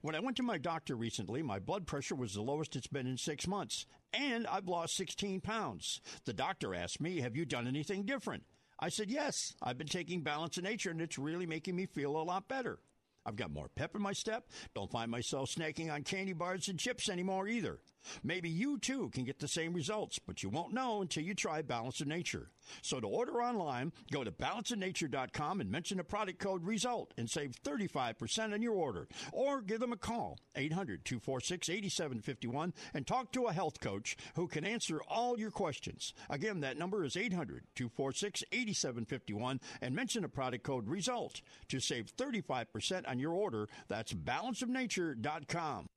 When 0.01 0.15
I 0.15 0.21
went 0.21 0.37
to 0.39 0.43
my 0.43 0.59
doctor 0.59 0.95
recently, 0.95 1.43
my 1.43 1.59
blood 1.59 1.87
pressure 1.87 2.15
was 2.15 2.35
the 2.35 2.43
lowest 2.43 2.77
it's 2.77 2.87
been 2.87 3.07
in 3.07 3.17
six 3.17 3.47
months, 3.47 3.87
and 4.13 4.47
I've 4.47 4.69
lost 4.69 4.97
16 4.97 5.41
pounds. 5.41 6.01
The 6.25 6.33
doctor 6.33 6.75
asked 6.75 7.01
me, 7.01 7.21
Have 7.21 7.37
you 7.37 7.45
done 7.45 7.67
anything 7.67 8.05
different? 8.05 8.45
I 8.79 8.89
said, 8.89 9.11
Yes, 9.11 9.55
I've 9.63 9.79
been 9.79 9.87
taking 9.87 10.23
Balance 10.23 10.57
of 10.59 10.65
Nature, 10.65 10.91
and 10.91 11.01
it's 11.01 11.19
really 11.19 11.47
making 11.47 11.77
me 11.77 11.87
feel 11.87 12.17
a 12.17 12.23
lot 12.23 12.49
better. 12.49 12.79
I've 13.25 13.37
got 13.37 13.53
more 13.53 13.69
pep 13.69 13.95
in 13.95 14.03
my 14.03 14.13
step. 14.13 14.49
Don't 14.75 14.91
find 14.91 15.11
myself 15.11 15.51
snacking 15.51 15.93
on 15.93 16.03
candy 16.03 16.33
bars 16.33 16.69
and 16.69 16.79
chips 16.79 17.09
anymore 17.09 17.47
either. 17.47 17.79
Maybe 18.23 18.49
you 18.49 18.79
too 18.79 19.11
can 19.11 19.25
get 19.25 19.39
the 19.39 19.49
same 19.49 19.73
results, 19.73 20.19
but 20.19 20.43
you 20.43 20.49
won't 20.49 20.73
know 20.73 21.03
until 21.03 21.23
you 21.23 21.35
try 21.35 21.63
Balance 21.63 22.01
of 22.01 22.09
Nature. 22.09 22.49
So 22.83 23.01
to 23.01 23.07
order 23.07 23.43
online, 23.43 23.93
go 24.11 24.25
to 24.25 24.31
balanceofnature.com 24.31 25.61
and 25.61 25.71
mention 25.71 25.99
the 25.99 26.05
product 26.05 26.39
code 26.39 26.65
RESULT 26.65 27.13
and 27.17 27.29
save 27.29 27.57
35% 27.65 28.53
on 28.53 28.63
your 28.63 28.75
order. 28.75 29.09
Or 29.33 29.61
give 29.61 29.81
them 29.81 29.93
a 29.93 29.97
call, 29.97 30.39
800-246-8751 30.57 32.73
and 32.95 33.05
talk 33.07 33.33
to 33.33 33.47
a 33.47 33.53
health 33.53 33.81
coach 33.81 34.17
who 34.35 34.49
can 34.49 34.65
answer 34.65 35.01
all 35.09 35.39
your 35.39 35.51
questions. 35.51 36.15
Again, 36.31 36.61
that 36.61 36.79
number 36.79 37.05
is 37.05 37.15
800-246-8751 37.15 39.61
and 39.81 39.95
mention 39.95 40.23
the 40.23 40.29
product 40.29 40.65
code 40.65 40.89
RESULT 40.89 41.43
to 41.69 41.81
save 41.81 42.15
35% 42.17 43.09
on 43.09 43.19
your 43.19 43.33
order. 43.33 43.69
That's 43.89 44.13
balanceofnature.com. 44.13 45.89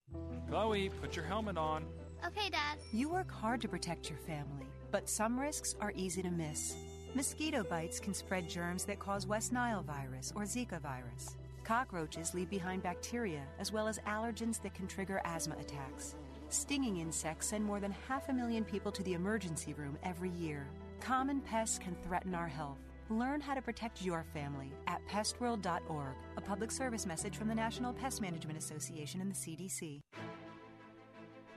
Chloe, 0.56 0.90
put 1.02 1.16
your 1.18 1.26
helmet 1.26 1.58
on. 1.58 1.86
Okay, 2.26 2.50
Dad. 2.50 2.78
You 2.94 3.10
work 3.10 3.30
hard 3.30 3.60
to 3.62 3.68
protect 3.68 4.10
your 4.10 4.20
family, 4.20 4.66
but 4.92 5.10
some 5.10 5.38
risks 5.38 5.76
are 5.82 5.92
easy 5.96 6.22
to 6.22 6.32
miss. 6.32 6.76
Mosquito 7.14 7.64
bites 7.64 8.00
can 8.00 8.14
spread 8.14 8.50
germs 8.50 8.86
that 8.86 9.00
cause 9.00 9.28
West 9.28 9.52
Nile 9.52 9.84
virus 9.84 10.32
or 10.36 10.44
Zika 10.44 10.80
virus. 10.82 11.36
Cockroaches 11.64 12.34
leave 12.34 12.50
behind 12.50 12.84
bacteria 12.84 13.42
as 13.60 13.72
well 13.72 13.88
as 13.88 14.00
allergens 14.08 14.62
that 14.62 14.74
can 14.74 14.88
trigger 14.88 15.22
asthma 15.26 15.56
attacks. 15.60 16.16
Stinging 16.50 17.00
insects 17.00 17.48
send 17.48 17.66
more 17.66 17.80
than 17.80 17.96
half 18.08 18.30
a 18.30 18.34
million 18.34 18.64
people 18.64 18.92
to 18.92 19.04
the 19.04 19.14
emergency 19.14 19.74
room 19.74 19.98
every 20.04 20.30
year. 20.30 20.68
Common 21.02 21.42
pests 21.42 21.80
can 21.80 21.96
threaten 22.04 22.34
our 22.36 22.48
health. 22.48 22.80
Learn 23.10 23.40
how 23.40 23.54
to 23.54 23.62
protect 23.62 24.02
your 24.02 24.26
family 24.34 24.72
at 24.88 25.00
pestworld.org, 25.08 26.16
a 26.38 26.42
public 26.42 26.72
service 26.72 27.06
message 27.06 27.38
from 27.38 27.48
the 27.48 27.54
National 27.54 27.94
Pest 27.94 28.20
Management 28.20 28.58
Association 28.58 29.22
and 29.22 29.32
the 29.32 29.36
CDC. 29.36 30.02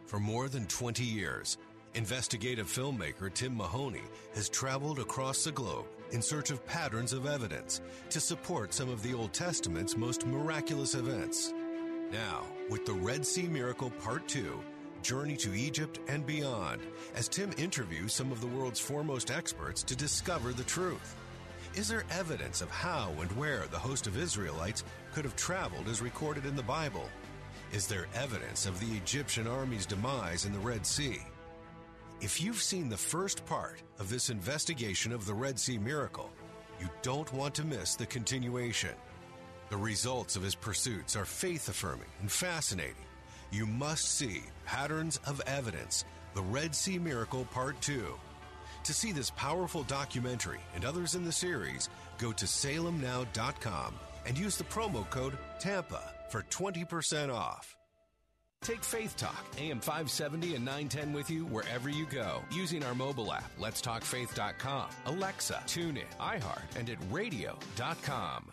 For 0.05 0.21
more 0.21 0.51
than 0.51 0.67
20 0.67 1.05
years, 1.05 1.57
investigative 1.95 2.67
filmmaker 2.67 3.33
Tim 3.33 3.57
Mahoney 3.57 4.03
has 4.35 4.51
traveled 4.51 4.99
across 4.99 5.45
the 5.45 5.53
globe 5.53 5.87
in 6.13 6.21
search 6.21 6.51
of 6.51 6.67
patterns 6.67 7.15
of 7.15 7.27
evidence 7.27 7.81
to 8.11 8.21
support 8.21 8.75
some 8.75 8.91
of 8.91 9.03
the 9.03 9.15
Old 9.15 9.33
Testament's 9.33 9.97
most 9.97 10.27
miraculous 10.27 10.95
events. 10.95 11.55
Now, 12.13 12.45
with 12.69 12.85
the 12.85 12.93
Red 12.93 13.25
Sea 13.25 13.49
Miracle 13.49 13.91
Part 13.91 14.29
2, 14.29 14.61
Journey 15.01 15.37
to 15.39 15.55
Egypt 15.55 15.99
and 16.09 16.27
beyond, 16.27 16.83
as 17.15 17.29
Tim 17.29 17.53
interviews 17.57 18.13
some 18.13 18.33
of 18.33 18.43
the 18.43 18.47
world's 18.47 18.81
foremost 18.81 19.31
experts 19.31 19.83
to 19.85 19.97
discover 19.97 20.53
the 20.53 20.65
truth. 20.65 21.17
Is 21.79 21.87
there 21.87 22.03
evidence 22.11 22.61
of 22.61 22.71
how 22.71 23.13
and 23.21 23.31
where 23.37 23.63
the 23.71 23.79
host 23.79 24.09
of 24.09 24.19
Israelites 24.19 24.83
could 25.15 25.25
have 25.25 25.37
traveled 25.37 25.87
as 25.87 26.03
recorded 26.03 26.45
in 26.45 26.57
the 26.57 26.63
Bible? 26.65 27.09
Is 27.73 27.87
there 27.87 28.09
evidence 28.17 28.67
of 28.67 28.81
the 28.81 28.97
Egyptian 28.97 29.47
army's 29.47 29.87
demise 29.87 30.45
in 30.45 30.53
the 30.53 30.59
Red 30.59 30.85
Sea? 30.85 31.21
If 32.21 32.43
you've 32.43 32.61
seen 32.61 32.89
the 32.89 32.97
first 32.97 33.47
part 33.47 33.81
of 34.01 34.11
this 34.11 34.29
investigation 34.29 35.13
of 35.13 35.25
the 35.25 35.35
Red 35.35 35.57
Sea 35.57 35.79
miracle, 35.79 36.33
you 36.81 36.89
don't 37.03 37.33
want 37.33 37.55
to 37.55 37.65
miss 37.65 37.95
the 37.95 38.07
continuation. 38.07 38.97
The 39.71 39.77
results 39.77 40.35
of 40.35 40.43
his 40.43 40.57
pursuits 40.57 41.15
are 41.15 41.25
faith 41.25 41.69
affirming 41.69 42.11
and 42.21 42.33
fascinating. 42.33 43.07
You 43.53 43.67
must 43.67 44.17
see 44.17 44.43
Patterns 44.67 45.21
of 45.27 45.41
Evidence, 45.47 46.05
the 46.35 46.43
Red 46.43 46.75
Sea 46.75 46.99
Miracle 46.99 47.45
Part 47.53 47.81
2. 47.83 48.19
To 48.89 48.95
see 48.95 49.13
this 49.13 49.29
powerful 49.29 49.83
documentary 49.83 50.61
and 50.75 50.83
others 50.83 51.15
in 51.15 51.23
the 51.23 51.31
series, 51.31 51.91
go 52.17 52.33
to 52.33 52.47
salemnow.com 52.47 53.95
and 54.25 54.39
use 54.39 54.57
the 54.57 54.65
promo 54.65 55.09
code 55.11 55.37
TAMPA 55.61 56.01
for 56.31 56.43
20% 56.45 57.31
off. 57.31 57.77
Take 58.63 58.83
Faith 58.83 59.15
Talk, 59.19 59.45
AM 59.59 59.81
570 59.81 60.55
and 60.55 60.65
910 60.65 61.13
with 61.13 61.29
you 61.29 61.45
wherever 61.45 61.91
you 61.91 62.07
go. 62.07 62.41
Using 62.51 62.83
our 62.83 62.95
mobile 62.95 63.31
app, 63.31 63.51
letstalkfaith.com, 63.61 64.89
Alexa, 65.05 65.63
TuneIn, 65.67 66.09
iHeart, 66.19 66.63
and 66.79 66.89
at 66.89 66.97
radio.com. 67.11 68.53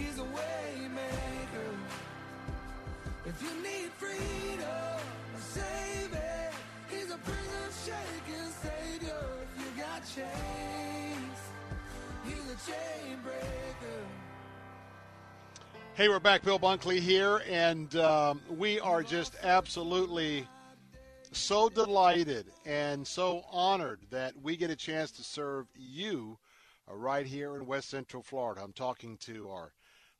he's 0.00 0.18
a 0.18 0.24
way 0.24 0.88
maker. 0.94 1.70
If 3.26 3.42
you 3.42 3.62
need 3.62 3.90
freedom, 3.92 5.00
a 5.36 5.40
savior, 5.40 6.50
he's 6.88 7.10
a 7.10 7.18
prison 7.18 7.70
shaking 7.84 8.50
savior. 8.62 9.26
If 9.42 9.60
you 9.60 9.82
got 9.82 10.02
chains, 10.14 11.38
he's 12.24 12.44
a 12.50 12.70
chain 12.70 13.18
breaker. 13.22 14.04
Hey, 15.94 16.08
we're 16.08 16.18
back. 16.18 16.42
Bill 16.42 16.58
Bunkley 16.58 16.98
here, 16.98 17.42
and 17.48 17.94
um, 17.96 18.40
we 18.48 18.80
are 18.80 19.02
just 19.02 19.36
absolutely 19.42 20.46
so 21.32 21.68
delighted 21.68 22.46
and 22.64 23.06
so 23.06 23.44
honored 23.52 24.00
that 24.10 24.32
we 24.42 24.56
get 24.56 24.70
a 24.70 24.76
chance 24.76 25.10
to 25.12 25.22
serve 25.22 25.66
you 25.76 26.38
uh, 26.90 26.94
right 26.94 27.26
here 27.26 27.54
in 27.54 27.66
West 27.66 27.90
Central 27.90 28.22
Florida. 28.22 28.62
I'm 28.64 28.72
talking 28.72 29.16
to 29.18 29.50
our 29.50 29.72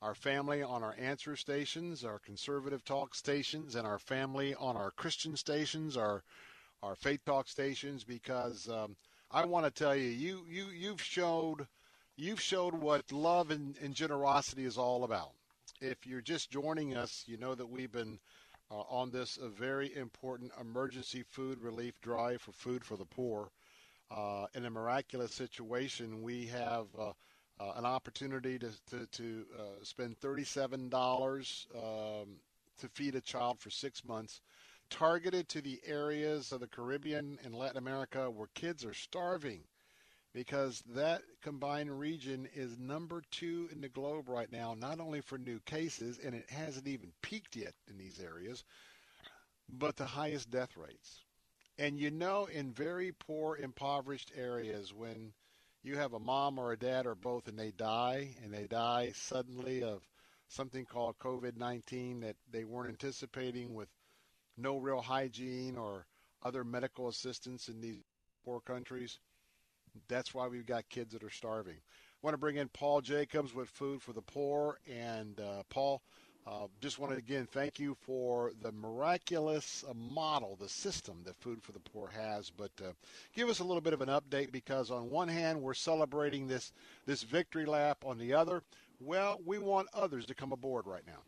our 0.03 0.15
family 0.15 0.63
on 0.63 0.83
our 0.83 0.95
answer 0.99 1.37
stations, 1.37 2.05
our 2.05 2.19
conservative 2.19 2.85
talk 2.85 3.15
stations, 3.15 3.75
and 3.75 3.87
our 3.87 3.99
family 3.99 4.55
on 4.55 4.77
our 4.77 4.91
Christian 4.91 5.37
stations, 5.37 5.97
our 5.97 6.23
our 6.83 6.95
faith 6.95 7.21
talk 7.27 7.47
stations, 7.47 8.05
because 8.05 8.69
um, 8.71 8.97
I 9.31 9.45
want 9.45 9.67
to 9.67 9.71
tell 9.71 9.95
you, 9.95 10.09
you 10.09 10.47
you 10.49 10.67
you've 10.75 11.03
showed 11.03 11.67
you've 12.17 12.41
showed 12.41 12.75
what 12.75 13.13
love 13.13 13.51
and, 13.51 13.77
and 13.83 13.95
generosity 13.95 14.65
is 14.65 14.79
all 14.79 15.05
about. 15.05 15.33
If 15.81 16.07
you're 16.07 16.21
just 16.21 16.51
joining 16.51 16.97
us, 16.97 17.25
you 17.27 17.37
know 17.37 17.55
that 17.55 17.69
we've 17.69 17.93
been 17.93 18.19
uh, 18.71 18.81
on 18.89 19.11
this 19.11 19.39
a 19.41 19.49
very 19.49 19.95
important 19.97 20.53
emergency 20.61 21.25
food 21.29 21.61
relief 21.61 22.01
drive 22.01 22.41
for 22.41 22.53
food 22.53 22.85
for 22.85 22.97
the 22.97 23.05
poor. 23.05 23.51
Uh, 24.11 24.47
in 24.55 24.65
a 24.65 24.71
miraculous 24.71 25.33
situation, 25.33 26.23
we 26.23 26.47
have 26.47 26.87
uh, 26.99 27.13
uh, 27.61 27.73
an 27.77 27.85
opportunity 27.85 28.59
to 28.59 28.71
to, 28.91 29.07
to 29.13 29.45
uh, 29.59 29.63
spend 29.83 30.19
thirty-seven 30.19 30.89
dollars 30.89 31.67
um, 31.77 32.41
to 32.79 32.89
feed 32.89 33.15
a 33.15 33.21
child 33.21 33.61
for 33.61 33.71
six 33.71 34.05
months, 34.05 34.41
targeted 34.89 35.49
to 35.51 35.61
the 35.61 35.79
areas 35.87 36.53
of 36.53 36.61
the 36.61 36.67
Caribbean 36.67 37.39
and 37.45 37.55
Latin 37.55 37.77
America 37.77 38.31
where 38.31 38.49
kids 38.55 38.85
are 38.85 38.95
starving, 38.95 39.61
because 40.33 40.83
that 40.95 41.23
combined 41.43 41.99
region 41.99 42.49
is 42.55 42.79
number 42.79 43.23
two 43.31 43.69
in 43.71 43.83
the 43.83 43.89
globe 43.89 44.29
right 44.29 44.51
now, 44.51 44.75
not 44.75 44.99
only 44.99 45.21
for 45.21 45.37
new 45.37 45.61
cases, 45.67 46.19
and 46.25 46.35
it 46.35 46.49
hasn't 46.49 46.89
even 46.89 47.13
peaked 47.21 47.55
yet 47.57 47.75
in 47.91 47.99
these 47.99 48.19
areas, 48.19 48.65
but 49.69 49.97
the 49.97 50.07
highest 50.07 50.51
death 50.51 50.77
rates. 50.77 51.21
And 51.79 51.99
you 51.99 52.11
know, 52.11 52.47
in 52.47 52.73
very 52.73 53.13
poor, 53.13 53.57
impoverished 53.57 54.33
areas, 54.37 54.93
when 54.95 55.33
you 55.83 55.97
have 55.97 56.13
a 56.13 56.19
mom 56.19 56.59
or 56.59 56.73
a 56.73 56.79
dad 56.79 57.07
or 57.07 57.15
both 57.15 57.49
and 57.49 57.59
they 57.59 57.71
die, 57.71 58.37
and 58.43 58.53
they 58.53 58.67
die 58.67 59.13
suddenly 59.15 59.83
of 59.83 60.03
something 60.49 60.85
called 60.85 61.19
COVID 61.19 61.57
19 61.57 62.21
that 62.21 62.37
they 62.51 62.65
weren't 62.65 62.91
anticipating 62.91 63.75
with 63.75 63.89
no 64.57 64.77
real 64.77 65.01
hygiene 65.01 65.77
or 65.77 66.07
other 66.43 66.65
medical 66.65 67.09
assistance 67.09 67.69
in 67.69 67.81
these 67.81 68.03
poor 68.45 68.61
countries. 68.61 69.19
That's 70.09 70.35
why 70.35 70.49
we've 70.49 70.67
got 70.67 70.89
kids 70.89 71.13
that 71.13 71.25
are 71.25 71.31
starving. 71.31 71.77
I 71.77 72.19
want 72.27 72.35
to 72.35 72.39
bring 72.39 72.57
in 72.57 72.69
Paul 72.69 73.01
Jacobs 73.01 73.55
with 73.55 73.69
Food 73.71 74.03
for 74.03 74.13
the 74.13 74.23
Poor. 74.23 74.79
And 74.89 75.41
uh, 75.41 75.63
Paul, 75.71 76.03
uh, 76.51 76.67
just 76.81 76.99
want 76.99 77.13
to 77.13 77.19
again 77.19 77.47
thank 77.53 77.79
you 77.79 77.97
for 78.01 78.53
the 78.63 78.73
miraculous 78.73 79.85
uh, 79.89 79.95
model, 79.95 80.57
the 80.61 80.69
system 80.69 81.23
that 81.25 81.37
Food 81.37 81.63
for 81.63 81.73
the 81.73 81.79
Poor 81.79 82.09
has. 82.09 82.51
But 82.51 82.73
uh, 82.83 82.91
give 83.35 83.49
us 83.49 83.61
a 83.61 83.65
little 83.65 83.81
bit 83.81 83.93
of 83.93 84.01
an 84.01 84.09
update 84.09 84.51
because 84.51 84.91
on 84.91 85.11
one 85.11 85.29
hand 85.29 85.63
we're 85.63 85.75
celebrating 85.75 86.49
this 86.49 86.73
this 87.07 87.23
victory 87.23 87.67
lap, 87.67 87.99
on 88.05 88.19
the 88.19 88.35
other, 88.35 88.63
well, 89.01 89.41
we 89.47 89.59
want 89.59 89.89
others 89.95 90.27
to 90.27 90.35
come 90.35 90.53
aboard 90.53 90.87
right 90.87 91.07
now. 91.07 91.23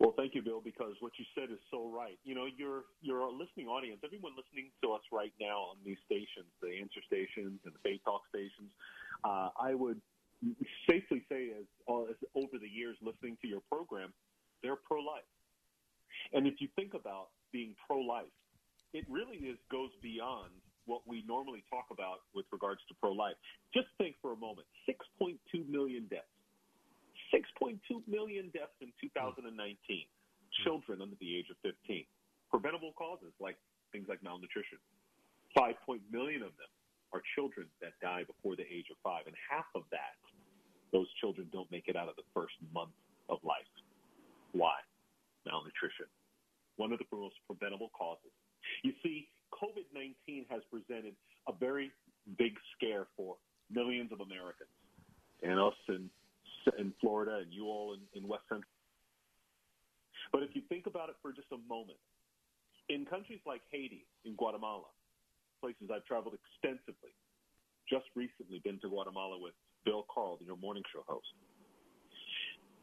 Well, 0.00 0.14
thank 0.16 0.34
you, 0.34 0.42
Bill, 0.42 0.60
because 0.60 0.94
what 1.00 1.12
you 1.18 1.24
said 1.34 1.50
is 1.50 1.58
so 1.70 1.88
right. 1.88 2.18
You 2.24 2.34
know, 2.34 2.46
your 2.56 2.84
your 3.02 3.30
listening 3.30 3.68
audience, 3.68 4.00
everyone 4.04 4.32
listening 4.36 4.70
to 4.82 4.92
us 4.92 5.02
right 5.12 5.32
now 5.40 5.58
on 5.70 5.76
these 5.84 5.98
stations, 6.06 6.50
the 6.60 6.78
answer 6.80 7.00
stations 7.06 7.60
and 7.64 7.74
the 7.74 7.78
faith 7.84 8.00
talk 8.04 8.22
stations, 8.28 8.70
uh, 9.24 9.50
I 9.60 9.74
would 9.74 10.00
safely 10.88 11.22
say, 11.28 11.50
as, 11.58 11.66
uh, 11.88 12.10
as 12.10 12.16
over 12.34 12.58
the 12.60 12.68
years 12.68 12.96
listening 13.02 13.36
to 13.42 13.48
your 13.48 13.60
program, 13.70 14.12
they're 14.62 14.76
pro-life. 14.76 15.28
And 16.32 16.46
if 16.46 16.60
you 16.60 16.68
think 16.76 16.94
about 16.94 17.28
being 17.52 17.74
pro-life, 17.86 18.32
it 18.92 19.04
really 19.08 19.36
is 19.36 19.58
goes 19.70 19.90
beyond 20.02 20.50
what 20.86 21.02
we 21.06 21.22
normally 21.28 21.62
talk 21.68 21.86
about 21.90 22.24
with 22.34 22.46
regards 22.50 22.80
to 22.88 22.94
pro-life. 23.00 23.36
Just 23.74 23.88
think 23.98 24.16
for 24.22 24.32
a 24.32 24.36
moment: 24.36 24.66
6.2 24.88 25.36
million 25.68 26.06
deaths 26.08 26.32
6.2 27.34 27.76
million 28.08 28.48
deaths 28.56 28.76
in 28.80 28.92
2019, 29.00 29.52
hmm. 29.52 30.06
children 30.64 31.02
under 31.02 31.16
the 31.20 31.36
age 31.36 31.48
of 31.52 31.56
15. 31.60 32.04
Preventable 32.50 32.92
causes 32.96 33.32
like 33.40 33.56
things 33.92 34.08
like 34.08 34.22
malnutrition. 34.24 34.80
5 35.56 35.74
million 36.12 36.44
of 36.44 36.52
them 36.56 36.72
are 37.12 37.24
children 37.36 37.68
that 37.80 37.96
die 38.04 38.24
before 38.24 38.56
the 38.56 38.68
age 38.68 38.92
of 38.92 39.00
five, 39.00 39.24
and 39.24 39.32
half 39.48 39.64
of 39.72 39.88
that, 39.88 40.20
those 40.92 41.06
children 41.20 41.48
don't 41.52 41.70
make 41.70 41.88
it 41.88 41.96
out 41.96 42.08
of 42.08 42.16
the 42.16 42.26
first 42.34 42.54
month 42.72 42.94
of 43.28 43.38
life. 43.44 43.68
Why? 44.52 44.74
Malnutrition. 45.46 46.06
One 46.76 46.92
of 46.92 46.98
the 46.98 47.06
most 47.12 47.36
preventable 47.46 47.90
causes. 47.96 48.32
You 48.82 48.92
see, 49.02 49.28
COVID 49.52 49.88
19 49.92 50.46
has 50.48 50.62
presented 50.70 51.14
a 51.48 51.52
very 51.52 51.90
big 52.36 52.54
scare 52.76 53.06
for 53.16 53.36
millions 53.70 54.12
of 54.12 54.20
Americans 54.20 54.72
and 55.42 55.58
us 55.58 55.76
in 55.88 56.10
in 56.78 56.92
Florida 57.00 57.40
and 57.40 57.52
you 57.52 57.64
all 57.64 57.94
in, 57.94 58.00
in 58.12 58.28
West 58.28 58.44
Central. 58.48 58.68
But 60.32 60.42
if 60.42 60.52
you 60.52 60.60
think 60.68 60.86
about 60.86 61.08
it 61.08 61.16
for 61.22 61.32
just 61.32 61.48
a 61.52 61.60
moment, 61.64 61.96
in 62.88 63.06
countries 63.06 63.40
like 63.46 63.62
Haiti, 63.72 64.04
in 64.24 64.36
Guatemala, 64.36 64.92
places 65.60 65.88
I've 65.88 66.04
traveled 66.04 66.36
extensively, 66.36 67.16
just 67.88 68.04
recently 68.14 68.60
been 68.60 68.78
to 68.84 68.88
Guatemala 68.88 69.40
with 69.40 69.56
Bill 69.88 70.04
Carl, 70.12 70.36
your 70.44 70.60
morning 70.60 70.84
show 70.92 71.00
host. 71.08 71.32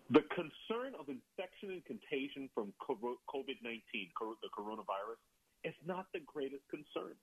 The 0.10 0.26
concern 0.34 0.98
of 0.98 1.06
infection 1.06 1.70
and 1.70 1.86
contagion 1.86 2.50
from 2.58 2.74
COVID 2.82 3.62
19, 3.62 3.62
the 3.62 4.50
coronavirus, 4.50 5.22
is 5.62 5.78
not 5.86 6.10
the 6.18 6.26
greatest 6.26 6.66
concern. 6.74 7.14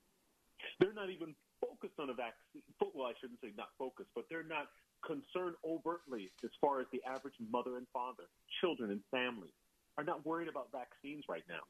They're 0.79 0.95
not 0.95 1.11
even 1.11 1.35
focused 1.59 1.99
on 1.99 2.07
a 2.07 2.15
vaccine. 2.15 2.63
Well, 2.79 3.11
I 3.11 3.15
shouldn't 3.19 3.43
say 3.43 3.51
not 3.59 3.75
focused, 3.75 4.07
but 4.15 4.23
they're 4.31 4.47
not 4.47 4.71
concerned 5.03 5.59
overtly 5.67 6.31
as 6.47 6.51
far 6.63 6.79
as 6.79 6.87
the 6.95 7.03
average 7.03 7.35
mother 7.51 7.75
and 7.75 7.87
father, 7.91 8.31
children 8.63 8.87
and 8.87 9.03
families 9.11 9.51
are 9.99 10.07
not 10.07 10.23
worried 10.23 10.47
about 10.47 10.71
vaccines 10.71 11.27
right 11.27 11.43
now. 11.51 11.67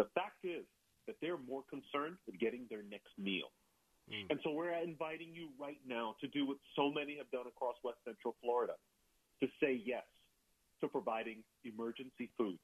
The 0.00 0.08
fact 0.16 0.48
is 0.48 0.64
that 1.04 1.20
they're 1.20 1.36
more 1.36 1.60
concerned 1.68 2.16
with 2.24 2.40
getting 2.40 2.64
their 2.72 2.88
next 2.88 3.12
meal. 3.20 3.52
Mm. 4.10 4.30
And 4.30 4.38
so 4.44 4.52
we're 4.52 4.72
inviting 4.72 5.32
you 5.32 5.48
right 5.58 5.80
now 5.86 6.16
to 6.20 6.28
do 6.28 6.46
what 6.46 6.58
so 6.76 6.90
many 6.90 7.16
have 7.16 7.30
done 7.30 7.46
across 7.46 7.76
West 7.82 7.98
Central 8.04 8.34
Florida 8.42 8.74
to 9.40 9.48
say 9.60 9.80
yes 9.84 10.04
to 10.80 10.88
providing 10.88 11.42
emergency 11.64 12.30
food. 12.36 12.58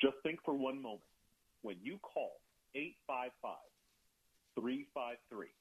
Just 0.00 0.16
think 0.22 0.40
for 0.44 0.54
one 0.54 0.80
moment 0.80 1.04
when 1.62 1.76
you 1.82 1.98
call 1.98 2.40
855 2.74 3.56
353 4.56 5.52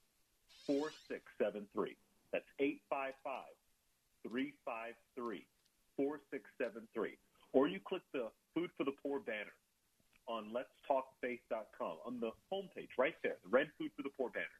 4673. 0.67 1.95
That's 2.31 2.47
855 2.59 3.55
353 4.27 5.45
4673. 5.95 7.17
Or 7.53 7.67
you 7.67 7.79
click 7.79 8.01
the 8.11 8.27
Food 8.53 8.69
for 8.77 8.83
the 8.83 8.95
Poor 9.03 9.19
banner 9.19 9.55
on 10.27 10.51
letstalkfaith.com 10.51 11.95
on 12.05 12.19
the 12.19 12.31
homepage 12.51 12.91
right 12.97 13.15
there, 13.23 13.37
the 13.43 13.49
red 13.49 13.67
Food 13.77 13.91
for 13.95 14.03
the 14.03 14.11
Poor 14.17 14.29
banner. 14.29 14.59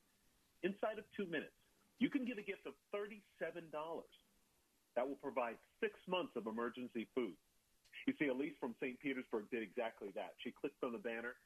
Inside 0.66 0.98
of 0.98 1.06
two 1.14 1.30
minutes, 1.30 1.54
you 2.02 2.10
can 2.10 2.26
give 2.26 2.42
a 2.42 2.46
gift 2.46 2.66
of 2.66 2.74
$37 2.90 3.22
that 3.70 5.06
will 5.06 5.22
provide 5.22 5.62
six 5.78 5.94
months 6.10 6.34
of 6.34 6.50
emergency 6.50 7.06
food. 7.14 7.38
You 8.10 8.14
see, 8.18 8.34
Elise 8.34 8.58
from 8.60 8.74
St. 8.82 8.98
Petersburg 9.00 9.46
did 9.54 9.62
exactly 9.62 10.10
that. 10.18 10.34
She 10.42 10.50
clicked 10.50 10.82
on 10.82 10.92
the 10.92 10.98
banner. 10.98 11.38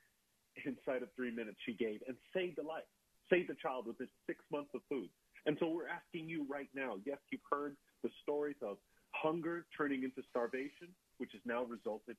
Inside 0.66 1.04
of 1.04 1.12
three 1.16 1.32
minutes, 1.36 1.58
she 1.66 1.74
gave 1.74 2.00
and 2.08 2.16
saved 2.34 2.58
a 2.60 2.66
life, 2.66 2.88
saved 3.30 3.50
a 3.52 3.56
child 3.60 3.88
with 3.88 3.98
this 4.00 4.10
six 4.26 4.40
months 4.52 4.72
of 4.74 4.82
food. 4.88 5.10
And 5.46 5.56
so 5.60 5.68
we're 5.68 5.88
asking 5.92 6.28
you 6.28 6.48
right 6.50 6.72
now. 6.74 6.96
Yes, 7.06 7.20
you've 7.30 7.46
heard 7.50 7.76
the 8.04 8.10
stories 8.24 8.58
of 8.62 8.78
hunger 9.12 9.66
turning 9.76 10.04
into 10.04 10.24
starvation, 10.30 10.88
which 11.18 11.32
has 11.34 11.42
now 11.46 11.64
resulted 11.64 12.16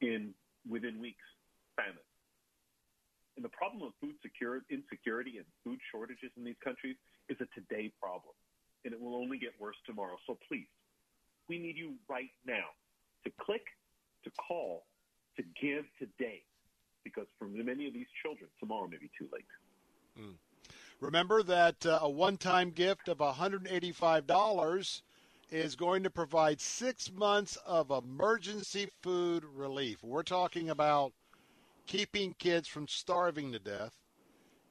in, 0.00 0.34
within 0.68 1.00
weeks, 1.00 1.24
famine. 1.76 2.09
And 3.36 3.44
the 3.44 3.50
problem 3.50 3.82
of 3.82 3.92
food 4.00 4.14
security, 4.22 4.66
insecurity 4.70 5.38
and 5.38 5.46
food 5.64 5.78
shortages 5.90 6.30
in 6.36 6.44
these 6.44 6.58
countries 6.62 6.96
is 7.28 7.36
a 7.40 7.46
today 7.54 7.92
problem, 8.00 8.34
and 8.84 8.92
it 8.92 9.00
will 9.00 9.14
only 9.14 9.38
get 9.38 9.52
worse 9.58 9.76
tomorrow. 9.86 10.16
So 10.26 10.36
please, 10.48 10.66
we 11.48 11.58
need 11.58 11.76
you 11.76 11.94
right 12.08 12.30
now 12.44 12.74
to 13.24 13.30
click, 13.40 13.64
to 14.24 14.30
call, 14.32 14.84
to 15.36 15.42
give 15.60 15.84
today, 15.98 16.42
because 17.04 17.26
for 17.38 17.46
many 17.46 17.86
of 17.86 17.94
these 17.94 18.08
children, 18.22 18.50
tomorrow 18.58 18.88
may 18.88 18.98
be 18.98 19.10
too 19.18 19.28
late. 19.32 19.44
Mm. 20.18 20.34
Remember 21.00 21.42
that 21.42 21.86
uh, 21.86 22.00
a 22.02 22.10
one 22.10 22.36
time 22.36 22.70
gift 22.70 23.08
of 23.08 23.18
$185 23.18 25.02
is 25.50 25.74
going 25.74 26.02
to 26.02 26.10
provide 26.10 26.60
six 26.60 27.10
months 27.12 27.56
of 27.66 27.90
emergency 27.90 28.88
food 29.02 29.44
relief. 29.44 30.02
We're 30.02 30.22
talking 30.22 30.70
about 30.70 31.12
keeping 31.90 32.32
kids 32.38 32.68
from 32.68 32.86
starving 32.86 33.50
to 33.50 33.58
death. 33.58 33.96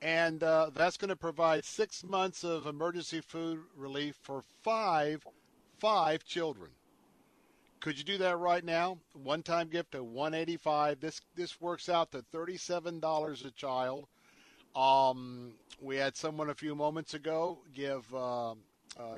And 0.02 0.42
uh, 0.42 0.70
that's 0.74 0.96
going 0.96 1.10
to 1.10 1.18
provide 1.18 1.66
six 1.66 2.02
months 2.02 2.46
of 2.46 2.66
emergency 2.66 3.20
food 3.20 3.60
relief 3.76 4.16
for 4.22 4.46
five, 4.62 5.28
five 5.80 6.24
children. 6.24 6.70
Could 7.82 7.98
you 7.98 8.06
do 8.06 8.18
that 8.20 8.38
right 8.38 8.64
now? 8.64 9.00
One-time 9.22 9.68
gift 9.68 9.96
of 9.96 10.06
185. 10.06 11.02
This 11.02 11.20
this 11.36 11.60
works 11.60 11.90
out 11.90 12.12
to 12.14 12.24
$37 12.34 13.46
a 13.46 13.52
child. 13.52 14.08
Um, 14.74 15.54
we 15.82 15.98
had 15.98 16.16
someone 16.16 16.50
a 16.50 16.56
few 16.56 16.74
moments 16.74 17.16
ago 17.16 17.60
give 17.76 18.04
uh, 18.14 18.52
uh, 18.52 18.56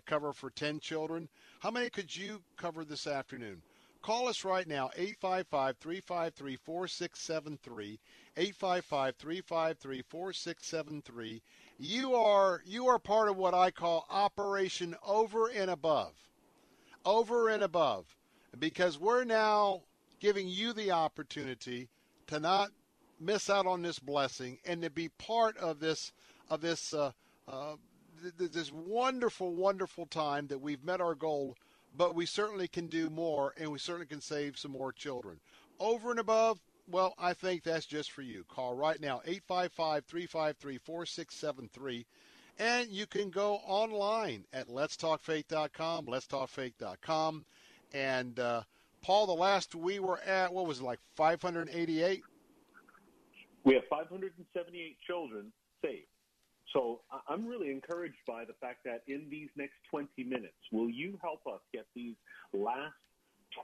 cover 0.08 0.34
for 0.34 0.50
10 0.50 0.80
children. 0.80 1.30
How 1.60 1.70
many 1.70 1.92
could 1.92 2.16
you 2.16 2.42
cover 2.58 2.84
this 2.84 3.06
afternoon? 3.06 3.62
Call 4.02 4.28
us 4.28 4.44
right 4.44 4.68
now, 4.68 4.90
855 4.96 5.78
353 5.78 6.56
4673. 6.56 8.00
855 8.36 9.16
353 9.16 10.02
4673. 10.02 11.42
You 11.78 12.16
are 12.16 12.62
you 12.66 12.88
are 12.88 13.00
part 13.00 13.30
of 13.30 13.38
what 13.38 13.54
I 13.54 13.70
call 13.70 14.06
Operation 14.10 14.96
Over 15.06 15.50
and 15.50 15.70
Above. 15.70 16.14
Over 17.06 17.50
and 17.50 17.64
above. 17.64 18.06
Because 18.58 19.00
we're 19.00 19.24
now 19.24 19.82
giving 20.20 20.48
you 20.48 20.74
the 20.74 20.92
opportunity 20.92 21.90
to 22.28 22.40
not 22.40 22.72
miss 23.20 23.50
out 23.50 23.68
on 23.68 23.82
this 23.82 24.00
blessing 24.00 24.58
and 24.66 24.82
to 24.82 24.90
be 24.90 25.10
part 25.10 25.58
of 25.58 25.80
this 25.80 26.12
of 26.50 26.62
this 26.62 26.94
uh, 26.94 27.12
uh, 27.48 27.76
this 28.38 28.72
wonderful, 28.72 29.54
wonderful 29.56 30.06
time 30.06 30.48
that 30.48 30.62
we've 30.62 30.84
met 30.84 31.02
our 31.02 31.16
goal, 31.16 31.56
but 31.96 32.16
we 32.16 32.26
certainly 32.26 32.68
can 32.68 32.88
do 32.88 33.10
more, 33.10 33.54
and 33.58 33.72
we 33.72 33.80
certainly 33.80 34.08
can 34.08 34.22
save 34.22 34.58
some 34.58 34.72
more 34.72 34.92
children. 34.92 35.40
Over 35.80 36.12
and 36.12 36.20
above, 36.20 36.60
well, 36.90 37.14
I 37.18 37.34
think 37.34 37.64
that's 37.64 37.86
just 37.86 38.12
for 38.12 38.22
you. 38.22 38.44
Call 38.48 38.76
right 38.76 39.00
now, 39.00 39.22
855 39.26 40.06
353 40.06 40.78
4673. 40.78 42.06
And 42.60 42.90
you 42.90 43.08
can 43.08 43.30
go 43.30 43.56
online 43.66 44.46
at 44.54 44.68
letstalkfaith.com, 44.68 46.06
letstalkfaith.com. 46.06 47.46
And 47.94 48.40
uh, 48.40 48.62
Paul, 49.02 49.26
the 49.26 49.34
last 49.34 49.74
we 49.74 50.00
were 50.00 50.20
at, 50.20 50.54
what 50.54 50.68
was 50.68 50.80
it, 50.80 50.84
like 50.84 51.00
588? 51.16 52.22
We 53.64 53.74
have 53.76 53.84
578 53.90 54.98
children 55.06 55.52
saved. 55.84 56.08
So 56.74 57.02
I'm 57.28 57.48
really 57.48 57.70
encouraged 57.70 58.24
by 58.28 58.46
the 58.46 58.54
fact 58.62 58.84
that 58.86 59.04
in 59.08 59.28
these 59.30 59.50
next 59.58 59.76
20 59.90 60.24
minutes, 60.24 60.56
will 60.72 60.90
you 60.90 61.20
help 61.22 61.42
us 61.48 61.60
get 61.74 61.86
these 61.96 62.16
last 62.54 62.96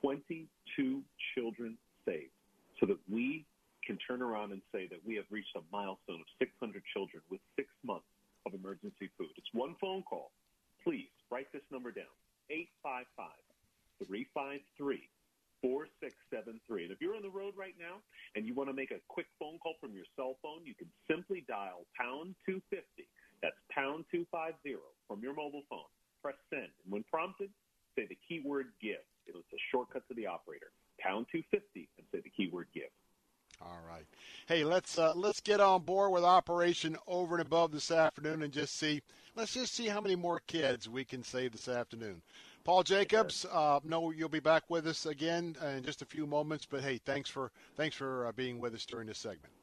22 0.01 1.01
children 1.35 1.77
saved 2.05 2.31
so 2.79 2.85
that 2.85 2.97
we 3.09 3.45
can 3.85 3.97
turn 4.05 4.21
around 4.21 4.51
and 4.51 4.61
say 4.73 4.87
that 4.87 4.99
we 5.05 5.15
have 5.15 5.25
reached 5.31 5.55
a 5.55 5.61
milestone 5.71 6.19
of 6.19 6.27
600 6.39 6.83
children 6.93 7.23
with 7.31 7.39
six 7.55 7.69
months 7.85 8.07
of 8.45 8.53
emergency 8.53 9.09
food? 9.17 9.31
It's 9.37 9.47
one 9.53 9.75
phone 9.79 10.03
call. 10.03 10.31
Please 10.83 11.07
write 11.31 11.51
this 11.53 11.63
number 11.71 11.91
down 11.91 12.11
855 12.49 13.31
353 14.05 15.09
4673. 15.61 16.85
And 16.85 16.91
if 16.91 17.01
you're 17.01 17.15
on 17.15 17.21
the 17.21 17.33
road 17.33 17.53
right 17.57 17.75
now 17.79 18.03
and 18.35 18.45
you 18.45 18.53
want 18.53 18.69
to 18.69 18.75
make 18.75 18.91
a 18.91 19.01
quick 19.07 19.27
phone 19.39 19.57
call 19.59 19.75
from 19.79 19.93
your 19.93 20.05
cell 20.15 20.37
phone, 20.41 20.65
you 20.65 20.75
can 20.75 20.87
simply 21.09 21.45
dial 21.47 21.85
pound 21.97 22.35
250. 22.45 22.83
That's 23.41 23.57
pound 23.69 24.05
250 24.11 24.77
from 25.07 25.21
your 25.21 25.33
mobile 25.33 25.63
phone. 25.69 25.89
Press 26.21 26.37
send. 26.49 26.69
And 26.83 26.89
when 26.89 27.03
prompted, 27.09 27.49
say 27.95 28.05
the 28.07 28.17
keyword 28.27 28.73
give. 28.81 29.03
It's 29.27 29.53
a 29.53 29.61
shortcut 29.71 30.07
to 30.07 30.13
the 30.13 30.25
operator. 30.27 30.71
Pound 30.99 31.27
250 31.31 31.89
and 31.97 32.07
say 32.11 32.21
the 32.23 32.31
keyword 32.31 32.67
give. 32.73 32.89
All 33.61 33.79
right. 33.87 34.05
Hey, 34.47 34.63
let's 34.63 34.99
uh, 34.99 35.13
let's 35.15 35.41
get 35.41 35.59
on 35.59 35.81
board 35.81 36.11
with 36.11 36.23
Operation 36.23 36.95
Over 37.07 37.35
and 37.35 37.41
Above 37.41 37.71
this 37.71 37.89
afternoon 37.89 38.43
and 38.43 38.53
just 38.53 38.77
see. 38.77 39.01
Let's 39.35 39.53
just 39.53 39.73
see 39.73 39.87
how 39.87 39.99
many 39.99 40.15
more 40.15 40.41
kids 40.47 40.87
we 40.87 41.03
can 41.03 41.23
save 41.23 41.51
this 41.51 41.67
afternoon. 41.67 42.21
Paul 42.67 42.83
Jacobs, 42.83 43.45
uh, 43.49 43.79
no, 43.85 44.11
you'll 44.11 44.27
be 44.27 44.41
back 44.41 44.63
with 44.67 44.87
us 44.87 45.05
again 45.05 45.55
in 45.73 45.83
just 45.83 46.01
a 46.01 46.05
few 46.05 46.27
moments. 46.27 46.67
But 46.69 46.81
hey, 46.81 46.97
thanks 46.97 47.29
for 47.29 47.49
thanks 47.77 47.95
for 47.95 48.27
uh, 48.27 48.33
being 48.33 48.59
with 48.59 48.75
us 48.75 48.85
during 48.85 49.07
this 49.07 49.19
segment. 49.19 49.53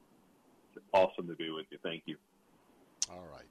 Awesome 0.95 1.29
to 1.29 1.35
be 1.35 1.51
with 1.51 1.67
you. 1.71 1.77
Thank 1.83 2.05
you. 2.07 2.17
All 3.11 3.27
right. 3.31 3.45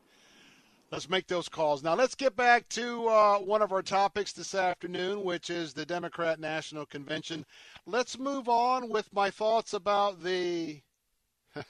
Let's 0.91 1.07
make 1.07 1.27
those 1.27 1.47
calls. 1.49 1.83
Now, 1.83 1.93
let's 1.93 2.15
get 2.15 2.35
back 2.35 2.67
to 2.69 3.07
uh, 3.07 3.37
one 3.37 3.61
of 3.61 3.71
our 3.71 3.83
topics 3.83 4.33
this 4.33 4.55
afternoon, 4.55 5.23
which 5.23 5.51
is 5.51 5.71
the 5.71 5.85
Democrat 5.85 6.39
National 6.39 6.87
Convention. 6.87 7.45
Let's 7.85 8.17
move 8.17 8.49
on 8.49 8.89
with 8.89 9.13
my 9.13 9.29
thoughts 9.29 9.73
about 9.73 10.23
the 10.23 10.81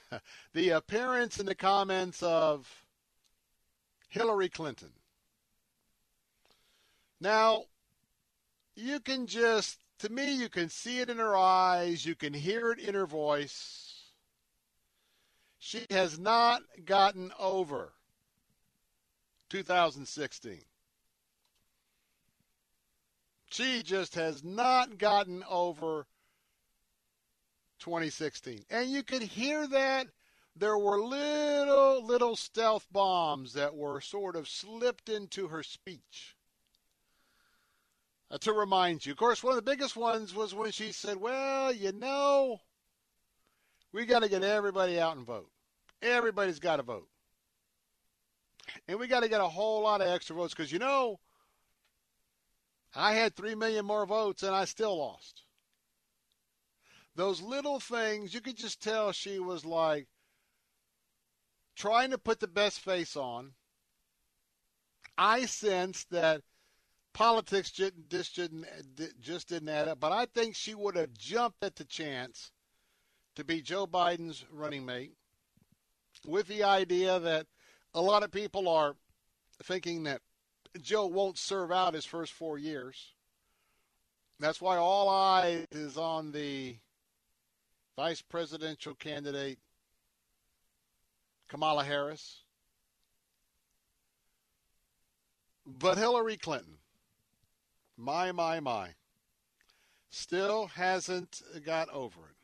the 0.54 0.70
appearance 0.70 1.38
and 1.38 1.46
the 1.46 1.54
comments 1.54 2.22
of 2.22 2.66
Hillary 4.08 4.48
Clinton. 4.48 4.92
Now, 7.20 7.64
you 8.76 9.00
can 9.00 9.26
just, 9.26 9.78
to 10.00 10.08
me, 10.08 10.34
you 10.34 10.48
can 10.48 10.68
see 10.68 11.00
it 11.00 11.10
in 11.10 11.18
her 11.18 11.36
eyes, 11.36 12.04
you 12.04 12.14
can 12.14 12.32
hear 12.32 12.72
it 12.72 12.78
in 12.78 12.94
her 12.94 13.06
voice. 13.06 14.12
She 15.58 15.86
has 15.90 16.18
not 16.18 16.62
gotten 16.84 17.32
over 17.38 17.92
2016. 19.50 20.60
She 23.50 23.82
just 23.82 24.14
has 24.16 24.42
not 24.42 24.98
gotten 24.98 25.44
over 25.48 26.06
2016. 27.78 28.64
And 28.68 28.90
you 28.90 29.02
could 29.02 29.22
hear 29.22 29.66
that 29.68 30.08
there 30.56 30.76
were 30.76 31.00
little, 31.00 32.04
little 32.04 32.36
stealth 32.36 32.86
bombs 32.92 33.52
that 33.54 33.74
were 33.74 34.00
sort 34.00 34.36
of 34.36 34.48
slipped 34.48 35.08
into 35.08 35.48
her 35.48 35.62
speech 35.62 36.36
Uh, 38.34 38.38
to 38.38 38.52
remind 38.52 39.06
you. 39.06 39.12
Of 39.12 39.18
course, 39.18 39.44
one 39.44 39.56
of 39.56 39.64
the 39.64 39.70
biggest 39.70 39.94
ones 39.94 40.34
was 40.34 40.52
when 40.52 40.72
she 40.72 40.90
said, 40.90 41.18
Well, 41.18 41.72
you 41.72 41.92
know, 41.92 42.58
we 43.92 44.06
got 44.06 44.22
to 44.22 44.28
get 44.28 44.42
everybody 44.42 44.98
out 44.98 45.16
and 45.16 45.24
vote. 45.24 45.50
Everybody's 46.02 46.58
got 46.58 46.76
to 46.76 46.82
vote. 46.82 47.08
And 48.88 48.98
we 48.98 49.06
got 49.06 49.20
to 49.20 49.28
get 49.28 49.40
a 49.40 49.46
whole 49.46 49.82
lot 49.82 50.00
of 50.00 50.08
extra 50.08 50.34
votes 50.34 50.52
because, 50.52 50.72
you 50.72 50.80
know, 50.80 51.20
I 52.92 53.12
had 53.12 53.36
3 53.36 53.54
million 53.54 53.86
more 53.86 54.04
votes 54.04 54.42
and 54.42 54.54
I 54.54 54.64
still 54.64 54.98
lost. 54.98 55.42
Those 57.14 57.40
little 57.40 57.78
things, 57.78 58.34
you 58.34 58.40
could 58.40 58.56
just 58.56 58.82
tell 58.82 59.12
she 59.12 59.38
was 59.38 59.64
like 59.64 60.08
trying 61.76 62.10
to 62.10 62.18
put 62.18 62.40
the 62.40 62.48
best 62.48 62.80
face 62.80 63.16
on. 63.16 63.52
I 65.16 65.46
sensed 65.46 66.10
that 66.10 66.42
politics 67.14 67.70
just, 67.70 67.94
just 68.10 68.36
didn't 68.36 68.66
just 69.20 69.48
didn't 69.48 69.70
add 69.70 69.88
up. 69.88 70.00
But 70.00 70.12
I 70.12 70.26
think 70.26 70.54
she 70.54 70.74
would 70.74 70.96
have 70.96 71.14
jumped 71.14 71.64
at 71.64 71.76
the 71.76 71.84
chance 71.84 72.50
to 73.36 73.44
be 73.44 73.62
Joe 73.62 73.86
Biden's 73.86 74.44
running 74.52 74.84
mate, 74.84 75.14
with 76.26 76.46
the 76.46 76.64
idea 76.64 77.18
that 77.18 77.46
a 77.94 78.00
lot 78.00 78.22
of 78.22 78.30
people 78.30 78.68
are 78.68 78.94
thinking 79.62 80.04
that 80.04 80.20
Joe 80.82 81.06
won't 81.06 81.38
serve 81.38 81.72
out 81.72 81.94
his 81.94 82.04
first 82.04 82.32
four 82.32 82.58
years. 82.58 83.12
That's 84.40 84.60
why 84.60 84.76
all 84.76 85.08
eyes 85.08 85.64
is 85.70 85.96
on 85.96 86.32
the 86.32 86.76
vice 87.96 88.20
presidential 88.20 88.94
candidate 88.94 89.58
Kamala 91.48 91.84
Harris. 91.84 92.40
But 95.66 95.96
Hillary 95.96 96.36
Clinton 96.36 96.78
my, 97.96 98.32
my, 98.32 98.60
my. 98.60 98.90
Still 100.10 100.66
hasn't 100.66 101.42
got 101.64 101.88
over 101.90 102.20
it. 102.20 102.36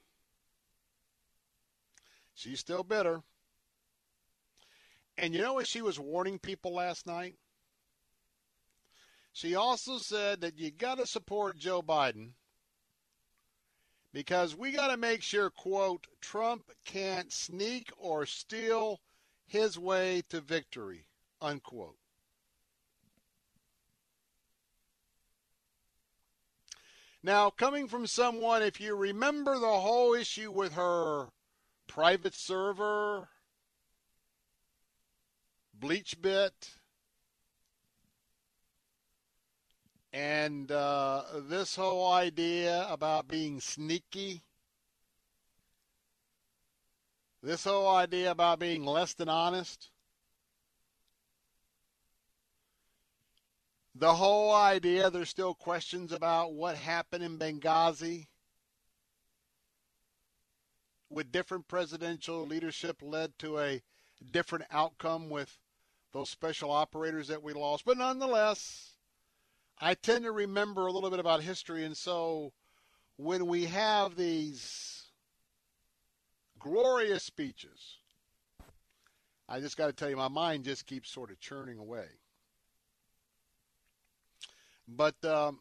She's 2.34 2.60
still 2.60 2.82
bitter. 2.82 3.22
And 5.18 5.34
you 5.34 5.42
know 5.42 5.54
what 5.54 5.66
she 5.66 5.82
was 5.82 5.98
warning 6.00 6.38
people 6.38 6.74
last 6.74 7.06
night? 7.06 7.36
She 9.32 9.54
also 9.54 9.98
said 9.98 10.40
that 10.40 10.58
you 10.58 10.70
got 10.70 10.98
to 10.98 11.06
support 11.06 11.56
Joe 11.56 11.82
Biden 11.82 12.30
because 14.12 14.56
we 14.56 14.72
got 14.72 14.88
to 14.88 14.96
make 14.96 15.22
sure, 15.22 15.50
quote, 15.50 16.06
Trump 16.20 16.72
can't 16.84 17.32
sneak 17.32 17.92
or 17.96 18.26
steal 18.26 19.00
his 19.46 19.78
way 19.78 20.22
to 20.30 20.40
victory, 20.40 21.06
unquote. 21.40 21.99
Now, 27.22 27.50
coming 27.50 27.86
from 27.86 28.06
someone, 28.06 28.62
if 28.62 28.80
you 28.80 28.96
remember 28.96 29.58
the 29.58 29.66
whole 29.66 30.14
issue 30.14 30.50
with 30.50 30.72
her 30.72 31.28
private 31.86 32.34
server, 32.34 33.28
BleachBit, 35.78 36.50
and 40.14 40.72
uh, 40.72 41.22
this 41.48 41.76
whole 41.76 42.10
idea 42.10 42.86
about 42.88 43.28
being 43.28 43.60
sneaky, 43.60 44.40
this 47.42 47.64
whole 47.64 47.88
idea 47.88 48.30
about 48.30 48.60
being 48.60 48.86
less 48.86 49.12
than 49.12 49.28
honest, 49.28 49.90
the 54.00 54.14
whole 54.14 54.54
idea 54.54 55.10
there's 55.10 55.28
still 55.28 55.52
questions 55.52 56.10
about 56.10 56.54
what 56.54 56.74
happened 56.74 57.22
in 57.22 57.38
Benghazi 57.38 58.28
with 61.10 61.30
different 61.30 61.68
presidential 61.68 62.46
leadership 62.46 62.96
led 63.02 63.38
to 63.38 63.58
a 63.58 63.82
different 64.32 64.64
outcome 64.70 65.28
with 65.28 65.58
those 66.14 66.30
special 66.30 66.70
operators 66.70 67.28
that 67.28 67.42
we 67.42 67.52
lost. 67.52 67.84
But 67.84 67.98
nonetheless, 67.98 68.92
I 69.78 69.92
tend 69.92 70.24
to 70.24 70.32
remember 70.32 70.86
a 70.86 70.92
little 70.92 71.10
bit 71.10 71.20
about 71.20 71.42
history, 71.42 71.84
and 71.84 71.96
so 71.96 72.54
when 73.16 73.46
we 73.46 73.66
have 73.66 74.16
these 74.16 75.08
glorious 76.58 77.22
speeches, 77.22 77.98
I 79.46 79.60
just 79.60 79.76
got 79.76 79.88
to 79.88 79.92
tell 79.92 80.08
you, 80.08 80.16
my 80.16 80.28
mind 80.28 80.64
just 80.64 80.86
keeps 80.86 81.10
sort 81.10 81.30
of 81.30 81.38
churning 81.38 81.76
away. 81.76 82.06
But 84.96 85.24
um, 85.24 85.60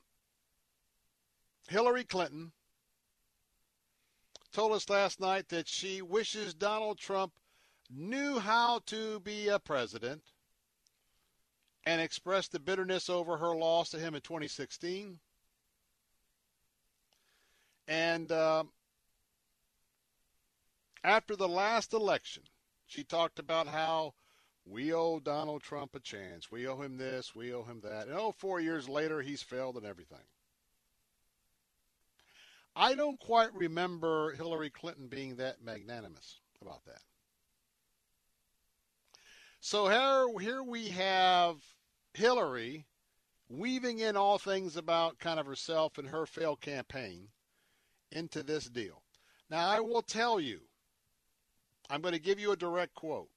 Hillary 1.68 2.04
Clinton 2.04 2.52
told 4.52 4.72
us 4.72 4.90
last 4.90 5.20
night 5.20 5.50
that 5.50 5.68
she 5.68 6.02
wishes 6.02 6.54
Donald 6.56 6.98
Trump 6.98 7.34
knew 7.92 8.40
how 8.40 8.80
to 8.88 9.20
be 9.20 9.48
a 9.48 9.60
president 9.60 10.24
and 11.86 12.02
expressed 12.02 12.52
the 12.52 12.60
bitterness 12.60 13.10
over 13.10 13.38
her 13.38 13.56
loss 13.56 13.92
to 13.92 14.00
him 14.00 14.16
in 14.16 14.22
2016. 14.22 15.20
And 17.88 18.32
uh, 18.32 18.64
after 21.04 21.36
the 21.36 21.48
last 21.48 21.94
election, 21.94 22.44
she 22.88 23.04
talked 23.04 23.38
about 23.38 23.68
how 23.68 24.16
we 24.70 24.94
owe 24.94 25.20
Donald 25.20 25.64
Trump 25.64 25.96
a 25.96 26.00
chance. 26.00 26.52
We 26.52 26.68
owe 26.68 26.80
him 26.82 26.98
this, 26.98 27.34
we 27.34 27.54
owe 27.54 27.64
him 27.64 27.82
that. 27.84 28.08
And 28.08 28.16
oh, 28.16 28.32
four 28.38 28.60
years 28.60 28.88
later, 28.88 29.22
he's 29.22 29.42
failed 29.42 29.78
and 29.78 29.86
everything. 29.86 30.20
I 32.76 32.94
don't 32.94 33.20
quite 33.20 33.54
remember 33.54 34.34
Hillary 34.34 34.70
Clinton 34.70 35.08
being 35.08 35.36
that 35.38 35.64
magnanimous 35.64 36.40
about 36.62 36.86
that. 36.86 37.02
So 39.60 39.88
here, 39.90 40.40
here 40.40 40.64
we 40.64 40.88
have 40.90 41.58
Hillary 42.14 42.86
weaving 43.50 44.00
in 44.00 44.16
all 44.16 44.38
things 44.38 44.78
about 44.78 45.20
kind 45.20 45.40
of 45.40 45.46
herself 45.48 45.98
and 45.98 46.08
her 46.08 46.26
failed 46.26 46.62
campaign 46.62 47.28
into 48.12 48.44
this 48.44 48.66
deal. 48.66 49.02
Now, 49.50 49.68
I 49.68 49.80
will 49.80 50.04
tell 50.04 50.40
you, 50.40 50.62
I'm 51.90 52.02
going 52.02 52.14
to 52.14 52.20
give 52.20 52.40
you 52.40 52.52
a 52.52 52.56
direct 52.56 52.94
quote. 52.94 53.30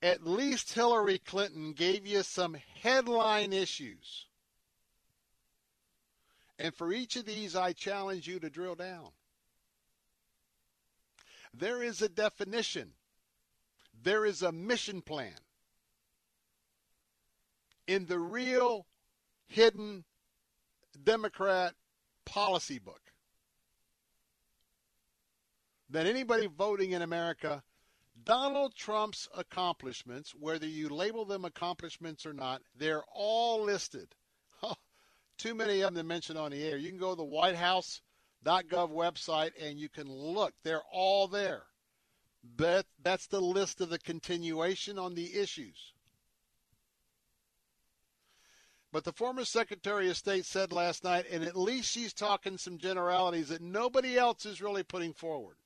At 0.00 0.24
least 0.24 0.72
Hillary 0.74 1.18
Clinton 1.18 1.72
gave 1.72 2.06
you 2.06 2.22
some 2.22 2.56
headline 2.82 3.52
issues. 3.52 4.26
And 6.58 6.74
for 6.74 6.92
each 6.92 7.16
of 7.16 7.24
these, 7.24 7.56
I 7.56 7.72
challenge 7.72 8.26
you 8.26 8.38
to 8.40 8.50
drill 8.50 8.74
down. 8.74 9.08
There 11.54 11.82
is 11.82 12.02
a 12.02 12.08
definition, 12.08 12.92
there 14.02 14.24
is 14.24 14.42
a 14.42 14.52
mission 14.52 15.02
plan 15.02 15.34
in 17.86 18.06
the 18.06 18.18
real 18.18 18.86
hidden 19.46 20.04
Democrat 21.02 21.74
policy 22.24 22.78
book 22.78 23.00
that 25.90 26.06
anybody 26.06 26.46
voting 26.46 26.92
in 26.92 27.02
America, 27.02 27.62
Donald 28.28 28.74
Trump's 28.74 29.26
accomplishments, 29.34 30.34
whether 30.34 30.66
you 30.66 30.90
label 30.90 31.24
them 31.24 31.46
accomplishments 31.46 32.26
or 32.26 32.34
not, 32.34 32.60
they're 32.76 33.04
all 33.14 33.64
listed. 33.64 34.14
too 35.38 35.54
many 35.54 35.80
of 35.80 35.94
them 35.94 35.94
to 35.94 36.02
mention 36.04 36.36
on 36.36 36.50
the 36.50 36.62
air. 36.62 36.76
You 36.76 36.90
can 36.90 36.98
go 36.98 37.10
to 37.10 37.16
the 37.16 37.24
White 37.24 37.56
House 37.56 38.02
.gov 38.44 38.90
website 38.90 39.52
and 39.58 39.78
you 39.78 39.88
can 39.88 40.12
look. 40.12 40.52
They're 40.62 40.84
all 40.92 41.26
there. 41.26 41.62
But 42.44 42.84
that's 43.02 43.26
the 43.26 43.40
list 43.40 43.80
of 43.80 43.88
the 43.88 43.98
continuation 43.98 44.98
on 44.98 45.14
the 45.14 45.34
issues. 45.34 45.94
But 48.92 49.04
the 49.04 49.12
former 49.12 49.46
Secretary 49.46 50.10
of 50.10 50.18
State 50.18 50.44
said 50.44 50.70
last 50.70 51.02
night, 51.02 51.24
and 51.30 51.44
at 51.44 51.56
least 51.56 51.90
she's 51.90 52.12
talking 52.12 52.58
some 52.58 52.76
generalities 52.76 53.48
that 53.48 53.62
nobody 53.62 54.18
else 54.18 54.44
is 54.44 54.60
really 54.60 54.82
putting 54.82 55.14
forward. 55.14 55.56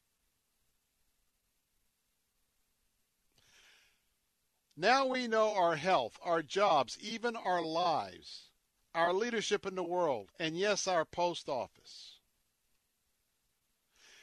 Now 4.76 5.06
we 5.06 5.26
know 5.26 5.54
our 5.54 5.76
health, 5.76 6.18
our 6.22 6.42
jobs, 6.42 6.96
even 7.00 7.36
our 7.36 7.62
lives, 7.62 8.50
our 8.94 9.12
leadership 9.12 9.66
in 9.66 9.74
the 9.74 9.82
world, 9.82 10.30
and 10.38 10.56
yes, 10.56 10.86
our 10.86 11.04
post 11.04 11.48
office 11.48 12.12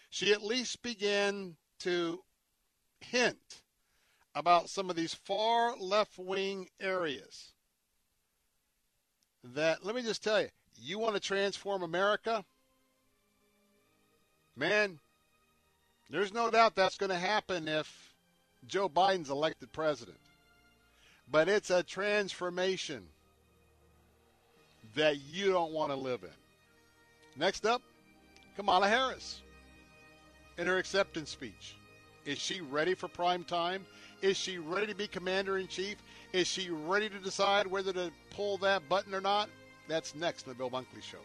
she 0.09 0.33
at 0.33 0.43
least 0.43 0.81
began 0.81 1.55
to 1.79 2.23
hint 2.99 3.61
about 4.35 4.69
some 4.69 4.89
of 4.89 4.95
these 4.95 5.13
far 5.13 5.75
left 5.77 6.17
wing 6.17 6.67
areas 6.79 7.53
that, 9.43 9.85
let 9.85 9.95
me 9.95 10.01
just 10.01 10.23
tell 10.23 10.41
you, 10.41 10.49
you 10.75 10.99
want 10.99 11.15
to 11.15 11.19
transform 11.19 11.83
America? 11.83 12.43
Man, 14.55 14.99
there's 16.09 16.33
no 16.33 16.49
doubt 16.49 16.75
that's 16.75 16.97
going 16.97 17.11
to 17.11 17.15
happen 17.15 17.67
if 17.67 18.13
Joe 18.67 18.89
Biden's 18.89 19.29
elected 19.29 19.71
president. 19.71 20.17
But 21.31 21.47
it's 21.47 21.69
a 21.69 21.83
transformation 21.83 23.03
that 24.95 25.17
you 25.31 25.51
don't 25.51 25.71
want 25.71 25.91
to 25.91 25.95
live 25.95 26.23
in. 26.23 26.29
Next 27.35 27.65
up, 27.65 27.81
Kamala 28.55 28.87
Harris 28.87 29.41
in 30.57 30.67
her 30.67 30.77
acceptance 30.77 31.29
speech. 31.29 31.75
Is 32.25 32.37
she 32.37 32.61
ready 32.61 32.93
for 32.93 33.07
prime 33.07 33.43
time? 33.43 33.85
Is 34.21 34.37
she 34.37 34.57
ready 34.57 34.87
to 34.87 34.95
be 34.95 35.07
commander 35.07 35.57
in 35.57 35.67
chief? 35.67 35.97
Is 36.33 36.47
she 36.47 36.69
ready 36.69 37.09
to 37.09 37.19
decide 37.19 37.65
whether 37.65 37.93
to 37.93 38.11
pull 38.31 38.57
that 38.57 38.87
button 38.89 39.15
or 39.15 39.21
not? 39.21 39.49
That's 39.87 40.15
next 40.15 40.45
in 40.45 40.49
the 40.49 40.55
Bill 40.55 40.69
Bunkley 40.69 41.01
Show. 41.01 41.19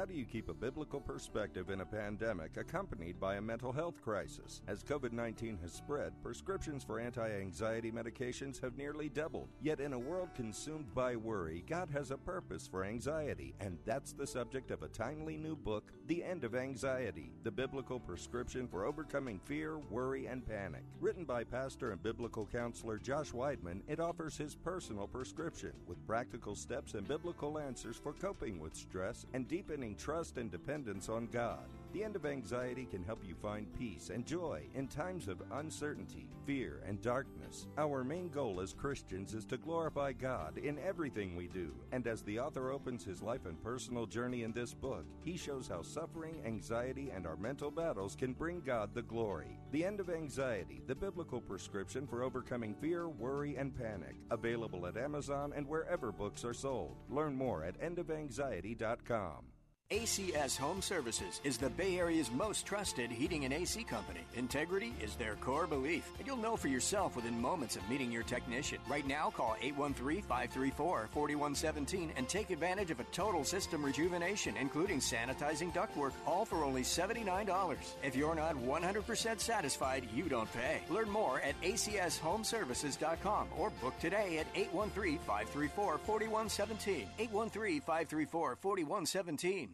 How 0.00 0.06
do 0.06 0.14
you 0.14 0.24
keep 0.24 0.48
a 0.48 0.54
biblical 0.54 0.98
perspective 0.98 1.68
in 1.68 1.82
a 1.82 1.84
pandemic 1.84 2.56
accompanied 2.56 3.20
by 3.20 3.34
a 3.34 3.42
mental 3.42 3.70
health 3.70 4.00
crisis? 4.02 4.62
As 4.66 4.82
COVID 4.82 5.12
19 5.12 5.58
has 5.60 5.74
spread, 5.74 6.14
prescriptions 6.22 6.82
for 6.82 6.98
anti 6.98 7.30
anxiety 7.30 7.92
medications 7.92 8.58
have 8.62 8.78
nearly 8.78 9.10
doubled. 9.10 9.50
Yet, 9.60 9.78
in 9.78 9.92
a 9.92 9.98
world 9.98 10.30
consumed 10.34 10.94
by 10.94 11.16
worry, 11.16 11.64
God 11.68 11.90
has 11.92 12.12
a 12.12 12.16
purpose 12.16 12.66
for 12.66 12.82
anxiety, 12.82 13.52
and 13.60 13.76
that's 13.84 14.14
the 14.14 14.26
subject 14.26 14.70
of 14.70 14.82
a 14.82 14.88
timely 14.88 15.36
new 15.36 15.54
book, 15.54 15.92
The 16.06 16.24
End 16.24 16.44
of 16.44 16.54
Anxiety 16.54 17.30
The 17.42 17.50
Biblical 17.50 18.00
Prescription 18.00 18.68
for 18.68 18.86
Overcoming 18.86 19.38
Fear, 19.44 19.80
Worry, 19.90 20.24
and 20.24 20.48
Panic. 20.48 20.84
Written 21.02 21.26
by 21.26 21.44
pastor 21.44 21.92
and 21.92 22.02
biblical 22.02 22.46
counselor 22.46 22.96
Josh 22.96 23.32
Weidmann, 23.32 23.82
it 23.86 24.00
offers 24.00 24.38
his 24.38 24.54
personal 24.54 25.06
prescription 25.06 25.72
with 25.86 26.06
practical 26.06 26.54
steps 26.54 26.94
and 26.94 27.06
biblical 27.06 27.58
answers 27.58 27.98
for 27.98 28.14
coping 28.14 28.58
with 28.58 28.74
stress 28.74 29.26
and 29.34 29.46
deepening 29.46 29.89
trust 29.96 30.36
and 30.38 30.50
dependence 30.50 31.08
on 31.08 31.26
God. 31.26 31.68
The 31.92 32.04
End 32.04 32.14
of 32.14 32.24
Anxiety 32.24 32.86
can 32.88 33.02
help 33.02 33.24
you 33.26 33.34
find 33.34 33.66
peace 33.76 34.10
and 34.14 34.24
joy 34.24 34.62
in 34.74 34.86
times 34.86 35.26
of 35.26 35.42
uncertainty, 35.50 36.28
fear, 36.46 36.84
and 36.86 37.02
darkness. 37.02 37.66
Our 37.76 38.04
main 38.04 38.28
goal 38.28 38.60
as 38.60 38.72
Christians 38.72 39.34
is 39.34 39.44
to 39.46 39.56
glorify 39.56 40.12
God 40.12 40.58
in 40.58 40.78
everything 40.78 41.34
we 41.34 41.48
do. 41.48 41.74
And 41.90 42.06
as 42.06 42.22
the 42.22 42.38
author 42.38 42.70
opens 42.70 43.04
his 43.04 43.22
life 43.22 43.44
and 43.44 43.60
personal 43.60 44.06
journey 44.06 44.44
in 44.44 44.52
this 44.52 44.72
book, 44.72 45.04
he 45.24 45.36
shows 45.36 45.66
how 45.66 45.82
suffering, 45.82 46.40
anxiety, 46.46 47.10
and 47.10 47.26
our 47.26 47.36
mental 47.36 47.72
battles 47.72 48.14
can 48.14 48.34
bring 48.34 48.60
God 48.60 48.94
the 48.94 49.02
glory. 49.02 49.58
The 49.72 49.84
End 49.84 49.98
of 49.98 50.10
Anxiety, 50.10 50.82
the 50.86 50.94
biblical 50.94 51.40
prescription 51.40 52.06
for 52.06 52.22
overcoming 52.22 52.76
fear, 52.76 53.08
worry, 53.08 53.56
and 53.56 53.76
panic. 53.76 54.14
Available 54.30 54.86
at 54.86 54.96
Amazon 54.96 55.52
and 55.56 55.66
wherever 55.66 56.12
books 56.12 56.44
are 56.44 56.54
sold. 56.54 56.98
Learn 57.08 57.34
more 57.34 57.64
at 57.64 57.80
endofanxiety.com. 57.80 59.44
ACS 59.90 60.56
Home 60.58 60.80
Services 60.80 61.40
is 61.42 61.58
the 61.58 61.68
Bay 61.70 61.98
Area's 61.98 62.30
most 62.30 62.64
trusted 62.64 63.10
heating 63.10 63.44
and 63.44 63.52
AC 63.52 63.82
company. 63.82 64.20
Integrity 64.36 64.94
is 65.02 65.16
their 65.16 65.34
core 65.34 65.66
belief, 65.66 66.12
and 66.16 66.24
you'll 66.28 66.36
know 66.36 66.56
for 66.56 66.68
yourself 66.68 67.16
within 67.16 67.42
moments 67.42 67.74
of 67.74 67.82
meeting 67.90 68.12
your 68.12 68.22
technician. 68.22 68.78
Right 68.88 69.04
now, 69.04 69.30
call 69.36 69.56
813 69.60 70.22
534 70.22 71.08
4117 71.12 72.12
and 72.16 72.28
take 72.28 72.50
advantage 72.50 72.92
of 72.92 73.00
a 73.00 73.04
total 73.10 73.42
system 73.42 73.84
rejuvenation, 73.84 74.56
including 74.56 75.00
sanitizing 75.00 75.74
ductwork, 75.74 76.12
all 76.24 76.44
for 76.44 76.62
only 76.62 76.82
$79. 76.82 77.76
If 78.04 78.14
you're 78.14 78.36
not 78.36 78.54
100% 78.54 79.40
satisfied, 79.40 80.06
you 80.14 80.28
don't 80.28 80.52
pay. 80.52 80.82
Learn 80.88 81.10
more 81.10 81.40
at 81.40 81.60
acshomeservices.com 81.62 83.48
or 83.58 83.70
book 83.82 83.98
today 83.98 84.38
at 84.38 84.46
813 84.54 85.18
534 85.18 85.98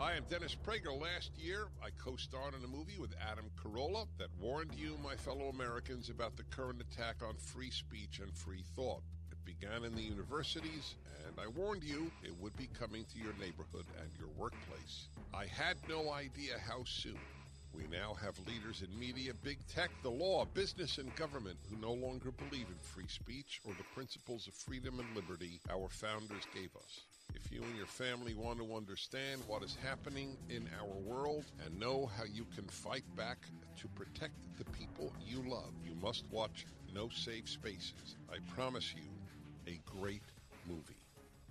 Hi, 0.00 0.12
I'm 0.12 0.22
Dennis 0.30 0.54
Prager. 0.54 0.96
Last 0.96 1.36
year, 1.36 1.66
I 1.82 1.88
co 1.98 2.14
starred 2.14 2.54
in 2.54 2.62
a 2.62 2.68
movie 2.68 3.00
with 3.00 3.16
Adam 3.20 3.46
Carolla 3.60 4.06
that 4.18 4.28
warned 4.40 4.72
you, 4.76 4.96
my 5.02 5.16
fellow 5.16 5.48
Americans, 5.48 6.08
about 6.08 6.36
the 6.36 6.44
current 6.44 6.80
attack 6.80 7.16
on 7.20 7.34
free 7.34 7.72
speech 7.72 8.20
and 8.20 8.32
free 8.32 8.62
thought. 8.76 9.02
It 9.32 9.44
began 9.44 9.82
in 9.82 9.96
the 9.96 10.02
universities, 10.02 10.94
and 11.26 11.34
I 11.40 11.48
warned 11.48 11.82
you 11.82 12.12
it 12.22 12.32
would 12.40 12.56
be 12.56 12.68
coming 12.78 13.06
to 13.12 13.18
your 13.18 13.32
neighborhood 13.40 13.86
and 14.00 14.08
your 14.16 14.28
workplace. 14.38 15.08
I 15.34 15.46
had 15.46 15.78
no 15.88 16.12
idea 16.12 16.54
how 16.64 16.84
soon. 16.84 17.18
We 17.74 17.88
now 17.88 18.14
have 18.22 18.38
leaders 18.46 18.82
in 18.82 18.96
media, 18.96 19.32
big 19.42 19.58
tech, 19.66 19.90
the 20.04 20.10
law, 20.10 20.44
business, 20.44 20.98
and 20.98 21.12
government 21.16 21.58
who 21.68 21.76
no 21.76 21.92
longer 21.92 22.30
believe 22.30 22.68
in 22.68 22.78
free 22.78 23.08
speech 23.08 23.60
or 23.64 23.74
the 23.74 23.94
principles 23.96 24.46
of 24.46 24.54
freedom 24.54 25.00
and 25.00 25.12
liberty 25.16 25.60
our 25.68 25.88
founders 25.88 26.46
gave 26.54 26.70
us. 26.76 27.07
If 27.34 27.52
you 27.52 27.62
and 27.62 27.76
your 27.76 27.86
family 27.86 28.34
want 28.34 28.58
to 28.58 28.74
understand 28.74 29.42
what 29.46 29.62
is 29.62 29.76
happening 29.82 30.36
in 30.48 30.68
our 30.80 30.96
world 31.04 31.44
and 31.64 31.78
know 31.78 32.10
how 32.16 32.24
you 32.24 32.46
can 32.54 32.64
fight 32.64 33.04
back 33.16 33.38
to 33.80 33.88
protect 33.88 34.34
the 34.58 34.64
people 34.66 35.12
you 35.24 35.42
love, 35.48 35.72
you 35.84 35.94
must 36.02 36.24
watch 36.30 36.66
No 36.94 37.08
Safe 37.08 37.48
Spaces. 37.48 38.16
I 38.30 38.36
promise 38.54 38.94
you, 38.94 39.02
a 39.66 39.80
great 40.00 40.22
movie. 40.66 41.04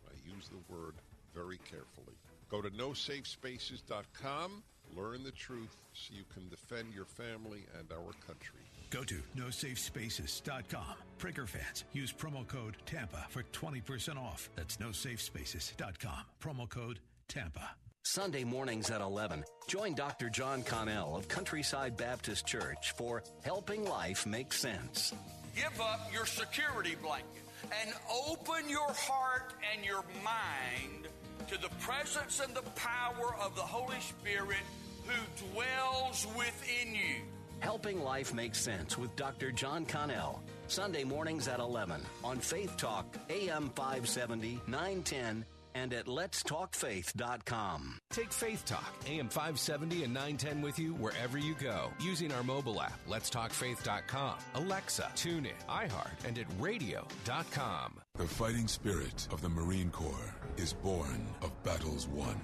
I 0.08 0.14
use 0.36 0.50
the 0.50 0.74
word 0.74 0.96
very 1.34 1.58
carefully. 1.60 2.18
Go 2.50 2.62
to 2.62 2.70
nosafespaces.com, 2.70 4.64
learn 4.96 5.24
the 5.24 5.32
truth 5.32 5.76
so 5.94 6.14
you 6.16 6.24
can 6.34 6.50
defend 6.50 6.94
your 6.94 7.06
family 7.06 7.66
and 7.78 7.92
our 7.92 8.14
country. 8.26 8.67
Go 8.90 9.04
to 9.04 9.16
nosafespaces.com. 9.38 10.96
Prager 11.20 11.48
fans, 11.48 11.84
use 11.94 12.14
promo 12.14 12.48
code 12.48 12.78
TAMPA 12.86 13.26
for 13.30 13.44
20% 13.44 14.18
off. 14.18 14.50
That's 14.56 14.78
nosafespaces.com. 14.78 16.20
Promo 16.42 16.70
code 16.70 17.00
TAMPA. 17.28 17.70
Sunday 18.04 18.46
mornings 18.46 18.90
at 18.90 19.02
11. 19.02 19.44
Join 19.68 19.94
Dr. 19.94 20.30
John 20.30 20.64
Connell 20.64 21.18
of 21.18 21.28
Countryside 21.28 21.98
Baptist 21.98 22.46
Church 22.46 22.94
for 22.94 23.22
Helping 23.44 23.84
Life 23.84 24.26
Make 24.26 24.54
Sense. 24.54 25.14
Give 25.54 25.82
up 25.82 26.10
your 26.14 26.26
security 26.26 26.96
blanket 27.02 27.44
and 27.82 27.94
open 28.30 28.70
your 28.70 28.92
heart 28.94 29.54
and 29.74 29.84
your 29.84 30.04
mind 30.24 31.08
to 31.50 31.60
the 31.62 31.70
presence 31.82 32.40
and 32.40 32.56
the 32.56 32.62
power 32.76 33.36
of 33.42 33.56
the 33.56 33.62
Holy 33.62 34.00
Spirit 34.00 34.64
who 35.06 35.52
dwells 35.52 36.28
within 36.38 36.96
you. 36.96 37.24
Helping 37.60 38.02
Life 38.02 38.34
Make 38.34 38.56
Sense 38.56 38.98
with 38.98 39.16
Dr. 39.16 39.52
John 39.52 39.86
Connell. 39.86 40.42
Sunday 40.68 41.04
mornings 41.04 41.48
at 41.48 41.60
11 41.60 42.02
on 42.24 42.40
Faith 42.40 42.76
Talk, 42.78 43.18
AM 43.30 43.72
570, 43.76 44.62
910, 44.68 45.46
and 45.76 45.94
at 45.94 46.06
letstalkfaith.com. 46.08 48.00
Take 48.10 48.34
Faith 48.34 48.66
Talk, 48.66 48.94
AM 49.08 49.30
570 49.30 50.04
and 50.04 50.14
910 50.14 50.62
with 50.62 50.80
you 50.80 50.94
wherever 50.96 51.38
you 51.38 51.54
go 51.56 51.92
using 52.00 52.32
our 52.34 52.44
mobile 52.44 52.82
app, 52.82 53.00
letstalkfaith.com, 53.08 54.36
Alexa, 54.56 55.12
TuneIn, 55.16 55.52
iHeart, 55.70 56.26
and 56.26 56.38
at 56.40 56.48
radio.com. 56.60 58.02
The 58.16 58.26
fighting 58.26 58.68
spirit 58.68 59.28
of 59.32 59.42
the 59.42 59.50
Marine 59.50 59.92
Corps 59.92 60.34
is 60.58 60.74
born 60.74 61.28
of 61.42 61.52
battles 61.64 62.08
won. 62.08 62.40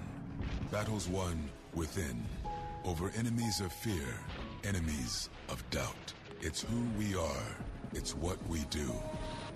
Battles 0.70 1.08
won 1.08 1.48
within, 1.74 2.24
over 2.84 3.10
enemies 3.16 3.60
of 3.60 3.72
fear, 3.72 4.18
enemies 4.64 5.28
of 5.48 5.62
doubt. 5.70 6.12
It's 6.40 6.62
who 6.62 6.82
we 6.98 7.14
are. 7.16 7.56
It's 7.92 8.14
what 8.16 8.38
we 8.48 8.60
do. 8.70 8.92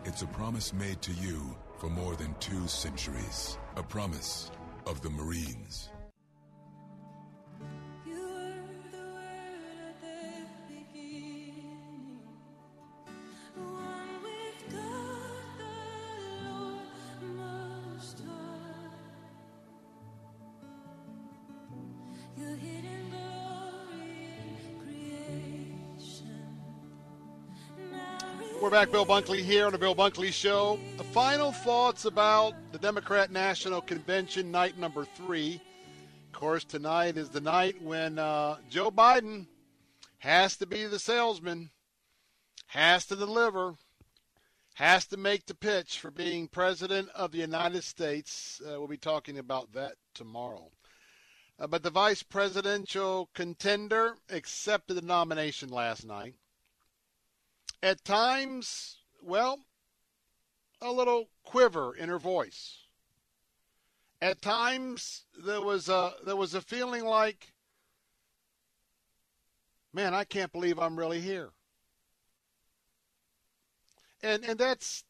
It's 0.05 0.23
a 0.23 0.27
promise 0.27 0.73
made 0.73 1.03
to 1.03 1.13
you 1.13 1.57
for 1.79 1.89
more 1.91 2.15
than 2.17 2.35
two 2.41 2.67
centuries. 2.69 3.59
A 3.77 3.83
promise 3.83 4.51
of 4.87 5.01
the 5.03 5.11
Marines. 5.11 5.91
We're 28.69 28.73
back, 28.73 28.93
Bill 28.93 29.07
Bunkley 29.07 29.39
here 29.39 29.65
on 29.65 29.73
the 29.73 29.79
Bill 29.79 29.95
Bunkley 29.95 30.31
Show. 30.31 30.79
The 30.99 31.05
final 31.05 31.53
thoughts 31.53 32.05
about 32.05 32.53
the 32.71 32.79
Democrat 32.79 33.33
National 33.33 33.81
Convention, 33.81 34.51
night 34.51 34.77
number 34.77 35.07
three. 35.07 35.59
Of 36.27 36.39
course, 36.39 36.65
tonight 36.65 37.17
is 37.17 37.31
the 37.31 37.41
night 37.41 37.81
when 37.81 38.19
uh, 38.19 38.59
Joe 38.69 38.91
Biden 38.91 39.47
has 40.19 40.59
to 40.59 40.67
be 40.67 40.85
the 40.85 40.99
salesman, 40.99 41.71
has 42.67 43.07
to 43.07 43.17
deliver, 43.17 43.73
has 44.75 45.07
to 45.07 45.17
make 45.17 45.47
the 45.47 45.55
pitch 45.55 45.99
for 45.99 46.11
being 46.11 46.47
president 46.47 47.09
of 47.15 47.33
the 47.33 47.39
United 47.39 47.85
States. 47.85 48.61
Uh, 48.63 48.79
we'll 48.79 48.87
be 48.87 48.99
talking 48.99 49.39
about 49.39 49.73
that 49.73 49.95
tomorrow. 50.13 50.71
Uh, 51.59 51.69
but 51.69 51.83
the 51.83 51.89
vice 51.89 52.23
presidential 52.23 53.31
contender 53.35 54.17
accepted 54.29 54.93
the 54.93 55.01
nomination 55.01 55.71
last 55.71 56.05
night 56.05 56.35
at 57.83 58.05
times, 58.05 58.99
well, 59.23 59.61
a 60.81 60.91
little 60.91 61.29
quiver 61.45 61.95
in 61.95 62.09
her 62.09 62.19
voice. 62.19 62.85
At 64.21 64.43
times, 64.43 65.25
there 65.45 65.61
was 65.61 65.89
a 65.89 66.13
there 66.25 66.37
was 66.37 66.55
a 66.55 66.61
feeling 66.61 67.05
like, 67.05 67.53
man, 69.93 70.13
I 70.13 70.25
can't 70.25 70.53
believe 70.53 70.79
I'm 70.79 70.99
really 70.99 71.21
here. 71.21 71.51
And 74.23 74.45
and 74.45 74.59
that's 74.59 75.05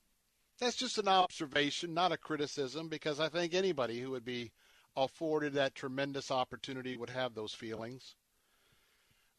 that's 0.59 0.77
just 0.77 0.99
an 0.99 1.09
observation, 1.09 1.95
not 1.95 2.13
a 2.13 2.19
criticism, 2.19 2.89
because 2.89 3.19
I 3.21 3.29
think 3.29 3.55
anybody 3.55 4.01
who 4.01 4.11
would 4.11 4.25
be 4.25 4.53
afforded 4.97 5.55
that 5.55 5.75
tremendous 5.75 6.31
opportunity 6.31 6.97
would 6.97 7.11
have 7.11 7.35
those 7.35 7.55
feelings. 7.55 8.17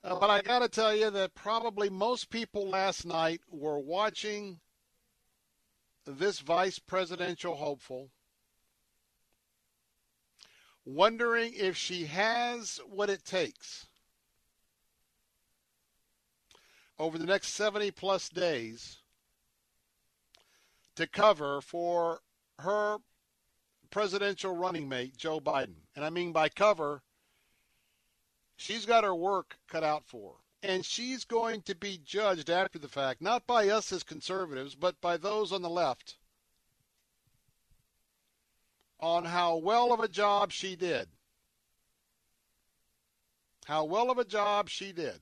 Uh, 0.03 0.17
but 0.17 0.29
I 0.29 0.41
got 0.41 0.59
to 0.59 0.69
tell 0.69 0.95
you 0.95 1.09
that 1.09 1.35
probably 1.35 1.89
most 1.89 2.29
people 2.29 2.69
last 2.69 3.05
night 3.05 3.41
were 3.51 3.79
watching 3.79 4.59
this 6.05 6.39
vice 6.39 6.79
presidential 6.79 7.55
hopeful, 7.55 8.09
wondering 10.85 11.53
if 11.53 11.75
she 11.75 12.05
has 12.05 12.79
what 12.87 13.09
it 13.09 13.25
takes 13.25 13.87
over 16.97 17.17
the 17.17 17.25
next 17.25 17.49
70 17.53 17.91
plus 17.91 18.29
days 18.29 18.97
to 20.95 21.07
cover 21.07 21.61
for 21.61 22.19
her 22.59 22.97
presidential 23.89 24.55
running 24.55 24.87
mate, 24.87 25.15
Joe 25.17 25.39
Biden. 25.39 25.75
And 25.95 26.05
I 26.05 26.09
mean 26.09 26.31
by 26.31 26.49
cover, 26.49 27.03
she's 28.59 28.85
got 28.85 29.05
her 29.05 29.15
work 29.15 29.57
cut 29.67 29.83
out 29.83 30.05
for 30.05 30.33
her. 30.33 30.37
And 30.61 30.85
she's 30.85 31.23
going 31.23 31.61
to 31.63 31.75
be 31.75 31.97
judged 32.03 32.49
after 32.49 32.77
the 32.77 32.89
fact, 32.89 33.21
not 33.21 33.47
by 33.47 33.69
us 33.69 33.93
as 33.93 34.03
conservatives, 34.03 34.75
but 34.75 34.99
by 34.99 35.15
those 35.15 35.53
on 35.53 35.61
the 35.61 35.69
left, 35.69 36.17
on 38.99 39.23
how 39.23 39.55
well 39.55 39.93
of 39.93 40.01
a 40.01 40.09
job 40.09 40.51
she 40.51 40.75
did. 40.75 41.07
How 43.65 43.85
well 43.85 44.11
of 44.11 44.17
a 44.17 44.25
job 44.25 44.67
she 44.67 44.91
did. 44.91 45.21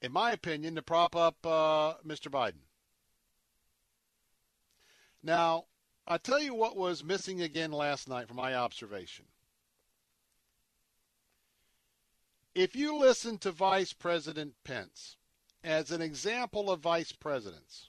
In 0.00 0.10
my 0.12 0.32
opinion, 0.32 0.76
to 0.76 0.82
prop 0.82 1.14
up 1.14 1.36
uh, 1.44 1.94
Mr. 2.06 2.30
Biden. 2.30 2.62
Now, 5.22 5.66
I'll 6.06 6.18
tell 6.18 6.40
you 6.40 6.54
what 6.54 6.76
was 6.76 7.04
missing 7.04 7.42
again 7.42 7.72
last 7.72 8.08
night 8.08 8.28
from 8.28 8.36
my 8.36 8.54
observation. 8.54 9.26
If 12.58 12.74
you 12.74 12.96
listen 12.96 13.38
to 13.38 13.52
Vice 13.52 13.92
President 13.92 14.52
Pence 14.64 15.16
as 15.62 15.92
an 15.92 16.02
example 16.02 16.72
of 16.72 16.80
vice 16.80 17.12
presidents, 17.12 17.88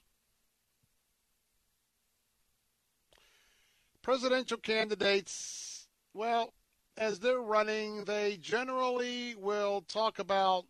presidential 4.04 4.60
candidates, 4.60 5.88
well, 6.14 6.54
as 6.96 7.18
they're 7.18 7.42
running, 7.42 8.04
they 8.04 8.38
generally 8.38 9.34
will 9.34 9.82
talk 9.82 10.20
about 10.20 10.66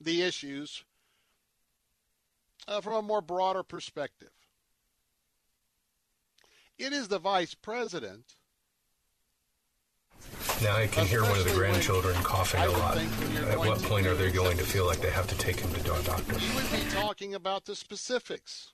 the 0.00 0.22
issues 0.22 0.84
uh, 2.68 2.80
from 2.80 2.92
a 2.92 3.02
more 3.02 3.20
broader 3.20 3.64
perspective. 3.64 4.30
It 6.78 6.92
is 6.92 7.08
the 7.08 7.18
vice 7.18 7.54
president. 7.54 8.36
Now 10.62 10.76
I 10.76 10.86
can 10.86 11.06
hear 11.06 11.22
one 11.22 11.38
of 11.38 11.44
the 11.44 11.54
grandchildren 11.54 12.14
coughing 12.22 12.60
a 12.60 12.70
lot. 12.70 12.96
At 12.96 13.58
what 13.58 13.82
point 13.82 14.06
are 14.06 14.14
they 14.14 14.30
going 14.30 14.56
to 14.58 14.64
feel 14.64 14.86
like 14.86 15.00
they 15.00 15.10
have 15.10 15.26
to 15.28 15.38
take 15.38 15.60
him 15.60 15.72
to 15.72 15.94
a 15.94 16.02
doctor? 16.02 16.38
You 16.38 16.54
would 16.54 16.70
be 16.70 16.90
talking 16.90 17.34
about 17.34 17.64
the 17.64 17.76
specifics. 17.76 18.72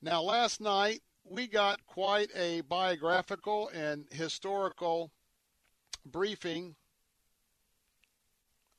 Now, 0.00 0.22
last 0.22 0.60
night 0.60 1.00
we 1.24 1.46
got 1.46 1.84
quite 1.86 2.30
a 2.36 2.60
biographical 2.62 3.68
and 3.74 4.06
historical 4.10 5.10
briefing 6.04 6.76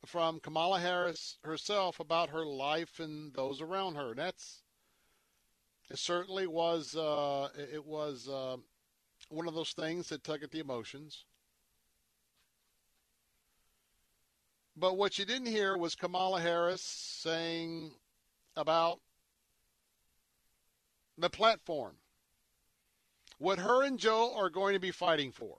from 0.06 0.40
Kamala 0.40 0.80
Harris 0.80 1.38
herself 1.44 2.00
about 2.00 2.30
her 2.30 2.46
life 2.46 3.00
and 3.00 3.34
those 3.34 3.62
around 3.62 3.96
her. 3.96 4.14
That's 4.14 4.62
it 5.90 6.00
certainly 6.00 6.48
was. 6.48 6.96
Uh, 6.96 7.50
it 7.56 7.86
was 7.86 8.28
uh, 8.30 8.58
one 9.30 9.48
of 9.48 9.54
those 9.54 9.72
things 9.72 10.10
that 10.10 10.24
tug 10.24 10.44
at 10.44 10.52
the 10.52 10.60
emotions. 10.60 11.26
But 14.78 14.98
what 14.98 15.18
you 15.18 15.26
didn't 15.26 15.48
hear 15.48 15.78
was 15.78 15.96
Kamala 15.96 16.42
Harris 16.42 16.82
saying 16.82 17.92
about 18.58 19.00
the 21.18 21.30
platform, 21.30 21.96
what 23.38 23.60
her 23.60 23.84
and 23.84 23.98
Joe 23.98 24.34
are 24.36 24.50
going 24.50 24.74
to 24.74 24.80
be 24.80 24.92
fighting 24.92 25.32
for. 25.32 25.58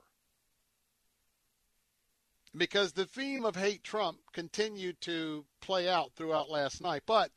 Because 2.54 2.92
the 2.92 3.06
theme 3.06 3.44
of 3.44 3.56
hate 3.56 3.84
Trump 3.84 4.18
continued 4.32 5.00
to 5.02 5.44
play 5.60 5.88
out 5.88 6.12
throughout 6.14 6.50
last 6.50 6.80
night. 6.80 7.02
But 7.06 7.30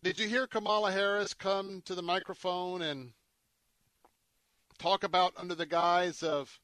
Did 0.00 0.20
you 0.20 0.28
hear 0.28 0.46
Kamala 0.46 0.92
Harris 0.92 1.34
come 1.34 1.82
to 1.84 1.94
the 1.96 2.02
microphone 2.02 2.82
and 2.82 3.12
talk 4.78 5.02
about 5.02 5.32
under 5.36 5.56
the 5.56 5.66
guise 5.66 6.22
of 6.22 6.60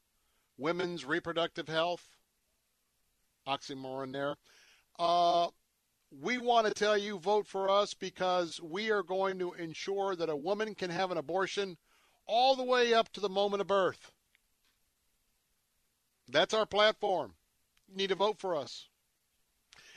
women's 0.56 1.04
reproductive 1.04 1.66
health? 1.66 2.06
Oxymoron 3.44 4.12
there. 4.12 4.36
Uh, 5.00 5.48
we 6.12 6.38
want 6.38 6.68
to 6.68 6.72
tell 6.72 6.96
you 6.96 7.18
vote 7.18 7.48
for 7.48 7.68
us 7.68 7.92
because 7.92 8.60
we 8.62 8.92
are 8.92 9.02
going 9.02 9.40
to 9.40 9.52
ensure 9.54 10.14
that 10.14 10.30
a 10.30 10.36
woman 10.36 10.76
can 10.76 10.90
have 10.90 11.10
an 11.10 11.18
abortion 11.18 11.76
all 12.26 12.54
the 12.54 12.62
way 12.62 12.94
up 12.94 13.12
to 13.14 13.20
the 13.20 13.28
moment 13.28 13.60
of 13.60 13.66
birth. 13.66 14.12
That's 16.28 16.54
our 16.54 16.66
platform. 16.66 17.34
You 17.88 17.96
need 17.96 18.10
to 18.10 18.14
vote 18.14 18.38
for 18.38 18.54
us. 18.54 18.88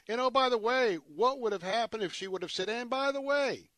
And 0.10 0.22
oh, 0.22 0.30
by 0.30 0.50
the 0.50 0.58
way, 0.58 0.96
what 0.96 1.40
would 1.40 1.52
have 1.52 1.64
happened 1.64 2.04
if 2.04 2.14
she 2.14 2.28
would 2.28 2.42
have 2.42 2.52
said, 2.52 2.70
and 2.70 2.90
by 2.90 3.12
the 3.12 3.22
way, 3.22 3.70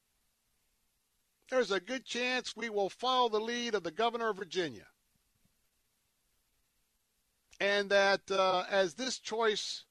there's 1.49 1.71
a 1.71 1.79
good 1.79 2.05
chance 2.05 2.55
we 2.55 2.69
will 2.69 2.89
follow 2.89 3.29
the 3.29 3.39
lead 3.39 3.73
of 3.73 3.83
the 3.83 3.91
governor 3.91 4.29
of 4.29 4.37
Virginia. 4.37 4.85
And 7.59 7.89
that 7.89 8.21
uh, 8.29 8.65
as 8.69 8.93
this 8.93 9.17
choice 9.19 9.85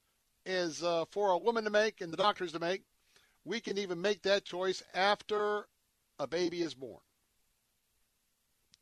is 0.45 0.81
uh, 0.81 1.05
for 1.11 1.31
a 1.31 1.37
woman 1.37 1.65
to 1.65 1.69
make 1.69 2.01
and 2.01 2.11
the 2.11 2.17
doctors 2.17 2.53
to 2.53 2.59
make, 2.59 2.83
we 3.43 3.59
can 3.59 3.77
even 3.77 4.01
make 4.01 4.21
that 4.23 4.45
choice 4.45 4.81
after 4.93 5.67
a 6.17 6.27
baby 6.27 6.61
is 6.61 6.73
born. 6.73 7.01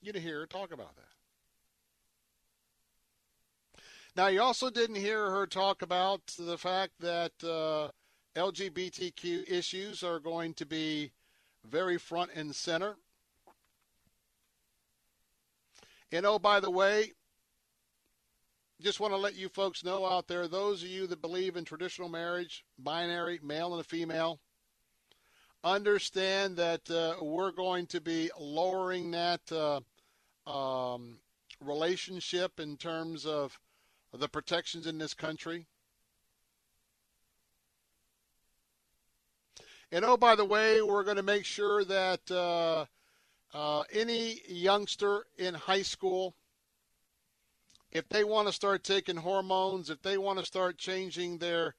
You 0.01 0.13
to 0.13 0.19
hear 0.19 0.39
her 0.41 0.47
talk 0.47 0.71
about 0.71 0.95
that. 0.95 1.16
Now, 4.17 4.29
you 4.29 4.41
also 4.41 4.71
didn't 4.71 4.95
hear 4.95 5.29
her 5.29 5.45
talk 5.45 5.83
about 5.83 6.21
the 6.39 6.57
fact 6.57 6.93
that 7.01 7.33
uh, 7.43 7.89
LGBTQ 8.35 9.47
issues 9.47 10.01
are 10.01 10.17
going 10.17 10.55
to 10.55 10.65
be 10.65 11.11
very 11.63 11.99
front 11.99 12.31
and 12.33 12.55
center. 12.55 12.95
And 16.11 16.25
oh, 16.25 16.39
by 16.39 16.59
the 16.59 16.71
way, 16.71 17.11
just 18.81 18.99
want 18.99 19.13
to 19.13 19.17
let 19.17 19.35
you 19.35 19.49
folks 19.49 19.83
know 19.83 20.03
out 20.03 20.27
there, 20.27 20.47
those 20.47 20.81
of 20.81 20.89
you 20.89 21.05
that 21.05 21.21
believe 21.21 21.55
in 21.55 21.63
traditional 21.63 22.09
marriage, 22.09 22.65
binary, 22.79 23.39
male 23.43 23.73
and 23.73 23.81
a 23.81 23.83
female, 23.83 24.39
understand 25.63 26.57
that 26.57 26.89
uh, 26.89 27.23
we're 27.23 27.51
going 27.51 27.85
to 27.85 28.01
be 28.01 28.31
lowering 28.39 29.11
that 29.11 29.41
uh, 29.51 29.79
um, 30.49 31.19
relationship 31.63 32.59
in 32.59 32.77
terms 32.77 33.23
of 33.27 33.59
the 34.13 34.27
protections 34.27 34.87
in 34.87 34.97
this 34.97 35.13
country. 35.13 35.67
And 39.91 40.03
oh, 40.03 40.17
by 40.17 40.35
the 40.35 40.45
way, 40.45 40.81
we're 40.81 41.03
going 41.03 41.17
to 41.17 41.23
make 41.23 41.45
sure 41.45 41.85
that 41.85 42.29
uh, 42.29 42.85
uh, 43.53 43.83
any 43.93 44.41
youngster 44.49 45.25
in 45.37 45.53
high 45.53 45.81
school, 45.81 46.35
if 47.91 48.09
they 48.09 48.23
want 48.25 48.47
to 48.47 48.53
start 48.53 48.83
taking 48.83 49.15
hormones, 49.15 49.89
if 49.89 50.01
they 50.01 50.17
want 50.17 50.39
to 50.39 50.45
start 50.45 50.77
changing 50.77 51.37
their 51.37 51.75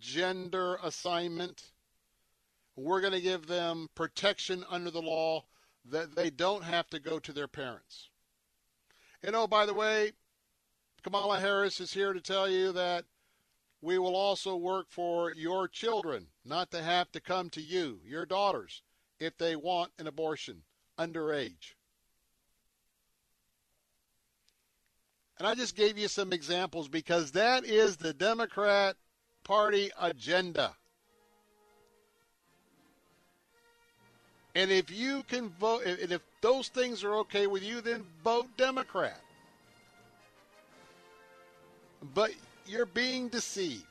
gender 0.00 0.78
assignment, 0.82 1.70
we're 2.74 3.00
going 3.00 3.12
to 3.12 3.20
give 3.20 3.46
them 3.46 3.88
protection 3.94 4.64
under 4.68 4.90
the 4.90 5.02
law 5.02 5.44
that 5.84 6.16
they 6.16 6.30
don't 6.30 6.64
have 6.64 6.88
to 6.90 6.98
go 6.98 7.18
to 7.20 7.32
their 7.32 7.48
parents. 7.48 8.08
And 9.22 9.36
oh, 9.36 9.46
by 9.46 9.66
the 9.66 9.74
way, 9.74 10.12
Kamala 11.02 11.40
Harris 11.40 11.80
is 11.80 11.92
here 11.92 12.12
to 12.12 12.20
tell 12.20 12.48
you 12.48 12.72
that 12.72 13.04
we 13.80 13.98
will 13.98 14.14
also 14.14 14.54
work 14.54 14.86
for 14.88 15.32
your 15.34 15.66
children 15.66 16.28
not 16.44 16.70
to 16.70 16.82
have 16.82 17.10
to 17.12 17.20
come 17.20 17.50
to 17.50 17.60
you, 17.60 18.00
your 18.06 18.24
daughters, 18.24 18.82
if 19.18 19.36
they 19.36 19.56
want 19.56 19.90
an 19.98 20.06
abortion 20.06 20.62
underage. 20.98 21.74
And 25.38 25.48
I 25.48 25.56
just 25.56 25.74
gave 25.74 25.98
you 25.98 26.06
some 26.06 26.32
examples 26.32 26.86
because 26.86 27.32
that 27.32 27.64
is 27.64 27.96
the 27.96 28.12
Democrat 28.12 28.94
Party 29.42 29.90
agenda. 30.00 30.76
And 34.54 34.70
if 34.70 34.88
you 34.90 35.24
can 35.24 35.48
vote, 35.48 35.84
and 35.84 36.12
if 36.12 36.20
those 36.42 36.68
things 36.68 37.02
are 37.02 37.16
okay 37.16 37.48
with 37.48 37.64
you, 37.64 37.80
then 37.80 38.04
vote 38.22 38.46
Democrat. 38.56 39.20
But 42.14 42.32
you're 42.66 42.86
being 42.86 43.28
deceived. 43.28 43.84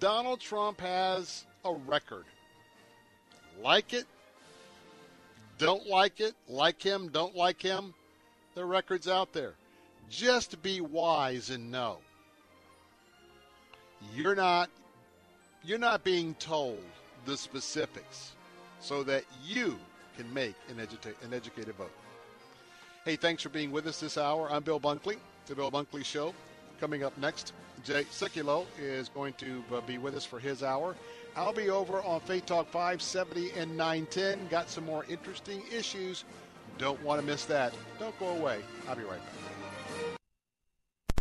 Donald 0.00 0.40
Trump 0.40 0.80
has 0.80 1.44
a 1.64 1.72
record. 1.72 2.24
Like 3.62 3.92
it, 3.92 4.06
don't 5.58 5.86
like 5.86 6.20
it, 6.20 6.34
like 6.48 6.82
him, 6.82 7.08
don't 7.08 7.34
like 7.34 7.62
him. 7.62 7.94
The 8.54 8.64
record's 8.64 9.08
out 9.08 9.32
there. 9.32 9.54
Just 10.10 10.62
be 10.62 10.80
wise 10.80 11.50
and 11.50 11.70
know. 11.70 11.98
You're 14.14 14.34
not 14.34 14.70
you're 15.64 15.78
not 15.78 16.04
being 16.04 16.34
told 16.34 16.82
the 17.24 17.36
specifics. 17.36 18.32
so 18.80 19.02
that 19.02 19.24
you 19.44 19.78
can 20.16 20.32
make 20.32 20.54
an, 20.68 20.78
an 20.78 21.34
educated 21.34 21.74
vote. 21.74 21.90
Hey, 23.04 23.16
thanks 23.16 23.42
for 23.42 23.48
being 23.48 23.72
with 23.72 23.86
us 23.86 24.00
this 24.00 24.18
hour. 24.18 24.50
I'm 24.50 24.62
Bill 24.62 24.80
Bunkley, 24.80 25.16
The 25.46 25.54
Bill 25.54 25.70
Bunkley 25.70 26.04
Show. 26.04 26.34
Coming 26.80 27.04
up 27.04 27.16
next, 27.18 27.52
Jay 27.84 28.04
Sekulow 28.04 28.66
is 28.78 29.08
going 29.08 29.32
to 29.34 29.62
uh, 29.72 29.80
be 29.80 29.98
with 29.98 30.14
us 30.14 30.24
for 30.24 30.38
his 30.38 30.62
hour. 30.62 30.94
I'll 31.34 31.52
be 31.52 31.70
over 31.70 32.02
on 32.02 32.20
Faith 32.20 32.46
Talk 32.46 32.66
570 32.70 33.52
and 33.52 33.76
910. 33.76 34.48
Got 34.48 34.68
some 34.68 34.84
more 34.84 35.04
interesting 35.08 35.62
issues. 35.72 36.24
Don't 36.78 37.02
want 37.02 37.20
to 37.20 37.26
miss 37.26 37.44
that. 37.46 37.74
Don't 37.98 38.18
go 38.18 38.28
away. 38.28 38.60
I'll 38.88 38.96
be 38.96 39.02
right 39.02 39.18
back. 39.18 39.55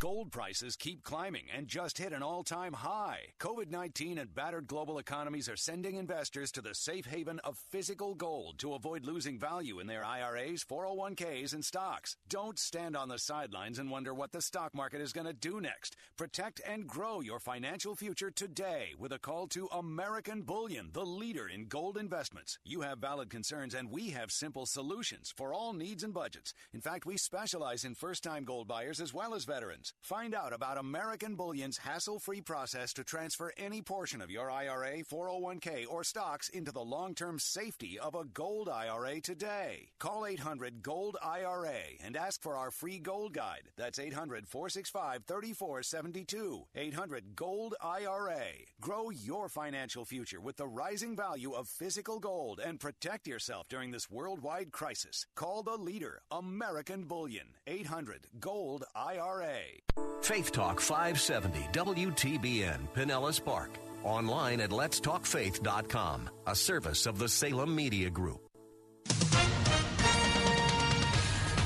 Gold 0.06 0.32
prices 0.32 0.76
keep 0.76 1.04
climbing 1.04 1.46
and 1.52 1.68
just 1.68 1.98
hit 1.98 2.14
an 2.14 2.22
all 2.22 2.44
time 2.44 2.74
high. 2.74 3.22
COVID 3.40 3.72
19 3.72 4.20
and 4.20 4.36
battered 4.36 4.68
global 4.68 5.00
economies 5.00 5.50
are 5.50 5.56
sending 5.56 5.96
investors 5.96 6.52
to 6.52 6.62
the 6.62 6.76
safe 6.76 7.08
haven 7.08 7.40
of 7.40 7.58
physical 7.58 8.14
gold 8.14 8.60
to 8.60 8.76
avoid 8.76 9.04
losing 9.04 9.40
value 9.40 9.80
in 9.80 9.88
their 9.88 10.06
IRAs, 10.06 10.64
401ks, 10.64 11.56
and 11.56 11.66
stocks. 11.66 12.18
Don't 12.30 12.60
stand 12.60 12.96
on 12.96 13.10
the 13.10 13.18
sidelines 13.18 13.80
and 13.80 13.90
wonder 13.90 14.14
what 14.14 14.32
the 14.32 14.42
stock 14.44 14.76
market 14.76 15.02
is 15.02 15.12
going 15.12 15.26
to 15.26 15.34
do 15.34 15.60
next. 15.60 15.96
Protect 16.18 16.62
and 16.70 16.86
grow 16.86 17.22
your 17.22 17.40
financial 17.40 17.96
future 17.96 18.30
today 18.30 18.94
with 19.00 19.12
a 19.12 19.18
call 19.18 19.48
to 19.48 19.68
American 19.74 20.44
Bullion, 20.44 20.92
the 20.94 21.04
leader 21.04 21.48
in 21.48 21.66
gold 21.66 21.98
investments. 21.98 22.60
You 22.64 22.82
have 22.82 23.00
valid 23.00 23.32
concerns, 23.32 23.74
and 23.74 23.90
we 23.90 24.12
have 24.12 24.32
simple 24.32 24.68
solutions 24.68 25.34
for 25.36 25.52
all 25.52 25.74
needs 25.74 26.04
and 26.04 26.14
budgets. 26.14 26.54
In 26.76 26.82
fact, 26.82 27.08
we 27.08 27.18
specialize 27.18 27.84
in 27.84 27.96
first 27.96 28.24
time 28.24 28.44
gold 28.44 28.68
buyers 28.68 29.02
as 29.02 29.12
well 29.12 29.34
as 29.34 29.46
veterans. 29.46 29.94
Find 30.02 30.36
out 30.36 30.54
about 30.54 30.78
American 30.78 31.36
Bullion's 31.36 31.80
hassle 31.80 32.20
free 32.20 32.42
process 32.42 32.94
to 32.94 33.04
transfer 33.04 33.52
any 33.58 33.82
portion 33.82 34.22
of 34.22 34.30
your 34.30 34.52
IRA, 34.52 34.98
401k, 35.00 35.86
or 35.90 36.04
stocks 36.04 36.48
into 36.50 36.72
the 36.72 36.84
long 36.84 37.16
term 37.16 37.40
safety 37.40 37.98
of 37.98 38.14
a 38.14 38.24
gold 38.24 38.70
IRA 38.70 39.20
today. 39.20 39.90
Call 40.00 40.28
800 40.28 40.84
Gold 40.84 41.18
IRA 41.24 41.98
and 42.04 42.16
ask 42.16 42.40
for 42.44 42.56
our 42.56 42.70
free 42.70 43.00
gold 43.00 43.34
guide. 43.34 43.70
That's 43.78 43.98
800 43.98 44.48
465 44.48 45.24
3472. 45.26 46.66
800 46.76 47.36
Gold 47.36 47.74
IRA. 47.82 48.46
Grow 48.80 49.10
your 49.10 49.50
financial 49.50 50.06
future 50.06 50.40
with 50.40 50.58
the 50.58 50.68
rising 50.68 51.16
value 51.16 51.54
of 51.54 51.68
physical 51.68 52.20
gold 52.20 52.60
and 52.64 52.80
protect 52.80 53.26
yourself 53.26 53.68
during 53.70 53.90
this 53.90 54.12
worldwide 54.12 54.72
crisis. 54.72 55.26
Call 55.36 55.64
the 55.64 55.78
leader, 55.78 56.22
American 56.30 57.06
Bullion. 57.06 57.48
800 57.66 58.28
Gold 58.40 58.84
IRA. 58.96 59.75
Faith 60.22 60.52
Talk 60.52 60.80
570 60.80 61.60
WTBN 61.72 62.88
Pinellas 62.96 63.44
Park. 63.44 63.72
Online 64.04 64.62
at 64.62 64.70
letstalkfaith.com, 64.70 66.30
a 66.48 66.56
service 66.56 67.06
of 67.06 67.18
the 67.18 67.28
Salem 67.28 67.76
Media 67.76 68.10
Group. 68.10 68.42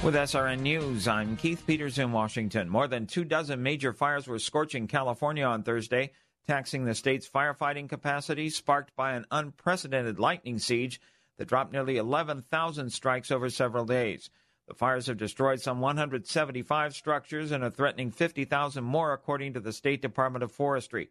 With 0.01 0.15
SRN 0.15 0.61
News, 0.61 1.09
I'm 1.09 1.35
Keith 1.35 1.61
Peters 1.67 1.99
in 1.99 2.13
Washington. 2.13 2.69
More 2.69 2.87
than 2.87 3.05
two 3.05 3.25
dozen 3.25 3.61
major 3.61 3.91
fires 3.91 4.27
were 4.27 4.39
scorching 4.39 4.87
California 4.87 5.43
on 5.43 5.63
Thursday, 5.63 6.11
taxing 6.47 6.85
the 6.85 6.95
state's 6.95 7.27
firefighting 7.27 7.89
capacity, 7.89 8.49
sparked 8.49 8.95
by 8.95 9.13
an 9.13 9.25
unprecedented 9.29 10.17
lightning 10.17 10.57
siege 10.57 11.01
that 11.37 11.49
dropped 11.49 11.73
nearly 11.73 11.97
11,000 11.97 12.89
strikes 12.91 13.29
over 13.29 13.49
several 13.49 13.83
days. 13.83 14.29
The 14.69 14.75
fires 14.75 15.07
have 15.07 15.17
destroyed 15.17 15.59
some 15.59 15.81
175 15.81 16.93
structures 16.93 17.51
and 17.51 17.63
are 17.63 17.71
threatening 17.71 18.11
50,000 18.11 18.83
more, 18.83 19.13
according 19.13 19.53
to 19.53 19.59
the 19.59 19.73
State 19.73 19.99
Department 19.99 20.43
of 20.43 20.51
Forestry. 20.51 21.09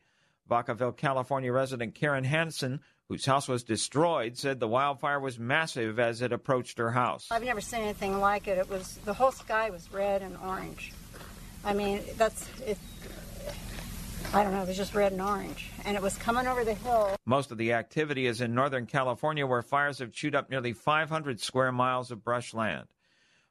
Vacaville, 0.49 0.97
California 0.97 1.53
resident 1.53 1.97
Karen 1.97 2.23
Hansen, 2.23 2.79
whose 3.09 3.27
house 3.27 3.49
was 3.49 3.65
destroyed, 3.65 4.39
said 4.39 4.61
the 4.61 4.69
wildfire 4.69 5.19
was 5.19 5.41
massive 5.41 5.99
as 5.99 6.23
it 6.23 6.33
approached 6.33 6.79
her 6.79 6.93
house. 6.93 7.27
I've 7.33 7.43
never 7.43 7.61
seen 7.61 7.81
anything 7.81 8.21
like 8.21 8.47
it. 8.47 8.59
It 8.59 8.71
was 8.71 8.99
the 9.05 9.13
whole 9.13 9.33
sky 9.33 9.71
was 9.71 9.93
red 9.93 10.23
and 10.23 10.37
orange. 10.37 10.93
I 11.65 11.75
mean, 11.75 12.01
that's 12.17 12.49
it. 12.61 12.79
I 14.33 14.45
don't 14.45 14.53
know. 14.53 14.63
It 14.63 14.69
was 14.69 14.77
just 14.77 14.95
red 14.95 15.11
and 15.11 15.21
orange, 15.21 15.69
and 15.85 15.97
it 15.97 16.03
was 16.03 16.17
coming 16.17 16.47
over 16.47 16.63
the 16.63 16.75
hill. 16.75 17.17
Most 17.27 17.51
of 17.51 17.59
the 17.59 17.73
activity 17.73 18.29
is 18.29 18.41
in 18.41 18.55
Northern 18.55 18.87
California, 18.87 19.45
where 19.49 19.63
fires 19.63 19.99
have 19.99 20.13
chewed 20.13 20.37
up 20.37 20.49
nearly 20.49 20.75
500 20.75 21.41
square 21.41 21.73
miles 21.73 22.13
of 22.13 22.23
brush 22.23 22.55
land. 22.55 22.87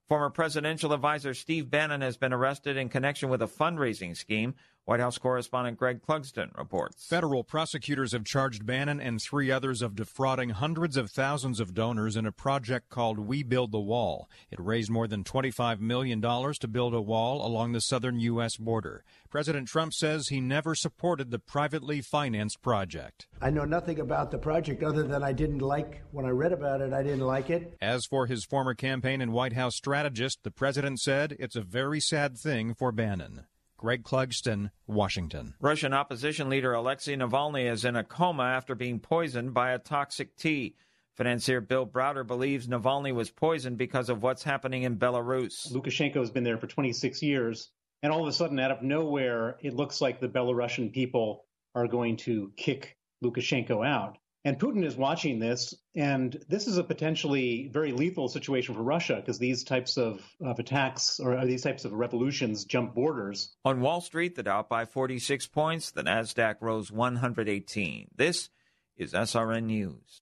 Former 0.08 0.30
presidential 0.30 0.94
advisor 0.94 1.34
Steve 1.34 1.70
Bannon 1.70 2.00
has 2.00 2.16
been 2.16 2.32
arrested 2.32 2.78
in 2.78 2.88
connection 2.88 3.28
with 3.28 3.42
a 3.42 3.48
fundraising 3.48 4.16
scheme. 4.16 4.56
White 4.88 5.02
House 5.02 5.18
correspondent 5.18 5.78
Greg 5.78 6.02
Clugston 6.02 6.58
reports. 6.58 7.06
Federal 7.10 7.44
prosecutors 7.44 8.14
have 8.14 8.24
charged 8.24 8.66
Bannon 8.66 9.02
and 9.02 9.22
three 9.22 9.52
others 9.52 9.82
of 9.82 9.98
defrauding 9.98 10.52
hundreds 10.52 10.96
of 10.96 11.12
thousands 11.12 11.60
of 11.60 11.74
donors 11.74 12.16
in 12.16 12.26
a 12.26 12.32
project 12.32 12.88
called 12.88 13.20
We 13.20 13.44
Build 13.44 13.74
the 13.74 13.82
Wall. 13.82 14.30
It 14.50 14.62
raised 14.62 14.90
more 14.90 15.06
than 15.06 15.26
$25 15.26 15.82
million 15.82 16.22
to 16.22 16.68
build 16.70 16.94
a 16.94 17.02
wall 17.02 17.46
along 17.46 17.74
the 17.74 17.82
southern 17.82 18.22
U.S. 18.22 18.56
border. 18.56 19.04
President 19.30 19.68
Trump 19.68 19.94
says 19.94 20.30
he 20.30 20.40
never 20.40 20.74
supported 20.74 21.32
the 21.32 21.40
privately 21.40 22.00
financed 22.00 22.62
project. 22.62 23.28
I 23.42 23.50
know 23.50 23.66
nothing 23.66 24.00
about 24.00 24.32
the 24.32 24.38
project 24.38 24.84
other 24.84 25.04
than 25.04 25.22
I 25.22 25.34
didn't 25.34 25.60
like, 25.60 26.02
when 26.12 26.24
I 26.24 26.30
read 26.30 26.54
about 26.54 26.80
it, 26.80 26.94
I 26.94 27.04
didn't 27.04 27.28
like 27.28 27.50
it. 27.50 27.76
As 27.82 28.06
for 28.06 28.28
his 28.28 28.46
former 28.46 28.74
campaign 28.74 29.20
and 29.20 29.34
White 29.34 29.52
House 29.52 29.76
strategist, 29.76 30.44
the 30.44 30.52
president 30.52 31.02
said 31.02 31.36
it's 31.42 31.58
a 31.58 31.62
very 31.62 32.00
sad 32.00 32.38
thing 32.38 32.74
for 32.74 32.94
Bannon. 32.94 33.48
Greg 33.78 34.04
Clugston, 34.04 34.72
Washington. 34.88 35.54
Russian 35.62 35.94
opposition 35.94 36.50
leader 36.50 36.74
Alexei 36.74 37.16
Navalny 37.16 37.72
is 37.72 37.86
in 37.86 37.96
a 37.96 38.04
coma 38.04 38.44
after 38.44 38.74
being 38.74 39.00
poisoned 39.00 39.54
by 39.54 39.72
a 39.72 39.80
toxic 39.80 40.36
tea. 40.36 40.76
Financier 41.14 41.62
Bill 41.62 41.86
Browder 41.86 42.26
believes 42.26 42.68
Navalny 42.68 43.14
was 43.14 43.30
poisoned 43.30 43.78
because 43.78 44.10
of 44.10 44.24
what's 44.24 44.44
happening 44.44 44.84
in 44.84 44.98
Belarus. 44.98 45.72
Lukashenko 45.72 46.16
has 46.16 46.32
been 46.32 46.44
there 46.44 46.58
for 46.58 46.68
26 46.68 47.22
years, 47.22 47.70
and 48.02 48.12
all 48.12 48.24
of 48.24 48.28
a 48.28 48.34
sudden, 48.34 48.60
out 48.60 48.72
of 48.72 48.82
nowhere, 48.82 49.58
it 49.62 49.76
looks 49.76 50.02
like 50.02 50.20
the 50.20 50.28
Belarusian 50.28 50.92
people 50.92 51.46
are 51.76 51.88
going 51.88 52.18
to 52.18 52.52
kick 52.58 52.98
Lukashenko 53.24 53.86
out. 53.86 54.18
And 54.46 54.60
Putin 54.60 54.86
is 54.86 54.96
watching 54.96 55.40
this, 55.40 55.74
and 55.96 56.38
this 56.48 56.68
is 56.68 56.78
a 56.78 56.84
potentially 56.84 57.70
very 57.74 57.92
lethal 57.92 58.30
situation 58.30 58.76
for 58.76 58.84
Russia 58.84 59.18
because 59.18 59.40
these 59.40 59.64
types 59.64 59.98
of, 59.98 60.22
of 60.42 60.60
attacks 60.60 61.20
or 61.20 61.46
these 61.46 61.64
types 61.64 61.86
of 61.86 61.92
revolutions 61.92 62.66
jump 62.66 62.94
borders. 62.96 63.56
On 63.66 63.82
Wall 63.82 64.00
Street, 64.00 64.36
the 64.36 64.44
Dow 64.44 64.64
by 64.64 64.86
46 64.86 65.48
points, 65.48 65.92
the 65.92 66.04
Nasdaq 66.04 66.56
rose 66.62 66.92
118. 66.92 68.10
This 68.16 68.50
is 68.96 69.14
SRN 69.14 69.64
News. 69.66 70.22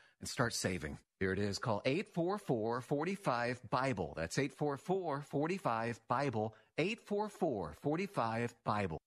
and 0.21 0.29
start 0.29 0.53
saving. 0.53 0.97
Here 1.19 1.33
it 1.33 1.39
is. 1.39 1.59
Call 1.59 1.81
844 1.83 2.81
45 2.81 3.69
Bible. 3.69 4.13
That's 4.15 4.37
844 4.37 5.21
45 5.21 5.99
Bible. 6.07 6.55
844 6.77 7.75
45 7.81 8.55
Bible. 8.63 8.97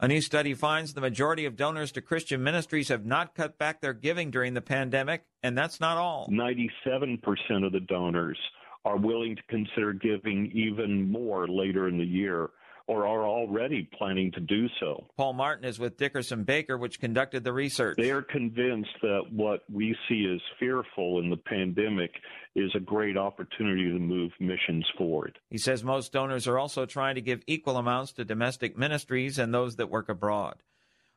A 0.00 0.08
new 0.08 0.20
study 0.20 0.54
finds 0.54 0.92
the 0.92 1.00
majority 1.00 1.44
of 1.44 1.56
donors 1.56 1.92
to 1.92 2.00
Christian 2.00 2.42
ministries 2.42 2.88
have 2.88 3.06
not 3.06 3.34
cut 3.34 3.58
back 3.58 3.80
their 3.80 3.92
giving 3.92 4.30
during 4.30 4.54
the 4.54 4.60
pandemic, 4.60 5.24
and 5.42 5.56
that's 5.56 5.80
not 5.80 5.96
all. 5.96 6.28
97% 6.30 7.20
of 7.64 7.72
the 7.72 7.80
donors 7.80 8.38
are 8.84 8.96
willing 8.96 9.36
to 9.36 9.42
consider 9.48 9.92
giving 9.92 10.50
even 10.52 11.10
more 11.10 11.46
later 11.46 11.88
in 11.88 11.96
the 11.96 12.04
year. 12.04 12.50
Or 12.86 13.06
are 13.06 13.26
already 13.26 13.88
planning 13.96 14.30
to 14.32 14.40
do 14.40 14.68
so. 14.78 15.06
Paul 15.16 15.32
Martin 15.32 15.64
is 15.64 15.78
with 15.78 15.96
Dickerson 15.96 16.44
Bakker, 16.44 16.78
which 16.78 17.00
conducted 17.00 17.42
the 17.42 17.52
research. 17.52 17.96
They 17.96 18.10
are 18.10 18.20
convinced 18.20 18.90
that 19.00 19.22
what 19.30 19.64
we 19.72 19.96
see 20.06 20.30
as 20.34 20.40
fearful 20.60 21.20
in 21.20 21.30
the 21.30 21.38
pandemic 21.38 22.10
is 22.54 22.70
a 22.74 22.80
great 22.80 23.16
opportunity 23.16 23.84
to 23.84 23.98
move 23.98 24.32
missions 24.38 24.86
forward. 24.98 25.38
He 25.48 25.56
says 25.56 25.82
most 25.82 26.12
donors 26.12 26.46
are 26.46 26.58
also 26.58 26.84
trying 26.84 27.14
to 27.14 27.22
give 27.22 27.42
equal 27.46 27.78
amounts 27.78 28.12
to 28.12 28.24
domestic 28.24 28.76
ministries 28.76 29.38
and 29.38 29.54
those 29.54 29.76
that 29.76 29.88
work 29.88 30.10
abroad. 30.10 30.56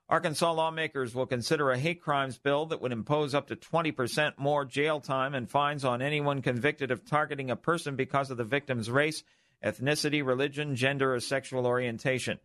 Arkansas 0.09 0.53
lawmakers 0.53 1.13
will 1.13 1.25
consider 1.25 1.69
a 1.69 1.77
hate 1.77 2.01
crimes 2.01 2.37
bill 2.37 2.65
that 2.67 2.81
would 2.81 2.93
impose 2.93 3.35
up 3.35 3.47
to 3.47 3.57
20% 3.57 4.37
more 4.37 4.63
jail 4.63 5.01
time 5.01 5.35
and 5.35 5.49
fines 5.49 5.83
on 5.83 6.01
anyone 6.01 6.41
convicted 6.41 6.91
of 6.91 7.05
targeting 7.05 7.51
a 7.51 7.57
person 7.57 7.97
because 7.97 8.31
of 8.31 8.37
the 8.37 8.45
victim's 8.45 8.89
race, 8.89 9.23
ethnicity, 9.63 10.25
religion, 10.25 10.75
gender, 10.75 11.13
or 11.13 11.19
sexual 11.19 11.65
orientation. 11.65 12.39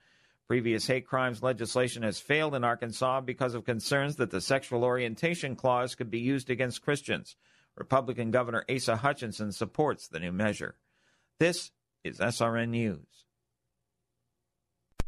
Previous 0.49 0.87
hate 0.87 1.07
crimes 1.07 1.43
legislation 1.43 2.03
has 2.03 2.19
failed 2.19 2.55
in 2.55 2.65
Arkansas 2.65 3.21
because 3.23 3.55
of 3.55 3.65
concerns 3.65 4.17
that 4.17 4.31
the 4.31 4.41
sexual 4.41 4.85
orientation 4.85 5.57
clause 5.57 5.95
could 5.95 6.11
be 6.11 6.21
used 6.21 6.51
against 6.51 6.83
Christians. 6.83 7.37
Republican 7.77 8.31
Governor 8.31 8.65
Asa 8.71 8.97
Hutchinson 8.97 9.53
supports 9.53 10.09
the 10.09 10.21
new 10.21 10.33
measure. 10.33 10.75
This 11.39 11.71
is 12.05 12.19
SRN 12.19 12.69
News. 12.69 13.07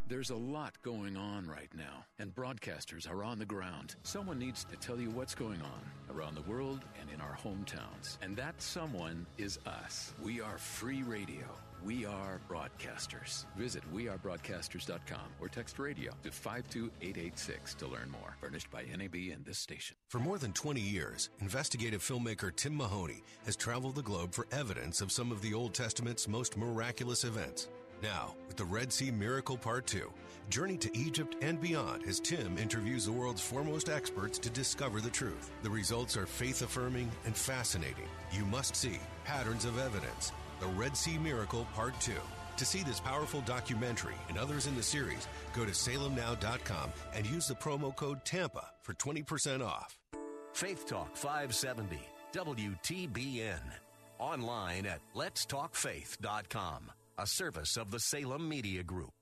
There's 0.07 0.29
a 0.29 0.37
lot 0.37 0.75
going 0.83 1.17
on 1.17 1.47
right 1.47 1.71
now, 1.75 2.05
and 2.19 2.35
broadcasters 2.35 3.11
are 3.11 3.25
on 3.25 3.39
the 3.39 3.47
ground. 3.47 3.97
Someone 4.03 4.39
needs 4.39 4.65
to 4.65 4.77
tell 4.77 5.01
you 5.01 5.09
what's 5.11 5.35
going 5.35 5.63
on 5.63 6.15
around 6.15 6.35
the 6.35 6.43
world 6.43 6.81
and 7.01 7.09
in 7.11 7.23
our 7.23 7.37
hometowns. 7.43 8.19
And 8.21 8.37
that 8.37 8.61
someone 8.61 9.27
is 9.39 9.59
us. 9.65 10.13
We 10.23 10.43
are 10.43 10.59
free 10.59 11.03
radio. 11.03 11.47
We 11.85 12.07
are 12.07 12.41
broadcasters. 12.49 13.45
Visit 13.57 13.83
wearebroadcasters.com 13.95 15.35
or 15.39 15.49
text 15.49 15.79
radio 15.79 16.13
to 16.23 16.31
52886 16.31 17.75
to 17.75 17.87
learn 17.87 18.11
more. 18.11 18.37
Furnished 18.41 18.71
by 18.71 18.85
NAB 18.85 19.15
and 19.33 19.45
this 19.45 19.59
station. 19.59 19.95
For 20.09 20.19
more 20.19 20.39
than 20.39 20.55
20 20.55 20.81
years, 20.81 21.29
investigative 21.41 22.03
filmmaker 22.03 22.57
Tim 22.57 22.75
Mahoney 22.75 23.23
has 23.45 23.55
traveled 23.55 23.97
the 23.97 24.03
globe 24.03 24.33
for 24.33 24.47
evidence 24.51 25.03
of 25.03 25.13
some 25.13 25.31
of 25.31 25.43
the 25.43 25.53
Old 25.53 25.75
Testament's 25.75 26.27
most 26.27 26.57
miraculous 26.57 27.25
events. 27.25 27.69
Now, 28.03 28.35
with 28.49 28.57
the 28.57 28.65
Red 28.65 28.91
Sea 28.91 29.11
Miracle 29.11 29.59
Part 29.59 29.87
2, 29.87 30.11
journey 30.49 30.79
to 30.79 30.97
Egypt 30.97 31.37
and 31.43 31.61
beyond 31.61 32.05
as 32.07 32.19
Tim 32.19 32.57
interviews 32.57 33.05
the 33.05 33.13
world's 33.13 33.41
foremost 33.41 33.89
experts 33.91 34.39
to 34.39 34.51
discover 34.51 35.01
the 35.01 35.11
truth. 35.11 35.51
The 35.63 35.71
results 35.71 36.17
are 36.17 36.27
faith 36.27 36.63
affirming 36.63 37.11
and 37.27 37.37
fascinating. 37.37 38.09
You 38.33 38.45
must 38.47 38.75
see 38.75 38.99
Patterns 39.25 39.65
of 39.65 39.79
Evidence, 39.79 40.33
the 40.65 40.71
Red 40.71 40.97
Sea 40.97 41.19
Miracle 41.19 41.67
Part 41.75 41.99
2. 42.01 42.13
To 42.57 42.65
see 42.65 42.83
this 42.83 42.99
powerful 42.99 43.43
documentary 43.43 44.15
and 44.31 44.39
others 44.39 44.67
in 44.67 44.75
the 44.75 44.83
series, 44.83 45.29
go 45.53 45.67
to 45.67 45.73
salemnow.com 45.73 46.91
and 47.15 47.27
use 47.27 47.47
the 47.47 47.55
promo 47.55 47.95
code 47.95 48.25
TAMPA 48.25 48.65
for 48.81 48.95
20% 48.95 49.63
off. 49.63 49.99
Faith 50.55 50.87
Talk 50.87 51.17
570, 51.17 51.99
WTBN. 52.33 53.61
Online 54.19 54.87
at 54.87 55.01
letstalkfaith.com 55.15 56.91
a 57.17 57.27
service 57.27 57.77
of 57.77 57.91
the 57.91 58.01
Salem 58.01 58.49
Media 58.49 58.83
Group. 58.83 59.13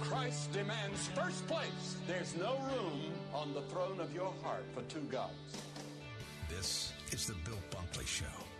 Christ 0.00 0.52
demands 0.52 1.08
first 1.08 1.46
place. 1.46 1.96
There's 2.06 2.34
no 2.36 2.56
room 2.72 3.12
on 3.34 3.52
the 3.52 3.62
throne 3.62 4.00
of 4.00 4.14
your 4.14 4.32
heart 4.42 4.64
for 4.72 4.82
two 4.82 5.06
gods. 5.10 5.32
This 6.48 6.92
is 7.10 7.26
the 7.26 7.34
Bill 7.44 7.58
Bunkley 7.70 8.06
Show 8.06 8.45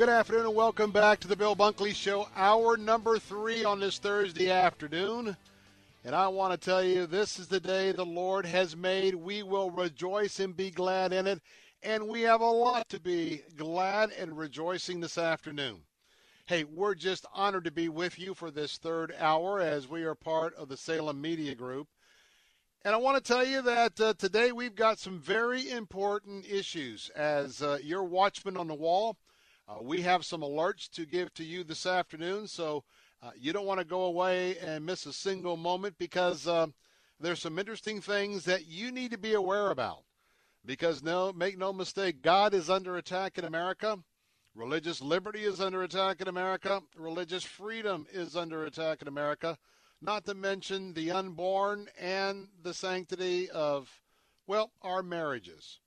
Good 0.00 0.08
afternoon 0.08 0.46
and 0.46 0.54
welcome 0.54 0.92
back 0.92 1.20
to 1.20 1.28
the 1.28 1.36
Bill 1.36 1.54
Bunkley 1.54 1.94
Show, 1.94 2.26
hour 2.34 2.78
number 2.78 3.18
three 3.18 3.64
on 3.64 3.80
this 3.80 3.98
Thursday 3.98 4.50
afternoon. 4.50 5.36
And 6.06 6.14
I 6.14 6.26
want 6.28 6.54
to 6.54 6.56
tell 6.70 6.82
you, 6.82 7.06
this 7.06 7.38
is 7.38 7.48
the 7.48 7.60
day 7.60 7.92
the 7.92 8.06
Lord 8.06 8.46
has 8.46 8.74
made. 8.74 9.14
We 9.14 9.42
will 9.42 9.70
rejoice 9.70 10.40
and 10.40 10.56
be 10.56 10.70
glad 10.70 11.12
in 11.12 11.26
it. 11.26 11.42
And 11.82 12.08
we 12.08 12.22
have 12.22 12.40
a 12.40 12.46
lot 12.46 12.88
to 12.88 12.98
be 12.98 13.42
glad 13.58 14.10
and 14.12 14.38
rejoicing 14.38 15.00
this 15.00 15.18
afternoon. 15.18 15.82
Hey, 16.46 16.64
we're 16.64 16.94
just 16.94 17.26
honored 17.34 17.64
to 17.64 17.70
be 17.70 17.90
with 17.90 18.18
you 18.18 18.32
for 18.32 18.50
this 18.50 18.78
third 18.78 19.14
hour 19.18 19.60
as 19.60 19.86
we 19.86 20.04
are 20.04 20.14
part 20.14 20.54
of 20.54 20.70
the 20.70 20.78
Salem 20.78 21.20
Media 21.20 21.54
Group. 21.54 21.88
And 22.86 22.94
I 22.94 22.96
want 22.96 23.22
to 23.22 23.32
tell 23.32 23.44
you 23.44 23.60
that 23.60 24.00
uh, 24.00 24.14
today 24.14 24.50
we've 24.50 24.74
got 24.74 24.98
some 24.98 25.18
very 25.18 25.68
important 25.68 26.46
issues. 26.50 27.10
As 27.14 27.60
uh, 27.60 27.76
your 27.82 28.04
watchman 28.04 28.56
on 28.56 28.66
the 28.66 28.74
wall, 28.74 29.18
uh, 29.70 29.82
we 29.82 30.00
have 30.02 30.24
some 30.24 30.40
alerts 30.40 30.90
to 30.90 31.06
give 31.06 31.32
to 31.34 31.44
you 31.44 31.62
this 31.62 31.86
afternoon. 31.86 32.48
So 32.48 32.82
uh, 33.22 33.30
you 33.38 33.52
don't 33.52 33.66
want 33.66 33.78
to 33.78 33.86
go 33.86 34.02
away 34.04 34.58
and 34.58 34.84
miss 34.84 35.06
a 35.06 35.12
single 35.12 35.56
moment 35.56 35.94
because 35.98 36.48
uh, 36.48 36.66
there's 37.20 37.40
some 37.40 37.58
interesting 37.58 38.00
things 38.00 38.44
that 38.46 38.66
you 38.66 38.90
need 38.90 39.12
to 39.12 39.18
be 39.18 39.34
aware 39.34 39.70
about. 39.70 40.02
Because 40.66 41.02
no, 41.02 41.32
make 41.32 41.56
no 41.56 41.72
mistake, 41.72 42.20
God 42.20 42.52
is 42.52 42.68
under 42.68 42.96
attack 42.96 43.38
in 43.38 43.44
America. 43.44 43.98
Religious 44.54 45.00
liberty 45.00 45.44
is 45.44 45.60
under 45.60 45.82
attack 45.84 46.20
in 46.20 46.28
America. 46.28 46.82
Religious 46.96 47.44
freedom 47.44 48.06
is 48.12 48.36
under 48.36 48.64
attack 48.64 49.00
in 49.00 49.08
America. 49.08 49.56
Not 50.02 50.24
to 50.26 50.34
mention 50.34 50.92
the 50.94 51.12
unborn 51.12 51.86
and 51.98 52.48
the 52.62 52.74
sanctity 52.74 53.48
of, 53.50 53.88
well, 54.46 54.72
our 54.82 55.02
marriages. 55.02 55.78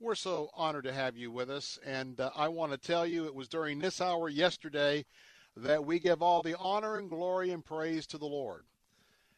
We're 0.00 0.14
so 0.14 0.50
honored 0.54 0.84
to 0.84 0.92
have 0.92 1.16
you 1.16 1.32
with 1.32 1.50
us. 1.50 1.76
And 1.84 2.20
uh, 2.20 2.30
I 2.36 2.46
want 2.46 2.70
to 2.70 2.78
tell 2.78 3.04
you, 3.04 3.26
it 3.26 3.34
was 3.34 3.48
during 3.48 3.80
this 3.80 4.00
hour 4.00 4.28
yesterday 4.28 5.04
that 5.56 5.84
we 5.84 5.98
give 5.98 6.22
all 6.22 6.40
the 6.40 6.56
honor 6.56 6.98
and 6.98 7.10
glory 7.10 7.50
and 7.50 7.64
praise 7.64 8.06
to 8.08 8.18
the 8.18 8.26
Lord. 8.26 8.62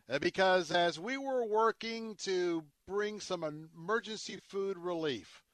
Uh, 0.07 0.19
because 0.19 0.71
as 0.71 1.01
we 1.01 1.17
were 1.17 1.47
working 1.47 2.15
to 2.17 2.63
bring 2.87 3.21
some 3.21 3.43
emergency 3.43 4.39
food 4.49 4.77
relief 4.77 5.45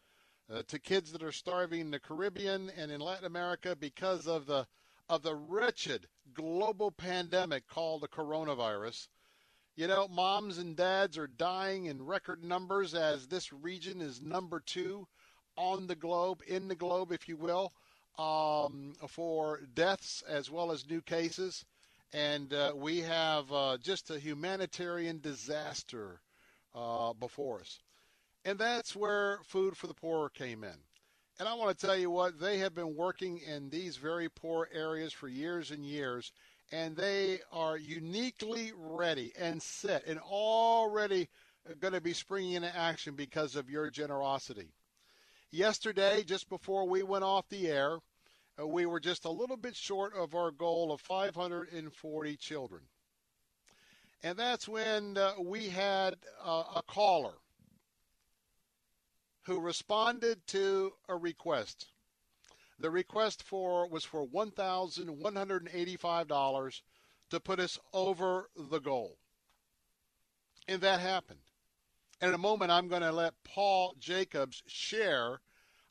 uh, 0.53 0.63
to 0.67 0.79
kids 0.81 1.13
that 1.13 1.23
are 1.23 1.31
starving 1.31 1.83
in 1.83 1.91
the 1.93 2.01
Caribbean 2.01 2.73
and 2.77 2.91
in 2.91 3.01
Latin 3.01 3.27
America 3.27 3.77
because 3.77 4.27
of 4.27 4.47
the 4.47 4.67
of 5.09 5.23
the 5.23 5.37
wretched 5.37 6.09
global 6.35 6.91
pandemic 6.91 7.69
called 7.69 8.03
the 8.03 8.09
coronavirus. 8.09 9.07
You 9.77 9.89
know, 9.89 10.09
moms 10.09 10.57
and 10.57 10.75
dads 10.75 11.19
are 11.19 11.27
dying 11.27 11.85
in 11.85 12.07
record 12.07 12.43
numbers 12.43 12.95
as 12.95 13.27
this 13.27 13.53
region 13.53 14.01
is 14.01 14.23
number 14.23 14.59
two 14.59 15.07
on 15.55 15.87
the 15.87 15.95
globe, 15.95 16.41
in 16.47 16.69
the 16.69 16.75
globe, 16.75 17.13
if 17.13 17.29
you 17.29 17.37
will, 17.37 17.75
um, 18.19 18.95
for 19.07 19.61
deaths 19.75 20.23
as 20.27 20.51
well 20.51 20.73
as 20.73 20.89
new 20.89 21.03
cases. 21.03 21.67
And 22.15 22.55
uh, 22.55 22.73
we 22.75 23.01
have 23.01 23.53
uh, 23.53 23.77
just 23.83 24.11
a 24.11 24.19
humanitarian 24.19 25.21
disaster 25.21 26.21
uh, 26.75 27.13
before 27.13 27.61
us. 27.61 27.79
And 28.47 28.59
that's 28.59 28.97
where 28.97 29.41
Food 29.45 29.77
for 29.77 29.89
the 29.89 29.95
Poor 29.95 30.31
came 30.31 30.65
in. 30.65 30.79
And 31.39 31.47
I 31.47 31.53
want 31.53 31.79
to 31.79 31.87
tell 31.87 31.99
you 31.99 32.09
what, 32.09 32.41
they 32.41 32.57
have 32.59 32.75
been 32.75 32.97
working 32.97 33.41
in 33.47 33.69
these 33.69 33.99
very 33.99 34.31
poor 34.31 34.71
areas 34.73 35.13
for 35.13 35.29
years 35.29 35.71
and 35.71 35.85
years, 35.85 36.33
and 36.73 36.97
they 36.97 37.41
are 37.53 37.77
uniquely 37.77 38.73
ready 38.77 39.33
and 39.39 39.63
set 39.63 40.07
and 40.07 40.19
already 40.19 41.29
going 41.81 41.95
to 41.95 42.01
be 42.01 42.13
springing 42.13 42.53
into 42.53 42.77
action 42.77 43.15
because 43.15 43.57
of 43.57 43.71
your 43.71 43.91
generosity. 43.91 44.69
Yesterday, 45.51 46.23
just 46.25 46.49
before 46.49 46.89
we 46.89 47.03
went 47.03 47.25
off 47.25 47.49
the 47.49 47.69
air, 47.69 47.99
uh, 48.61 48.67
we 48.67 48.87
were 48.87 49.01
just 49.01 49.25
a 49.25 49.31
little 49.31 49.57
bit 49.57 49.77
short 49.77 50.15
of 50.15 50.35
our 50.35 50.51
goal 50.51 50.93
of 50.93 51.01
540 51.01 52.37
children. 52.37 52.83
And 54.23 54.39
that's 54.39 54.67
when 54.67 55.17
uh, 55.17 55.33
we 55.41 55.69
had 55.69 56.17
uh, 56.45 56.65
a 56.77 56.83
caller 56.87 57.35
who 59.43 59.61
responded 59.61 60.45
to 60.49 60.93
a 61.09 61.17
request. 61.17 61.87
The 62.79 62.91
request 62.91 63.43
for 63.43 63.89
was 63.89 64.05
for 64.05 64.27
$1,185 64.27 66.81
to 67.31 67.41
put 67.41 67.59
us 67.59 67.79
over 67.93 68.51
the 68.55 68.81
goal. 68.81 69.17
And 70.69 70.83
that 70.83 71.01
happened. 71.01 71.41
In 72.21 72.35
a 72.35 72.39
moment, 72.39 72.71
I'm 72.71 72.89
going 72.89 73.03
to 73.03 73.13
let 73.13 73.43
Paul 73.45 73.95
Jacobs 73.99 74.63
share 74.67 75.41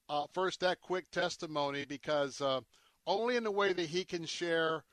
uh, 0.09 0.25
first 0.33 0.59
that 0.59 0.81
quick 0.81 1.09
testimony 1.11 1.85
because 1.85 2.41
uh, 2.41 2.61
only 3.07 3.35
in 3.35 3.43
the 3.43 3.51
way 3.51 3.73
that 3.73 3.89
he 3.89 4.05
can 4.05 4.25
share 4.25 4.83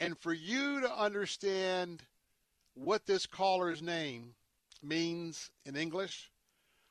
and 0.00 0.18
for 0.18 0.32
you 0.32 0.80
to 0.80 0.92
understand 0.92 2.02
what 2.74 3.06
this 3.06 3.26
caller's 3.26 3.82
name 3.82 4.34
means 4.82 5.50
in 5.64 5.76
English, 5.76 6.30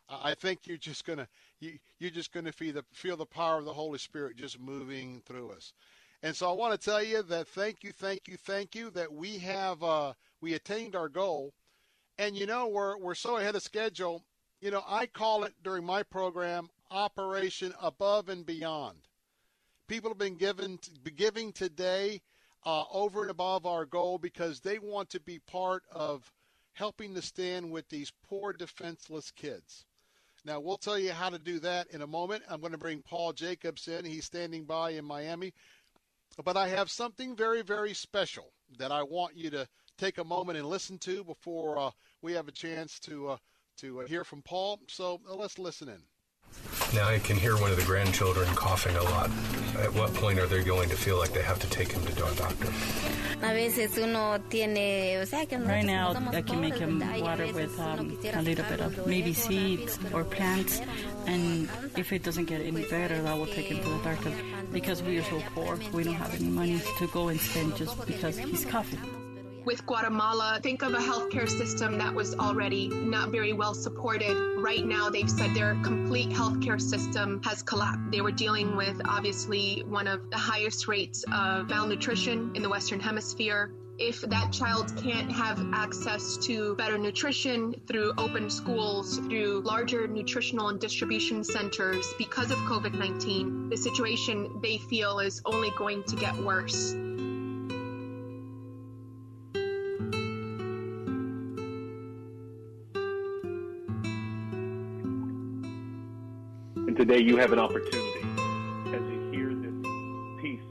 I 0.10 0.34
think 0.34 0.66
you're 0.66 0.78
just 0.78 1.06
gonna 1.06 1.28
you, 1.62 1.78
you're 2.00 2.12
just 2.12 2.34
gonna 2.34 2.52
feel 2.52 2.74
the 2.74 2.84
feel 2.92 3.16
the 3.16 3.26
power 3.26 3.60
of 3.60 3.66
the 3.66 3.74
Holy 3.74 4.00
Spirit 4.00 4.36
just 4.36 4.60
moving 4.60 5.22
through 5.26 5.52
us. 5.52 5.74
And 6.24 6.36
so 6.36 6.50
I 6.50 6.54
want 6.54 6.80
to 6.80 6.90
tell 6.90 7.02
you 7.02 7.24
that 7.24 7.48
thank 7.48 7.84
you, 7.84 7.92
thank 7.92 8.28
you, 8.28 8.38
thank 8.38 8.76
you 8.76 8.90
that 8.92 9.14
we 9.14 9.38
have 9.40 9.82
uh, 9.82 10.14
we 10.42 10.54
attained 10.54 10.96
our 10.96 11.10
goal, 11.10 11.54
and 12.18 12.36
you 12.36 12.46
know 12.46 12.68
we're 12.68 12.98
we're 12.98 13.16
so 13.16 13.38
ahead 13.38 13.56
of 13.56 13.64
schedule. 13.64 14.24
You 14.60 14.72
know 14.72 14.84
I 14.88 15.06
call 15.06 15.44
it 15.44 15.54
during 15.64 15.86
my 15.86 16.04
program 16.04 16.70
Operation 16.90 17.74
Above 17.82 18.30
and 18.30 18.46
Beyond. 18.46 18.98
People 19.88 20.10
have 20.12 20.18
been 20.18 20.36
given 20.36 20.80
giving 21.16 21.52
today 21.52 22.22
uh, 22.66 22.84
over 22.92 23.22
and 23.22 23.32
above 23.32 23.66
our 23.66 23.86
goal 23.86 24.18
because 24.18 24.60
they 24.60 24.80
want 24.80 25.10
to 25.12 25.20
be 25.20 25.40
part 25.40 25.84
of 25.92 26.32
helping 26.74 27.14
to 27.16 27.22
stand 27.22 27.72
with 27.72 27.90
these 27.90 28.12
poor 28.28 28.54
defenseless 28.54 29.32
kids. 29.32 29.86
Now, 30.44 30.60
we'll 30.60 30.78
tell 30.78 30.98
you 30.98 31.12
how 31.12 31.30
to 31.30 31.38
do 31.38 31.60
that 31.60 31.88
in 31.92 32.02
a 32.02 32.08
moment. 32.08 32.44
I'm 32.50 32.62
going 32.62 32.72
to 32.72 32.78
bring 32.78 33.02
Paul 33.02 33.32
Jacobs 33.34 33.88
in. 33.88 34.06
He's 34.06 34.26
standing 34.26 34.66
by 34.66 34.92
in 34.92 35.06
Miami. 35.06 35.54
But 36.44 36.58
I 36.58 36.70
have 36.70 36.90
something 36.90 37.36
very, 37.36 37.62
very 37.62 37.94
special 37.94 38.52
that 38.78 38.92
I 38.92 39.04
want 39.04 39.36
you 39.36 39.50
to 39.52 39.68
take 39.98 40.18
a 40.18 40.24
moment 40.24 40.58
and 40.58 40.68
listen 40.68 40.98
to 41.00 41.24
before 41.24 41.78
uh, 41.78 41.92
we 42.22 42.34
have 42.34 42.48
a 42.48 42.52
chance 42.52 43.00
to 43.02 43.30
uh, 43.30 43.38
to 43.78 44.02
uh, 44.02 44.08
hear 44.08 44.24
from 44.24 44.42
Paul. 44.42 44.80
So 44.88 45.20
uh, 45.30 45.36
let's 45.36 45.60
listen 45.60 45.90
in. 45.90 46.02
Now 46.94 47.08
I 47.08 47.20
can 47.20 47.38
hear 47.38 47.56
one 47.56 47.72
of 47.72 47.78
the 47.78 47.86
grandchildren 47.86 48.54
coughing 48.54 48.98
a 48.98 49.04
lot. 49.04 49.30
At 49.80 49.94
what 49.94 50.14
point 50.14 50.40
are 50.40 50.46
they 50.46 50.62
going 50.62 50.90
to 50.90 50.98
feel 50.98 51.18
like 51.18 51.32
they 51.32 51.42
have 51.42 51.58
to 51.60 51.70
take 51.70 51.90
him 51.92 52.04
to 52.04 52.26
a 52.26 52.36
doctor? 52.36 52.68
Right 53.42 53.72
now, 55.86 56.14
I 56.32 56.42
can 56.42 56.60
make 56.60 56.76
him 56.76 57.00
water 57.22 57.48
with 57.54 57.80
um, 57.80 58.18
a 58.34 58.42
little 58.42 58.66
bit 58.66 58.82
of 58.82 59.08
maybe 59.08 59.32
seeds 59.34 59.98
or 60.14 60.26
plants, 60.26 60.82
and 61.28 61.70
if 61.96 62.12
it 62.12 62.24
doesn't 62.24 62.46
get 62.46 62.60
any 62.62 62.84
better, 62.84 63.26
I 63.26 63.36
will 63.36 63.48
take 63.48 63.68
him 63.68 63.82
to 63.84 63.90
the 63.90 64.04
doctor 64.04 64.34
because 64.74 65.02
we 65.02 65.18
are 65.18 65.24
so 65.24 65.42
poor. 65.56 65.80
We 65.94 66.04
don't 66.04 66.16
have 66.16 66.36
any 66.36 66.50
money 66.50 66.82
to 67.00 67.08
go 67.08 67.30
and 67.30 67.40
spend 67.40 67.78
just 67.78 68.06
because 68.06 68.38
he's 68.38 68.66
coughing 68.66 69.00
with 69.66 69.86
Guatemala, 69.86 70.60
think 70.62 70.82
of 70.82 70.94
a 70.94 70.98
healthcare 70.98 71.48
system 71.48 71.98
that 71.98 72.14
was 72.14 72.36
already 72.36 72.88
not 72.88 73.30
very 73.30 73.54
well 73.54 73.74
supported. 73.74 74.36
Right 74.58 74.86
now, 74.86 75.10
they've 75.10 75.30
said 75.30 75.54
their 75.54 75.74
complete 75.84 76.30
healthcare 76.30 76.82
system 76.82 77.42
has 77.44 77.62
collapsed. 77.62 78.12
They 78.12 78.22
were 78.22 78.32
dealing 78.32 78.76
with 78.76 79.02
obviously 79.06 79.84
one 79.88 80.08
of 80.08 80.30
the 80.30 80.38
highest 80.38 80.88
rates 80.88 81.24
of 81.32 81.70
malnutrition 81.70 82.52
in 82.56 82.64
the 82.64 82.70
Western 82.70 83.00
Hemisphere. 83.00 83.72
If 83.98 84.22
that 84.22 84.52
child 84.52 84.92
can't 84.98 85.32
have 85.32 85.64
access 85.74 86.38
to 86.38 86.76
better 86.76 86.98
nutrition 86.98 87.76
through 87.88 88.14
open 88.18 88.50
schools, 88.50 89.20
through 89.20 89.62
larger 89.62 90.08
nutritional 90.08 90.70
and 90.70 90.80
distribution 90.80 91.44
centers 91.44 92.12
because 92.18 92.50
of 92.50 92.58
COVID 92.60 92.94
19, 92.94 93.70
the 93.70 93.78
situation 93.78 94.60
they 94.62 94.78
feel 94.78 95.20
is 95.20 95.42
only 95.46 95.72
going 95.78 96.04
to 96.06 96.16
get 96.16 96.36
worse. 96.38 96.96
Today 107.02 107.20
you 107.20 107.36
have 107.36 107.52
an 107.52 107.58
opportunity 107.58 108.22
as 108.94 109.02
you 109.10 109.32
hear 109.32 109.56
this 109.56 109.74
piece 110.40 110.62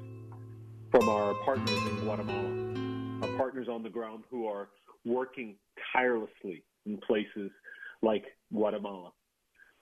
from 0.93 1.09
our 1.09 1.35
partners 1.45 1.83
in 1.91 1.97
Guatemala, 2.05 3.23
our 3.23 3.37
partners 3.37 3.67
on 3.69 3.83
the 3.83 3.89
ground 3.89 4.23
who 4.31 4.47
are 4.47 4.69
working 5.05 5.57
tirelessly 5.93 6.63
in 6.87 6.99
places 6.99 7.51
like 8.01 8.23
Guatemala 8.53 9.11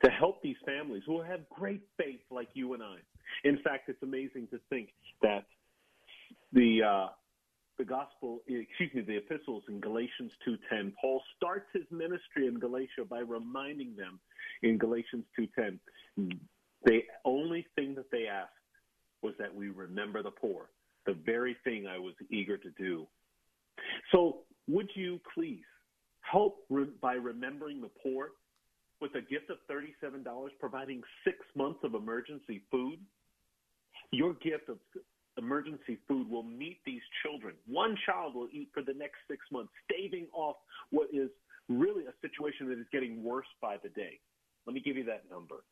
to 0.03 0.11
help 0.11 0.41
these 0.41 0.57
families 0.65 1.03
who 1.05 1.21
have 1.21 1.41
great 1.51 1.83
faith 1.99 2.21
like 2.31 2.49
you 2.55 2.73
and 2.73 2.83
I. 2.83 2.97
In 3.45 3.59
fact, 3.63 3.91
it's 3.91 4.03
amazing 4.03 4.49
to 4.51 4.59
think 4.71 4.89
that 5.21 5.45
the 6.55 6.81
uh, 6.83 7.07
the 7.77 7.85
gospel, 7.85 8.41
excuse 8.49 8.93
me, 8.95 9.03
the 9.03 9.19
epistles 9.19 9.65
in 9.69 9.81
Galatians 9.81 10.33
2:10. 10.47 10.95
Paul 11.01 11.23
starts 11.37 11.67
his 11.75 11.85
ministry 11.91 12.47
in 12.47 12.59
Galatia 12.59 13.05
by 13.09 13.21
reminding 13.21 13.95
them 13.97 14.19
in 14.63 14.79
Galatians 14.79 15.25
2:10 15.39 15.79
the 16.85 17.01
only 17.25 17.67
thing 17.77 17.95
that 17.95 18.11
they 18.11 18.27
asked 18.27 18.53
was 19.23 19.35
that 19.39 19.55
we 19.55 19.69
remember 19.69 20.23
the 20.23 20.31
poor, 20.31 20.71
the 21.07 21.15
very 21.25 21.57
thing 21.65 21.87
I 21.87 21.99
was 21.99 22.15
eager 22.31 22.57
to 22.57 22.71
do. 22.79 23.07
So, 24.13 24.41
would 24.69 24.89
you 24.95 25.21
please 25.35 25.65
help 26.21 26.65
re- 26.69 26.89
by 27.01 27.15
remembering 27.15 27.81
the 27.81 27.91
poor 28.03 28.33
with 29.01 29.15
a 29.15 29.21
gift 29.21 29.51
of 29.51 29.59
$37, 29.71 30.25
providing 30.61 31.03
six 31.25 31.39
months 31.55 31.81
of 31.85 31.95
emergency 31.95 32.63
food? 32.71 32.99
Your 34.13 34.35
gift 34.35 34.69
of 34.69 34.79
emergency 35.37 35.99
food 36.07 36.29
will 36.29 36.43
meet 36.43 36.81
these 36.85 37.03
children. 37.23 37.55
One 37.67 37.97
child 38.05 38.35
will 38.35 38.49
eat 38.53 38.69
for 38.75 38.83
the 38.83 38.95
next 38.95 39.17
six 39.31 39.41
months, 39.53 39.73
staving 39.85 40.27
off 40.33 40.57
what 40.91 41.09
is 41.13 41.31
really 41.69 42.05
a 42.05 42.13
situation 42.21 42.69
that 42.69 42.79
is 42.79 42.87
getting 42.93 43.23
worse 43.23 43.47
by 43.63 43.77
the 43.83 43.89
day. 43.91 44.19
Let 44.67 44.75
me 44.75 44.81
give 44.81 44.97
you 44.97 45.05
that 45.05 45.25
number 45.31 45.65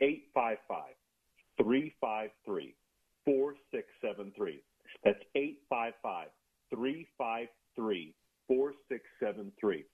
855 0.00 0.94
353 1.58 2.74
4673. 3.24 4.62
That's 5.04 5.18
855 5.34 6.28
353 6.70 8.14
4673. 8.48 9.84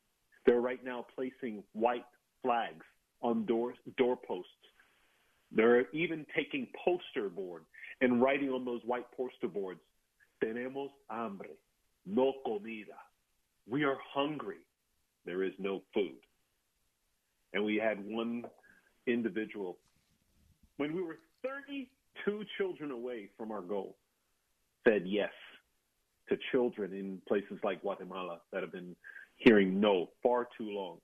They're 0.47 0.61
right 0.61 0.85
now 0.85 1.07
placing 1.15 1.63
white 1.73 2.07
flags 2.43 2.87
on 3.21 3.45
door, 3.47 3.75
doorposts. 3.97 4.51
They're 5.51 5.91
even 5.93 6.27
taking 6.35 6.69
poster 6.85 7.29
board 7.29 7.65
and 8.01 8.23
writing 8.23 8.51
on 8.51 8.65
those 8.65 8.81
white 8.85 9.11
poster 9.17 9.49
boards, 9.49 9.81
tenemos 10.43 10.91
hambre, 11.11 11.49
no 12.07 12.35
comida. 12.47 12.93
We 13.69 13.85
are 13.85 13.99
hungry. 14.13 14.65
There 15.25 15.43
is 15.43 15.53
no 15.59 15.83
food. 15.93 16.21
And 17.53 17.65
we 17.65 17.77
had 17.77 17.99
one 18.05 18.45
individual 19.07 19.79
when 20.79 20.95
we 20.95 21.03
were 21.03 21.19
32 21.43 22.45
children 22.57 22.91
away 22.91 23.29
from 23.37 23.53
our 23.53 23.61
goal, 23.61 23.97
said 24.87 25.03
yes 25.05 25.33
to 26.29 26.37
children 26.51 26.93
in 26.93 27.21
places 27.29 27.59
like 27.63 27.83
Guatemala 27.83 28.41
that 28.53 28.63
have 28.63 28.73
been 28.73 28.97
hearing 29.37 29.79
no 29.79 30.09
far 30.23 30.49
too 30.57 30.71
long. 30.71 30.99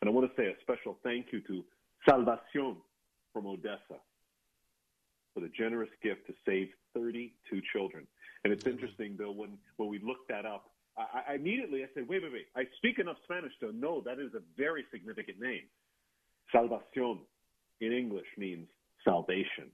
And 0.00 0.08
I 0.08 0.12
want 0.12 0.28
to 0.30 0.40
say 0.40 0.48
a 0.48 0.54
special 0.60 0.96
thank 1.02 1.26
you 1.32 1.40
to 1.42 1.64
Salvacion 2.08 2.76
from 3.32 3.46
Odessa 3.46 4.00
for 5.34 5.40
the 5.40 5.48
generous 5.48 5.90
gift 6.02 6.26
to 6.26 6.34
save 6.46 6.68
32 6.94 7.60
children. 7.72 8.06
And 8.44 8.52
it's 8.52 8.64
mm-hmm. 8.64 8.74
interesting, 8.74 9.16
Bill, 9.16 9.34
when, 9.34 9.58
when 9.76 9.88
we 9.88 9.98
looked 9.98 10.28
that 10.28 10.46
up, 10.46 10.70
I, 10.96 11.32
I 11.32 11.34
immediately 11.34 11.82
I 11.82 11.86
said, 11.94 12.08
wait, 12.08 12.22
wait, 12.22 12.32
wait. 12.32 12.46
I 12.56 12.64
speak 12.76 12.98
enough 12.98 13.16
Spanish 13.24 13.52
to 13.60 13.72
know 13.72 14.02
that 14.04 14.18
is 14.18 14.32
a 14.34 14.40
very 14.56 14.84
significant 14.92 15.40
name. 15.40 15.64
Salvacion 16.54 17.18
in 17.80 17.92
English 17.92 18.26
means 18.38 18.68
salvation. 19.06 19.70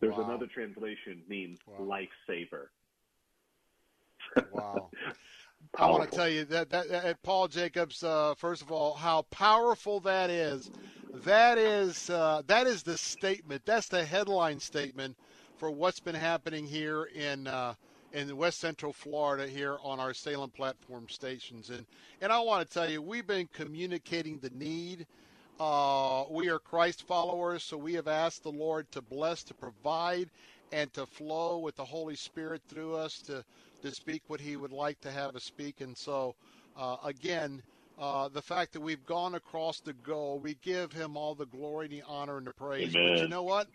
There's 0.00 0.16
wow. 0.16 0.24
another 0.24 0.46
translation 0.46 1.22
means 1.28 1.58
wow. 1.66 1.98
lifesaver. 2.28 2.66
wow. 4.52 4.90
I 5.78 5.90
want 5.90 6.10
to 6.10 6.16
tell 6.16 6.28
you 6.28 6.44
that, 6.46 6.68
that, 6.70 6.90
that 6.90 7.22
Paul 7.22 7.48
Jacobs, 7.48 8.04
uh, 8.04 8.34
first 8.36 8.60
of 8.60 8.70
all, 8.70 8.94
how 8.94 9.22
powerful 9.30 10.00
that 10.00 10.28
is. 10.28 10.70
That 11.24 11.58
is 11.58 12.10
uh, 12.10 12.42
that 12.48 12.66
is 12.66 12.82
the 12.82 12.98
statement. 12.98 13.62
That's 13.64 13.88
the 13.88 14.04
headline 14.04 14.58
statement 14.58 15.16
for 15.56 15.70
what's 15.70 16.00
been 16.00 16.14
happening 16.14 16.66
here 16.66 17.04
in 17.04 17.46
uh, 17.46 17.74
in 18.12 18.36
West 18.36 18.58
Central 18.58 18.92
Florida 18.92 19.46
here 19.46 19.78
on 19.82 20.00
our 20.00 20.12
Salem 20.12 20.50
platform 20.50 21.08
stations. 21.08 21.70
And 21.70 21.86
and 22.20 22.32
I 22.32 22.40
want 22.40 22.66
to 22.66 22.72
tell 22.72 22.90
you, 22.90 23.00
we've 23.00 23.26
been 23.26 23.48
communicating 23.52 24.38
the 24.38 24.50
need 24.50 25.06
uh, 25.60 26.24
we 26.30 26.48
are 26.48 26.58
Christ 26.58 27.06
followers, 27.06 27.62
so 27.62 27.76
we 27.76 27.94
have 27.94 28.08
asked 28.08 28.42
the 28.42 28.52
Lord 28.52 28.90
to 28.92 29.00
bless, 29.02 29.42
to 29.44 29.54
provide, 29.54 30.30
and 30.72 30.92
to 30.94 31.06
flow 31.06 31.58
with 31.58 31.76
the 31.76 31.84
Holy 31.84 32.16
Spirit 32.16 32.62
through 32.68 32.96
us 32.96 33.18
to, 33.22 33.44
to 33.82 33.94
speak 33.94 34.22
what 34.26 34.40
He 34.40 34.56
would 34.56 34.72
like 34.72 35.00
to 35.02 35.10
have 35.10 35.36
us 35.36 35.44
speak. 35.44 35.80
And 35.80 35.96
so, 35.96 36.34
uh, 36.76 36.96
again, 37.04 37.62
uh, 37.98 38.28
the 38.28 38.42
fact 38.42 38.72
that 38.72 38.80
we've 38.80 39.04
gone 39.06 39.34
across 39.34 39.80
the 39.80 39.92
goal. 39.92 40.40
We 40.42 40.56
give 40.62 40.92
him 40.92 41.16
all 41.16 41.34
the 41.34 41.46
glory, 41.46 41.88
the 41.88 42.02
honor, 42.08 42.38
and 42.38 42.46
the 42.46 42.52
praise. 42.52 42.94
Amen. 42.94 43.12
But 43.12 43.22
you 43.22 43.28
know 43.28 43.42
what? 43.42 43.68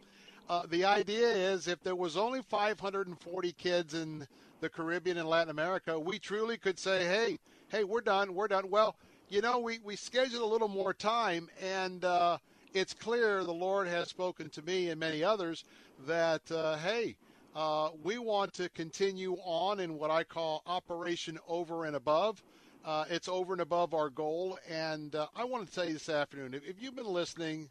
Uh, 0.50 0.64
the 0.70 0.84
idea 0.84 1.28
is 1.30 1.68
if 1.68 1.82
there 1.84 1.96
was 1.96 2.18
only 2.18 2.42
540 2.42 3.52
kids 3.54 3.94
in 3.94 4.28
the 4.62 4.70
Caribbean 4.70 5.18
and 5.18 5.30
Latin 5.30 5.52
America, 5.52 5.98
we 5.98 6.20
truly 6.20 6.58
could 6.58 6.80
say, 6.80 7.06
hey, 7.06 7.40
hey, 7.70 7.84
we're 7.84 8.02
done, 8.02 8.34
we're 8.34 8.48
done. 8.48 8.70
Well, 8.70 8.96
you 9.30 9.42
know, 9.42 9.60
we, 9.60 9.80
we 9.84 9.96
scheduled 9.96 10.42
a 10.42 10.46
little 10.46 10.68
more 10.68 10.94
time, 10.94 11.50
and 11.62 12.04
uh, 12.04 12.38
it's 12.74 12.94
clear 12.94 13.44
the 13.44 13.54
Lord 13.54 13.88
has 13.88 14.10
spoken 14.10 14.50
to 14.50 14.62
me 14.64 14.90
and 14.90 15.00
many 15.00 15.24
others 15.24 15.66
that, 16.08 16.42
uh, 16.52 16.78
hey, 16.78 17.16
uh, 17.56 17.90
we 18.04 18.18
want 18.18 18.54
to 18.54 18.70
continue 18.70 19.36
on 19.44 19.80
in 19.80 19.98
what 19.98 20.10
I 20.12 20.24
call 20.24 20.64
Operation 20.66 21.38
Over 21.48 21.86
and 21.86 21.96
Above. 21.96 22.42
Uh, 22.86 23.06
it's 23.10 23.28
over 23.28 23.54
and 23.54 23.62
above 23.62 23.94
our 23.94 24.10
goal. 24.10 24.58
And 24.70 25.14
uh, 25.16 25.28
I 25.36 25.44
want 25.44 25.68
to 25.68 25.74
tell 25.74 25.86
you 25.86 25.94
this 25.94 26.10
afternoon 26.10 26.54
if, 26.54 26.68
if 26.68 26.82
you've 26.82 26.96
been 26.96 27.06
listening 27.06 27.70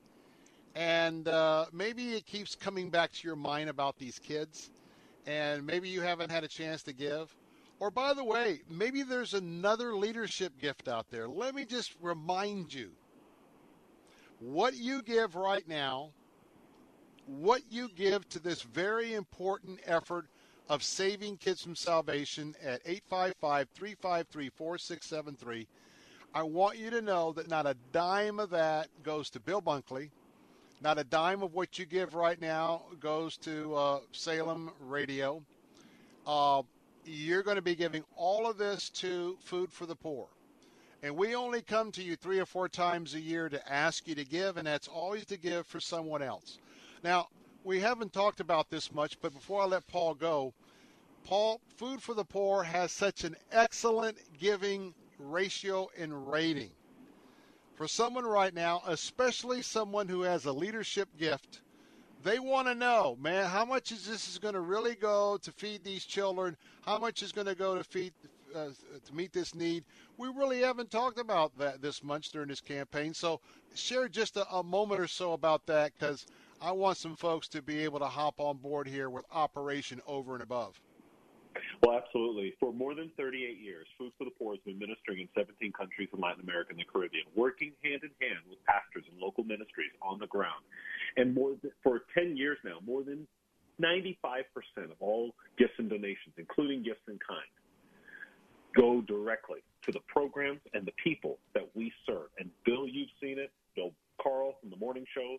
and 0.74 1.26
uh, 1.26 1.66
maybe 1.72 2.14
it 2.14 2.26
keeps 2.26 2.54
coming 2.54 2.90
back 2.90 3.12
to 3.12 3.26
your 3.26 3.36
mind 3.36 3.70
about 3.70 3.98
these 3.98 4.18
kids, 4.18 4.70
and 5.26 5.66
maybe 5.66 5.88
you 5.88 6.02
haven't 6.02 6.30
had 6.30 6.44
a 6.44 6.48
chance 6.48 6.82
to 6.84 6.92
give. 6.92 7.34
Or, 7.80 7.90
by 7.90 8.12
the 8.12 8.24
way, 8.24 8.60
maybe 8.68 9.02
there's 9.02 9.34
another 9.34 9.94
leadership 9.94 10.52
gift 10.60 10.88
out 10.88 11.10
there. 11.10 11.28
Let 11.28 11.54
me 11.54 11.64
just 11.64 11.94
remind 12.00 12.74
you 12.74 12.90
what 14.40 14.74
you 14.74 15.02
give 15.02 15.36
right 15.36 15.66
now, 15.68 16.10
what 17.26 17.62
you 17.70 17.88
give 17.94 18.28
to 18.30 18.40
this 18.40 18.62
very 18.62 19.14
important 19.14 19.80
effort 19.86 20.26
of 20.68 20.82
saving 20.82 21.36
kids 21.36 21.62
from 21.62 21.76
salvation 21.76 22.54
at 22.62 22.80
855 22.84 23.68
353 23.74 24.48
4673. 24.50 25.66
I 26.34 26.42
want 26.42 26.78
you 26.78 26.90
to 26.90 27.00
know 27.00 27.32
that 27.32 27.48
not 27.48 27.66
a 27.66 27.76
dime 27.92 28.38
of 28.38 28.50
that 28.50 28.88
goes 29.02 29.30
to 29.30 29.40
Bill 29.40 29.62
Bunkley. 29.62 30.10
Not 30.80 30.98
a 30.98 31.04
dime 31.04 31.42
of 31.42 31.54
what 31.54 31.78
you 31.78 31.86
give 31.86 32.14
right 32.14 32.40
now 32.40 32.82
goes 33.00 33.36
to 33.38 33.74
uh, 33.74 34.00
Salem 34.12 34.70
Radio. 34.80 35.42
Uh, 36.26 36.62
you're 37.08 37.42
going 37.42 37.56
to 37.56 37.62
be 37.62 37.74
giving 37.74 38.04
all 38.16 38.48
of 38.48 38.58
this 38.58 38.90
to 38.90 39.36
Food 39.40 39.72
for 39.72 39.86
the 39.86 39.96
Poor. 39.96 40.28
And 41.02 41.16
we 41.16 41.34
only 41.34 41.62
come 41.62 41.90
to 41.92 42.02
you 42.02 42.16
three 42.16 42.38
or 42.38 42.46
four 42.46 42.68
times 42.68 43.14
a 43.14 43.20
year 43.20 43.48
to 43.48 43.72
ask 43.72 44.06
you 44.06 44.14
to 44.16 44.24
give, 44.24 44.56
and 44.56 44.66
that's 44.66 44.88
always 44.88 45.24
to 45.26 45.36
give 45.36 45.66
for 45.66 45.80
someone 45.80 46.22
else. 46.22 46.58
Now, 47.02 47.28
we 47.64 47.80
haven't 47.80 48.12
talked 48.12 48.40
about 48.40 48.68
this 48.68 48.92
much, 48.92 49.20
but 49.20 49.32
before 49.32 49.62
I 49.62 49.66
let 49.66 49.86
Paul 49.86 50.14
go, 50.14 50.54
Paul, 51.24 51.60
Food 51.76 52.02
for 52.02 52.14
the 52.14 52.24
Poor 52.24 52.62
has 52.62 52.90
such 52.90 53.24
an 53.24 53.36
excellent 53.52 54.18
giving 54.38 54.94
ratio 55.18 55.88
and 55.96 56.30
rating. 56.30 56.70
For 57.74 57.86
someone 57.86 58.24
right 58.24 58.54
now, 58.54 58.82
especially 58.86 59.62
someone 59.62 60.08
who 60.08 60.22
has 60.22 60.46
a 60.46 60.52
leadership 60.52 61.08
gift, 61.16 61.60
they 62.24 62.38
want 62.38 62.68
to 62.68 62.74
know, 62.74 63.16
man, 63.20 63.46
how 63.46 63.64
much 63.64 63.92
is 63.92 64.06
this 64.06 64.28
is 64.28 64.38
going 64.38 64.54
to 64.54 64.60
really 64.60 64.94
go 64.94 65.38
to 65.42 65.52
feed 65.52 65.84
these 65.84 66.04
children? 66.04 66.56
How 66.82 66.98
much 66.98 67.22
is 67.22 67.32
going 67.32 67.46
to 67.46 67.54
go 67.54 67.76
to 67.76 67.84
feed 67.84 68.12
uh, 68.54 68.68
to 69.06 69.14
meet 69.14 69.32
this 69.32 69.54
need? 69.54 69.84
We 70.16 70.28
really 70.28 70.60
haven't 70.60 70.90
talked 70.90 71.18
about 71.18 71.56
that 71.58 71.80
this 71.80 72.02
much 72.02 72.30
during 72.30 72.48
this 72.48 72.60
campaign. 72.60 73.14
So 73.14 73.40
share 73.74 74.08
just 74.08 74.36
a, 74.36 74.48
a 74.52 74.62
moment 74.62 75.00
or 75.00 75.06
so 75.06 75.32
about 75.32 75.66
that 75.66 75.92
because 75.98 76.26
I 76.60 76.72
want 76.72 76.96
some 76.96 77.14
folks 77.14 77.46
to 77.48 77.62
be 77.62 77.78
able 77.84 78.00
to 78.00 78.06
hop 78.06 78.40
on 78.40 78.56
board 78.56 78.88
here 78.88 79.10
with 79.10 79.24
Operation 79.32 80.00
Over 80.06 80.34
and 80.34 80.42
Above. 80.42 80.80
Well, 81.82 81.96
absolutely. 81.96 82.54
For 82.60 82.72
more 82.72 82.94
than 82.94 83.10
38 83.16 83.58
years, 83.58 83.86
Food 83.98 84.12
for 84.18 84.24
the 84.24 84.30
Poor 84.38 84.54
has 84.54 84.62
been 84.64 84.78
ministering 84.78 85.20
in 85.20 85.28
17 85.36 85.72
countries 85.72 86.08
in 86.12 86.20
Latin 86.20 86.42
America 86.42 86.70
and 86.70 86.78
the 86.78 86.84
Caribbean, 86.84 87.24
working 87.34 87.72
hand 87.84 88.02
in 88.02 88.10
hand 88.20 88.42
with 88.48 88.58
pastors 88.64 89.04
and 89.10 89.18
local 89.20 89.44
ministries 89.44 89.92
on 90.02 90.18
the 90.18 90.26
ground. 90.26 90.64
And 91.16 91.34
more 91.34 91.54
than, 91.62 91.72
for 91.82 92.02
10 92.14 92.36
years 92.36 92.58
now, 92.64 92.78
more 92.84 93.02
than 93.02 93.26
95% 93.80 94.44
of 94.90 94.96
all 95.00 95.34
gifts 95.58 95.78
and 95.78 95.88
donations, 95.88 96.34
including 96.36 96.82
gifts 96.82 97.06
in 97.08 97.18
kind, 97.26 97.52
go 98.76 99.00
directly 99.02 99.60
to 99.82 99.92
the 99.92 100.00
programs 100.08 100.60
and 100.74 100.86
the 100.86 100.92
people 101.02 101.38
that 101.54 101.68
we 101.74 101.92
serve. 102.06 102.28
And 102.38 102.50
Bill, 102.64 102.86
you've 102.86 103.08
seen 103.20 103.38
it. 103.38 103.52
Bill 103.74 103.92
Carl 104.22 104.54
from 104.60 104.70
the 104.70 104.76
morning 104.76 105.04
show, 105.14 105.36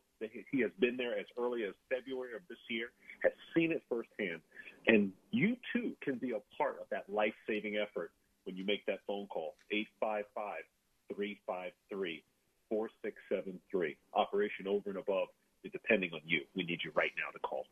he 0.51 0.61
has 0.61 0.71
been 0.79 0.97
there 0.97 1.17
as 1.17 1.25
early 1.37 1.63
as 1.63 1.73
February 1.89 2.35
of 2.35 2.41
this 2.49 2.59
year, 2.69 2.87
has 3.23 3.33
seen 3.55 3.71
it 3.71 3.83
firsthand. 3.89 4.41
And 4.87 5.11
you 5.31 5.57
too 5.73 5.93
can 6.01 6.15
be 6.15 6.31
a 6.31 6.41
part 6.57 6.77
of 6.81 6.87
that 6.91 7.03
life 7.09 7.33
saving 7.47 7.77
effort 7.77 8.11
when 8.45 8.55
you 8.55 8.65
make 8.65 8.85
that 8.85 8.99
phone 9.05 9.27
call 9.27 9.55
855 9.71 10.63
353 11.13 12.23
4673. 12.69 13.97
Operation 14.13 14.67
Over 14.67 14.89
and 14.91 14.99
Above 14.99 15.27
is 15.63 15.71
depending 15.71 16.11
on 16.13 16.21
you. 16.25 16.41
We 16.55 16.63
need 16.63 16.79
you 16.83 16.91
right 16.95 17.11
now 17.17 17.31
to 17.31 17.39
call. 17.39 17.65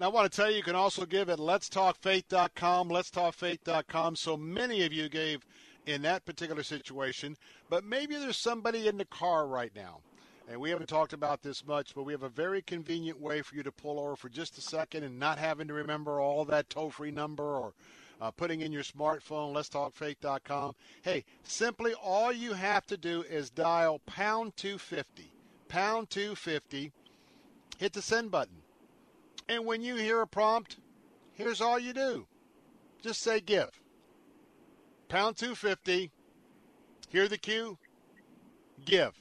Now, 0.00 0.06
I 0.06 0.08
want 0.10 0.30
to 0.30 0.36
tell 0.36 0.50
you, 0.50 0.56
you 0.56 0.62
can 0.62 0.74
also 0.74 1.06
give 1.06 1.28
at 1.30 1.38
letstalkfaith.com, 1.38 2.88
letstalkfaith.com. 2.88 4.16
So 4.16 4.36
many 4.36 4.84
of 4.84 4.92
you 4.92 5.08
gave 5.08 5.46
in 5.86 6.02
that 6.02 6.24
particular 6.24 6.62
situation, 6.62 7.36
but 7.68 7.84
maybe 7.84 8.16
there's 8.16 8.36
somebody 8.36 8.88
in 8.88 8.98
the 8.98 9.04
car 9.04 9.46
right 9.46 9.72
now. 9.74 10.00
And 10.48 10.60
we 10.60 10.70
haven't 10.70 10.88
talked 10.88 11.12
about 11.12 11.42
this 11.42 11.64
much, 11.66 11.94
but 11.94 12.02
we 12.02 12.12
have 12.12 12.24
a 12.24 12.28
very 12.28 12.62
convenient 12.62 13.20
way 13.20 13.42
for 13.42 13.54
you 13.54 13.62
to 13.62 13.72
pull 13.72 13.98
over 14.00 14.16
for 14.16 14.28
just 14.28 14.58
a 14.58 14.60
second 14.60 15.04
and 15.04 15.18
not 15.18 15.38
having 15.38 15.68
to 15.68 15.74
remember 15.74 16.20
all 16.20 16.44
that 16.44 16.68
toll 16.68 16.90
free 16.90 17.10
number 17.10 17.56
or 17.56 17.72
uh, 18.20 18.30
putting 18.30 18.60
in 18.60 18.72
your 18.72 18.82
smartphone, 18.82 19.52
letstalkfaith.com. 19.52 20.74
Hey, 21.02 21.24
simply 21.42 21.94
all 21.94 22.32
you 22.32 22.52
have 22.52 22.86
to 22.86 22.96
do 22.96 23.22
is 23.22 23.50
dial 23.50 24.00
pound 24.06 24.56
250, 24.56 25.32
pound 25.68 26.10
250, 26.10 26.92
hit 27.78 27.92
the 27.92 28.02
send 28.02 28.30
button. 28.30 28.62
And 29.48 29.64
when 29.64 29.82
you 29.82 29.96
hear 29.96 30.20
a 30.20 30.26
prompt, 30.26 30.76
here's 31.32 31.60
all 31.60 31.78
you 31.78 31.92
do 31.92 32.26
just 33.02 33.20
say 33.20 33.40
give 33.40 33.81
pound 35.12 35.36
250, 35.36 36.10
hear 37.10 37.28
the 37.28 37.36
cue, 37.36 37.76
give. 38.86 39.12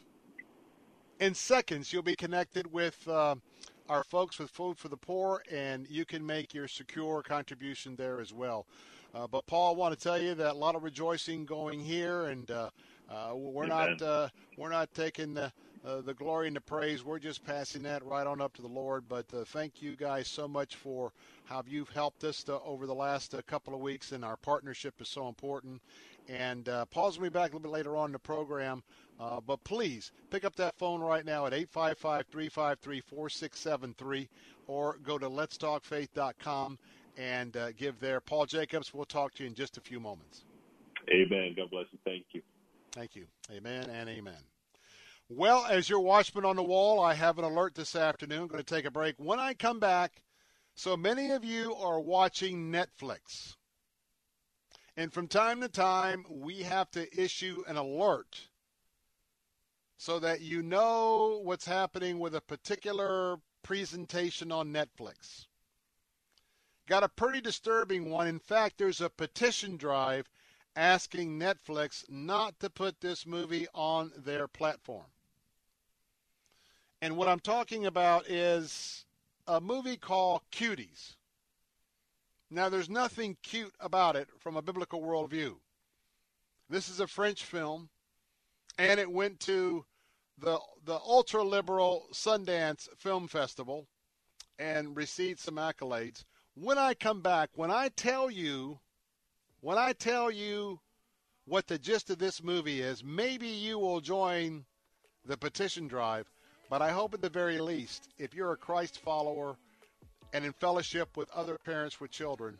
In 1.19 1.34
seconds, 1.34 1.91
you'll 1.91 2.01
be 2.01 2.15
connected 2.15 2.72
with 2.72 3.05
uh, 3.09 3.35
our 3.89 4.05
folks 4.05 4.39
with 4.39 4.49
Food 4.49 4.77
for 4.77 4.88
the 4.88 4.95
Poor, 4.95 5.43
and 5.51 5.85
you 5.89 6.05
can 6.05 6.26
make 6.26 6.53
your 6.53 6.69
secure 6.69 7.22
contribution 7.22 7.97
there 7.97 8.22
as 8.22 8.31
well. 8.31 8.65
Uh, 9.13 9.27
but 9.27 9.45
Paul, 9.47 9.73
I 9.73 9.77
want 9.77 9.93
to 9.93 10.01
tell 10.01 10.18
you 10.18 10.34
that 10.35 10.53
a 10.53 10.57
lot 10.57 10.76
of 10.76 10.84
rejoicing 10.84 11.43
going 11.43 11.81
here, 11.81 12.27
and 12.27 12.49
uh, 12.49 12.69
uh 13.09 13.34
we're 13.35 13.65
Amen. 13.65 13.97
not 13.97 14.01
uh, 14.01 14.30
we're 14.57 14.69
not 14.69 14.93
taking 14.93 15.34
the 15.34 15.51
uh, 15.86 16.02
the 16.02 16.14
glory 16.14 16.48
and 16.48 16.56
the 16.56 16.62
praise. 16.62 17.03
We're 17.03 17.20
just 17.20 17.44
passing 17.44 17.84
that 17.84 18.06
right 18.06 18.28
on 18.28 18.41
up 18.41 18.53
to 18.56 18.62
the 18.62 18.68
Lord. 18.68 19.06
But 19.08 19.26
uh, 19.34 19.44
thank 19.45 19.82
you 19.82 19.95
guys 19.95 20.28
so 20.28 20.48
much 20.48 20.76
for 20.76 21.12
how 21.45 21.64
you've 21.68 21.90
helped 21.90 22.24
us 22.24 22.44
to, 22.44 22.60
over 22.62 22.86
the 22.86 22.94
last 22.94 23.34
uh, 23.34 23.41
couple 23.48 23.74
of 23.74 23.82
weeks, 23.82 24.12
and 24.12 24.24
our 24.24 24.38
partnership 24.38 24.95
is 25.02 25.10
so 25.10 25.28
important. 25.28 25.82
And 26.28 26.70
uh, 26.70 26.86
Paul's 26.86 27.16
to 27.16 27.22
be 27.22 27.30
back 27.30 27.52
a 27.52 27.58
little 27.58 27.60
bit 27.60 27.72
later 27.72 27.98
on 27.98 28.10
in 28.10 28.14
the 28.14 28.20
program. 28.20 28.84
Uh, 29.20 29.40
but 29.40 29.64
please 29.64 30.12
pick 30.32 30.45
up 30.45 30.56
that 30.56 30.76
phone 30.78 31.02
right 31.02 31.26
now 31.26 31.45
at 31.45 31.53
855 31.53 32.26
353 32.32 33.02
4673 33.02 34.30
or 34.68 34.98
go 35.03 35.18
to 35.18 35.30
letstalkfaith.com 35.30 36.80
and 37.18 37.58
uh, 37.58 37.72
give 37.74 37.99
there. 37.99 38.20
Paul 38.20 38.45
Jacobs, 38.45 38.94
we'll 38.94 39.06
talk 39.06 39.34
to 39.36 39.44
you 39.44 39.49
in 39.49 39.56
just 39.56 39.78
a 39.78 39.82
few 39.82 39.99
moments. 39.99 40.45
Amen. 41.10 41.53
God 41.56 41.70
bless 41.70 41.86
you. 41.91 41.99
Thank 42.06 42.26
you. 42.32 42.41
Thank 42.94 43.16
you. 43.16 43.26
Amen 43.52 43.90
and 43.90 44.10
amen. 44.10 44.51
Well, 45.34 45.66
as 45.66 45.88
your 45.88 46.02
watchman 46.02 46.44
on 46.44 46.58
the 46.58 46.64
wall, 46.64 47.02
I 47.02 47.14
have 47.14 47.40
an 47.40 47.45
alert 47.45 47.74
this 47.74 47.95
afternoon. 47.95 48.41
I'm 48.41 48.48
going 48.48 48.62
to 48.62 48.76
take 48.76 48.84
a 48.84 48.91
break. 48.91 49.16
When 49.18 49.40
I 49.40 49.53
come 49.53 49.80
back, 49.80 50.24
so 50.76 50.98
many 50.98 51.32
of 51.32 51.45
you 51.45 51.74
are 51.74 52.02
watching 52.02 52.70
Netflix. 52.70 53.56
And 54.98 55.14
from 55.14 55.30
time 55.30 55.62
to 55.62 55.70
time, 55.70 56.26
we 56.30 56.64
have 56.64 56.91
to 56.91 57.08
issue 57.18 57.64
an 57.66 57.78
alert 57.78 58.49
so 59.95 60.20
that 60.20 60.41
you 60.41 60.62
know 60.62 61.40
what's 61.41 61.66
happening 61.66 62.20
with 62.20 62.36
a 62.36 62.41
particular 62.41 63.38
presentation 63.64 64.52
on 64.52 64.74
Netflix. 64.74 65.45
Got 66.90 67.06
a 67.06 67.10
pretty 67.10 67.40
disturbing 67.40 68.10
one. 68.10 68.28
In 68.28 68.40
fact, 68.40 68.78
there's 68.78 68.99
a 68.99 69.10
petition 69.10 69.78
drive 69.78 70.30
asking 70.76 71.40
Netflix 71.40 72.03
not 72.10 72.60
to 72.60 72.70
put 72.70 72.99
this 72.99 73.26
movie 73.26 73.68
on 73.74 74.12
their 74.18 74.49
platform. 74.49 75.06
And 77.02 77.18
what 77.18 77.28
I'm 77.28 77.40
talking 77.40 77.86
about 77.86 78.30
is 78.30 79.06
a 79.48 79.60
movie 79.60 79.98
called 79.98 80.41
Cuties. 80.52 81.15
Now, 82.49 82.69
there's 82.69 82.90
nothing 82.90 83.38
cute 83.41 83.73
about 83.80 84.15
it 84.15 84.28
from 84.40 84.56
a 84.56 84.61
biblical 84.61 85.02
worldview. 85.02 85.56
This 86.69 86.90
is 86.90 86.99
a 86.99 87.07
French 87.07 87.44
film, 87.44 87.90
and 88.78 88.99
it 88.99 89.11
went 89.11 89.40
to 89.41 89.86
the 90.38 90.60
the 90.86 90.99
ultra 90.99 91.44
liberal 91.44 92.07
Sundance 92.14 92.88
Film 92.98 93.28
Festival 93.28 93.88
and 94.60 94.95
received 94.95 95.40
some 95.40 95.56
accolades. 95.56 96.23
When 96.56 96.78
I 96.78 96.94
come 96.94 97.22
back, 97.22 97.49
when 97.56 97.72
I 97.72 97.90
tell 97.90 98.30
you, 98.30 98.80
when 99.61 99.78
I 99.78 99.94
tell 99.94 100.32
you 100.32 100.80
what 101.45 101.68
the 101.68 101.78
gist 101.78 102.10
of 102.10 102.18
this 102.18 102.44
movie 102.44 102.82
is. 102.82 103.03
Maybe 103.03 103.48
you 103.48 103.80
will 103.80 103.99
join 103.99 104.65
the 105.26 105.38
petition 105.38 105.88
drive, 105.88 106.32
but 106.72 106.81
I 106.81 106.91
hope 106.91 107.14
at 107.14 107.22
the 107.22 107.30
very 107.30 107.60
least, 107.60 108.07
if 108.18 108.34
you're 108.34 108.53
a 108.53 108.57
Christ 108.57 109.02
follower 109.02 109.57
and 110.31 110.45
in 110.45 110.53
fellowship 110.53 111.18
with 111.18 111.30
other 111.31 111.57
parents 111.57 111.99
with 111.99 112.11
children, 112.11 112.57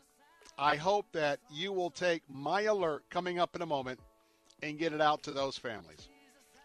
I 0.58 0.76
hope 0.76 1.06
that 1.12 1.40
you 1.50 1.72
will 1.72 1.90
take 1.90 2.22
my 2.28 2.64
alert 2.64 3.04
coming 3.08 3.38
up 3.38 3.56
in 3.56 3.62
a 3.62 3.66
moment 3.66 3.98
and 4.62 4.78
get 4.78 4.92
it 4.92 5.00
out 5.00 5.22
to 5.22 5.30
those 5.30 5.56
families. 5.56 6.10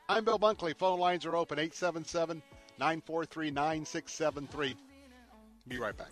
I'm 0.10 0.26
Bill 0.26 0.38
Bunkley. 0.38 0.78
Phone 0.78 1.00
lines 1.00 1.26
are 1.26 1.38
open 1.38 1.58
877 1.58 2.44
943 2.80 3.52
9673. 3.52 4.76
Be 5.70 5.80
right 5.80 5.98
back. 5.98 6.12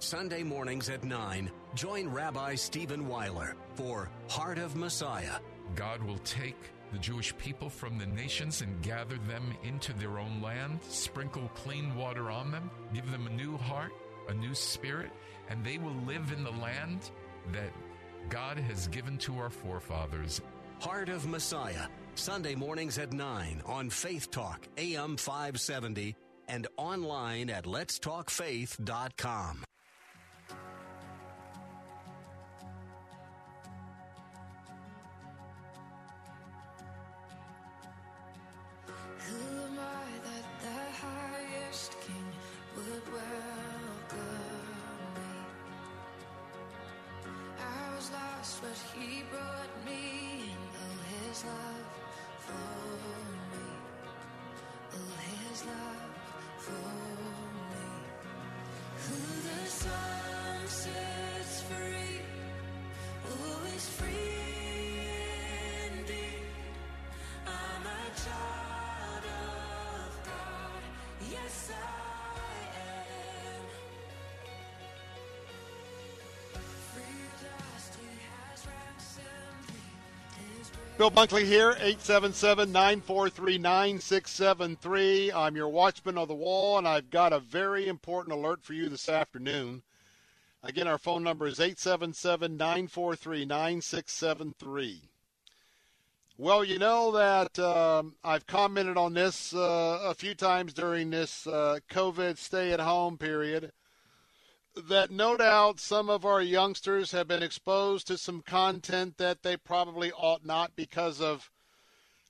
Sunday 0.00 0.44
mornings 0.44 0.88
at 0.90 1.02
9, 1.02 1.50
join 1.74 2.08
Rabbi 2.08 2.54
Stephen 2.54 3.08
Weiler 3.08 3.56
for 3.74 4.08
Heart 4.28 4.58
of 4.58 4.76
Messiah. 4.76 5.40
God 5.74 6.02
will 6.04 6.18
take 6.18 6.56
the 6.92 6.98
Jewish 6.98 7.36
people 7.36 7.68
from 7.68 7.98
the 7.98 8.06
nations 8.06 8.62
and 8.62 8.80
gather 8.80 9.18
them 9.26 9.52
into 9.64 9.92
their 9.94 10.18
own 10.18 10.40
land, 10.40 10.78
sprinkle 10.88 11.50
clean 11.54 11.96
water 11.96 12.30
on 12.30 12.52
them, 12.52 12.70
give 12.94 13.10
them 13.10 13.26
a 13.26 13.30
new 13.30 13.56
heart, 13.56 13.92
a 14.28 14.34
new 14.34 14.54
spirit, 14.54 15.10
and 15.48 15.64
they 15.64 15.78
will 15.78 15.96
live 16.06 16.32
in 16.32 16.44
the 16.44 16.52
land 16.52 17.10
that 17.52 17.72
God 18.28 18.58
has 18.58 18.86
given 18.88 19.18
to 19.18 19.38
our 19.38 19.50
forefathers. 19.50 20.40
Heart 20.80 21.08
of 21.08 21.26
Messiah, 21.26 21.88
Sunday 22.14 22.54
mornings 22.54 22.98
at 22.98 23.12
9 23.12 23.62
on 23.66 23.90
Faith 23.90 24.30
Talk, 24.30 24.68
AM 24.76 25.16
570, 25.16 26.14
and 26.46 26.68
online 26.76 27.50
at 27.50 27.64
letstalkfaith.com. 27.64 29.64
Bill 80.98 81.12
Bunkley 81.12 81.44
here, 81.44 81.76
877 81.78 82.72
943 82.72 83.58
9673. 83.58 85.30
I'm 85.30 85.54
your 85.54 85.68
watchman 85.68 86.18
on 86.18 86.26
the 86.26 86.34
wall, 86.34 86.76
and 86.76 86.88
I've 86.88 87.08
got 87.08 87.32
a 87.32 87.38
very 87.38 87.86
important 87.86 88.34
alert 88.34 88.64
for 88.64 88.72
you 88.72 88.88
this 88.88 89.08
afternoon. 89.08 89.82
Again, 90.64 90.88
our 90.88 90.98
phone 90.98 91.22
number 91.22 91.46
is 91.46 91.60
877 91.60 92.56
943 92.56 93.44
9673. 93.44 95.02
Well, 96.36 96.64
you 96.64 96.80
know 96.80 97.12
that 97.12 97.56
um, 97.60 98.16
I've 98.24 98.48
commented 98.48 98.96
on 98.96 99.14
this 99.14 99.54
uh, 99.54 100.00
a 100.02 100.14
few 100.14 100.34
times 100.34 100.72
during 100.74 101.10
this 101.10 101.46
uh, 101.46 101.78
COVID 101.88 102.38
stay 102.38 102.72
at 102.72 102.80
home 102.80 103.16
period. 103.18 103.70
That 104.86 105.10
no 105.10 105.36
doubt 105.36 105.80
some 105.80 106.08
of 106.08 106.24
our 106.24 106.40
youngsters 106.40 107.10
have 107.10 107.26
been 107.26 107.42
exposed 107.42 108.06
to 108.06 108.16
some 108.16 108.42
content 108.42 109.18
that 109.18 109.42
they 109.42 109.56
probably 109.56 110.12
ought 110.12 110.44
not 110.44 110.76
because 110.76 111.20
of, 111.20 111.50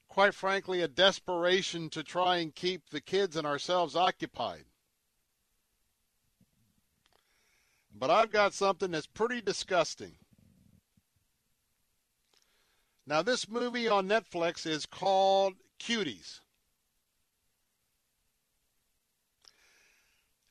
quite 0.08 0.32
frankly, 0.32 0.80
a 0.80 0.88
desperation 0.88 1.90
to 1.90 2.02
try 2.02 2.38
and 2.38 2.54
keep 2.54 2.88
the 2.88 3.02
kids 3.02 3.36
and 3.36 3.46
ourselves 3.46 3.94
occupied. 3.94 4.64
But 7.94 8.10
I've 8.10 8.30
got 8.32 8.54
something 8.54 8.92
that's 8.92 9.06
pretty 9.06 9.42
disgusting. 9.42 10.16
Now, 13.06 13.22
this 13.22 13.48
movie 13.48 13.88
on 13.88 14.08
Netflix 14.08 14.66
is 14.66 14.86
called 14.86 15.54
Cuties. 15.78 16.40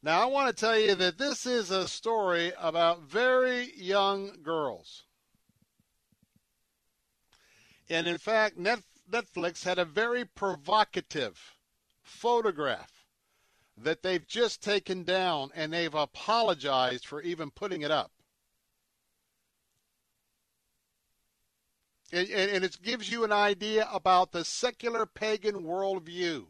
Now, 0.04 0.22
I 0.22 0.26
want 0.26 0.56
to 0.56 0.60
tell 0.66 0.78
you 0.78 0.96
that 0.96 1.18
this 1.18 1.46
is 1.46 1.72
a 1.72 1.88
story 1.88 2.54
about 2.60 3.02
very 3.02 3.72
young 3.76 4.44
girls. 4.44 5.04
And 7.90 8.08
in 8.08 8.18
fact, 8.18 8.58
Netflix 8.58 9.64
had 9.64 9.80
a 9.80 9.86
very 9.86 10.26
provocative 10.26 11.58
photograph 12.04 12.92
that 13.78 14.04
they've 14.04 14.28
just 14.28 14.62
taken 14.62 15.04
down 15.04 15.52
and 15.56 15.72
they've 15.72 15.94
apologized 15.94 17.06
for 17.06 17.22
even 17.22 17.52
putting 17.52 17.82
it 17.82 17.92
up. 17.92 18.12
And, 22.12 22.28
and, 22.30 22.52
and 22.52 22.64
it 22.64 22.78
gives 22.82 23.12
you 23.12 23.24
an 23.24 23.32
idea 23.32 23.88
about 23.92 24.32
the 24.32 24.46
secular 24.46 25.06
pagan 25.06 25.64
worldview. 25.64 26.46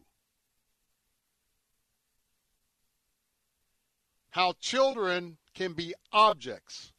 How 4.38 4.54
children 4.60 5.38
can 5.56 5.74
be 5.74 5.96
objects 6.12 6.92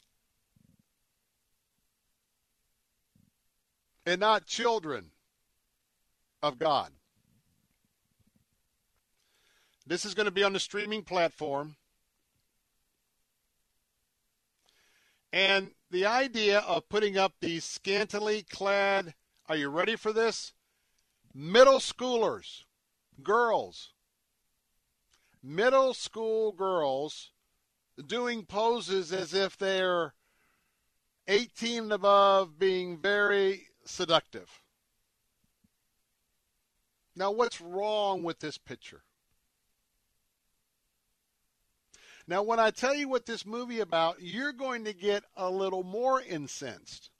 and 4.05 4.19
not 4.19 4.45
children 4.45 5.13
of 6.43 6.59
God. 6.59 6.91
This 9.87 10.05
is 10.05 10.15
going 10.15 10.25
to 10.25 10.33
be 10.33 10.43
on 10.43 10.53
the 10.53 10.59
streaming 10.59 11.05
platform. 11.05 11.77
And 15.33 15.71
the 15.93 16.07
idea 16.07 16.59
of 16.59 16.89
putting 16.89 17.17
up 17.17 17.35
these 17.41 17.63
scantily 17.63 18.43
clad, 18.51 19.15
are 19.49 19.57
you 19.57 19.69
ready 19.69 19.95
for 19.95 20.13
this? 20.13 20.55
Middle 21.33 21.79
schoolers, 21.79 22.65
girls, 23.23 23.93
middle 25.49 25.95
school 25.95 26.53
girls 26.53 27.31
doing 28.07 28.45
poses 28.45 29.13
as 29.13 29.33
if 29.33 29.57
they're 29.57 30.13
18 31.27 31.85
and 31.85 31.93
above, 31.93 32.59
being 32.59 32.99
very 32.99 33.69
seductive. 33.85 34.49
Now, 37.17 37.33
what's 37.33 37.61
wrong 37.61 38.23
with 38.23 38.39
this 38.39 38.59
picture? 38.59 39.03
Now, 42.27 42.43
when 42.43 42.61
I 42.61 42.71
tell 42.71 42.95
you 42.95 43.09
what 43.09 43.25
this 43.25 43.47
movie 43.47 43.81
about, 43.81 44.21
you're 44.21 44.53
going 44.53 44.85
to 44.85 44.93
get 44.93 45.25
a 45.35 45.51
little 45.51 45.83
more 45.83 46.21
incensed. 46.21 47.11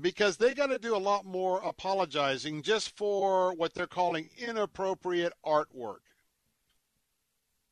Because 0.00 0.36
they 0.36 0.52
got 0.52 0.66
to 0.66 0.78
do 0.78 0.94
a 0.94 0.98
lot 0.98 1.24
more 1.24 1.60
apologizing 1.62 2.62
just 2.62 2.96
for 2.96 3.54
what 3.54 3.72
they're 3.72 3.86
calling 3.86 4.28
inappropriate 4.36 5.32
artwork. 5.44 6.00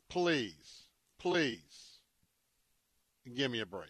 Please, 0.09 0.89
please, 1.19 1.99
give 3.35 3.51
me 3.51 3.61
a 3.61 3.67
break. 3.67 3.89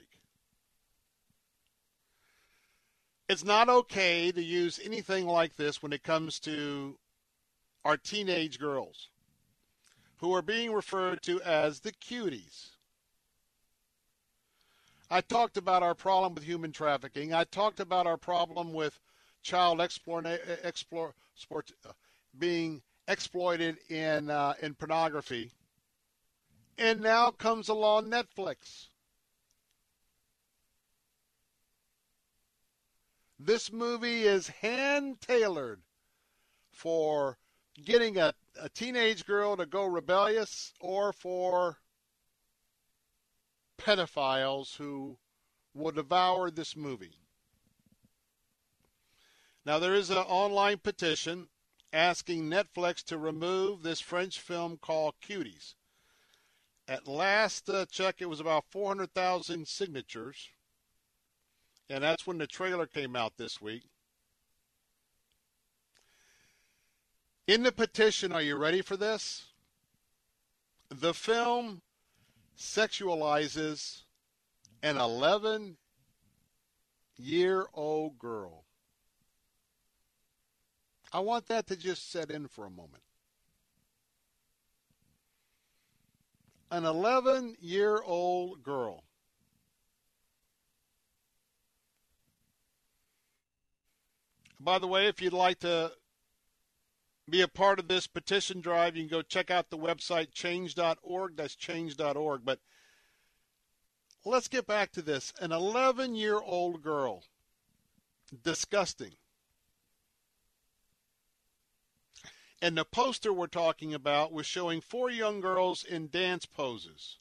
It's 3.28 3.44
not 3.44 3.68
okay 3.68 4.32
to 4.32 4.42
use 4.42 4.80
anything 4.82 5.26
like 5.26 5.56
this 5.56 5.82
when 5.82 5.92
it 5.92 6.02
comes 6.02 6.38
to 6.40 6.98
our 7.84 7.96
teenage 7.96 8.58
girls 8.58 9.10
who 10.18 10.34
are 10.34 10.42
being 10.42 10.72
referred 10.72 11.22
to 11.22 11.40
as 11.42 11.80
the 11.80 11.92
cuties. 11.92 12.73
I 15.10 15.20
talked 15.20 15.57
about 15.57 15.83
our 15.83 15.94
problem 15.94 16.34
with 16.34 16.44
human 16.44 16.73
trafficking. 16.73 17.33
I 17.34 17.44
talked 17.44 17.81
about 17.81 18.07
our 18.07 18.16
problem 18.16 18.73
with 18.73 18.99
child 19.42 19.81
explore, 19.81 20.23
explore, 20.62 21.15
sport, 21.34 21.70
uh, 21.86 21.92
being 22.39 22.83
exploited 23.07 23.78
in 23.91 24.31
uh, 24.31 24.55
in 24.60 24.74
pornography. 24.74 25.50
And 26.78 27.00
now 27.00 27.31
comes 27.31 27.68
along 27.68 28.10
Netflix. 28.10 28.89
This 33.39 33.70
movie 33.70 34.23
is 34.23 34.49
hand 34.49 35.20
tailored 35.20 35.83
for 36.70 37.39
getting 37.84 38.16
a 38.16 38.34
a 38.60 38.68
teenage 38.68 39.26
girl 39.26 39.57
to 39.57 39.66
go 39.66 39.84
rebellious 39.84 40.73
or 40.81 41.12
for 41.12 41.78
pedophiles 43.78 44.76
who 44.76 45.18
will 45.74 45.92
devour 45.92 46.50
this 46.50 46.76
movie. 46.76 47.18
Now, 49.66 49.78
there 49.78 49.94
is 49.94 50.10
an 50.10 50.18
online 50.18 50.78
petition 50.78 51.48
asking 51.92 52.50
Netflix 52.50 53.02
to 53.04 53.16
remove 53.16 53.82
this 53.82 54.00
French 54.00 54.38
film 54.40 54.76
called 54.76 55.14
Cuties. 55.26 55.74
At 56.86 57.08
last 57.08 57.70
uh, 57.70 57.86
check, 57.86 58.16
it 58.18 58.28
was 58.28 58.40
about 58.40 58.64
400,000 58.70 59.66
signatures, 59.66 60.48
and 61.88 62.04
that's 62.04 62.26
when 62.26 62.38
the 62.38 62.46
trailer 62.46 62.86
came 62.86 63.16
out 63.16 63.38
this 63.38 63.60
week. 63.60 63.84
In 67.46 67.62
the 67.62 67.72
petition, 67.72 68.32
are 68.32 68.42
you 68.42 68.56
ready 68.56 68.82
for 68.82 68.96
this? 68.96 69.46
The 70.90 71.14
film 71.14 71.82
sexualizes 72.58 74.02
an 74.83 74.97
11 74.97 75.76
year 77.16 77.66
old 77.73 78.18
girl. 78.18 78.65
I 81.12 81.20
want 81.20 81.47
that 81.47 81.66
to 81.68 81.76
just 81.76 82.10
set 82.10 82.31
in 82.31 82.49
for 82.49 82.66
a 82.66 82.70
moment. 82.70 83.02
An 86.70 86.84
11 86.84 87.57
year 87.60 88.02
old 88.05 88.62
girl. 88.62 89.05
By 94.58 94.78
the 94.78 94.86
way, 94.86 95.07
if 95.07 95.20
you'd 95.20 95.33
like 95.33 95.60
to 95.60 95.92
be 97.28 97.40
a 97.40 97.48
part 97.48 97.78
of 97.78 97.88
this 97.88 98.06
petition 98.06 98.60
drive, 98.60 98.96
you 98.96 99.02
can 99.02 99.10
go 99.10 99.22
check 99.22 99.50
out 99.50 99.70
the 99.70 99.78
website 99.78 100.32
change.org. 100.32 101.36
That's 101.36 101.56
change.org. 101.56 102.42
But 102.44 102.60
let's 104.24 104.48
get 104.48 104.66
back 104.66 104.92
to 104.92 105.02
this. 105.02 105.32
An 105.40 105.52
11 105.52 106.14
year 106.14 106.38
old 106.38 106.82
girl. 106.82 107.24
Disgusting. 108.42 109.12
And 112.60 112.76
the 112.76 112.84
poster 112.84 113.32
we're 113.32 113.46
talking 113.46 113.92
about 113.92 114.32
was 114.32 114.46
showing 114.46 114.80
four 114.80 115.10
young 115.10 115.40
girls 115.40 115.84
in 115.84 116.08
dance 116.08 116.46
poses. 116.46 117.18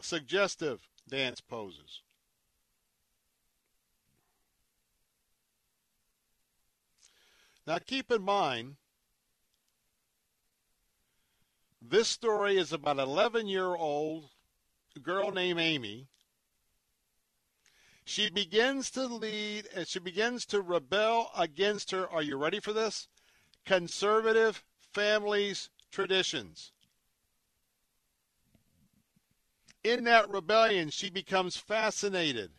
Suggestive 0.00 0.86
dance 1.08 1.40
poses. 1.40 2.02
Now, 7.68 7.76
keep 7.78 8.10
in 8.10 8.22
mind, 8.22 8.76
this 11.82 12.08
story 12.08 12.56
is 12.56 12.72
about 12.72 12.98
an 12.98 13.06
11 13.06 13.46
year 13.46 13.76
old 13.76 14.30
girl 15.02 15.30
named 15.30 15.60
Amy. 15.60 16.06
She 18.06 18.30
begins 18.30 18.90
to 18.92 19.04
lead 19.04 19.68
and 19.76 19.86
she 19.86 19.98
begins 19.98 20.46
to 20.46 20.62
rebel 20.62 21.30
against 21.36 21.90
her. 21.90 22.08
Are 22.08 22.22
you 22.22 22.38
ready 22.38 22.58
for 22.58 22.72
this? 22.72 23.06
Conservative 23.66 24.64
families' 24.94 25.68
traditions. 25.92 26.72
In 29.84 30.04
that 30.04 30.30
rebellion, 30.30 30.88
she 30.88 31.10
becomes 31.10 31.58
fascinated 31.58 32.50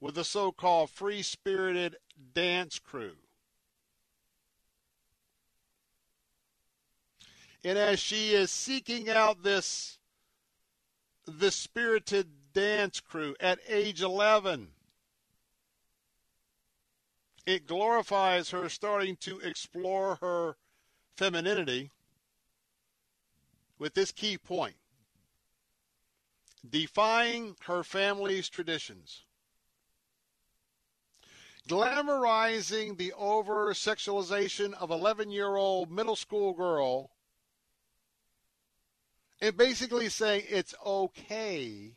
with 0.00 0.14
the 0.14 0.24
so 0.24 0.50
called 0.50 0.88
free 0.88 1.20
spirited 1.20 1.96
dance 2.32 2.78
crew. 2.78 3.18
And 7.64 7.76
as 7.76 7.98
she 7.98 8.34
is 8.34 8.50
seeking 8.50 9.10
out 9.10 9.42
this, 9.42 9.98
this 11.26 11.56
spirited 11.56 12.52
dance 12.52 13.00
crew 13.00 13.34
at 13.40 13.58
age 13.68 14.00
11, 14.00 14.68
it 17.46 17.66
glorifies 17.66 18.50
her 18.50 18.68
starting 18.68 19.16
to 19.16 19.40
explore 19.40 20.16
her 20.16 20.56
femininity 21.16 21.90
with 23.78 23.94
this 23.94 24.12
key 24.12 24.38
point 24.38 24.76
defying 26.68 27.56
her 27.66 27.82
family's 27.82 28.48
traditions. 28.48 29.24
Glamorizing 31.68 32.96
the 32.96 33.12
over 33.12 33.72
sexualization 33.74 34.74
of 34.74 34.90
11 34.90 35.30
year 35.30 35.56
old 35.56 35.90
middle 35.90 36.16
school 36.16 36.54
girl 36.54 37.10
and 39.40 39.56
basically 39.56 40.08
saying 40.08 40.44
it's 40.48 40.74
okay. 40.84 41.92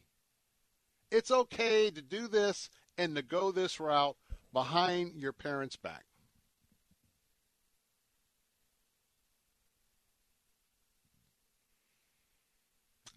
It's 1.10 1.32
okay 1.32 1.92
to 1.92 2.02
do 2.02 2.28
this 2.28 2.70
and 2.98 3.16
to 3.16 3.22
go 3.22 3.52
this 3.52 3.80
route 3.80 4.16
behind 4.53 5.16
your 5.16 5.34
parents' 5.34 5.76
back. 5.76 6.06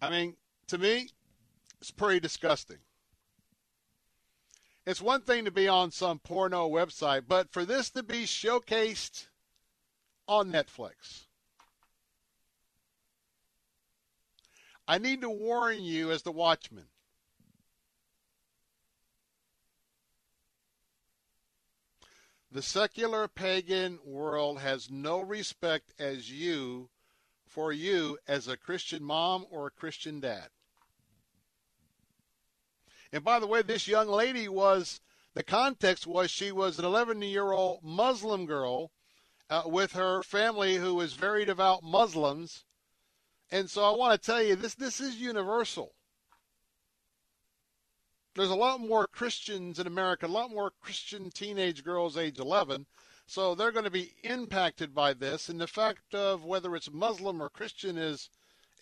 I 0.01 0.09
mean, 0.09 0.35
to 0.67 0.77
me, 0.77 1.09
it's 1.79 1.91
pretty 1.91 2.19
disgusting. 2.19 2.77
It's 4.85 5.01
one 5.01 5.21
thing 5.21 5.45
to 5.45 5.51
be 5.51 5.67
on 5.67 5.89
some 5.89 6.19
porno 6.19 6.69
website, 6.69 7.23
but 7.27 7.51
for 7.51 7.65
this 7.65 7.89
to 7.91 8.03
be 8.03 8.25
showcased 8.25 9.27
on 10.27 10.51
Netflix, 10.51 11.24
I 14.87 14.97
need 14.97 15.21
to 15.21 15.29
warn 15.29 15.81
you 15.81 16.11
as 16.11 16.21
the 16.21 16.31
watchman. 16.31 16.85
The 22.51 22.61
secular 22.61 23.27
pagan 23.27 23.99
world 24.05 24.59
has 24.59 24.89
no 24.89 25.19
respect 25.19 25.91
as 25.99 26.31
you 26.31 26.89
for 27.45 27.73
you 27.73 28.17
as 28.27 28.47
a 28.47 28.55
Christian 28.55 29.03
mom 29.03 29.45
or 29.49 29.67
a 29.67 29.71
Christian 29.71 30.19
dad. 30.19 30.49
And 33.11 33.23
by 33.23 33.39
the 33.39 33.47
way, 33.47 33.61
this 33.61 33.87
young 33.87 34.07
lady 34.07 34.47
was 34.47 35.01
the 35.33 35.43
context 35.43 36.07
was 36.07 36.31
she 36.31 36.51
was 36.51 36.79
an 36.79 36.85
11 36.85 37.21
year 37.23 37.51
old 37.51 37.83
Muslim 37.83 38.45
girl 38.45 38.91
uh, 39.49 39.63
with 39.65 39.93
her 39.93 40.23
family 40.23 40.75
who 40.75 40.95
was 40.95 41.13
very 41.13 41.43
devout 41.43 41.83
Muslims 41.83 42.63
and 43.51 43.69
so 43.69 43.83
I 43.83 43.95
want 43.95 44.19
to 44.19 44.25
tell 44.25 44.41
you 44.41 44.55
this 44.55 44.75
this 44.75 44.99
is 44.99 45.15
universal. 45.15 45.93
There's 48.35 48.49
a 48.49 48.55
lot 48.55 48.81
more 48.81 49.07
Christians 49.07 49.79
in 49.79 49.87
America, 49.87 50.25
a 50.25 50.27
lot 50.27 50.51
more 50.51 50.73
Christian 50.81 51.31
teenage 51.31 51.83
girls 51.83 52.17
age 52.17 52.37
11. 52.37 52.85
So 53.27 53.55
they're 53.55 53.71
going 53.71 53.85
to 53.85 53.91
be 53.91 54.13
impacted 54.23 54.93
by 54.93 55.13
this, 55.13 55.49
and 55.49 55.59
the 55.59 55.67
fact 55.67 56.13
of 56.13 56.43
whether 56.43 56.75
it's 56.75 56.91
Muslim 56.91 57.41
or 57.41 57.49
Christian 57.49 57.97
is 57.97 58.29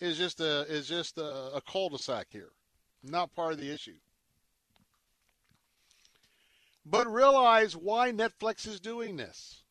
is 0.00 0.18
just 0.18 0.40
a 0.40 0.62
is 0.62 0.88
just 0.88 1.18
a, 1.18 1.54
a 1.54 1.62
cul-de-sac 1.62 2.26
here, 2.30 2.50
not 3.02 3.34
part 3.34 3.52
of 3.52 3.60
the 3.60 3.72
issue. 3.72 3.96
But 6.84 7.10
realize 7.10 7.74
why 7.74 8.12
Netflix 8.12 8.66
is 8.66 8.80
doing 8.80 9.16
this. 9.16 9.63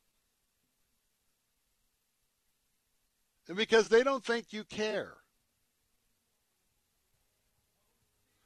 Because 3.56 3.90
they 3.90 4.04
don't 4.04 4.24
think 4.24 4.52
you 4.52 4.64
care. 4.64 5.14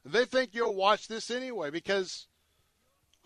They 0.06 0.26
think 0.26 0.52
you'll 0.54 0.76
watch 0.76 1.08
this 1.08 1.30
anyway 1.30 1.70
because, 1.70 2.28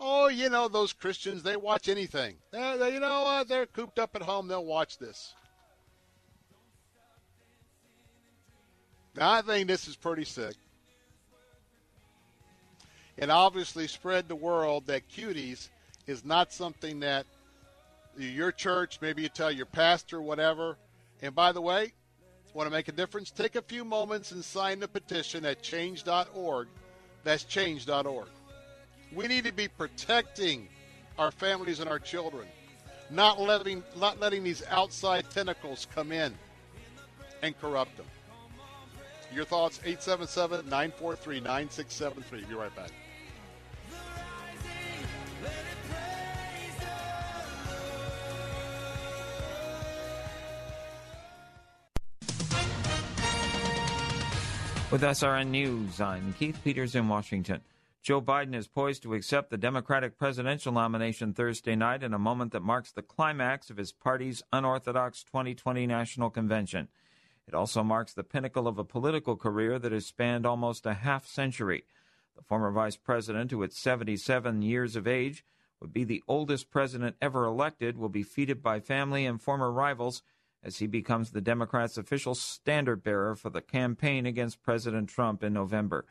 oh, 0.00 0.28
you 0.28 0.48
know, 0.48 0.66
those 0.68 0.92
Christians, 0.92 1.42
they 1.42 1.56
watch 1.56 1.88
anything. 1.88 2.36
They're, 2.50 2.76
they, 2.76 2.94
you 2.94 3.00
know 3.00 3.22
what? 3.22 3.48
They're 3.48 3.66
cooped 3.66 3.98
up 3.98 4.16
at 4.16 4.22
home. 4.22 4.48
They'll 4.48 4.64
watch 4.64 4.98
this. 4.98 5.34
Now, 9.14 9.32
I 9.32 9.42
think 9.42 9.68
this 9.68 9.86
is 9.86 9.94
pretty 9.94 10.24
sick. 10.24 10.54
And 13.18 13.30
obviously 13.30 13.86
spread 13.86 14.26
the 14.26 14.34
world 14.34 14.86
that 14.86 15.08
cuties 15.08 15.68
is 16.06 16.24
not 16.24 16.52
something 16.52 17.00
that 17.00 17.26
your 18.16 18.50
church, 18.50 18.98
maybe 19.00 19.22
you 19.22 19.28
tell 19.28 19.50
your 19.50 19.66
pastor, 19.66 20.20
whatever. 20.20 20.78
And 21.22 21.34
by 21.34 21.52
the 21.52 21.60
way, 21.60 21.92
Want 22.54 22.66
to 22.66 22.70
make 22.70 22.88
a 22.88 22.92
difference? 22.92 23.30
Take 23.30 23.56
a 23.56 23.62
few 23.62 23.84
moments 23.84 24.32
and 24.32 24.44
sign 24.44 24.78
the 24.78 24.88
petition 24.88 25.46
at 25.46 25.62
change.org. 25.62 26.68
That's 27.24 27.44
change.org. 27.44 28.28
We 29.14 29.26
need 29.26 29.44
to 29.44 29.52
be 29.52 29.68
protecting 29.68 30.68
our 31.18 31.30
families 31.30 31.80
and 31.80 31.88
our 31.88 31.98
children, 31.98 32.46
not 33.10 33.40
letting, 33.40 33.82
not 33.96 34.20
letting 34.20 34.44
these 34.44 34.62
outside 34.68 35.30
tentacles 35.30 35.86
come 35.94 36.12
in 36.12 36.34
and 37.42 37.58
corrupt 37.58 37.96
them. 37.96 38.06
Your 39.34 39.46
thoughts, 39.46 39.80
877 39.84 40.66
943 40.66 41.40
9673. 41.40 42.44
Be 42.44 42.54
right 42.54 42.74
back. 42.76 42.90
With 54.92 55.00
SRN 55.00 55.48
News, 55.48 56.02
I'm 56.02 56.34
Keith 56.34 56.60
Peters 56.62 56.94
in 56.94 57.08
Washington. 57.08 57.62
Joe 58.02 58.20
Biden 58.20 58.54
is 58.54 58.68
poised 58.68 59.02
to 59.04 59.14
accept 59.14 59.48
the 59.48 59.56
Democratic 59.56 60.18
presidential 60.18 60.70
nomination 60.70 61.32
Thursday 61.32 61.74
night 61.74 62.02
in 62.02 62.12
a 62.12 62.18
moment 62.18 62.52
that 62.52 62.60
marks 62.60 62.92
the 62.92 63.00
climax 63.00 63.70
of 63.70 63.78
his 63.78 63.90
party's 63.90 64.42
unorthodox 64.52 65.24
2020 65.24 65.86
national 65.86 66.28
convention. 66.28 66.88
It 67.48 67.54
also 67.54 67.82
marks 67.82 68.12
the 68.12 68.22
pinnacle 68.22 68.68
of 68.68 68.78
a 68.78 68.84
political 68.84 69.34
career 69.34 69.78
that 69.78 69.92
has 69.92 70.04
spanned 70.04 70.44
almost 70.44 70.84
a 70.84 70.92
half 70.92 71.26
century. 71.26 71.84
The 72.36 72.42
former 72.42 72.70
vice 72.70 72.96
president, 72.96 73.50
who 73.50 73.62
at 73.62 73.72
77 73.72 74.60
years 74.60 74.94
of 74.94 75.08
age 75.08 75.42
would 75.80 75.94
be 75.94 76.04
the 76.04 76.22
oldest 76.28 76.70
president 76.70 77.16
ever 77.22 77.46
elected, 77.46 77.96
will 77.96 78.10
be 78.10 78.22
feted 78.22 78.62
by 78.62 78.78
family 78.78 79.24
and 79.24 79.40
former 79.40 79.72
rivals 79.72 80.22
as 80.62 80.78
he 80.78 80.86
becomes 80.86 81.30
the 81.30 81.40
Democrats' 81.40 81.98
official 81.98 82.34
standard 82.34 83.02
bearer 83.02 83.34
for 83.34 83.50
the 83.50 83.60
campaign 83.60 84.26
against 84.26 84.62
President 84.62 85.08
Trump 85.08 85.42
in 85.42 85.52
November. 85.52 86.04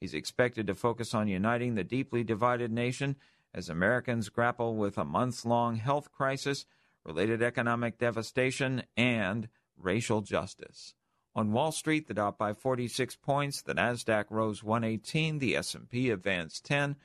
He's 0.00 0.14
expected 0.14 0.66
to 0.66 0.74
focus 0.74 1.14
on 1.14 1.28
uniting 1.28 1.74
the 1.74 1.84
deeply 1.84 2.24
divided 2.24 2.70
nation 2.70 3.16
as 3.52 3.68
Americans 3.68 4.28
grapple 4.28 4.76
with 4.76 4.96
a 4.96 5.04
months 5.04 5.44
long 5.44 5.76
health 5.76 6.12
crisis, 6.12 6.64
related 7.04 7.42
economic 7.42 7.98
devastation, 7.98 8.82
and 8.96 9.48
racial 9.76 10.20
justice. 10.20 10.94
On 11.34 11.52
Wall 11.52 11.72
Street, 11.72 12.08
the 12.08 12.14
Dow 12.14 12.30
by 12.32 12.52
46 12.52 13.16
points, 13.16 13.62
the 13.62 13.74
Nasdaq 13.74 14.26
rose 14.30 14.62
118, 14.62 15.38
the 15.38 15.56
S&P 15.56 16.10
advanced 16.10 16.64
10, 16.64 16.96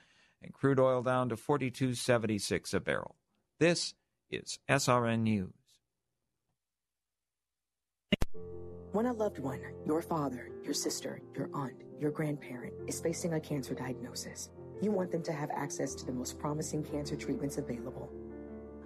and 0.42 0.52
crude 0.52 0.80
oil 0.80 1.02
down 1.02 1.28
to 1.28 1.36
42.76 1.36 2.74
a 2.74 2.80
barrel. 2.80 3.16
This 3.58 3.94
is 4.30 4.58
SRN 4.68 5.20
News. 5.20 5.63
When 8.94 9.06
a 9.06 9.12
loved 9.12 9.40
one, 9.40 9.60
your 9.84 10.00
father, 10.00 10.52
your 10.62 10.72
sister, 10.72 11.20
your 11.34 11.50
aunt, 11.52 11.74
your 11.98 12.12
grandparent, 12.12 12.74
is 12.86 13.00
facing 13.00 13.34
a 13.34 13.40
cancer 13.40 13.74
diagnosis, 13.74 14.50
you 14.80 14.92
want 14.92 15.10
them 15.10 15.24
to 15.24 15.32
have 15.32 15.50
access 15.50 15.96
to 15.96 16.06
the 16.06 16.12
most 16.12 16.38
promising 16.38 16.84
cancer 16.84 17.16
treatments 17.16 17.58
available. 17.58 18.08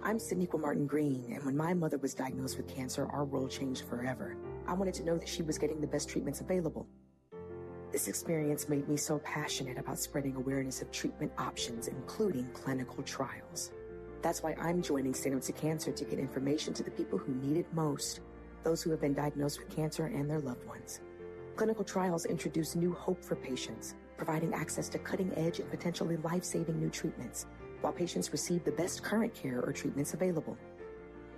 I'm 0.01 0.17
Sydneyqua 0.17 0.59
Martin 0.59 0.87
Green, 0.87 1.31
and 1.31 1.45
when 1.45 1.55
my 1.55 1.75
mother 1.75 1.99
was 1.99 2.15
diagnosed 2.15 2.57
with 2.57 2.67
cancer, 2.67 3.07
our 3.11 3.23
world 3.23 3.51
changed 3.51 3.83
forever. 3.87 4.35
I 4.65 4.73
wanted 4.73 4.95
to 4.95 5.03
know 5.03 5.15
that 5.15 5.29
she 5.29 5.43
was 5.43 5.59
getting 5.59 5.79
the 5.79 5.85
best 5.85 6.09
treatments 6.09 6.41
available. 6.41 6.87
This 7.91 8.07
experience 8.07 8.67
made 8.67 8.89
me 8.89 8.97
so 8.97 9.19
passionate 9.19 9.77
about 9.77 9.99
spreading 9.99 10.35
awareness 10.35 10.81
of 10.81 10.91
treatment 10.91 11.33
options, 11.37 11.87
including 11.87 12.49
clinical 12.53 13.03
trials. 13.03 13.73
That's 14.23 14.41
why 14.41 14.55
I'm 14.59 14.81
joining 14.81 15.13
Stand 15.13 15.35
Up 15.35 15.43
to 15.43 15.51
Cancer 15.51 15.91
to 15.91 16.03
get 16.03 16.17
information 16.17 16.73
to 16.73 16.81
the 16.81 16.89
people 16.89 17.19
who 17.19 17.35
need 17.35 17.57
it 17.57 17.71
most 17.75 18.21
those 18.63 18.81
who 18.81 18.91
have 18.91 19.01
been 19.01 19.13
diagnosed 19.13 19.59
with 19.59 19.75
cancer 19.75 20.05
and 20.05 20.29
their 20.29 20.39
loved 20.39 20.65
ones. 20.67 21.01
Clinical 21.55 21.83
trials 21.83 22.25
introduce 22.25 22.75
new 22.75 22.93
hope 22.93 23.23
for 23.23 23.35
patients, 23.35 23.95
providing 24.17 24.53
access 24.53 24.89
to 24.89 24.99
cutting 24.99 25.31
edge 25.35 25.59
and 25.59 25.69
potentially 25.69 26.17
life 26.17 26.43
saving 26.43 26.79
new 26.79 26.89
treatments, 26.89 27.47
while 27.81 27.93
patients 27.93 28.31
receive 28.31 28.63
the 28.63 28.71
best 28.71 29.03
current 29.03 29.33
care 29.33 29.61
or 29.61 29.73
treatments 29.73 30.13
available. 30.13 30.57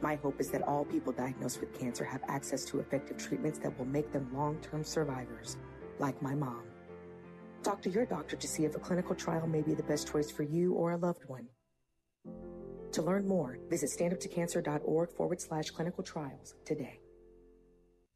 My 0.01 0.15
hope 0.15 0.39
is 0.39 0.49
that 0.49 0.67
all 0.67 0.85
people 0.85 1.13
diagnosed 1.13 1.59
with 1.59 1.77
cancer 1.77 2.03
have 2.03 2.21
access 2.27 2.65
to 2.65 2.79
effective 2.79 3.17
treatments 3.17 3.59
that 3.59 3.77
will 3.77 3.85
make 3.85 4.11
them 4.11 4.29
long 4.33 4.57
term 4.61 4.83
survivors, 4.83 5.57
like 5.99 6.19
my 6.21 6.33
mom. 6.33 6.63
Talk 7.63 7.81
to 7.83 7.89
your 7.91 8.05
doctor 8.05 8.35
to 8.35 8.47
see 8.47 8.65
if 8.65 8.75
a 8.75 8.79
clinical 8.79 9.13
trial 9.13 9.45
may 9.45 9.61
be 9.61 9.75
the 9.75 9.83
best 9.83 10.11
choice 10.11 10.31
for 10.31 10.41
you 10.43 10.73
or 10.73 10.91
a 10.91 10.97
loved 10.97 11.25
one. 11.27 11.47
To 12.93 13.01
learn 13.01 13.27
more, 13.27 13.59
visit 13.69 13.89
standuptocancer.org 13.89 15.11
forward 15.11 15.39
slash 15.39 15.69
clinical 15.69 16.03
trials 16.03 16.55
today. 16.65 16.99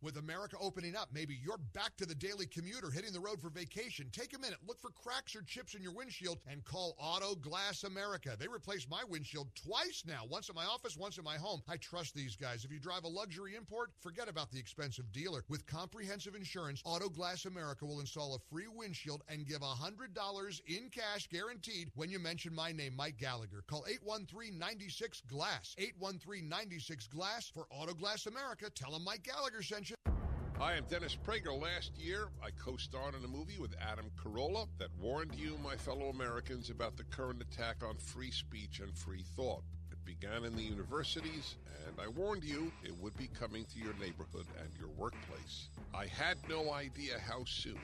With 0.05 0.17
America 0.17 0.55
opening 0.61 0.95
up, 0.95 1.09
maybe 1.11 1.35
you're 1.43 1.57
back 1.73 1.97
to 1.97 2.05
the 2.05 2.13
daily 2.13 2.45
commuter 2.45 2.91
hitting 2.91 3.11
the 3.11 3.19
road 3.19 3.41
for 3.41 3.49
vacation. 3.49 4.07
Take 4.11 4.35
a 4.35 4.39
minute, 4.39 4.59
look 4.67 4.79
for 4.79 4.91
cracks 4.91 5.35
or 5.35 5.41
chips 5.41 5.73
in 5.73 5.81
your 5.81 5.93
windshield, 5.93 6.37
and 6.47 6.63
call 6.63 6.95
Auto 6.99 7.33
Glass 7.33 7.85
America. 7.85 8.35
They 8.37 8.47
replaced 8.47 8.87
my 8.87 9.03
windshield 9.09 9.47
twice 9.55 10.03
now, 10.05 10.21
once 10.29 10.47
in 10.47 10.53
my 10.53 10.65
office, 10.65 10.95
once 10.95 11.17
in 11.17 11.23
my 11.23 11.37
home. 11.37 11.63
I 11.67 11.77
trust 11.77 12.13
these 12.13 12.35
guys. 12.35 12.63
If 12.63 12.71
you 12.71 12.79
drive 12.79 13.03
a 13.03 13.07
luxury 13.07 13.55
import, 13.55 13.93
forget 13.99 14.29
about 14.29 14.51
the 14.51 14.59
expensive 14.59 15.11
dealer. 15.11 15.43
With 15.49 15.65
comprehensive 15.65 16.35
insurance, 16.35 16.83
Auto 16.85 17.09
Glass 17.09 17.45
America 17.45 17.87
will 17.87 17.99
install 17.99 18.35
a 18.35 18.53
free 18.53 18.67
windshield 18.67 19.23
and 19.27 19.47
give 19.47 19.61
$100 19.61 20.61
in 20.67 20.91
cash 20.91 21.27
guaranteed 21.29 21.89
when 21.95 22.11
you 22.11 22.19
mention 22.19 22.53
my 22.53 22.71
name, 22.71 22.95
Mike 22.95 23.17
Gallagher. 23.17 23.63
Call 23.67 23.85
813 23.89 24.59
96 24.59 25.21
Glass. 25.21 25.73
813 25.79 26.47
96 26.47 27.07
Glass 27.07 27.49
for 27.49 27.65
Auto 27.71 27.95
Glass 27.95 28.27
America. 28.27 28.69
Tell 28.69 28.91
them 28.91 29.03
Mike 29.03 29.23
Gallagher 29.23 29.63
sent 29.63 29.89
you. 29.89 29.94
Hi, 30.57 30.75
I'm 30.75 30.85
Dennis 30.85 31.17
Prager. 31.27 31.61
Last 31.61 31.91
year, 31.97 32.29
I 32.41 32.49
co 32.51 32.77
starred 32.77 33.13
in 33.13 33.25
a 33.25 33.27
movie 33.27 33.59
with 33.59 33.75
Adam 33.79 34.05
Carolla 34.15 34.67
that 34.79 34.87
warned 35.01 35.35
you, 35.35 35.59
my 35.61 35.75
fellow 35.75 36.07
Americans, 36.07 36.69
about 36.69 36.95
the 36.95 37.03
current 37.03 37.41
attack 37.41 37.83
on 37.83 37.97
free 37.97 38.31
speech 38.31 38.79
and 38.79 38.97
free 38.97 39.25
thought. 39.35 39.63
It 39.91 39.97
began 40.05 40.45
in 40.45 40.55
the 40.55 40.63
universities, 40.63 41.55
and 41.85 41.99
I 41.99 42.07
warned 42.07 42.45
you 42.45 42.71
it 42.85 42.97
would 43.01 43.17
be 43.17 43.27
coming 43.37 43.65
to 43.65 43.79
your 43.79 43.93
neighborhood 43.95 44.45
and 44.57 44.69
your 44.79 44.87
workplace. 44.97 45.67
I 45.93 46.05
had 46.05 46.37
no 46.49 46.71
idea 46.71 47.19
how 47.19 47.43
soon. 47.43 47.79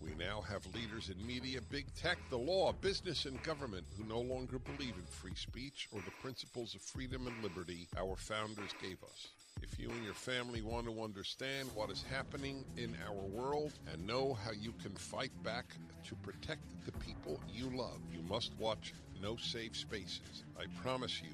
We 0.00 0.14
now 0.16 0.42
have 0.42 0.64
leaders 0.76 1.10
in 1.10 1.26
media, 1.26 1.60
big 1.70 1.92
tech, 1.96 2.18
the 2.30 2.38
law, 2.38 2.72
business, 2.72 3.24
and 3.24 3.42
government 3.42 3.84
who 3.98 4.04
no 4.04 4.20
longer 4.20 4.60
believe 4.60 4.94
in 4.94 5.06
free 5.10 5.34
speech 5.34 5.88
or 5.92 6.00
the 6.00 6.22
principles 6.22 6.76
of 6.76 6.82
freedom 6.82 7.26
and 7.26 7.42
liberty 7.42 7.88
our 7.98 8.14
founders 8.14 8.70
gave 8.80 9.02
us. 9.02 9.28
If 9.72 9.78
you 9.78 9.90
and 9.90 10.04
your 10.04 10.12
family 10.12 10.60
want 10.60 10.86
to 10.86 11.02
understand 11.02 11.70
what 11.74 11.90
is 11.90 12.04
happening 12.10 12.64
in 12.76 12.94
our 13.08 13.22
world 13.22 13.72
and 13.90 14.06
know 14.06 14.34
how 14.34 14.50
you 14.50 14.72
can 14.82 14.94
fight 14.94 15.32
back 15.42 15.64
to 16.04 16.14
protect 16.16 16.62
the 16.84 16.92
people 16.92 17.40
you 17.48 17.70
love, 17.74 18.00
you 18.12 18.22
must 18.22 18.52
watch 18.58 18.92
No 19.22 19.36
Safe 19.36 19.74
Spaces. 19.74 20.44
I 20.58 20.64
promise 20.82 21.22
you, 21.22 21.30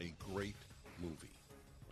a 0.00 0.12
great 0.32 0.56
movie. 1.00 1.30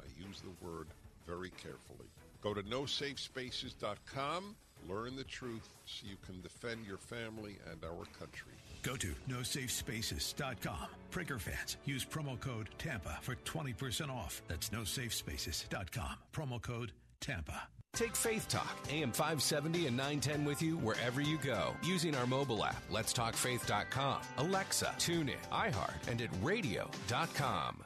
I 0.00 0.06
use 0.26 0.40
the 0.40 0.66
word 0.66 0.88
very 1.24 1.50
carefully. 1.50 2.08
Go 2.40 2.52
to 2.52 2.62
nosafespaces.com, 2.62 4.56
learn 4.88 5.14
the 5.14 5.24
truth 5.24 5.68
so 5.84 6.06
you 6.08 6.16
can 6.24 6.40
defend 6.40 6.84
your 6.84 6.98
family 6.98 7.58
and 7.70 7.84
our 7.84 8.06
country. 8.18 8.55
Go 8.86 8.94
to 8.94 9.08
nosafespaces.com. 9.28 10.86
Prager 11.10 11.40
fans, 11.40 11.76
use 11.84 12.04
promo 12.04 12.38
code 12.38 12.68
TAMPA 12.78 13.18
for 13.20 13.34
20% 13.34 14.10
off. 14.10 14.42
That's 14.46 14.70
nosafespaces.com. 14.70 16.12
Promo 16.32 16.62
code 16.62 16.92
TAMPA. 17.20 17.62
Take 17.94 18.14
Faith 18.14 18.46
Talk, 18.46 18.76
AM 18.90 19.10
570 19.10 19.86
and 19.88 19.96
910 19.96 20.44
with 20.44 20.62
you 20.62 20.76
wherever 20.76 21.20
you 21.20 21.38
go 21.38 21.74
using 21.82 22.14
our 22.14 22.26
mobile 22.26 22.64
app, 22.64 22.82
letstalkfaith.com, 22.92 24.20
Alexa, 24.36 24.94
TuneIn, 24.98 25.34
iHeart, 25.50 26.08
and 26.08 26.20
at 26.20 26.28
radio.com. 26.42 27.85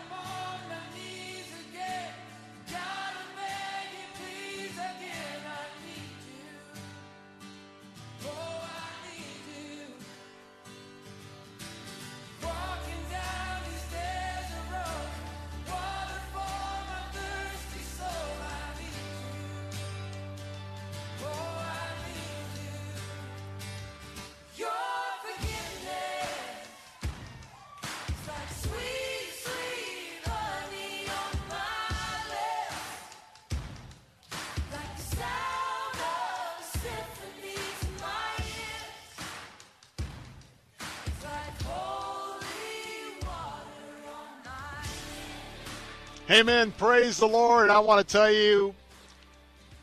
Amen. 46.31 46.71
Praise 46.77 47.17
the 47.17 47.27
Lord. 47.27 47.69
I 47.69 47.79
want 47.79 48.07
to 48.07 48.09
tell 48.09 48.31
you, 48.31 48.73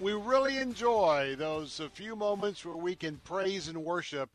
we 0.01 0.15
really 0.15 0.57
enjoy 0.57 1.37
those 1.37 1.79
few 1.93 2.17
moments 2.17 2.65
where 2.65 2.75
we 2.75 2.95
can 2.95 3.19
praise 3.19 3.69
and 3.69 3.85
worship 3.85 4.31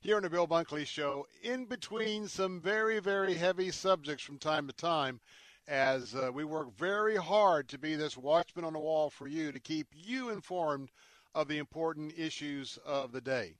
here 0.00 0.16
on 0.16 0.22
the 0.22 0.30
Bill 0.30 0.48
Bunkley 0.48 0.86
Show 0.86 1.26
in 1.42 1.66
between 1.66 2.26
some 2.26 2.58
very, 2.58 3.00
very 3.00 3.34
heavy 3.34 3.70
subjects 3.70 4.24
from 4.24 4.38
time 4.38 4.66
to 4.66 4.72
time 4.72 5.20
as 5.66 6.14
uh, 6.14 6.30
we 6.32 6.42
work 6.42 6.74
very 6.78 7.16
hard 7.16 7.68
to 7.68 7.76
be 7.76 7.96
this 7.96 8.16
watchman 8.16 8.64
on 8.64 8.72
the 8.72 8.78
wall 8.78 9.10
for 9.10 9.28
you 9.28 9.52
to 9.52 9.60
keep 9.60 9.88
you 9.94 10.30
informed 10.30 10.88
of 11.34 11.48
the 11.48 11.58
important 11.58 12.14
issues 12.16 12.78
of 12.86 13.12
the 13.12 13.20
day. 13.20 13.52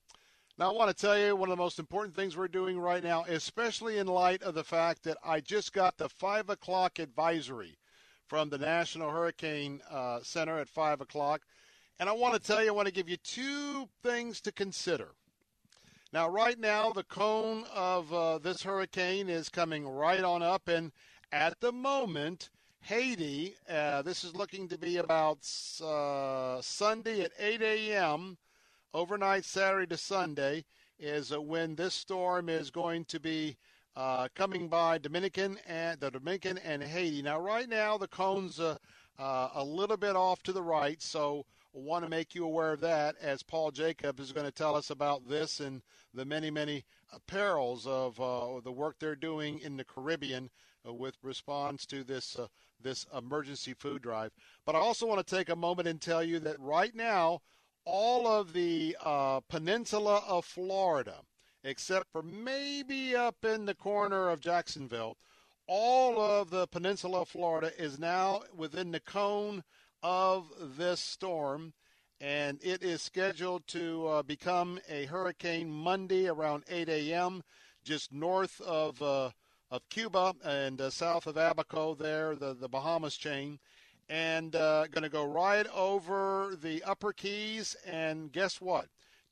Now, 0.57 0.71
I 0.71 0.75
want 0.75 0.89
to 0.89 0.99
tell 0.99 1.19
you 1.19 1.37
one 1.37 1.51
of 1.51 1.59
the 1.59 1.63
most 1.63 1.79
important 1.79 2.17
things 2.17 2.39
we're 2.39 2.49
doing 2.49 2.79
right 2.81 3.05
now, 3.05 3.27
especially 3.29 3.99
in 3.99 4.07
light 4.07 4.43
of 4.43 4.55
the 4.55 4.65
fact 4.65 5.03
that 5.03 5.19
I 5.23 5.41
just 5.41 5.75
got 5.75 5.99
the 5.99 6.09
5 6.09 6.49
o'clock 6.49 7.01
advisory 7.01 7.77
from 8.29 8.51
the 8.51 8.59
National 8.59 9.11
Hurricane 9.11 9.81
uh, 9.91 10.21
Center 10.23 10.59
at 10.59 10.69
5 10.69 11.01
o'clock. 11.01 11.43
And 11.99 12.09
I 12.09 12.13
want 12.13 12.35
to 12.35 12.41
tell 12.41 12.63
you, 12.63 12.69
I 12.69 12.73
want 12.73 12.87
to 12.87 12.95
give 12.95 13.09
you 13.09 13.17
two 13.17 13.89
things 14.03 14.41
to 14.43 14.53
consider. 14.53 15.09
Now, 16.13 16.29
right 16.29 16.59
now, 16.59 16.93
the 16.93 17.05
cone 17.05 17.65
of 17.75 18.13
uh, 18.13 18.39
this 18.39 18.63
hurricane 18.63 19.29
is 19.29 19.49
coming 19.49 19.87
right 19.89 20.23
on 20.23 20.43
up. 20.43 20.69
And 20.69 20.93
at 21.33 21.61
the 21.61 21.73
moment, 21.73 22.51
Haiti, 22.81 23.57
uh, 23.69 24.03
this 24.03 24.25
is 24.25 24.37
looking 24.37 24.69
to 24.69 24.79
be 24.79 24.99
about 24.99 25.39
uh, 25.83 26.61
Sunday 26.63 27.23
at 27.23 27.33
8 27.39 27.63
a.m., 27.63 28.39
overnight 28.95 29.45
Saturday 29.45 29.87
to 29.89 29.97
Sunday, 29.97 30.65
is 30.99 31.33
uh, 31.33 31.41
when 31.41 31.75
this 31.75 31.95
storm 31.95 32.49
is 32.49 32.71
going 32.71 33.05
to 33.07 33.21
be 33.21 33.57
uh, 33.99 34.29
coming 34.37 34.69
by 34.69 34.97
Dominican 34.97 35.59
and 35.67 35.99
the 35.99 36.09
Dominican 36.09 36.57
and 36.59 36.81
Haiti. 36.81 37.21
Now, 37.21 37.41
right 37.41 37.69
now, 37.69 37.99
the 37.99 38.07
cone's 38.07 38.61
uh, 38.61 38.77
uh, 39.19 39.49
a 39.55 39.65
little 39.65 39.97
bit 39.97 40.15
off 40.15 40.41
to 40.45 40.53
the 40.53 40.63
right, 40.63 41.03
so 41.03 41.45
want 41.73 42.05
to 42.05 42.11
make 42.11 42.33
you 42.35 42.45
aware 42.45 42.73
of 42.73 42.81
that 42.81 43.17
as 43.21 43.43
Paul 43.43 43.73
Jacob 43.73 44.21
is 44.21 44.33
going 44.33 44.47
to 44.47 44.53
tell 44.53 44.77
us 44.77 44.91
about 44.91 45.29
this 45.29 45.59
and 45.59 45.83
the 46.15 46.25
many, 46.25 46.49
many 46.49 46.85
perils 47.27 47.89
of 47.89 48.21
uh, 48.21 48.61
the 48.61 48.71
work 48.71 48.97
they're 49.01 49.17
doing 49.17 49.59
in 49.59 49.77
the 49.77 49.85
Caribbean 49.85 50.49
uh, 50.89 50.93
with 50.93 51.17
response 51.23 51.85
to 51.87 52.05
this 52.05 52.39
uh, 52.39 52.47
this 52.81 53.05
emergency 53.17 53.75
food 53.75 54.03
drive. 54.03 54.31
But 54.65 54.77
I 54.77 54.79
also 54.79 55.07
want 55.07 55.27
to 55.27 55.37
take 55.37 55.49
a 55.49 55.57
moment 55.57 55.89
and 55.89 56.01
tell 56.01 56.23
you 56.23 56.39
that 56.41 56.61
right 56.61 56.95
now, 56.95 57.41
all 57.85 58.29
of 58.29 58.53
the 58.53 58.97
peninsula 59.49 60.23
of 60.29 60.45
Florida 60.45 61.17
except 61.69 62.11
for 62.11 62.23
maybe 62.23 63.15
up 63.15 63.45
in 63.45 63.67
the 63.67 63.75
corner 63.75 64.31
of 64.31 64.41
Jacksonville. 64.41 65.19
All 65.67 66.19
of 66.19 66.49
the 66.49 66.67
peninsula 66.67 67.21
of 67.21 67.29
Florida 67.29 67.71
is 67.79 67.99
now 67.99 68.41
within 68.57 68.91
the 68.91 69.01
cone 69.01 69.63
of 70.03 70.51
this 70.59 70.99
storm, 70.99 71.75
and 72.21 72.59
it 72.63 72.83
is 72.83 73.03
scheduled 73.03 73.67
to 73.69 74.07
uh, 74.07 74.23
become 74.23 74.81
a 74.89 75.05
hurricane 75.05 75.71
Monday 75.71 76.27
around 76.27 76.65
8 76.69 76.89
a.m., 76.89 77.43
just 77.85 78.13
north 78.13 78.61
of 78.63 79.01
uh, 79.03 79.31
of 79.71 79.87
Cuba 79.91 80.35
and 80.43 80.81
uh, 80.81 80.89
south 80.89 81.27
of 81.27 81.37
Abaco, 81.37 81.95
there, 81.95 82.35
the, 82.35 82.55
the 82.55 82.69
Bahamas 82.69 83.17
chain, 83.17 83.59
and 84.09 84.57
uh, 84.57 84.87
going 84.87 85.03
to 85.03 85.11
go 85.11 85.27
right 85.27 85.67
over 85.75 86.57
the 86.61 86.83
Upper 86.85 87.13
Keys. 87.13 87.77
And 87.87 88.33
guess 88.33 88.63
what? 88.63 88.87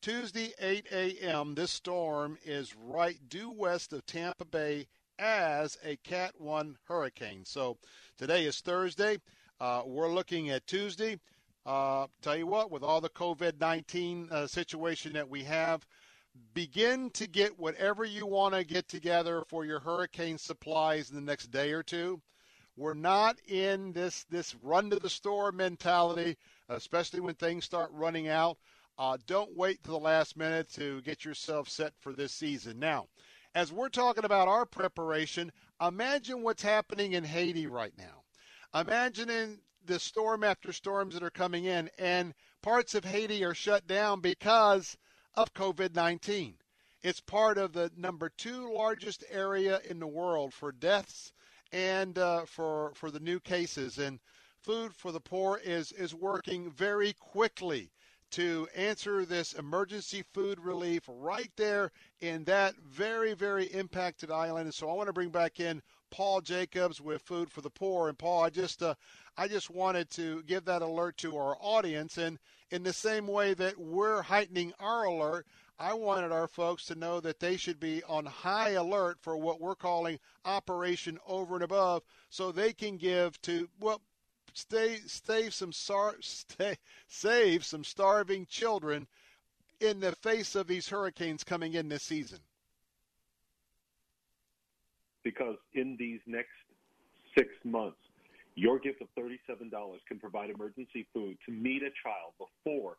Tuesday, 0.07 0.53
8 0.61 0.87
a.m., 0.93 1.57
this 1.57 1.73
storm 1.73 2.39
is 2.45 2.77
right 2.77 3.19
due 3.29 3.51
west 3.51 3.93
of 3.93 4.07
Tampa 4.07 4.45
Bay 4.45 4.87
as 5.19 5.77
a 5.83 5.97
Cat 5.97 6.33
1 6.39 6.79
hurricane. 6.85 7.45
So 7.45 7.77
today 8.17 8.45
is 8.45 8.61
Thursday. 8.61 9.19
Uh, 9.59 9.83
we're 9.85 10.15
looking 10.15 10.51
at 10.51 10.65
Tuesday. 10.69 11.19
Uh, 11.67 12.07
tell 12.23 12.37
you 12.37 12.47
what, 12.47 12.71
with 12.71 12.85
all 12.85 13.01
the 13.01 13.09
COVID 13.09 13.61
19 13.61 14.29
uh, 14.31 14.47
situation 14.47 15.13
that 15.15 15.29
we 15.29 15.43
have, 15.43 15.85
begin 16.55 17.11
to 17.11 17.27
get 17.27 17.59
whatever 17.59 18.05
you 18.05 18.27
want 18.27 18.55
to 18.55 18.63
get 18.63 18.87
together 18.87 19.43
for 19.49 19.65
your 19.65 19.81
hurricane 19.81 20.39
supplies 20.39 21.11
in 21.11 21.17
the 21.17 21.21
next 21.21 21.51
day 21.51 21.73
or 21.73 21.83
two. 21.83 22.23
We're 22.77 22.95
not 22.95 23.41
in 23.49 23.93
this, 23.93 24.25
this 24.31 24.55
run 24.63 24.89
to 24.91 25.01
the 25.01 25.11
store 25.11 25.51
mentality, 25.51 26.37
especially 26.69 27.19
when 27.19 27.35
things 27.35 27.65
start 27.65 27.91
running 27.93 28.29
out. 28.29 28.57
Uh, 28.99 29.19
don't 29.27 29.55
wait 29.55 29.83
to 29.85 29.91
the 29.91 29.99
last 29.99 30.39
minute 30.39 30.71
to 30.73 31.03
get 31.03 31.23
yourself 31.23 31.69
set 31.69 31.93
for 32.01 32.15
this 32.15 32.33
season. 32.33 32.79
Now, 32.79 33.09
as 33.55 33.71
we're 33.71 33.91
talking 33.91 34.25
about 34.25 34.49
our 34.49 34.65
preparation, 34.65 35.53
imagine 35.81 36.43
what's 36.43 36.63
happening 36.63 37.13
in 37.13 37.23
Haiti 37.23 37.67
right 37.67 37.93
now. 37.99 38.25
Imagining 38.75 39.61
the 39.85 40.01
storm 40.01 40.43
after 40.43 40.73
storms 40.73 41.13
that 41.13 41.23
are 41.23 41.31
coming 41.31 41.67
in, 41.67 41.91
and 41.99 42.35
parts 42.63 42.95
of 42.95 43.05
Haiti 43.05 43.45
are 43.45 43.55
shut 43.55 43.87
down 43.87 44.21
because 44.21 44.97
of 45.35 45.53
COVID 45.53 45.95
19. 45.95 46.57
It's 47.03 47.21
part 47.21 47.59
of 47.59 47.73
the 47.73 47.93
number 47.97 48.31
two 48.31 48.73
largest 48.73 49.25
area 49.31 49.81
in 49.89 50.01
the 50.01 50.07
world 50.07 50.55
for 50.55 50.73
deaths 50.73 51.33
and 51.71 52.19
uh, 52.19 52.47
for 52.47 52.93
for 52.95 53.11
the 53.11 53.21
new 53.21 53.41
cases. 53.41 53.99
And 53.99 54.21
Food 54.59 54.97
for 54.97 55.13
the 55.13 55.21
Poor 55.21 55.61
is 55.63 55.93
is 55.93 56.15
working 56.15 56.71
very 56.71 57.13
quickly 57.13 57.93
to 58.33 58.69
answer 58.75 59.25
this 59.25 59.53
emergency 59.53 60.25
food 60.35 60.61
relief 60.61 61.03
right 61.09 61.51
there 61.57 61.93
in 62.21 62.45
that 62.45 62.75
very, 62.77 63.35
very 63.35 63.67
impacted 63.67 64.31
island. 64.31 64.67
And 64.67 64.75
so 64.75 64.89
I 64.91 64.95
want 64.95 65.09
to 65.09 65.13
bring 65.13 65.31
back 65.31 65.61
in 65.61 65.83
Paul 66.11 66.41
Jacobs 66.41 67.01
with 67.01 67.23
Food 67.23 67.51
for 67.51 67.61
the 67.61 67.71
Poor. 67.71 68.09
And 68.09 68.19
Paul, 68.19 68.45
I 68.45 68.51
just, 68.51 68.83
uh, 68.83 68.95
I 69.37 69.49
just 69.49 69.71
wanted 69.71 70.11
to 70.11 70.43
give 70.45 70.65
that 70.65 70.83
alert 70.83 71.17
to 71.19 71.37
our 71.37 71.57
audience. 71.61 72.19
And 72.19 72.39
in 72.71 72.83
the 72.83 72.93
same 72.93 73.27
way 73.27 73.55
that 73.55 73.79
we're 73.79 74.23
heightening 74.23 74.73
our 74.81 75.05
alert, 75.05 75.47
I 75.79 75.93
wanted 75.93 76.33
our 76.33 76.49
folks 76.49 76.87
to 76.87 76.95
know 76.95 77.21
that 77.21 77.39
they 77.39 77.59
should 77.59 77.79
be 77.79 78.03
on 78.05 78.25
high 78.25 78.71
alert 78.71 79.19
for 79.21 79.37
what 79.37 79.61
we're 79.61 79.75
calling 79.75 80.19
Operation 80.45 81.19
Over 81.27 81.57
and 81.57 81.65
Above 81.65 82.03
so 82.31 82.51
they 82.51 82.73
can 82.73 82.97
give 82.97 83.41
to, 83.43 83.69
well, 83.79 84.01
stay, 84.57 84.99
save 85.07 85.55
some 85.55 85.73
star, 85.73 86.15
stay, 86.21 86.77
save 87.09 87.65
some 87.65 87.85
starving 87.85 88.47
children 88.47 89.07
in 89.81 90.01
the 90.01 90.13
face 90.17 90.55
of 90.55 90.67
these 90.67 90.89
hurricanes 90.89 91.45
coming 91.45 91.75
in 91.75 91.89
this 91.89 92.03
season? 92.03 92.39
Because 95.23 95.57
in 95.75 95.97
these 95.99 96.21
next 96.27 96.49
six 97.37 97.49
months, 97.65 97.99
your 98.55 98.79
gift 98.79 99.03
of 99.03 99.09
$37 99.19 99.71
can 100.09 100.19
provide 100.19 100.51
emergency 100.51 101.07
food 101.13 101.37
to 101.45 101.53
meet 101.53 101.83
a 101.83 101.91
child 102.03 102.33
before 102.39 102.97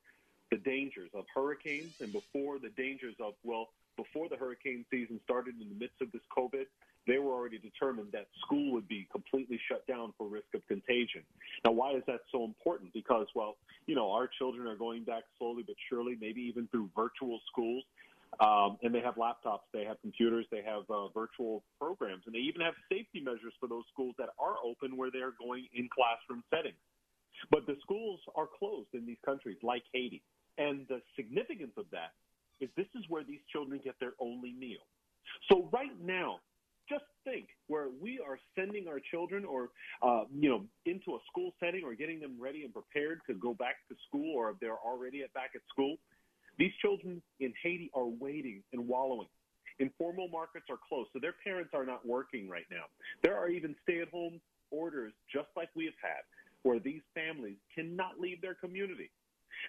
the 0.52 0.58
dangers 0.58 1.10
of 1.14 1.26
hurricanes 1.34 1.94
and 2.00 2.14
before 2.14 2.60
the 2.60 2.70
dangers 2.70 3.16
of, 3.20 3.34
well, 3.44 3.70
before 3.96 4.30
the 4.30 4.36
hurricane 4.36 4.86
season 4.92 5.20
started 5.24 5.56
in 5.60 5.68
the 5.70 5.76
midst 5.76 6.00
of 6.02 6.12
this 6.12 6.22
COVID, 6.38 6.66
they 7.08 7.18
were 7.18 7.32
already 7.32 7.58
determined 7.58 8.12
that 8.12 8.28
school 8.46 8.72
would 8.74 8.88
be 8.88 9.08
completely 9.12 9.60
shut 9.68 9.88
down 9.88 10.14
for 10.18 10.28
risk 10.28 10.48
of 10.54 10.68
contagion. 10.68 11.24
Now, 11.66 11.72
why 11.72 11.94
is 11.94 12.04
that 12.08 12.20
so 12.32 12.44
important? 12.44 12.94
Because, 12.94 13.28
well, 13.34 13.58
you 13.86 13.96
know, 13.96 14.12
our 14.12 14.28
children 14.28 14.68
are 14.68 14.76
going 14.76 15.04
back 15.04 15.24
slowly 15.38 15.64
but 15.66 15.76
surely, 15.90 16.18
maybe 16.20 16.42
even 16.42 16.68
through 16.68 16.90
virtual 16.96 17.40
schools. 17.52 17.84
Um, 18.42 18.78
and 18.84 18.94
they 18.94 19.00
have 19.00 19.16
laptops, 19.16 19.66
they 19.74 19.86
have 19.86 20.00
computers, 20.02 20.46
they 20.52 20.62
have 20.62 20.84
uh, 20.90 21.08
virtual 21.08 21.64
programs, 21.80 22.24
and 22.26 22.36
they 22.36 22.40
even 22.40 22.62
have 22.62 22.74
safety 22.92 23.22
measures 23.22 23.54
for 23.60 23.68
those 23.68 23.86
schools 23.92 24.16
that 24.18 24.30
are 24.38 24.56
open 24.64 24.98
where 24.98 25.10
they're 25.10 25.34
going 25.40 25.66
in 25.74 25.88
classroom 25.90 26.44
settings. 26.54 26.76
But 27.50 27.66
the 27.66 27.78
schools 27.82 28.20
are 28.36 28.48
closed 28.60 28.90
in 28.94 29.06
these 29.06 29.18
countries 29.26 29.58
like 29.64 29.84
Haiti. 29.94 30.22
And 30.58 30.86
the 30.90 31.02
significance 31.16 31.74
of 31.78 31.86
that 31.92 32.14
is 32.60 32.70
this 32.76 32.88
is 32.96 33.06
where 33.10 33.24
these 33.24 33.40
children 33.52 33.80
get 33.84 33.96
their 34.00 34.14
only 34.20 34.54
meal. 34.54 34.84
So 35.50 35.70
right 35.72 35.94
now, 36.04 36.40
just 36.90 37.06
think 37.24 37.48
where 37.68 37.88
we 38.02 38.20
are 38.26 38.40
sending 38.58 38.88
our 38.88 39.00
children 39.12 39.46
or 39.46 39.70
uh, 40.02 40.24
you 40.34 40.50
know 40.50 40.64
into 40.86 41.16
a 41.16 41.20
school 41.30 41.52
setting 41.60 41.84
or 41.84 41.94
getting 41.94 42.20
them 42.20 42.36
ready 42.40 42.64
and 42.64 42.74
prepared 42.74 43.20
to 43.28 43.34
go 43.36 43.54
back 43.54 43.76
to 43.90 43.96
school 44.08 44.36
or 44.36 44.52
if 44.52 44.60
they're 44.60 44.80
already 44.86 45.22
at 45.24 45.34
back 45.34 45.52
at 45.56 45.62
school 45.70 45.98
these 46.58 46.72
children 46.82 47.22
in 47.40 47.54
haiti 47.62 47.92
are 47.94 48.08
waiting 48.08 48.64
and 48.74 48.88
wallowing. 48.88 49.28
Informal 49.80 50.28
markets 50.30 50.66
are 50.70 50.80
closed 50.90 51.10
so 51.14 51.20
their 51.20 51.36
parents 51.44 51.72
are 51.74 51.86
not 51.86 52.06
working 52.06 52.50
right 52.50 52.66
now. 52.72 52.86
There 53.22 53.38
are 53.38 53.48
even 53.48 53.76
stay-at-home 53.84 54.42
orders 54.72 55.14
just 55.32 55.50
like 55.56 55.70
we 55.76 55.86
have 55.86 56.00
had 56.02 56.24
where 56.64 56.80
these 56.80 57.02
families 57.14 57.58
cannot 57.74 58.20
leave 58.20 58.42
their 58.42 58.56
community. 58.56 59.12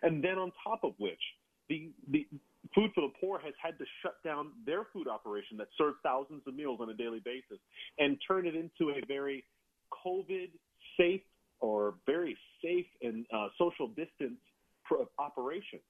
And 0.02 0.24
then 0.24 0.38
on 0.38 0.50
top 0.64 0.80
of 0.82 0.94
which 0.98 1.20
the, 1.68 1.90
the 2.10 2.26
Food 2.74 2.90
for 2.94 3.02
the 3.02 3.12
Poor 3.20 3.38
has 3.38 3.54
had 3.62 3.78
to 3.78 3.84
shut 4.02 4.22
down 4.24 4.50
their 4.66 4.84
food 4.92 5.08
operation 5.08 5.56
that 5.56 5.68
serves 5.76 5.96
thousands 6.02 6.42
of 6.46 6.54
meals 6.54 6.78
on 6.80 6.90
a 6.90 6.94
daily 6.94 7.20
basis 7.24 7.58
and 7.98 8.18
turn 8.26 8.46
it 8.46 8.54
into 8.54 8.92
a 8.92 9.04
very 9.06 9.44
COVID 10.04 10.50
safe 10.98 11.22
or 11.60 11.94
very 12.06 12.36
safe 12.62 12.86
and 13.02 13.24
uh, 13.34 13.48
social 13.58 13.88
distance 13.88 14.38
operation. 15.18 15.80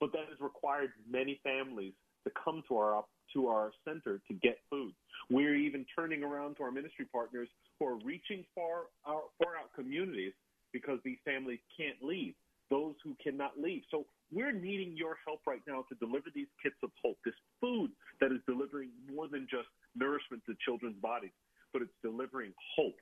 But 0.00 0.12
that 0.12 0.26
has 0.28 0.40
required 0.40 0.90
many 1.10 1.40
families 1.42 1.92
to 2.24 2.32
come 2.44 2.62
to 2.68 2.76
our 2.76 3.04
to 3.34 3.48
our 3.48 3.72
center 3.84 4.20
to 4.26 4.34
get 4.34 4.58
food. 4.70 4.92
We're 5.30 5.56
even 5.56 5.84
turning 5.94 6.24
around 6.24 6.56
to 6.56 6.62
our 6.62 6.70
ministry 6.70 7.06
partners 7.12 7.48
who 7.78 7.86
are 7.86 7.96
reaching 7.96 8.44
far 8.54 8.88
out, 9.06 9.24
far 9.42 9.56
out 9.56 9.74
communities 9.74 10.32
because 10.72 10.98
these 11.04 11.18
families 11.24 11.58
can't 11.76 12.02
leave. 12.02 12.34
Those 12.70 12.94
who 13.04 13.16
cannot 13.22 13.58
leave. 13.60 13.82
So 13.90 14.06
we're 14.30 14.52
needing 14.52 14.96
your 14.96 15.16
help 15.24 15.40
right 15.46 15.62
now 15.66 15.84
to 15.88 15.94
deliver 15.96 16.28
these 16.34 16.48
kits 16.62 16.76
of 16.82 16.90
hope, 17.02 17.16
this 17.24 17.34
food 17.60 17.90
that 18.20 18.32
is 18.32 18.40
delivering 18.46 18.90
more 19.12 19.28
than 19.28 19.46
just 19.50 19.68
nourishment 19.96 20.42
to 20.46 20.54
children's 20.64 21.00
bodies, 21.00 21.32
but 21.72 21.82
it's 21.82 21.94
delivering 22.02 22.52
hope 22.76 22.96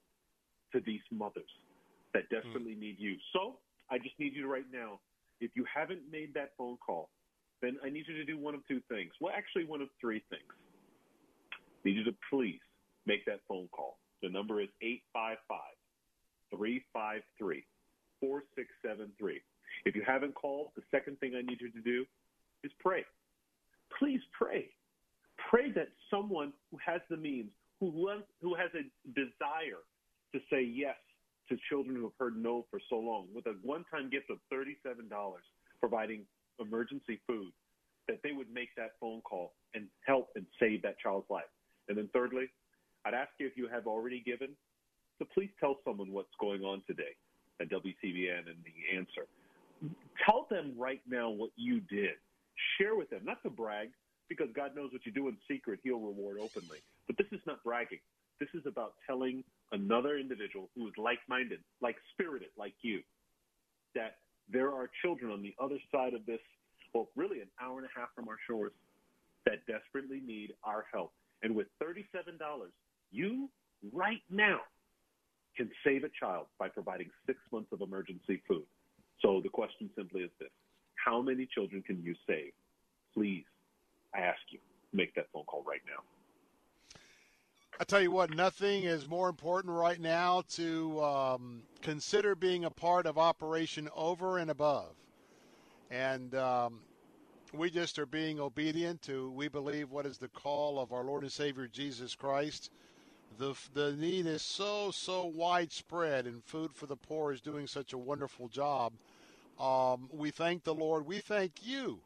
to 0.72 0.80
these 0.86 1.02
mothers 1.10 1.50
that 2.14 2.28
desperately 2.30 2.74
mm. 2.74 2.80
need 2.80 2.96
you. 2.98 3.16
So 3.32 3.58
I 3.90 3.98
just 3.98 4.18
need 4.18 4.34
you 4.34 4.42
to 4.42 4.48
right 4.48 4.66
now, 4.72 5.00
if 5.40 5.50
you 5.54 5.64
haven't 5.72 6.00
made 6.10 6.32
that 6.34 6.50
phone 6.56 6.78
call, 6.84 7.10
then 7.62 7.76
I 7.84 7.90
need 7.90 8.04
you 8.06 8.14
to 8.14 8.24
do 8.24 8.38
one 8.38 8.54
of 8.54 8.66
two 8.68 8.80
things. 8.88 9.10
Well, 9.20 9.32
actually, 9.36 9.64
one 9.64 9.80
of 9.80 9.88
three 10.00 10.22
things. 10.30 10.48
I 11.52 11.88
need 11.88 11.96
you 11.96 12.04
to 12.04 12.14
please 12.30 12.60
make 13.06 13.24
that 13.26 13.40
phone 13.48 13.68
call. 13.72 13.98
The 14.22 14.28
number 14.28 14.60
is 14.60 14.68
855 14.82 15.58
353 16.50 17.64
4673. 18.20 19.40
If 19.84 19.94
you 19.94 20.02
haven't 20.06 20.34
called, 20.34 20.68
the 20.76 20.82
second 20.90 21.18
thing 21.20 21.34
I 21.36 21.42
need 21.42 21.60
you 21.60 21.70
to 21.70 21.80
do 21.80 22.04
is 22.64 22.72
pray. 22.80 23.04
Please 23.98 24.20
pray. 24.36 24.66
Pray 25.50 25.70
that 25.72 25.88
someone 26.10 26.52
who 26.70 26.78
has 26.84 27.00
the 27.10 27.16
means, 27.16 27.50
who 27.80 27.92
loves, 27.94 28.24
who 28.40 28.54
has 28.54 28.70
a 28.74 28.82
desire 29.14 29.82
to 30.34 30.40
say 30.50 30.62
yes 30.62 30.96
to 31.48 31.56
children 31.68 31.94
who 31.94 32.02
have 32.02 32.18
heard 32.18 32.36
no 32.36 32.66
for 32.70 32.80
so 32.90 32.96
long, 32.96 33.28
with 33.34 33.46
a 33.46 33.54
one-time 33.62 34.10
gift 34.10 34.30
of 34.30 34.38
$37, 34.52 34.74
providing 35.78 36.22
emergency 36.58 37.20
food, 37.26 37.52
that 38.08 38.18
they 38.24 38.32
would 38.32 38.50
make 38.52 38.70
that 38.76 38.92
phone 39.00 39.20
call 39.20 39.52
and 39.74 39.86
help 40.04 40.30
and 40.34 40.46
save 40.58 40.82
that 40.82 40.98
child's 40.98 41.28
life. 41.30 41.44
And 41.88 41.96
then 41.96 42.08
thirdly, 42.12 42.48
I'd 43.04 43.14
ask 43.14 43.30
you 43.38 43.46
if 43.46 43.56
you 43.56 43.68
have 43.68 43.86
already 43.86 44.20
given, 44.20 44.56
to 45.18 45.24
please 45.24 45.50
tell 45.60 45.76
someone 45.84 46.12
what's 46.12 46.34
going 46.40 46.62
on 46.62 46.82
today 46.86 47.14
at 47.60 47.70
WTBN 47.70 48.50
and 48.50 48.58
the 48.64 48.96
answer 48.96 49.26
tell 50.24 50.46
them 50.50 50.74
right 50.76 51.00
now 51.08 51.30
what 51.30 51.50
you 51.56 51.80
did. 51.80 52.14
Share 52.78 52.96
with 52.96 53.10
them, 53.10 53.20
not 53.24 53.42
to 53.42 53.50
brag, 53.50 53.90
because 54.28 54.48
God 54.54 54.74
knows 54.74 54.90
what 54.92 55.04
you 55.04 55.12
do 55.12 55.28
in 55.28 55.36
secret, 55.48 55.80
He'll 55.82 56.00
reward 56.00 56.38
openly. 56.40 56.78
But 57.06 57.16
this 57.18 57.26
is 57.32 57.40
not 57.46 57.62
bragging. 57.62 58.00
This 58.40 58.48
is 58.54 58.62
about 58.66 58.94
telling 59.06 59.44
another 59.72 60.18
individual 60.18 60.68
who 60.74 60.86
is 60.86 60.94
like 60.96 61.18
minded, 61.28 61.60
like 61.80 61.96
spirited, 62.12 62.48
like 62.58 62.74
you, 62.82 63.00
that 63.94 64.16
there 64.50 64.72
are 64.72 64.90
children 65.02 65.32
on 65.32 65.42
the 65.42 65.54
other 65.62 65.78
side 65.92 66.14
of 66.14 66.24
this, 66.26 66.40
well, 66.94 67.08
really 67.16 67.40
an 67.40 67.48
hour 67.60 67.78
and 67.78 67.86
a 67.86 67.98
half 67.98 68.08
from 68.14 68.28
our 68.28 68.38
shores, 68.46 68.72
that 69.44 69.64
desperately 69.66 70.20
need 70.24 70.52
our 70.64 70.84
help. 70.92 71.12
And 71.42 71.54
with 71.54 71.66
$37, 71.82 72.04
you 73.10 73.48
right 73.92 74.22
now 74.30 74.60
can 75.56 75.70
save 75.84 76.04
a 76.04 76.10
child 76.20 76.46
by 76.58 76.68
providing 76.68 77.08
six 77.26 77.38
months 77.52 77.72
of 77.72 77.80
emergency 77.80 78.42
food. 78.46 78.64
So 79.22 79.40
the 79.42 79.48
question 79.48 79.90
simply 79.96 80.22
is 80.22 80.30
this 80.38 80.50
How 81.04 81.20
many 81.22 81.46
children 81.46 81.82
can 81.82 82.02
you 82.02 82.14
save? 82.26 82.52
Please, 83.14 83.44
I 84.14 84.20
ask 84.20 84.40
you, 84.50 84.58
make 84.92 85.14
that 85.14 85.26
phone 85.32 85.44
call 85.44 85.64
right 85.66 85.80
now. 85.86 86.02
I 87.78 87.84
tell 87.84 88.00
you 88.00 88.10
what, 88.10 88.34
nothing 88.34 88.84
is 88.84 89.06
more 89.06 89.28
important 89.28 89.74
right 89.74 90.00
now 90.00 90.42
to 90.52 91.02
um, 91.02 91.62
consider 91.82 92.34
being 92.34 92.64
a 92.64 92.70
part 92.70 93.06
of 93.06 93.18
Operation 93.18 93.90
Over 93.94 94.38
and 94.38 94.50
Above. 94.50 94.94
And 95.90 96.34
um, 96.34 96.80
we 97.52 97.70
just 97.70 97.98
are 97.98 98.06
being 98.06 98.40
obedient 98.40 99.02
to, 99.02 99.30
we 99.32 99.48
believe, 99.48 99.90
what 99.90 100.06
is 100.06 100.16
the 100.16 100.28
call 100.28 100.78
of 100.78 100.92
our 100.92 101.04
Lord 101.04 101.22
and 101.22 101.30
Savior 101.30 101.68
Jesus 101.68 102.14
Christ. 102.14 102.70
The, 103.38 103.54
the 103.74 103.92
need 103.92 104.26
is 104.26 104.42
so, 104.42 104.90
so 104.90 105.26
widespread, 105.26 106.26
and 106.26 106.42
Food 106.42 106.70
for 106.74 106.86
the 106.86 106.96
Poor 106.96 107.32
is 107.32 107.40
doing 107.40 107.66
such 107.66 107.92
a 107.92 107.98
wonderful 107.98 108.48
job. 108.48 108.92
Um, 109.60 110.08
we 110.12 110.30
thank 110.30 110.64
the 110.64 110.74
Lord. 110.74 111.06
We 111.06 111.18
thank 111.18 111.52
you 111.62 112.00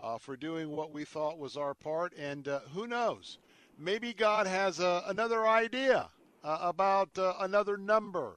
uh, 0.00 0.18
for 0.18 0.36
doing 0.36 0.70
what 0.70 0.92
we 0.92 1.04
thought 1.04 1.38
was 1.38 1.56
our 1.56 1.74
part. 1.74 2.12
And 2.16 2.46
uh, 2.46 2.60
who 2.72 2.86
knows? 2.86 3.38
Maybe 3.78 4.12
God 4.12 4.46
has 4.46 4.80
uh, 4.80 5.02
another 5.06 5.46
idea 5.46 6.08
uh, 6.44 6.58
about 6.60 7.10
uh, 7.18 7.34
another 7.40 7.76
number 7.76 8.36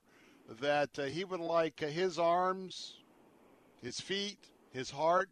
that 0.59 0.97
uh, 0.97 1.03
He 1.03 1.23
would 1.23 1.39
like 1.39 1.79
His 1.79 2.17
arms, 2.17 2.95
His 3.83 3.99
feet, 3.99 4.39
His 4.71 4.89
heart 4.89 5.29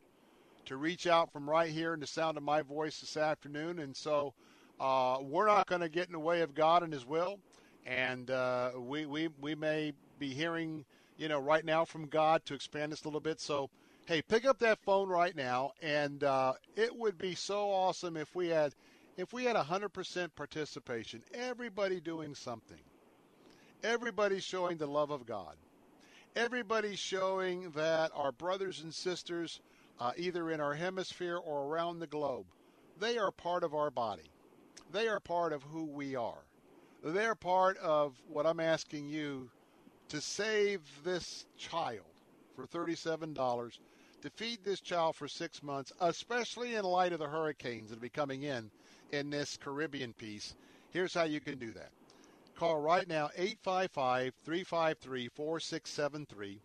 to 0.65 0.77
reach 0.77 1.07
out 1.07 1.31
from 1.31 1.49
right 1.49 1.71
here 1.71 1.93
in 1.93 1.99
the 1.99 2.07
sound 2.07 2.37
of 2.37 2.43
my 2.43 2.61
voice 2.61 2.99
this 2.99 3.17
afternoon. 3.17 3.79
And 3.79 3.95
so 3.95 4.33
we're 4.79 5.47
not 5.47 5.67
going 5.67 5.81
to 5.81 5.89
get 5.89 6.07
in 6.07 6.13
the 6.13 6.19
way 6.19 6.41
of 6.41 6.55
God 6.55 6.83
and 6.83 6.93
His 6.93 7.05
will. 7.05 7.39
And 7.85 8.29
we, 8.75 9.05
we, 9.05 9.29
we 9.39 9.55
may 9.55 9.93
be 10.19 10.29
hearing 10.33 10.85
you 11.17 11.27
know, 11.27 11.39
right 11.39 11.65
now 11.65 11.83
from 11.83 12.07
God 12.07 12.45
to 12.45 12.53
expand 12.53 12.91
this 12.91 13.03
a 13.03 13.07
little 13.07 13.19
bit. 13.19 13.39
So, 13.39 13.69
hey, 14.05 14.21
pick 14.21 14.45
up 14.45 14.59
that 14.59 14.79
phone 14.79 15.09
right 15.09 15.35
now, 15.35 15.71
and 15.81 16.23
uh, 16.23 16.53
it 16.75 16.95
would 16.95 17.17
be 17.17 17.35
so 17.35 17.69
awesome 17.71 18.15
if 18.15 18.33
we 18.35 18.47
had 18.49 18.73
if 19.17 19.33
we 19.33 19.45
had 19.45 19.55
100% 19.55 20.29
participation, 20.35 21.23
everybody 21.33 21.99
doing 21.99 22.35
something, 22.35 22.77
everybody 23.83 24.39
showing 24.39 24.77
the 24.77 24.85
love 24.85 25.09
of 25.09 25.25
God, 25.25 25.55
everybody 26.35 26.95
showing 26.95 27.71
that 27.71 28.11
our 28.13 28.31
brothers 28.31 28.81
and 28.81 28.93
sisters, 28.93 29.59
uh, 29.99 30.11
either 30.17 30.51
in 30.51 30.61
our 30.61 30.75
hemisphere 30.75 31.37
or 31.37 31.63
around 31.63 31.97
the 31.97 32.05
globe, 32.05 32.45
they 32.99 33.17
are 33.17 33.31
part 33.31 33.63
of 33.63 33.73
our 33.73 33.89
body. 33.89 34.29
They 34.91 35.07
are 35.07 35.19
part 35.19 35.53
of 35.53 35.63
who 35.63 35.85
we 35.85 36.15
are. 36.15 36.43
They're 37.03 37.35
part 37.35 37.77
of 37.77 38.15
what 38.27 38.45
I'm 38.45 38.59
asking 38.59 39.07
you 39.07 39.49
to 40.09 40.21
save 40.21 40.81
this 41.03 41.45
child 41.57 42.05
for 42.55 42.65
$37, 42.67 43.79
to 44.21 44.29
feed 44.31 44.59
this 44.63 44.81
child 44.81 45.15
for 45.15 45.27
six 45.27 45.61
months, 45.61 45.91
especially 46.01 46.75
in 46.75 46.85
light 46.85 47.13
of 47.13 47.19
the 47.19 47.27
hurricanes 47.27 47.89
that 47.89 47.97
will 47.97 48.01
be 48.03 48.09
coming 48.09 48.43
in 48.43 48.71
in 49.11 49.29
this 49.29 49.57
Caribbean 49.57 50.13
piece. 50.13 50.55
Here's 50.91 51.13
how 51.13 51.23
you 51.23 51.39
can 51.39 51.57
do 51.59 51.71
that. 51.73 51.91
call 52.55 52.79
right 52.79 53.07
now 53.07 53.29
855 53.35 54.33
353 54.45 55.27
4673. 55.29 56.59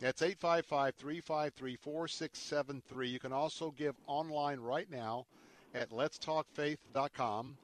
That's 0.00 0.22
855 0.22 0.94
353 0.94 1.76
4673. 1.76 3.08
You 3.08 3.18
can 3.18 3.32
also 3.32 3.72
give 3.72 3.94
online 4.06 4.60
right 4.60 4.90
now 4.90 5.26
at 5.76 5.90
letstalkfaith.com. 5.90 7.56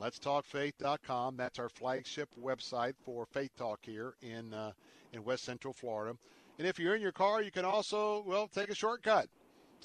Letstalkfaith.com. 0.00 1.36
That's 1.36 1.58
our 1.58 1.68
flagship 1.68 2.28
website 2.40 2.94
for 3.04 3.26
Faith 3.26 3.50
Talk 3.56 3.80
here 3.82 4.14
in 4.22 4.54
uh, 4.54 4.72
in 5.12 5.24
West 5.24 5.44
Central 5.44 5.74
Florida. 5.74 6.16
And 6.58 6.66
if 6.66 6.78
you're 6.78 6.94
in 6.94 7.02
your 7.02 7.12
car, 7.12 7.42
you 7.42 7.50
can 7.50 7.64
also 7.64 8.22
well 8.26 8.48
take 8.48 8.70
a 8.70 8.74
shortcut. 8.74 9.28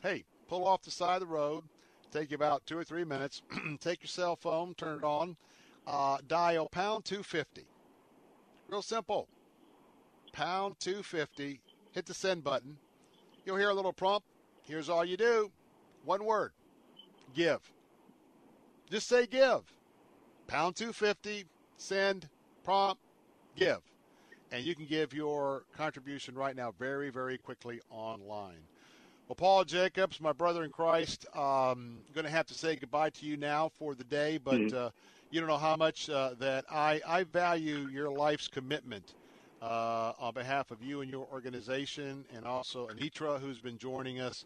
Hey, 0.02 0.24
pull 0.48 0.66
off 0.66 0.84
the 0.84 0.92
side 0.92 1.22
of 1.22 1.28
the 1.28 1.34
road. 1.34 1.64
Take 2.12 2.32
you 2.32 2.36
about 2.36 2.66
two 2.66 2.78
or 2.78 2.84
three 2.84 3.04
minutes. 3.04 3.42
take 3.80 4.02
your 4.02 4.08
cell 4.08 4.36
phone, 4.36 4.76
turn 4.76 5.00
it 5.00 5.04
on, 5.04 5.36
uh, 5.88 6.18
dial 6.28 6.70
pound 6.70 7.06
250. 7.06 7.66
Real 8.68 8.84
simple. 8.84 9.28
Pound 10.32 10.80
250. 10.80 11.60
Hit 11.92 12.06
the 12.06 12.14
send 12.14 12.44
button. 12.44 12.78
You'll 13.46 13.58
hear 13.58 13.70
a 13.70 13.74
little 13.74 13.94
prompt. 13.94 14.28
Here's 14.64 14.90
all 14.90 15.04
you 15.04 15.18
do. 15.18 15.52
One 16.06 16.24
word. 16.24 16.52
Give. 17.34 17.60
Just 18.94 19.08
say 19.08 19.26
give. 19.26 19.64
Pound 20.46 20.76
250, 20.76 21.46
send, 21.78 22.30
prompt, 22.64 23.02
give. 23.56 23.80
And 24.52 24.64
you 24.64 24.76
can 24.76 24.86
give 24.86 25.16
your 25.16 25.64
contribution 25.76 26.36
right 26.36 26.56
now 26.56 26.76
very, 26.78 27.10
very 27.10 27.40
quickly 27.40 27.82
online. 27.90 28.60
Well, 29.28 29.36
Paul 29.36 29.64
Jacobs, 29.64 30.22
my 30.22 30.32
brother 30.32 30.64
in 30.64 30.70
Christ, 30.70 31.26
um, 31.36 31.98
going 32.14 32.26
to 32.26 32.30
have 32.30 32.46
to 32.46 32.54
say 32.54 32.76
goodbye 32.76 33.10
to 33.10 33.26
you 33.26 33.36
now 33.36 33.72
for 33.80 33.96
the 33.96 34.04
day, 34.04 34.38
but 34.38 34.60
mm-hmm. 34.60 34.78
uh, 34.78 34.90
you 35.32 35.40
don't 35.40 35.50
know 35.50 35.58
how 35.58 35.76
much 35.76 36.08
uh, 36.12 36.36
that 36.38 36.64
I, 36.70 37.02
I 37.08 37.24
value 37.24 37.90
your 37.92 38.12
life's 38.12 38.48
commitment 38.48 39.16
uh, 39.64 40.14
on 40.20 40.36
behalf 40.36 40.70
of 40.70 40.84
you 40.84 41.02
and 41.02 41.10
your 41.10 41.28
organization, 41.34 42.26
and 42.36 42.46
also 42.46 42.90
Anitra, 42.90 43.40
who's 43.40 43.58
been 43.58 43.80
joining 43.80 44.20
us. 44.20 44.46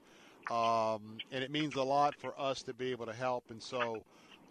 Um, 0.49 1.17
and 1.33 1.43
it 1.43 1.51
means 1.51 1.75
a 1.75 1.83
lot 1.83 2.15
for 2.15 2.33
us 2.39 2.61
to 2.63 2.73
be 2.73 2.91
able 2.91 3.07
to 3.07 3.13
help. 3.13 3.43
And 3.49 3.61
so, 3.61 4.03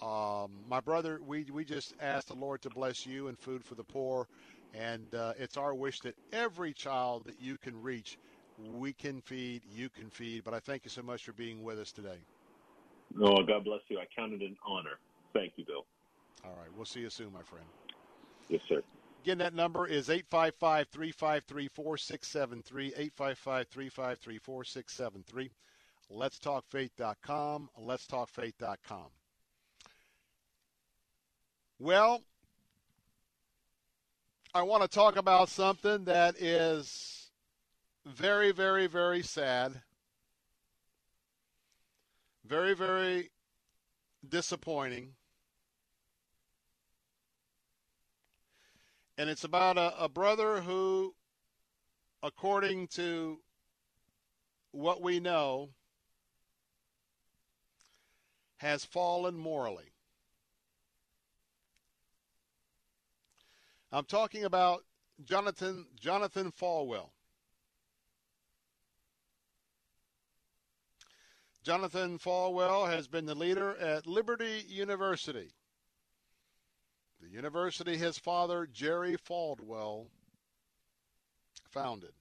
um, 0.02 0.50
my 0.68 0.80
brother, 0.80 1.20
we, 1.26 1.44
we 1.44 1.64
just 1.64 1.94
ask 2.00 2.28
the 2.28 2.34
Lord 2.34 2.62
to 2.62 2.70
bless 2.70 3.06
you 3.06 3.28
and 3.28 3.38
food 3.38 3.64
for 3.64 3.74
the 3.74 3.84
poor. 3.84 4.28
And 4.74 5.14
uh, 5.14 5.32
it's 5.38 5.56
our 5.56 5.74
wish 5.74 6.00
that 6.00 6.14
every 6.32 6.72
child 6.72 7.24
that 7.24 7.40
you 7.40 7.56
can 7.56 7.80
reach, 7.80 8.18
we 8.58 8.92
can 8.92 9.20
feed, 9.22 9.62
you 9.70 9.88
can 9.88 10.10
feed. 10.10 10.44
But 10.44 10.54
I 10.54 10.60
thank 10.60 10.84
you 10.84 10.90
so 10.90 11.02
much 11.02 11.24
for 11.24 11.32
being 11.32 11.62
with 11.62 11.78
us 11.78 11.92
today. 11.92 12.18
Oh, 13.22 13.42
God 13.42 13.64
bless 13.64 13.80
you. 13.88 13.98
I 13.98 14.06
count 14.14 14.34
it 14.34 14.42
an 14.42 14.56
honor. 14.66 14.98
Thank 15.32 15.54
you, 15.56 15.64
Bill. 15.64 15.86
All 16.44 16.56
right. 16.58 16.68
We'll 16.76 16.84
see 16.84 17.00
you 17.00 17.10
soon, 17.10 17.32
my 17.32 17.42
friend. 17.42 17.66
Yes, 18.48 18.60
sir. 18.68 18.82
Again, 19.24 19.38
that 19.38 19.54
number 19.54 19.86
is 19.86 20.10
855 20.10 20.88
353 20.88 21.68
4673. 21.68 22.86
855 22.86 23.68
353 23.68 24.38
4673. 24.38 25.50
Let'sTalkFaith.com. 26.12 27.70
Let'sTalkFaith.com. 27.80 29.06
Well, 31.78 32.22
I 34.54 34.62
want 34.62 34.82
to 34.82 34.88
talk 34.88 35.16
about 35.16 35.50
something 35.50 36.04
that 36.04 36.36
is 36.40 37.30
very, 38.06 38.50
very, 38.50 38.86
very 38.86 39.20
sad. 39.20 39.82
Very, 42.46 42.72
very 42.72 43.30
disappointing. 44.26 45.16
And 49.18 49.28
it's 49.28 49.44
about 49.44 49.76
a, 49.76 50.02
a 50.02 50.08
brother 50.08 50.62
who, 50.62 51.14
according 52.22 52.88
to 52.88 53.40
what 54.70 55.02
we 55.02 55.20
know, 55.20 55.68
has 58.56 58.82
fallen 58.82 59.36
morally. 59.36 59.95
I'm 63.96 64.04
talking 64.04 64.44
about 64.44 64.84
Jonathan 65.24 65.86
Jonathan 65.98 66.52
Falwell. 66.52 67.08
Jonathan 71.64 72.18
Falwell 72.18 72.90
has 72.90 73.08
been 73.08 73.24
the 73.24 73.34
leader 73.34 73.74
at 73.78 74.06
Liberty 74.06 74.66
University. 74.68 75.48
The 77.22 77.30
university 77.30 77.96
his 77.96 78.18
father, 78.18 78.68
Jerry 78.70 79.16
Falwell, 79.16 80.08
founded. 81.70 82.12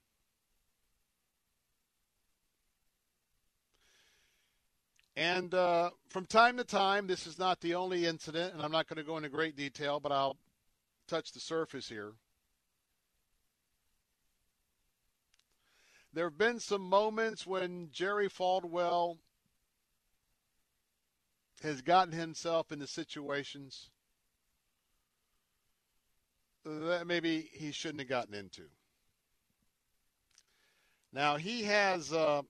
And 5.18 5.54
uh, 5.54 5.90
from 6.08 6.26
time 6.26 6.56
to 6.56 6.64
time, 6.64 7.06
this 7.06 7.28
is 7.28 7.38
not 7.38 7.60
the 7.60 7.76
only 7.76 8.06
incident, 8.06 8.54
and 8.54 8.64
I'm 8.64 8.72
not 8.72 8.88
going 8.88 8.96
to 8.96 9.04
go 9.04 9.18
into 9.18 9.28
great 9.28 9.58
detail, 9.58 10.00
but 10.00 10.14
I'll 10.14 10.38
touch 11.08 11.32
the 11.32 11.40
surface 11.40 11.90
here. 11.90 12.14
There 16.14 16.26
have 16.26 16.38
been 16.38 16.60
some 16.60 16.82
moments 16.82 17.46
when 17.46 17.90
Jerry 17.92 18.30
Falwell 18.30 19.18
has 21.62 21.82
gotten 21.82 22.14
himself 22.14 22.72
into 22.72 22.88
situations 22.88 23.90
that 26.64 27.06
maybe 27.06 27.50
he 27.54 27.72
shouldn't 27.72 28.00
have 28.00 28.10
gotten 28.10 28.34
into. 28.34 28.64
Now 31.12 31.38
he 31.38 31.64
has 31.64 32.12
uh, 32.12 32.42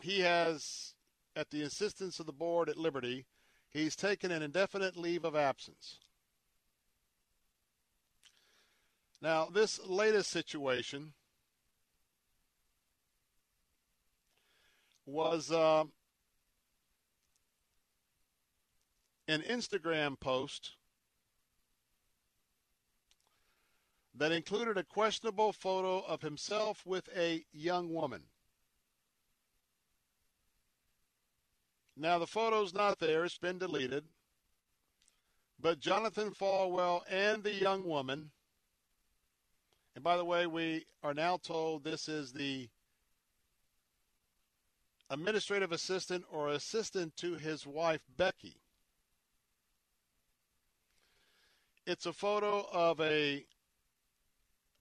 he 0.00 0.20
has 0.20 0.94
at 1.36 1.50
the 1.50 1.62
insistence 1.62 2.18
of 2.18 2.26
the 2.26 2.32
board 2.32 2.68
at 2.68 2.78
Liberty, 2.78 3.26
he's 3.70 3.94
taken 3.94 4.30
an 4.30 4.42
indefinite 4.42 4.96
leave 4.96 5.24
of 5.24 5.36
absence. 5.36 5.98
Now 9.20 9.46
this 9.46 9.80
latest 9.86 10.30
situation 10.30 11.12
was 15.06 15.50
uh, 15.50 15.84
an 19.28 19.42
Instagram 19.42 20.18
post 20.18 20.72
that 24.14 24.32
included 24.32 24.78
a 24.78 24.84
questionable 24.84 25.52
photo 25.52 26.00
of 26.06 26.22
himself 26.22 26.82
with 26.86 27.08
a 27.14 27.44
young 27.52 27.92
woman. 27.92 28.22
Now, 31.96 32.18
the 32.18 32.26
photo's 32.26 32.74
not 32.74 32.98
there, 32.98 33.24
it's 33.24 33.38
been 33.38 33.58
deleted. 33.58 34.04
But 35.58 35.80
Jonathan 35.80 36.30
Falwell 36.30 37.02
and 37.08 37.42
the 37.42 37.54
young 37.54 37.84
woman, 37.84 38.30
and 39.96 40.04
by 40.04 40.18
the 40.18 40.24
way, 40.26 40.46
we 40.46 40.84
are 41.02 41.14
now 41.14 41.38
told 41.38 41.82
this 41.82 42.06
is 42.06 42.30
the 42.30 42.68
administrative 45.08 45.72
assistant 45.72 46.22
or 46.30 46.50
assistant 46.50 47.16
to 47.16 47.36
his 47.36 47.66
wife, 47.66 48.02
Becky. 48.14 48.60
It's 51.86 52.04
a 52.04 52.12
photo 52.12 52.66
of 52.70 53.00
a 53.00 53.46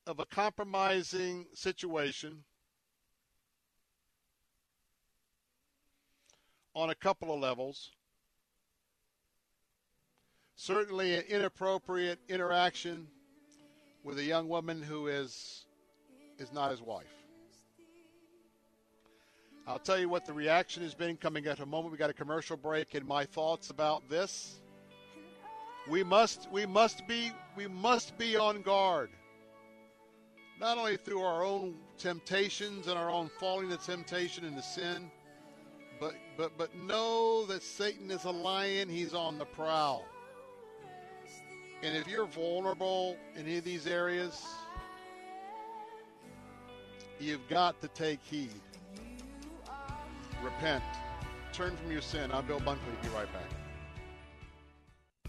of 0.06 0.19
a 0.19 0.26
compromising 0.26 1.45
situation 1.53 2.44
on 6.76 6.90
a 6.90 6.95
couple 6.95 7.34
of 7.34 7.40
levels. 7.40 7.92
Certainly, 10.58 11.16
an 11.16 11.24
inappropriate 11.30 12.19
interaction 12.27 13.08
with 14.06 14.19
a 14.19 14.24
young 14.24 14.48
woman 14.48 14.82
who 14.82 15.08
is 15.08 15.66
is 16.38 16.53
not 16.53 16.72
his 16.72 16.82
wife. 16.82 17.06
I'll 19.67 19.80
tell 19.80 19.98
you 19.98 20.08
what 20.08 20.25
the 20.25 20.34
reaction 20.34 20.84
has 20.84 20.93
been 20.93 21.17
coming 21.17 21.48
at 21.48 21.59
a 21.59 21.66
moment. 21.66 21.92
We 21.92 21.98
got 21.98 22.11
a 22.11 22.14
commercial 22.14 22.56
break, 22.56 22.93
and 22.93 23.06
my 23.06 23.25
thoughts 23.25 23.72
about 23.72 24.08
this. 24.08 24.59
We 25.90 26.03
must 26.03 26.48
we 26.51 26.66
must 26.67 27.08
be 27.08 27.32
we 27.58 27.67
must 27.67 28.17
be 28.17 28.38
on 28.38 28.61
guard 28.61 29.09
not 30.59 30.77
only 30.77 30.98
through 30.98 31.22
our 31.22 31.43
own 31.43 31.75
temptations 31.98 32.88
and 32.88 32.98
our 32.98 33.09
own 33.09 33.30
falling 33.40 33.69
to 33.69 33.77
temptation 33.77 34.45
and 34.45 34.56
to 34.56 34.64
sin, 34.64 35.11
but 36.00 36.14
but 36.38 36.58
but 36.58 36.75
know 36.75 37.45
that 37.48 37.64
Satan 37.64 38.11
is 38.11 38.25
a 38.25 38.32
lion, 38.32 38.88
he's 38.88 39.14
on 39.14 39.38
the 39.38 39.45
prowl. 39.45 40.06
And 41.85 41.95
if 41.95 42.07
you're 42.07 42.25
vulnerable 42.25 43.15
in 43.35 43.43
any 43.43 43.57
of 43.59 43.64
these 43.64 43.85
areas, 43.85 44.43
you've 47.19 47.47
got 47.47 47.80
to 47.81 47.88
take 47.89 48.19
heed. 48.23 48.49
Repent. 50.43 50.83
Turn 51.53 51.77
from 51.77 51.91
your 51.91 52.01
sin. 52.01 52.31
I'm 52.31 52.47
Bill 52.47 52.59
Bunkley. 52.59 52.99
Be 53.03 53.09
right 53.09 53.31
back. 53.31 53.51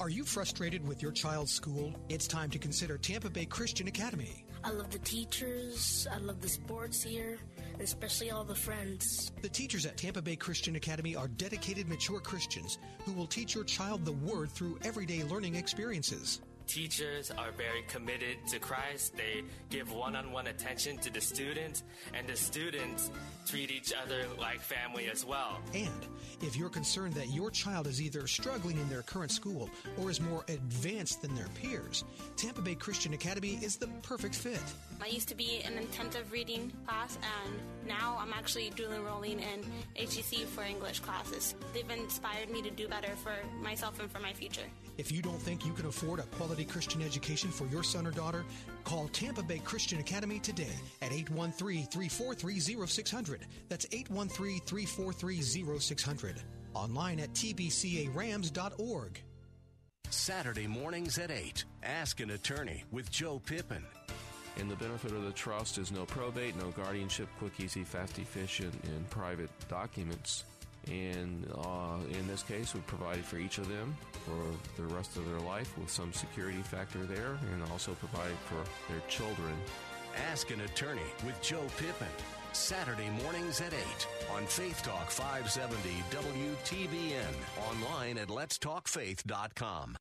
Are 0.00 0.08
you 0.08 0.24
frustrated 0.24 0.86
with 0.88 1.02
your 1.02 1.12
child's 1.12 1.52
school? 1.52 1.92
It's 2.08 2.26
time 2.26 2.48
to 2.50 2.58
consider 2.58 2.96
Tampa 2.96 3.28
Bay 3.28 3.44
Christian 3.44 3.88
Academy. 3.88 4.46
I 4.64 4.70
love 4.70 4.90
the 4.90 4.98
teachers, 4.98 6.08
I 6.12 6.18
love 6.18 6.40
the 6.40 6.48
sports 6.48 7.02
here, 7.02 7.38
and 7.72 7.80
especially 7.80 8.30
all 8.30 8.44
the 8.44 8.54
friends. 8.54 9.30
The 9.40 9.48
teachers 9.48 9.86
at 9.86 9.96
Tampa 9.96 10.20
Bay 10.20 10.36
Christian 10.36 10.76
Academy 10.76 11.14
are 11.14 11.28
dedicated, 11.28 11.88
mature 11.88 12.18
Christians 12.18 12.78
who 13.04 13.12
will 13.12 13.26
teach 13.26 13.54
your 13.54 13.64
child 13.64 14.04
the 14.04 14.12
Word 14.12 14.50
through 14.50 14.78
everyday 14.82 15.22
learning 15.22 15.54
experiences. 15.54 16.40
Teachers 16.66 17.30
are 17.30 17.52
very 17.52 17.82
committed 17.88 18.38
to 18.48 18.58
Christ. 18.58 19.16
They 19.16 19.42
give 19.70 19.92
one 19.92 20.16
on 20.16 20.32
one 20.32 20.48
attention 20.48 20.98
to 20.98 21.10
the 21.10 21.20
students, 21.20 21.84
and 22.12 22.26
the 22.26 22.36
students 22.36 23.10
treat 23.46 23.70
each 23.70 23.92
other 23.94 24.24
like 24.38 24.60
family 24.60 25.08
as 25.08 25.24
well. 25.24 25.60
And 25.74 26.06
if 26.42 26.56
you're 26.56 26.68
concerned 26.68 27.14
that 27.14 27.28
your 27.28 27.50
child 27.50 27.86
is 27.86 28.02
either 28.02 28.26
struggling 28.26 28.78
in 28.78 28.88
their 28.88 29.02
current 29.02 29.30
school 29.30 29.70
or 29.96 30.10
is 30.10 30.20
more 30.20 30.44
advanced 30.48 31.22
than 31.22 31.34
their 31.36 31.48
peers, 31.48 32.04
Tampa 32.36 32.62
Bay 32.62 32.74
Christian 32.74 33.14
Academy 33.14 33.58
is 33.62 33.76
the 33.76 33.86
perfect 34.02 34.34
fit. 34.34 34.60
I 35.00 35.06
used 35.06 35.28
to 35.28 35.36
be 35.36 35.62
in 35.64 35.78
intensive 35.78 36.32
reading 36.32 36.72
class, 36.84 37.16
and 37.44 37.54
now 37.86 38.18
I'm 38.20 38.32
actually 38.32 38.70
dual 38.70 38.92
enrolling 38.92 39.38
in 39.38 39.64
HCC 39.96 40.44
for 40.46 40.64
English 40.64 41.00
classes. 41.00 41.54
They've 41.72 41.88
inspired 41.90 42.50
me 42.50 42.60
to 42.62 42.70
do 42.70 42.88
better 42.88 43.12
for 43.22 43.34
myself 43.62 44.00
and 44.00 44.10
for 44.10 44.18
my 44.18 44.32
future. 44.32 44.66
If 44.98 45.12
you 45.12 45.20
don't 45.20 45.40
think 45.40 45.66
you 45.66 45.72
can 45.72 45.86
afford 45.86 46.20
a 46.20 46.24
quality 46.24 46.64
Christian 46.64 47.02
education 47.02 47.50
for 47.50 47.66
your 47.66 47.82
son 47.82 48.06
or 48.06 48.12
daughter, 48.12 48.44
call 48.84 49.08
Tampa 49.08 49.42
Bay 49.42 49.58
Christian 49.58 49.98
Academy 50.00 50.38
today 50.38 50.72
at 51.02 51.10
813-343-0600. 51.10 53.40
That's 53.68 53.84
813-343-0600. 53.86 56.38
Online 56.74 57.20
at 57.20 57.34
tbcarams.org. 57.34 59.20
Saturday 60.08 60.66
mornings 60.66 61.18
at 61.18 61.30
8. 61.30 61.64
Ask 61.82 62.20
an 62.20 62.30
attorney 62.30 62.84
with 62.90 63.10
Joe 63.10 63.38
Pippin. 63.44 63.84
And 64.58 64.70
the 64.70 64.76
benefit 64.76 65.12
of 65.12 65.24
the 65.24 65.32
trust 65.32 65.76
is 65.76 65.92
no 65.92 66.06
probate, 66.06 66.56
no 66.56 66.70
guardianship, 66.70 67.28
quick, 67.38 67.60
easy, 67.60 67.84
fast, 67.84 68.18
efficient, 68.18 68.72
and 68.84 69.10
private 69.10 69.50
documents. 69.68 70.44
And 70.90 71.46
uh, 71.58 71.96
in 72.10 72.26
this 72.28 72.42
case, 72.42 72.74
we 72.74 72.80
provided 72.82 73.24
for 73.24 73.38
each 73.38 73.58
of 73.58 73.68
them 73.68 73.96
for 74.24 74.80
the 74.80 74.86
rest 74.94 75.16
of 75.16 75.28
their 75.28 75.40
life 75.40 75.76
with 75.78 75.90
some 75.90 76.12
security 76.12 76.62
factor 76.62 77.04
there, 77.04 77.38
and 77.52 77.62
also 77.72 77.92
provided 77.94 78.36
for 78.44 78.62
their 78.92 79.02
children. 79.08 79.54
Ask 80.30 80.50
an 80.50 80.60
attorney 80.60 81.00
with 81.24 81.40
Joe 81.42 81.64
Pippin. 81.76 82.08
Saturday 82.52 83.10
mornings 83.22 83.60
at 83.60 83.72
8 83.74 84.06
on 84.34 84.46
Faith 84.46 84.82
Talk 84.82 85.10
570 85.10 85.90
WTBN. 86.10 87.70
Online 87.70 88.18
at 88.18 88.28
letstalkfaith.com. 88.28 89.96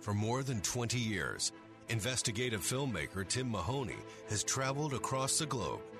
For 0.00 0.14
more 0.14 0.42
than 0.42 0.60
20 0.62 0.98
years, 0.98 1.52
investigative 1.90 2.62
filmmaker 2.62 3.28
Tim 3.28 3.50
Mahoney 3.50 3.98
has 4.30 4.42
traveled 4.42 4.94
across 4.94 5.38
the 5.38 5.46
globe 5.46 5.80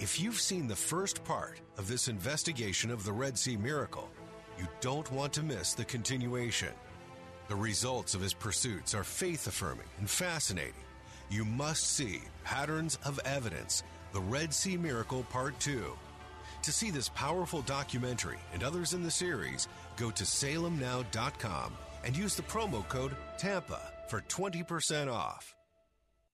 If 0.00 0.18
you've 0.18 0.40
seen 0.40 0.66
the 0.66 0.74
first 0.74 1.22
part 1.24 1.60
of 1.76 1.86
this 1.86 2.08
investigation 2.08 2.90
of 2.90 3.04
the 3.04 3.12
Red 3.12 3.38
Sea 3.38 3.58
miracle, 3.58 4.08
you 4.58 4.66
don't 4.80 5.12
want 5.12 5.30
to 5.34 5.42
miss 5.42 5.74
the 5.74 5.84
continuation. 5.84 6.72
The 7.48 7.56
results 7.56 8.14
of 8.14 8.22
his 8.22 8.32
pursuits 8.32 8.94
are 8.94 9.04
faith 9.04 9.46
affirming 9.46 9.88
and 9.98 10.08
fascinating. 10.08 10.86
You 11.28 11.44
must 11.44 11.82
see 11.82 12.22
Patterns 12.44 12.98
of 13.04 13.20
Evidence 13.26 13.82
The 14.14 14.22
Red 14.22 14.54
Sea 14.54 14.78
Miracle 14.78 15.24
Part 15.24 15.60
2. 15.60 15.92
To 16.62 16.72
see 16.72 16.90
this 16.90 17.10
powerful 17.10 17.60
documentary 17.60 18.38
and 18.54 18.64
others 18.64 18.94
in 18.94 19.02
the 19.02 19.10
series, 19.10 19.68
go 19.98 20.10
to 20.12 20.24
salemnow.com 20.24 21.76
and 22.06 22.16
use 22.16 22.34
the 22.34 22.42
promo 22.44 22.88
code 22.88 23.14
TAMPA 23.36 23.80
for 24.08 24.22
20% 24.22 25.12
off. 25.12 25.54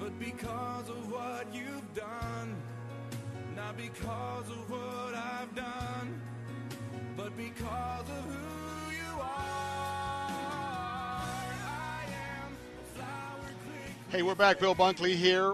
but 0.00 0.18
because 0.18 0.88
of 0.88 1.12
what 1.12 1.46
you've 1.54 1.94
done. 1.94 2.56
Not 3.54 3.76
because 3.76 4.48
of 4.48 4.70
what 4.70 5.14
I've 5.14 5.54
done, 5.54 6.20
but 7.16 7.36
because 7.36 8.08
of 8.08 8.24
who 8.24 8.92
you 8.92 9.20
are. 9.20 9.26
I 11.66 12.04
am 12.06 12.56
flower. 12.94 13.50
Hey, 14.08 14.22
we're 14.22 14.34
back. 14.34 14.58
Bill 14.58 14.74
Bunkley 14.74 15.14
here. 15.14 15.52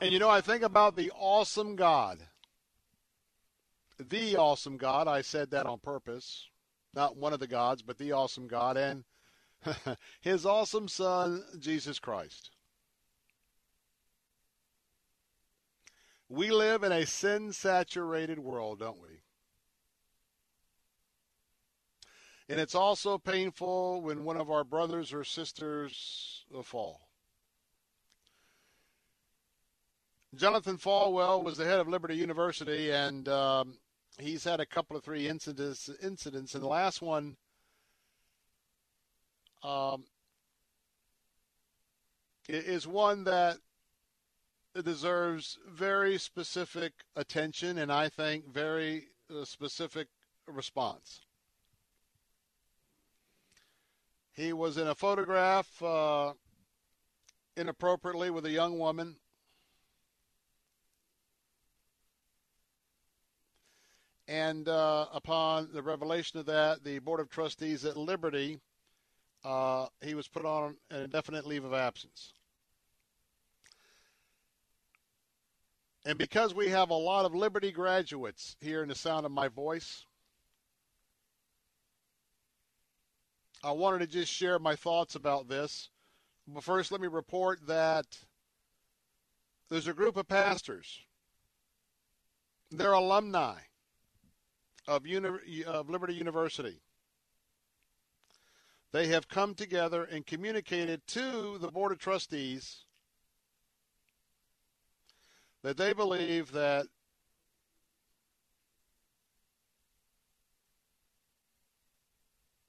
And 0.00 0.10
you 0.10 0.18
know, 0.18 0.30
I 0.30 0.40
think 0.40 0.62
about 0.62 0.96
the 0.96 1.12
awesome 1.14 1.76
God. 1.76 2.18
The 3.98 4.36
awesome 4.36 4.78
God. 4.78 5.06
I 5.06 5.20
said 5.20 5.50
that 5.50 5.66
on 5.66 5.78
purpose. 5.78 6.48
not 6.94 7.16
one 7.16 7.34
of 7.34 7.40
the 7.40 7.46
gods, 7.46 7.82
but 7.82 7.98
the 7.98 8.12
awesome 8.12 8.46
God, 8.46 8.78
and 8.78 9.04
his 10.20 10.46
awesome 10.46 10.88
Son, 10.88 11.42
Jesus 11.58 11.98
Christ. 11.98 12.50
We 16.28 16.50
live 16.50 16.82
in 16.82 16.92
a 16.92 17.06
sin 17.06 17.52
saturated 17.52 18.38
world, 18.38 18.80
don't 18.80 19.00
we? 19.00 19.20
And 22.48 22.60
it's 22.60 22.74
also 22.74 23.18
painful 23.18 24.02
when 24.02 24.24
one 24.24 24.36
of 24.36 24.50
our 24.50 24.64
brothers 24.64 25.12
or 25.12 25.24
sisters 25.24 26.44
fall. 26.62 27.08
Jonathan 30.34 30.76
Falwell 30.76 31.44
was 31.44 31.56
the 31.56 31.64
head 31.64 31.78
of 31.78 31.88
Liberty 31.88 32.16
University, 32.16 32.90
and 32.90 33.28
um, 33.28 33.78
he's 34.18 34.44
had 34.44 34.60
a 34.60 34.66
couple 34.66 34.96
of 34.96 35.04
three 35.04 35.28
incidents. 35.28 35.88
Incidents, 36.02 36.54
and 36.54 36.62
the 36.62 36.68
last 36.68 37.00
one 37.00 37.36
um, 39.64 40.04
is 42.48 42.86
one 42.86 43.24
that 43.24 43.56
deserves 44.84 45.58
very 45.68 46.18
specific 46.18 46.92
attention, 47.16 47.78
and 47.78 47.90
I 47.90 48.08
think 48.08 48.46
very 48.52 49.08
uh, 49.30 49.44
specific 49.44 50.08
response. 50.46 51.22
He 54.34 54.52
was 54.52 54.76
in 54.76 54.88
a 54.88 54.94
photograph 54.94 55.82
uh, 55.82 56.32
inappropriately 57.56 58.30
with 58.30 58.44
a 58.44 58.50
young 58.50 58.78
woman. 58.78 59.16
And 64.26 64.68
uh, 64.68 65.06
upon 65.12 65.68
the 65.72 65.82
revelation 65.82 66.40
of 66.40 66.46
that, 66.46 66.82
the 66.82 66.98
Board 66.98 67.20
of 67.20 67.28
Trustees 67.28 67.84
at 67.84 67.96
Liberty, 67.96 68.58
uh, 69.44 69.86
he 70.00 70.14
was 70.14 70.26
put 70.26 70.44
on 70.44 70.76
an 70.90 71.02
indefinite 71.02 71.46
leave 71.46 71.64
of 71.64 71.74
absence. 71.74 72.32
And 76.06 76.18
because 76.18 76.54
we 76.54 76.68
have 76.68 76.90
a 76.90 76.94
lot 76.94 77.24
of 77.24 77.34
Liberty 77.34 77.72
graduates 77.72 78.56
here 78.60 78.82
in 78.82 78.88
the 78.88 78.94
sound 78.94 79.24
of 79.24 79.32
my 79.32 79.48
voice, 79.48 80.04
I 83.62 83.72
wanted 83.72 84.00
to 84.00 84.06
just 84.06 84.30
share 84.30 84.58
my 84.58 84.76
thoughts 84.76 85.14
about 85.14 85.48
this. 85.48 85.88
But 86.46 86.62
first, 86.62 86.92
let 86.92 87.00
me 87.00 87.08
report 87.08 87.66
that 87.66 88.04
there's 89.70 89.88
a 89.88 89.94
group 89.94 90.18
of 90.18 90.28
pastors. 90.28 91.00
They're 92.70 92.92
alumni 92.92 93.60
of, 94.86 95.06
Uni- 95.06 95.64
of 95.64 95.88
Liberty 95.88 96.14
University. 96.14 96.82
They 98.94 99.08
have 99.08 99.26
come 99.26 99.56
together 99.56 100.04
and 100.04 100.24
communicated 100.24 101.04
to 101.08 101.58
the 101.58 101.66
Board 101.66 101.90
of 101.90 101.98
Trustees 101.98 102.84
that 105.64 105.76
they 105.76 105.92
believe 105.92 106.52
that 106.52 106.86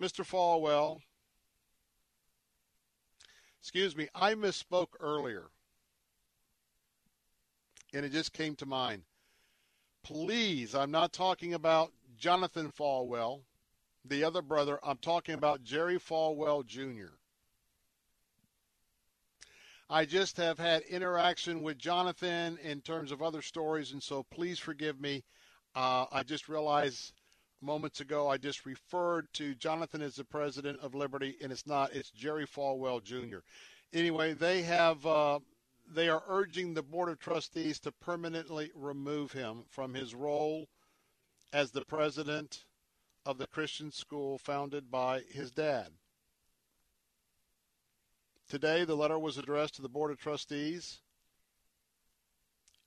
Mr. 0.01 0.25
Falwell, 0.25 0.97
excuse 3.61 3.95
me, 3.95 4.07
I 4.15 4.33
misspoke 4.33 4.95
earlier. 4.99 5.51
And 7.93 8.03
it 8.03 8.11
just 8.11 8.33
came 8.33 8.55
to 8.55 8.65
mind. 8.65 9.03
Please, 10.01 10.73
I'm 10.73 10.89
not 10.89 11.13
talking 11.13 11.53
about 11.53 11.91
Jonathan 12.17 12.71
Falwell, 12.71 13.41
the 14.07 14.23
other 14.23 14.41
brother. 14.41 14.79
I'm 14.83 14.97
talking 14.97 15.35
about 15.35 15.63
Jerry 15.63 15.97
Falwell 15.97 16.65
Jr. 16.65 17.13
I 19.89 20.05
just 20.05 20.37
have 20.37 20.57
had 20.57 20.81
interaction 20.83 21.61
with 21.61 21.77
Jonathan 21.77 22.57
in 22.63 22.81
terms 22.81 23.11
of 23.11 23.21
other 23.21 23.41
stories, 23.41 23.91
and 23.91 24.01
so 24.01 24.23
please 24.23 24.57
forgive 24.57 24.99
me. 24.99 25.23
Uh, 25.75 26.05
I 26.11 26.23
just 26.23 26.49
realized 26.49 27.13
moments 27.61 27.99
ago 27.99 28.27
I 28.27 28.37
just 28.37 28.65
referred 28.65 29.27
to 29.33 29.55
Jonathan 29.55 30.01
as 30.01 30.15
the 30.15 30.23
president 30.23 30.79
of 30.81 30.95
Liberty, 30.95 31.35
and 31.41 31.51
it's 31.51 31.67
not. 31.67 31.93
It's 31.93 32.09
Jerry 32.11 32.47
Falwell 32.47 33.03
Jr. 33.03 33.39
Anyway, 33.93 34.33
they 34.33 34.63
have 34.63 35.05
uh, 35.05 35.39
they 35.93 36.09
are 36.09 36.23
urging 36.27 36.73
the 36.73 36.81
board 36.81 37.09
of 37.09 37.19
trustees 37.19 37.79
to 37.81 37.91
permanently 37.91 38.71
remove 38.73 39.31
him 39.31 39.65
from 39.69 39.93
his 39.93 40.15
role 40.15 40.67
as 41.53 41.71
the 41.71 41.85
president 41.85 42.65
of 43.25 43.37
the 43.37 43.47
Christian 43.47 43.91
school 43.91 44.37
founded 44.37 44.91
by 44.91 45.21
his 45.29 45.51
dad. 45.51 45.89
Today, 48.47 48.85
the 48.85 48.95
letter 48.95 49.17
was 49.17 49.37
addressed 49.37 49.75
to 49.75 49.81
the 49.81 49.89
board 49.89 50.11
of 50.11 50.19
trustees 50.19 51.01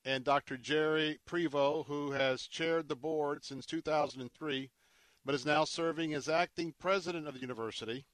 and 0.05 0.23
Dr. 0.23 0.57
Jerry 0.57 1.19
Prevo, 1.27 1.85
who 1.85 2.11
has 2.11 2.47
chaired 2.47 2.87
the 2.87 2.95
board 2.95 3.43
since 3.43 3.65
2003, 3.65 4.71
but 5.25 5.35
is 5.35 5.45
now 5.45 5.65
serving 5.65 6.13
as 6.13 6.29
acting 6.29 6.73
president 6.79 7.27
of 7.27 7.33
the 7.33 7.41
university. 7.41 8.05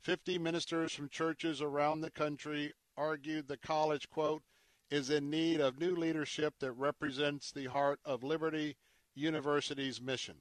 50 0.00 0.38
ministers 0.38 0.94
from 0.94 1.08
churches 1.08 1.60
around 1.60 2.00
the 2.00 2.10
country 2.10 2.72
argued 2.96 3.48
the 3.48 3.56
college, 3.56 4.08
quote, 4.08 4.42
is 4.88 5.10
in 5.10 5.28
need 5.28 5.60
of 5.60 5.80
new 5.80 5.96
leadership 5.96 6.54
that 6.60 6.72
represents 6.72 7.50
the 7.50 7.66
heart 7.66 7.98
of 8.04 8.22
Liberty 8.22 8.76
University's 9.16 10.00
mission. 10.00 10.36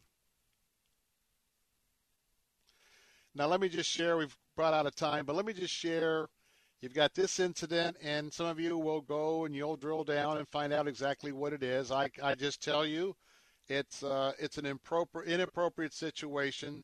Now, 3.35 3.47
let 3.47 3.59
me 3.59 3.69
just 3.69 3.89
share, 3.89 4.17
we've 4.17 4.35
brought 4.55 4.73
out 4.73 4.87
of 4.87 4.95
time, 4.95 5.25
but 5.25 5.35
let 5.35 5.45
me 5.45 5.53
just 5.53 5.73
share 5.73 6.29
You've 6.85 6.93
got 6.93 7.15
this 7.15 7.39
incident, 7.39 7.97
and 8.03 8.31
some 8.31 8.45
of 8.45 8.59
you 8.59 8.77
will 8.77 9.01
go 9.01 9.45
and 9.45 9.55
you'll 9.55 9.75
drill 9.75 10.03
down 10.03 10.37
and 10.37 10.47
find 10.47 10.71
out 10.71 10.87
exactly 10.87 11.31
what 11.31 11.51
it 11.51 11.63
is. 11.63 11.89
I, 11.89 12.09
I 12.21 12.35
just 12.35 12.61
tell 12.61 12.85
you, 12.85 13.15
it's 13.67 14.03
uh, 14.03 14.33
it's 14.37 14.59
an 14.59 14.67
inappropriate 14.67 15.27
inappropriate 15.27 15.93
situation, 15.95 16.83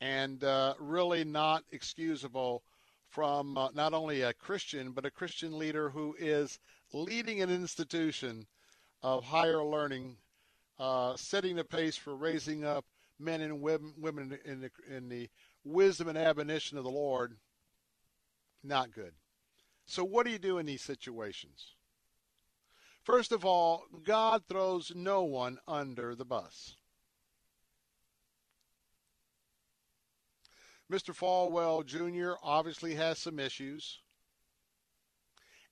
and 0.00 0.42
uh, 0.42 0.72
really 0.78 1.24
not 1.24 1.64
excusable 1.70 2.62
from 3.10 3.58
uh, 3.58 3.68
not 3.74 3.92
only 3.92 4.22
a 4.22 4.32
Christian 4.32 4.92
but 4.92 5.04
a 5.04 5.10
Christian 5.10 5.58
leader 5.58 5.90
who 5.90 6.16
is 6.18 6.58
leading 6.94 7.42
an 7.42 7.50
institution 7.50 8.46
of 9.02 9.22
higher 9.22 9.62
learning, 9.62 10.16
uh, 10.78 11.14
setting 11.16 11.56
the 11.56 11.64
pace 11.64 11.96
for 11.96 12.16
raising 12.16 12.64
up 12.64 12.86
men 13.18 13.42
and 13.42 13.60
women, 13.60 13.92
women 13.98 14.38
in 14.46 14.62
the, 14.62 14.70
in 14.88 15.10
the 15.10 15.28
wisdom 15.64 16.08
and 16.08 16.18
admonition 16.18 16.78
of 16.78 16.84
the 16.84 16.90
Lord. 16.90 17.36
Not 18.62 18.92
good. 18.92 19.12
So, 19.86 20.04
what 20.04 20.24
do 20.26 20.32
you 20.32 20.38
do 20.38 20.58
in 20.58 20.66
these 20.66 20.82
situations? 20.82 21.74
First 23.02 23.32
of 23.32 23.44
all, 23.44 23.84
God 24.04 24.44
throws 24.48 24.92
no 24.94 25.24
one 25.24 25.58
under 25.66 26.14
the 26.14 26.24
bus. 26.24 26.76
Mr. 30.90 31.16
Falwell 31.16 31.84
Jr. 31.84 32.34
obviously 32.42 32.94
has 32.94 33.18
some 33.18 33.38
issues. 33.38 34.00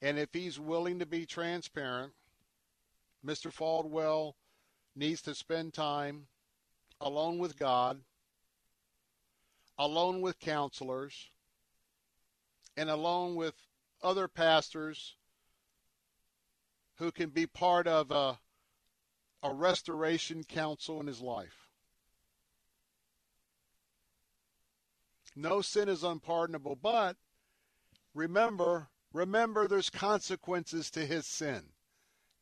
And 0.02 0.18
if 0.18 0.30
he's 0.32 0.58
willing 0.58 0.98
to 0.98 1.06
be 1.06 1.26
transparent, 1.26 2.14
Mr. 3.24 3.52
Falwell 3.52 4.32
needs 4.96 5.20
to 5.22 5.34
spend 5.34 5.74
time 5.74 6.26
alone 7.00 7.38
with 7.38 7.58
God, 7.58 8.00
alone 9.80 10.20
with 10.20 10.38
counselors, 10.38 11.30
and 12.76 12.90
alone 12.90 13.34
with 13.34 13.54
other 14.02 14.28
pastors 14.28 15.16
who 16.96 17.10
can 17.10 17.30
be 17.30 17.46
part 17.46 17.86
of 17.86 18.10
a, 18.10 18.38
a 19.42 19.54
restoration 19.54 20.44
council 20.44 21.00
in 21.00 21.06
his 21.06 21.22
life. 21.22 21.70
No 25.34 25.62
sin 25.62 25.88
is 25.88 26.04
unpardonable, 26.04 26.76
but 26.76 27.16
remember, 28.14 28.88
remember 29.14 29.66
there's 29.66 29.88
consequences 29.88 30.90
to 30.90 31.06
his 31.06 31.26
sin. 31.26 31.62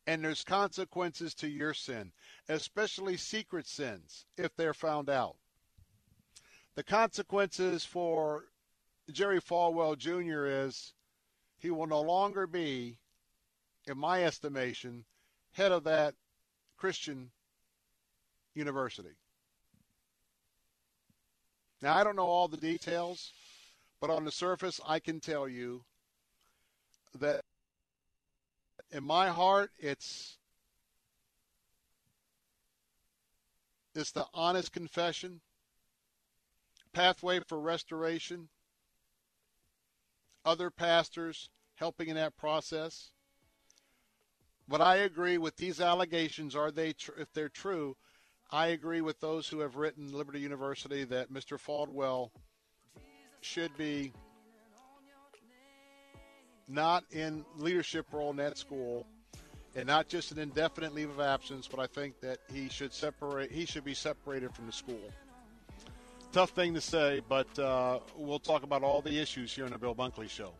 And 0.08 0.24
there's 0.24 0.42
consequences 0.42 1.34
to 1.34 1.48
your 1.48 1.74
sin, 1.74 2.10
especially 2.48 3.16
secret 3.16 3.68
sins 3.68 4.24
if 4.36 4.56
they're 4.56 4.74
found 4.74 5.08
out. 5.08 5.36
The 6.78 6.84
consequences 6.84 7.84
for 7.84 8.44
Jerry 9.10 9.40
Falwell 9.40 9.98
Jr. 9.98 10.46
is 10.46 10.92
he 11.58 11.72
will 11.72 11.88
no 11.88 12.00
longer 12.00 12.46
be, 12.46 12.98
in 13.88 13.98
my 13.98 14.22
estimation, 14.22 15.04
head 15.50 15.72
of 15.72 15.82
that 15.82 16.14
Christian 16.76 17.32
university. 18.54 19.16
Now, 21.82 21.96
I 21.96 22.04
don't 22.04 22.14
know 22.14 22.26
all 22.26 22.46
the 22.46 22.56
details, 22.56 23.32
but 24.00 24.08
on 24.08 24.24
the 24.24 24.30
surface, 24.30 24.80
I 24.86 25.00
can 25.00 25.18
tell 25.18 25.48
you 25.48 25.82
that 27.18 27.44
in 28.92 29.02
my 29.02 29.30
heart, 29.30 29.72
it's 29.80 30.38
it's 33.96 34.12
the 34.12 34.26
honest 34.32 34.70
confession 34.70 35.40
Pathway 36.98 37.38
for 37.46 37.60
Restoration, 37.60 38.48
other 40.44 40.68
pastors 40.68 41.48
helping 41.76 42.08
in 42.08 42.16
that 42.16 42.36
process. 42.36 43.12
But 44.66 44.80
I 44.80 44.96
agree 44.96 45.38
with 45.38 45.54
these 45.58 45.80
allegations. 45.80 46.56
Are 46.56 46.72
they, 46.72 46.94
tr- 46.94 47.12
if 47.16 47.32
they're 47.32 47.48
true, 47.48 47.96
I 48.50 48.68
agree 48.68 49.00
with 49.00 49.20
those 49.20 49.48
who 49.48 49.60
have 49.60 49.76
written 49.76 50.12
Liberty 50.12 50.40
University 50.40 51.04
that 51.04 51.32
Mr. 51.32 51.56
Falwell 51.56 52.30
should 53.42 53.76
be 53.76 54.12
not 56.66 57.04
in 57.12 57.44
leadership 57.58 58.06
role 58.12 58.30
in 58.30 58.36
that 58.38 58.58
school 58.58 59.06
and 59.76 59.86
not 59.86 60.08
just 60.08 60.32
an 60.32 60.40
indefinite 60.40 60.92
leave 60.92 61.10
of 61.10 61.20
absence, 61.20 61.68
but 61.68 61.78
I 61.78 61.86
think 61.86 62.18
that 62.22 62.38
he 62.52 62.68
should 62.68 62.92
separate. 62.92 63.52
He 63.52 63.66
should 63.66 63.84
be 63.84 63.94
separated 63.94 64.52
from 64.52 64.66
the 64.66 64.72
school. 64.72 65.12
Tough 66.32 66.50
thing 66.50 66.74
to 66.74 66.80
say, 66.80 67.22
but 67.28 67.58
uh, 67.58 68.00
we'll 68.16 68.38
talk 68.38 68.62
about 68.62 68.82
all 68.82 69.00
the 69.00 69.18
issues 69.18 69.52
here 69.52 69.64
on 69.64 69.70
the 69.72 69.78
Bill 69.78 69.94
Bunkley 69.94 70.28
Show. 70.28 70.52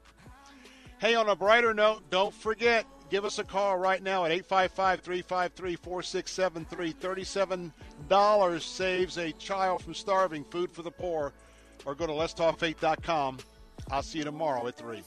Hey, 0.99 1.15
on 1.15 1.29
a 1.29 1.37
brighter 1.37 1.75
note, 1.75 2.03
don't 2.11 2.35
forget, 2.35 2.87
give 3.11 3.25
us 3.25 3.39
a 3.39 3.45
call 3.45 3.77
right 3.77 4.03
now 4.03 4.25
at 4.25 4.33
855 4.33 5.01
353 5.01 5.77
4673. 5.77 7.71
$37 8.09 8.63
saves 8.63 9.19
a 9.19 9.33
child 9.33 9.83
from 9.83 9.95
starving, 9.95 10.43
food 10.45 10.71
for 10.71 10.83
the 10.83 10.91
poor, 10.91 11.33
or 11.85 11.95
go 11.95 12.07
to 12.07 12.13
letstalkfaith.com. 12.13 13.39
I'll 13.91 14.03
see 14.03 14.19
you 14.19 14.25
tomorrow 14.25 14.67
at 14.67 14.77
3. 14.77 15.03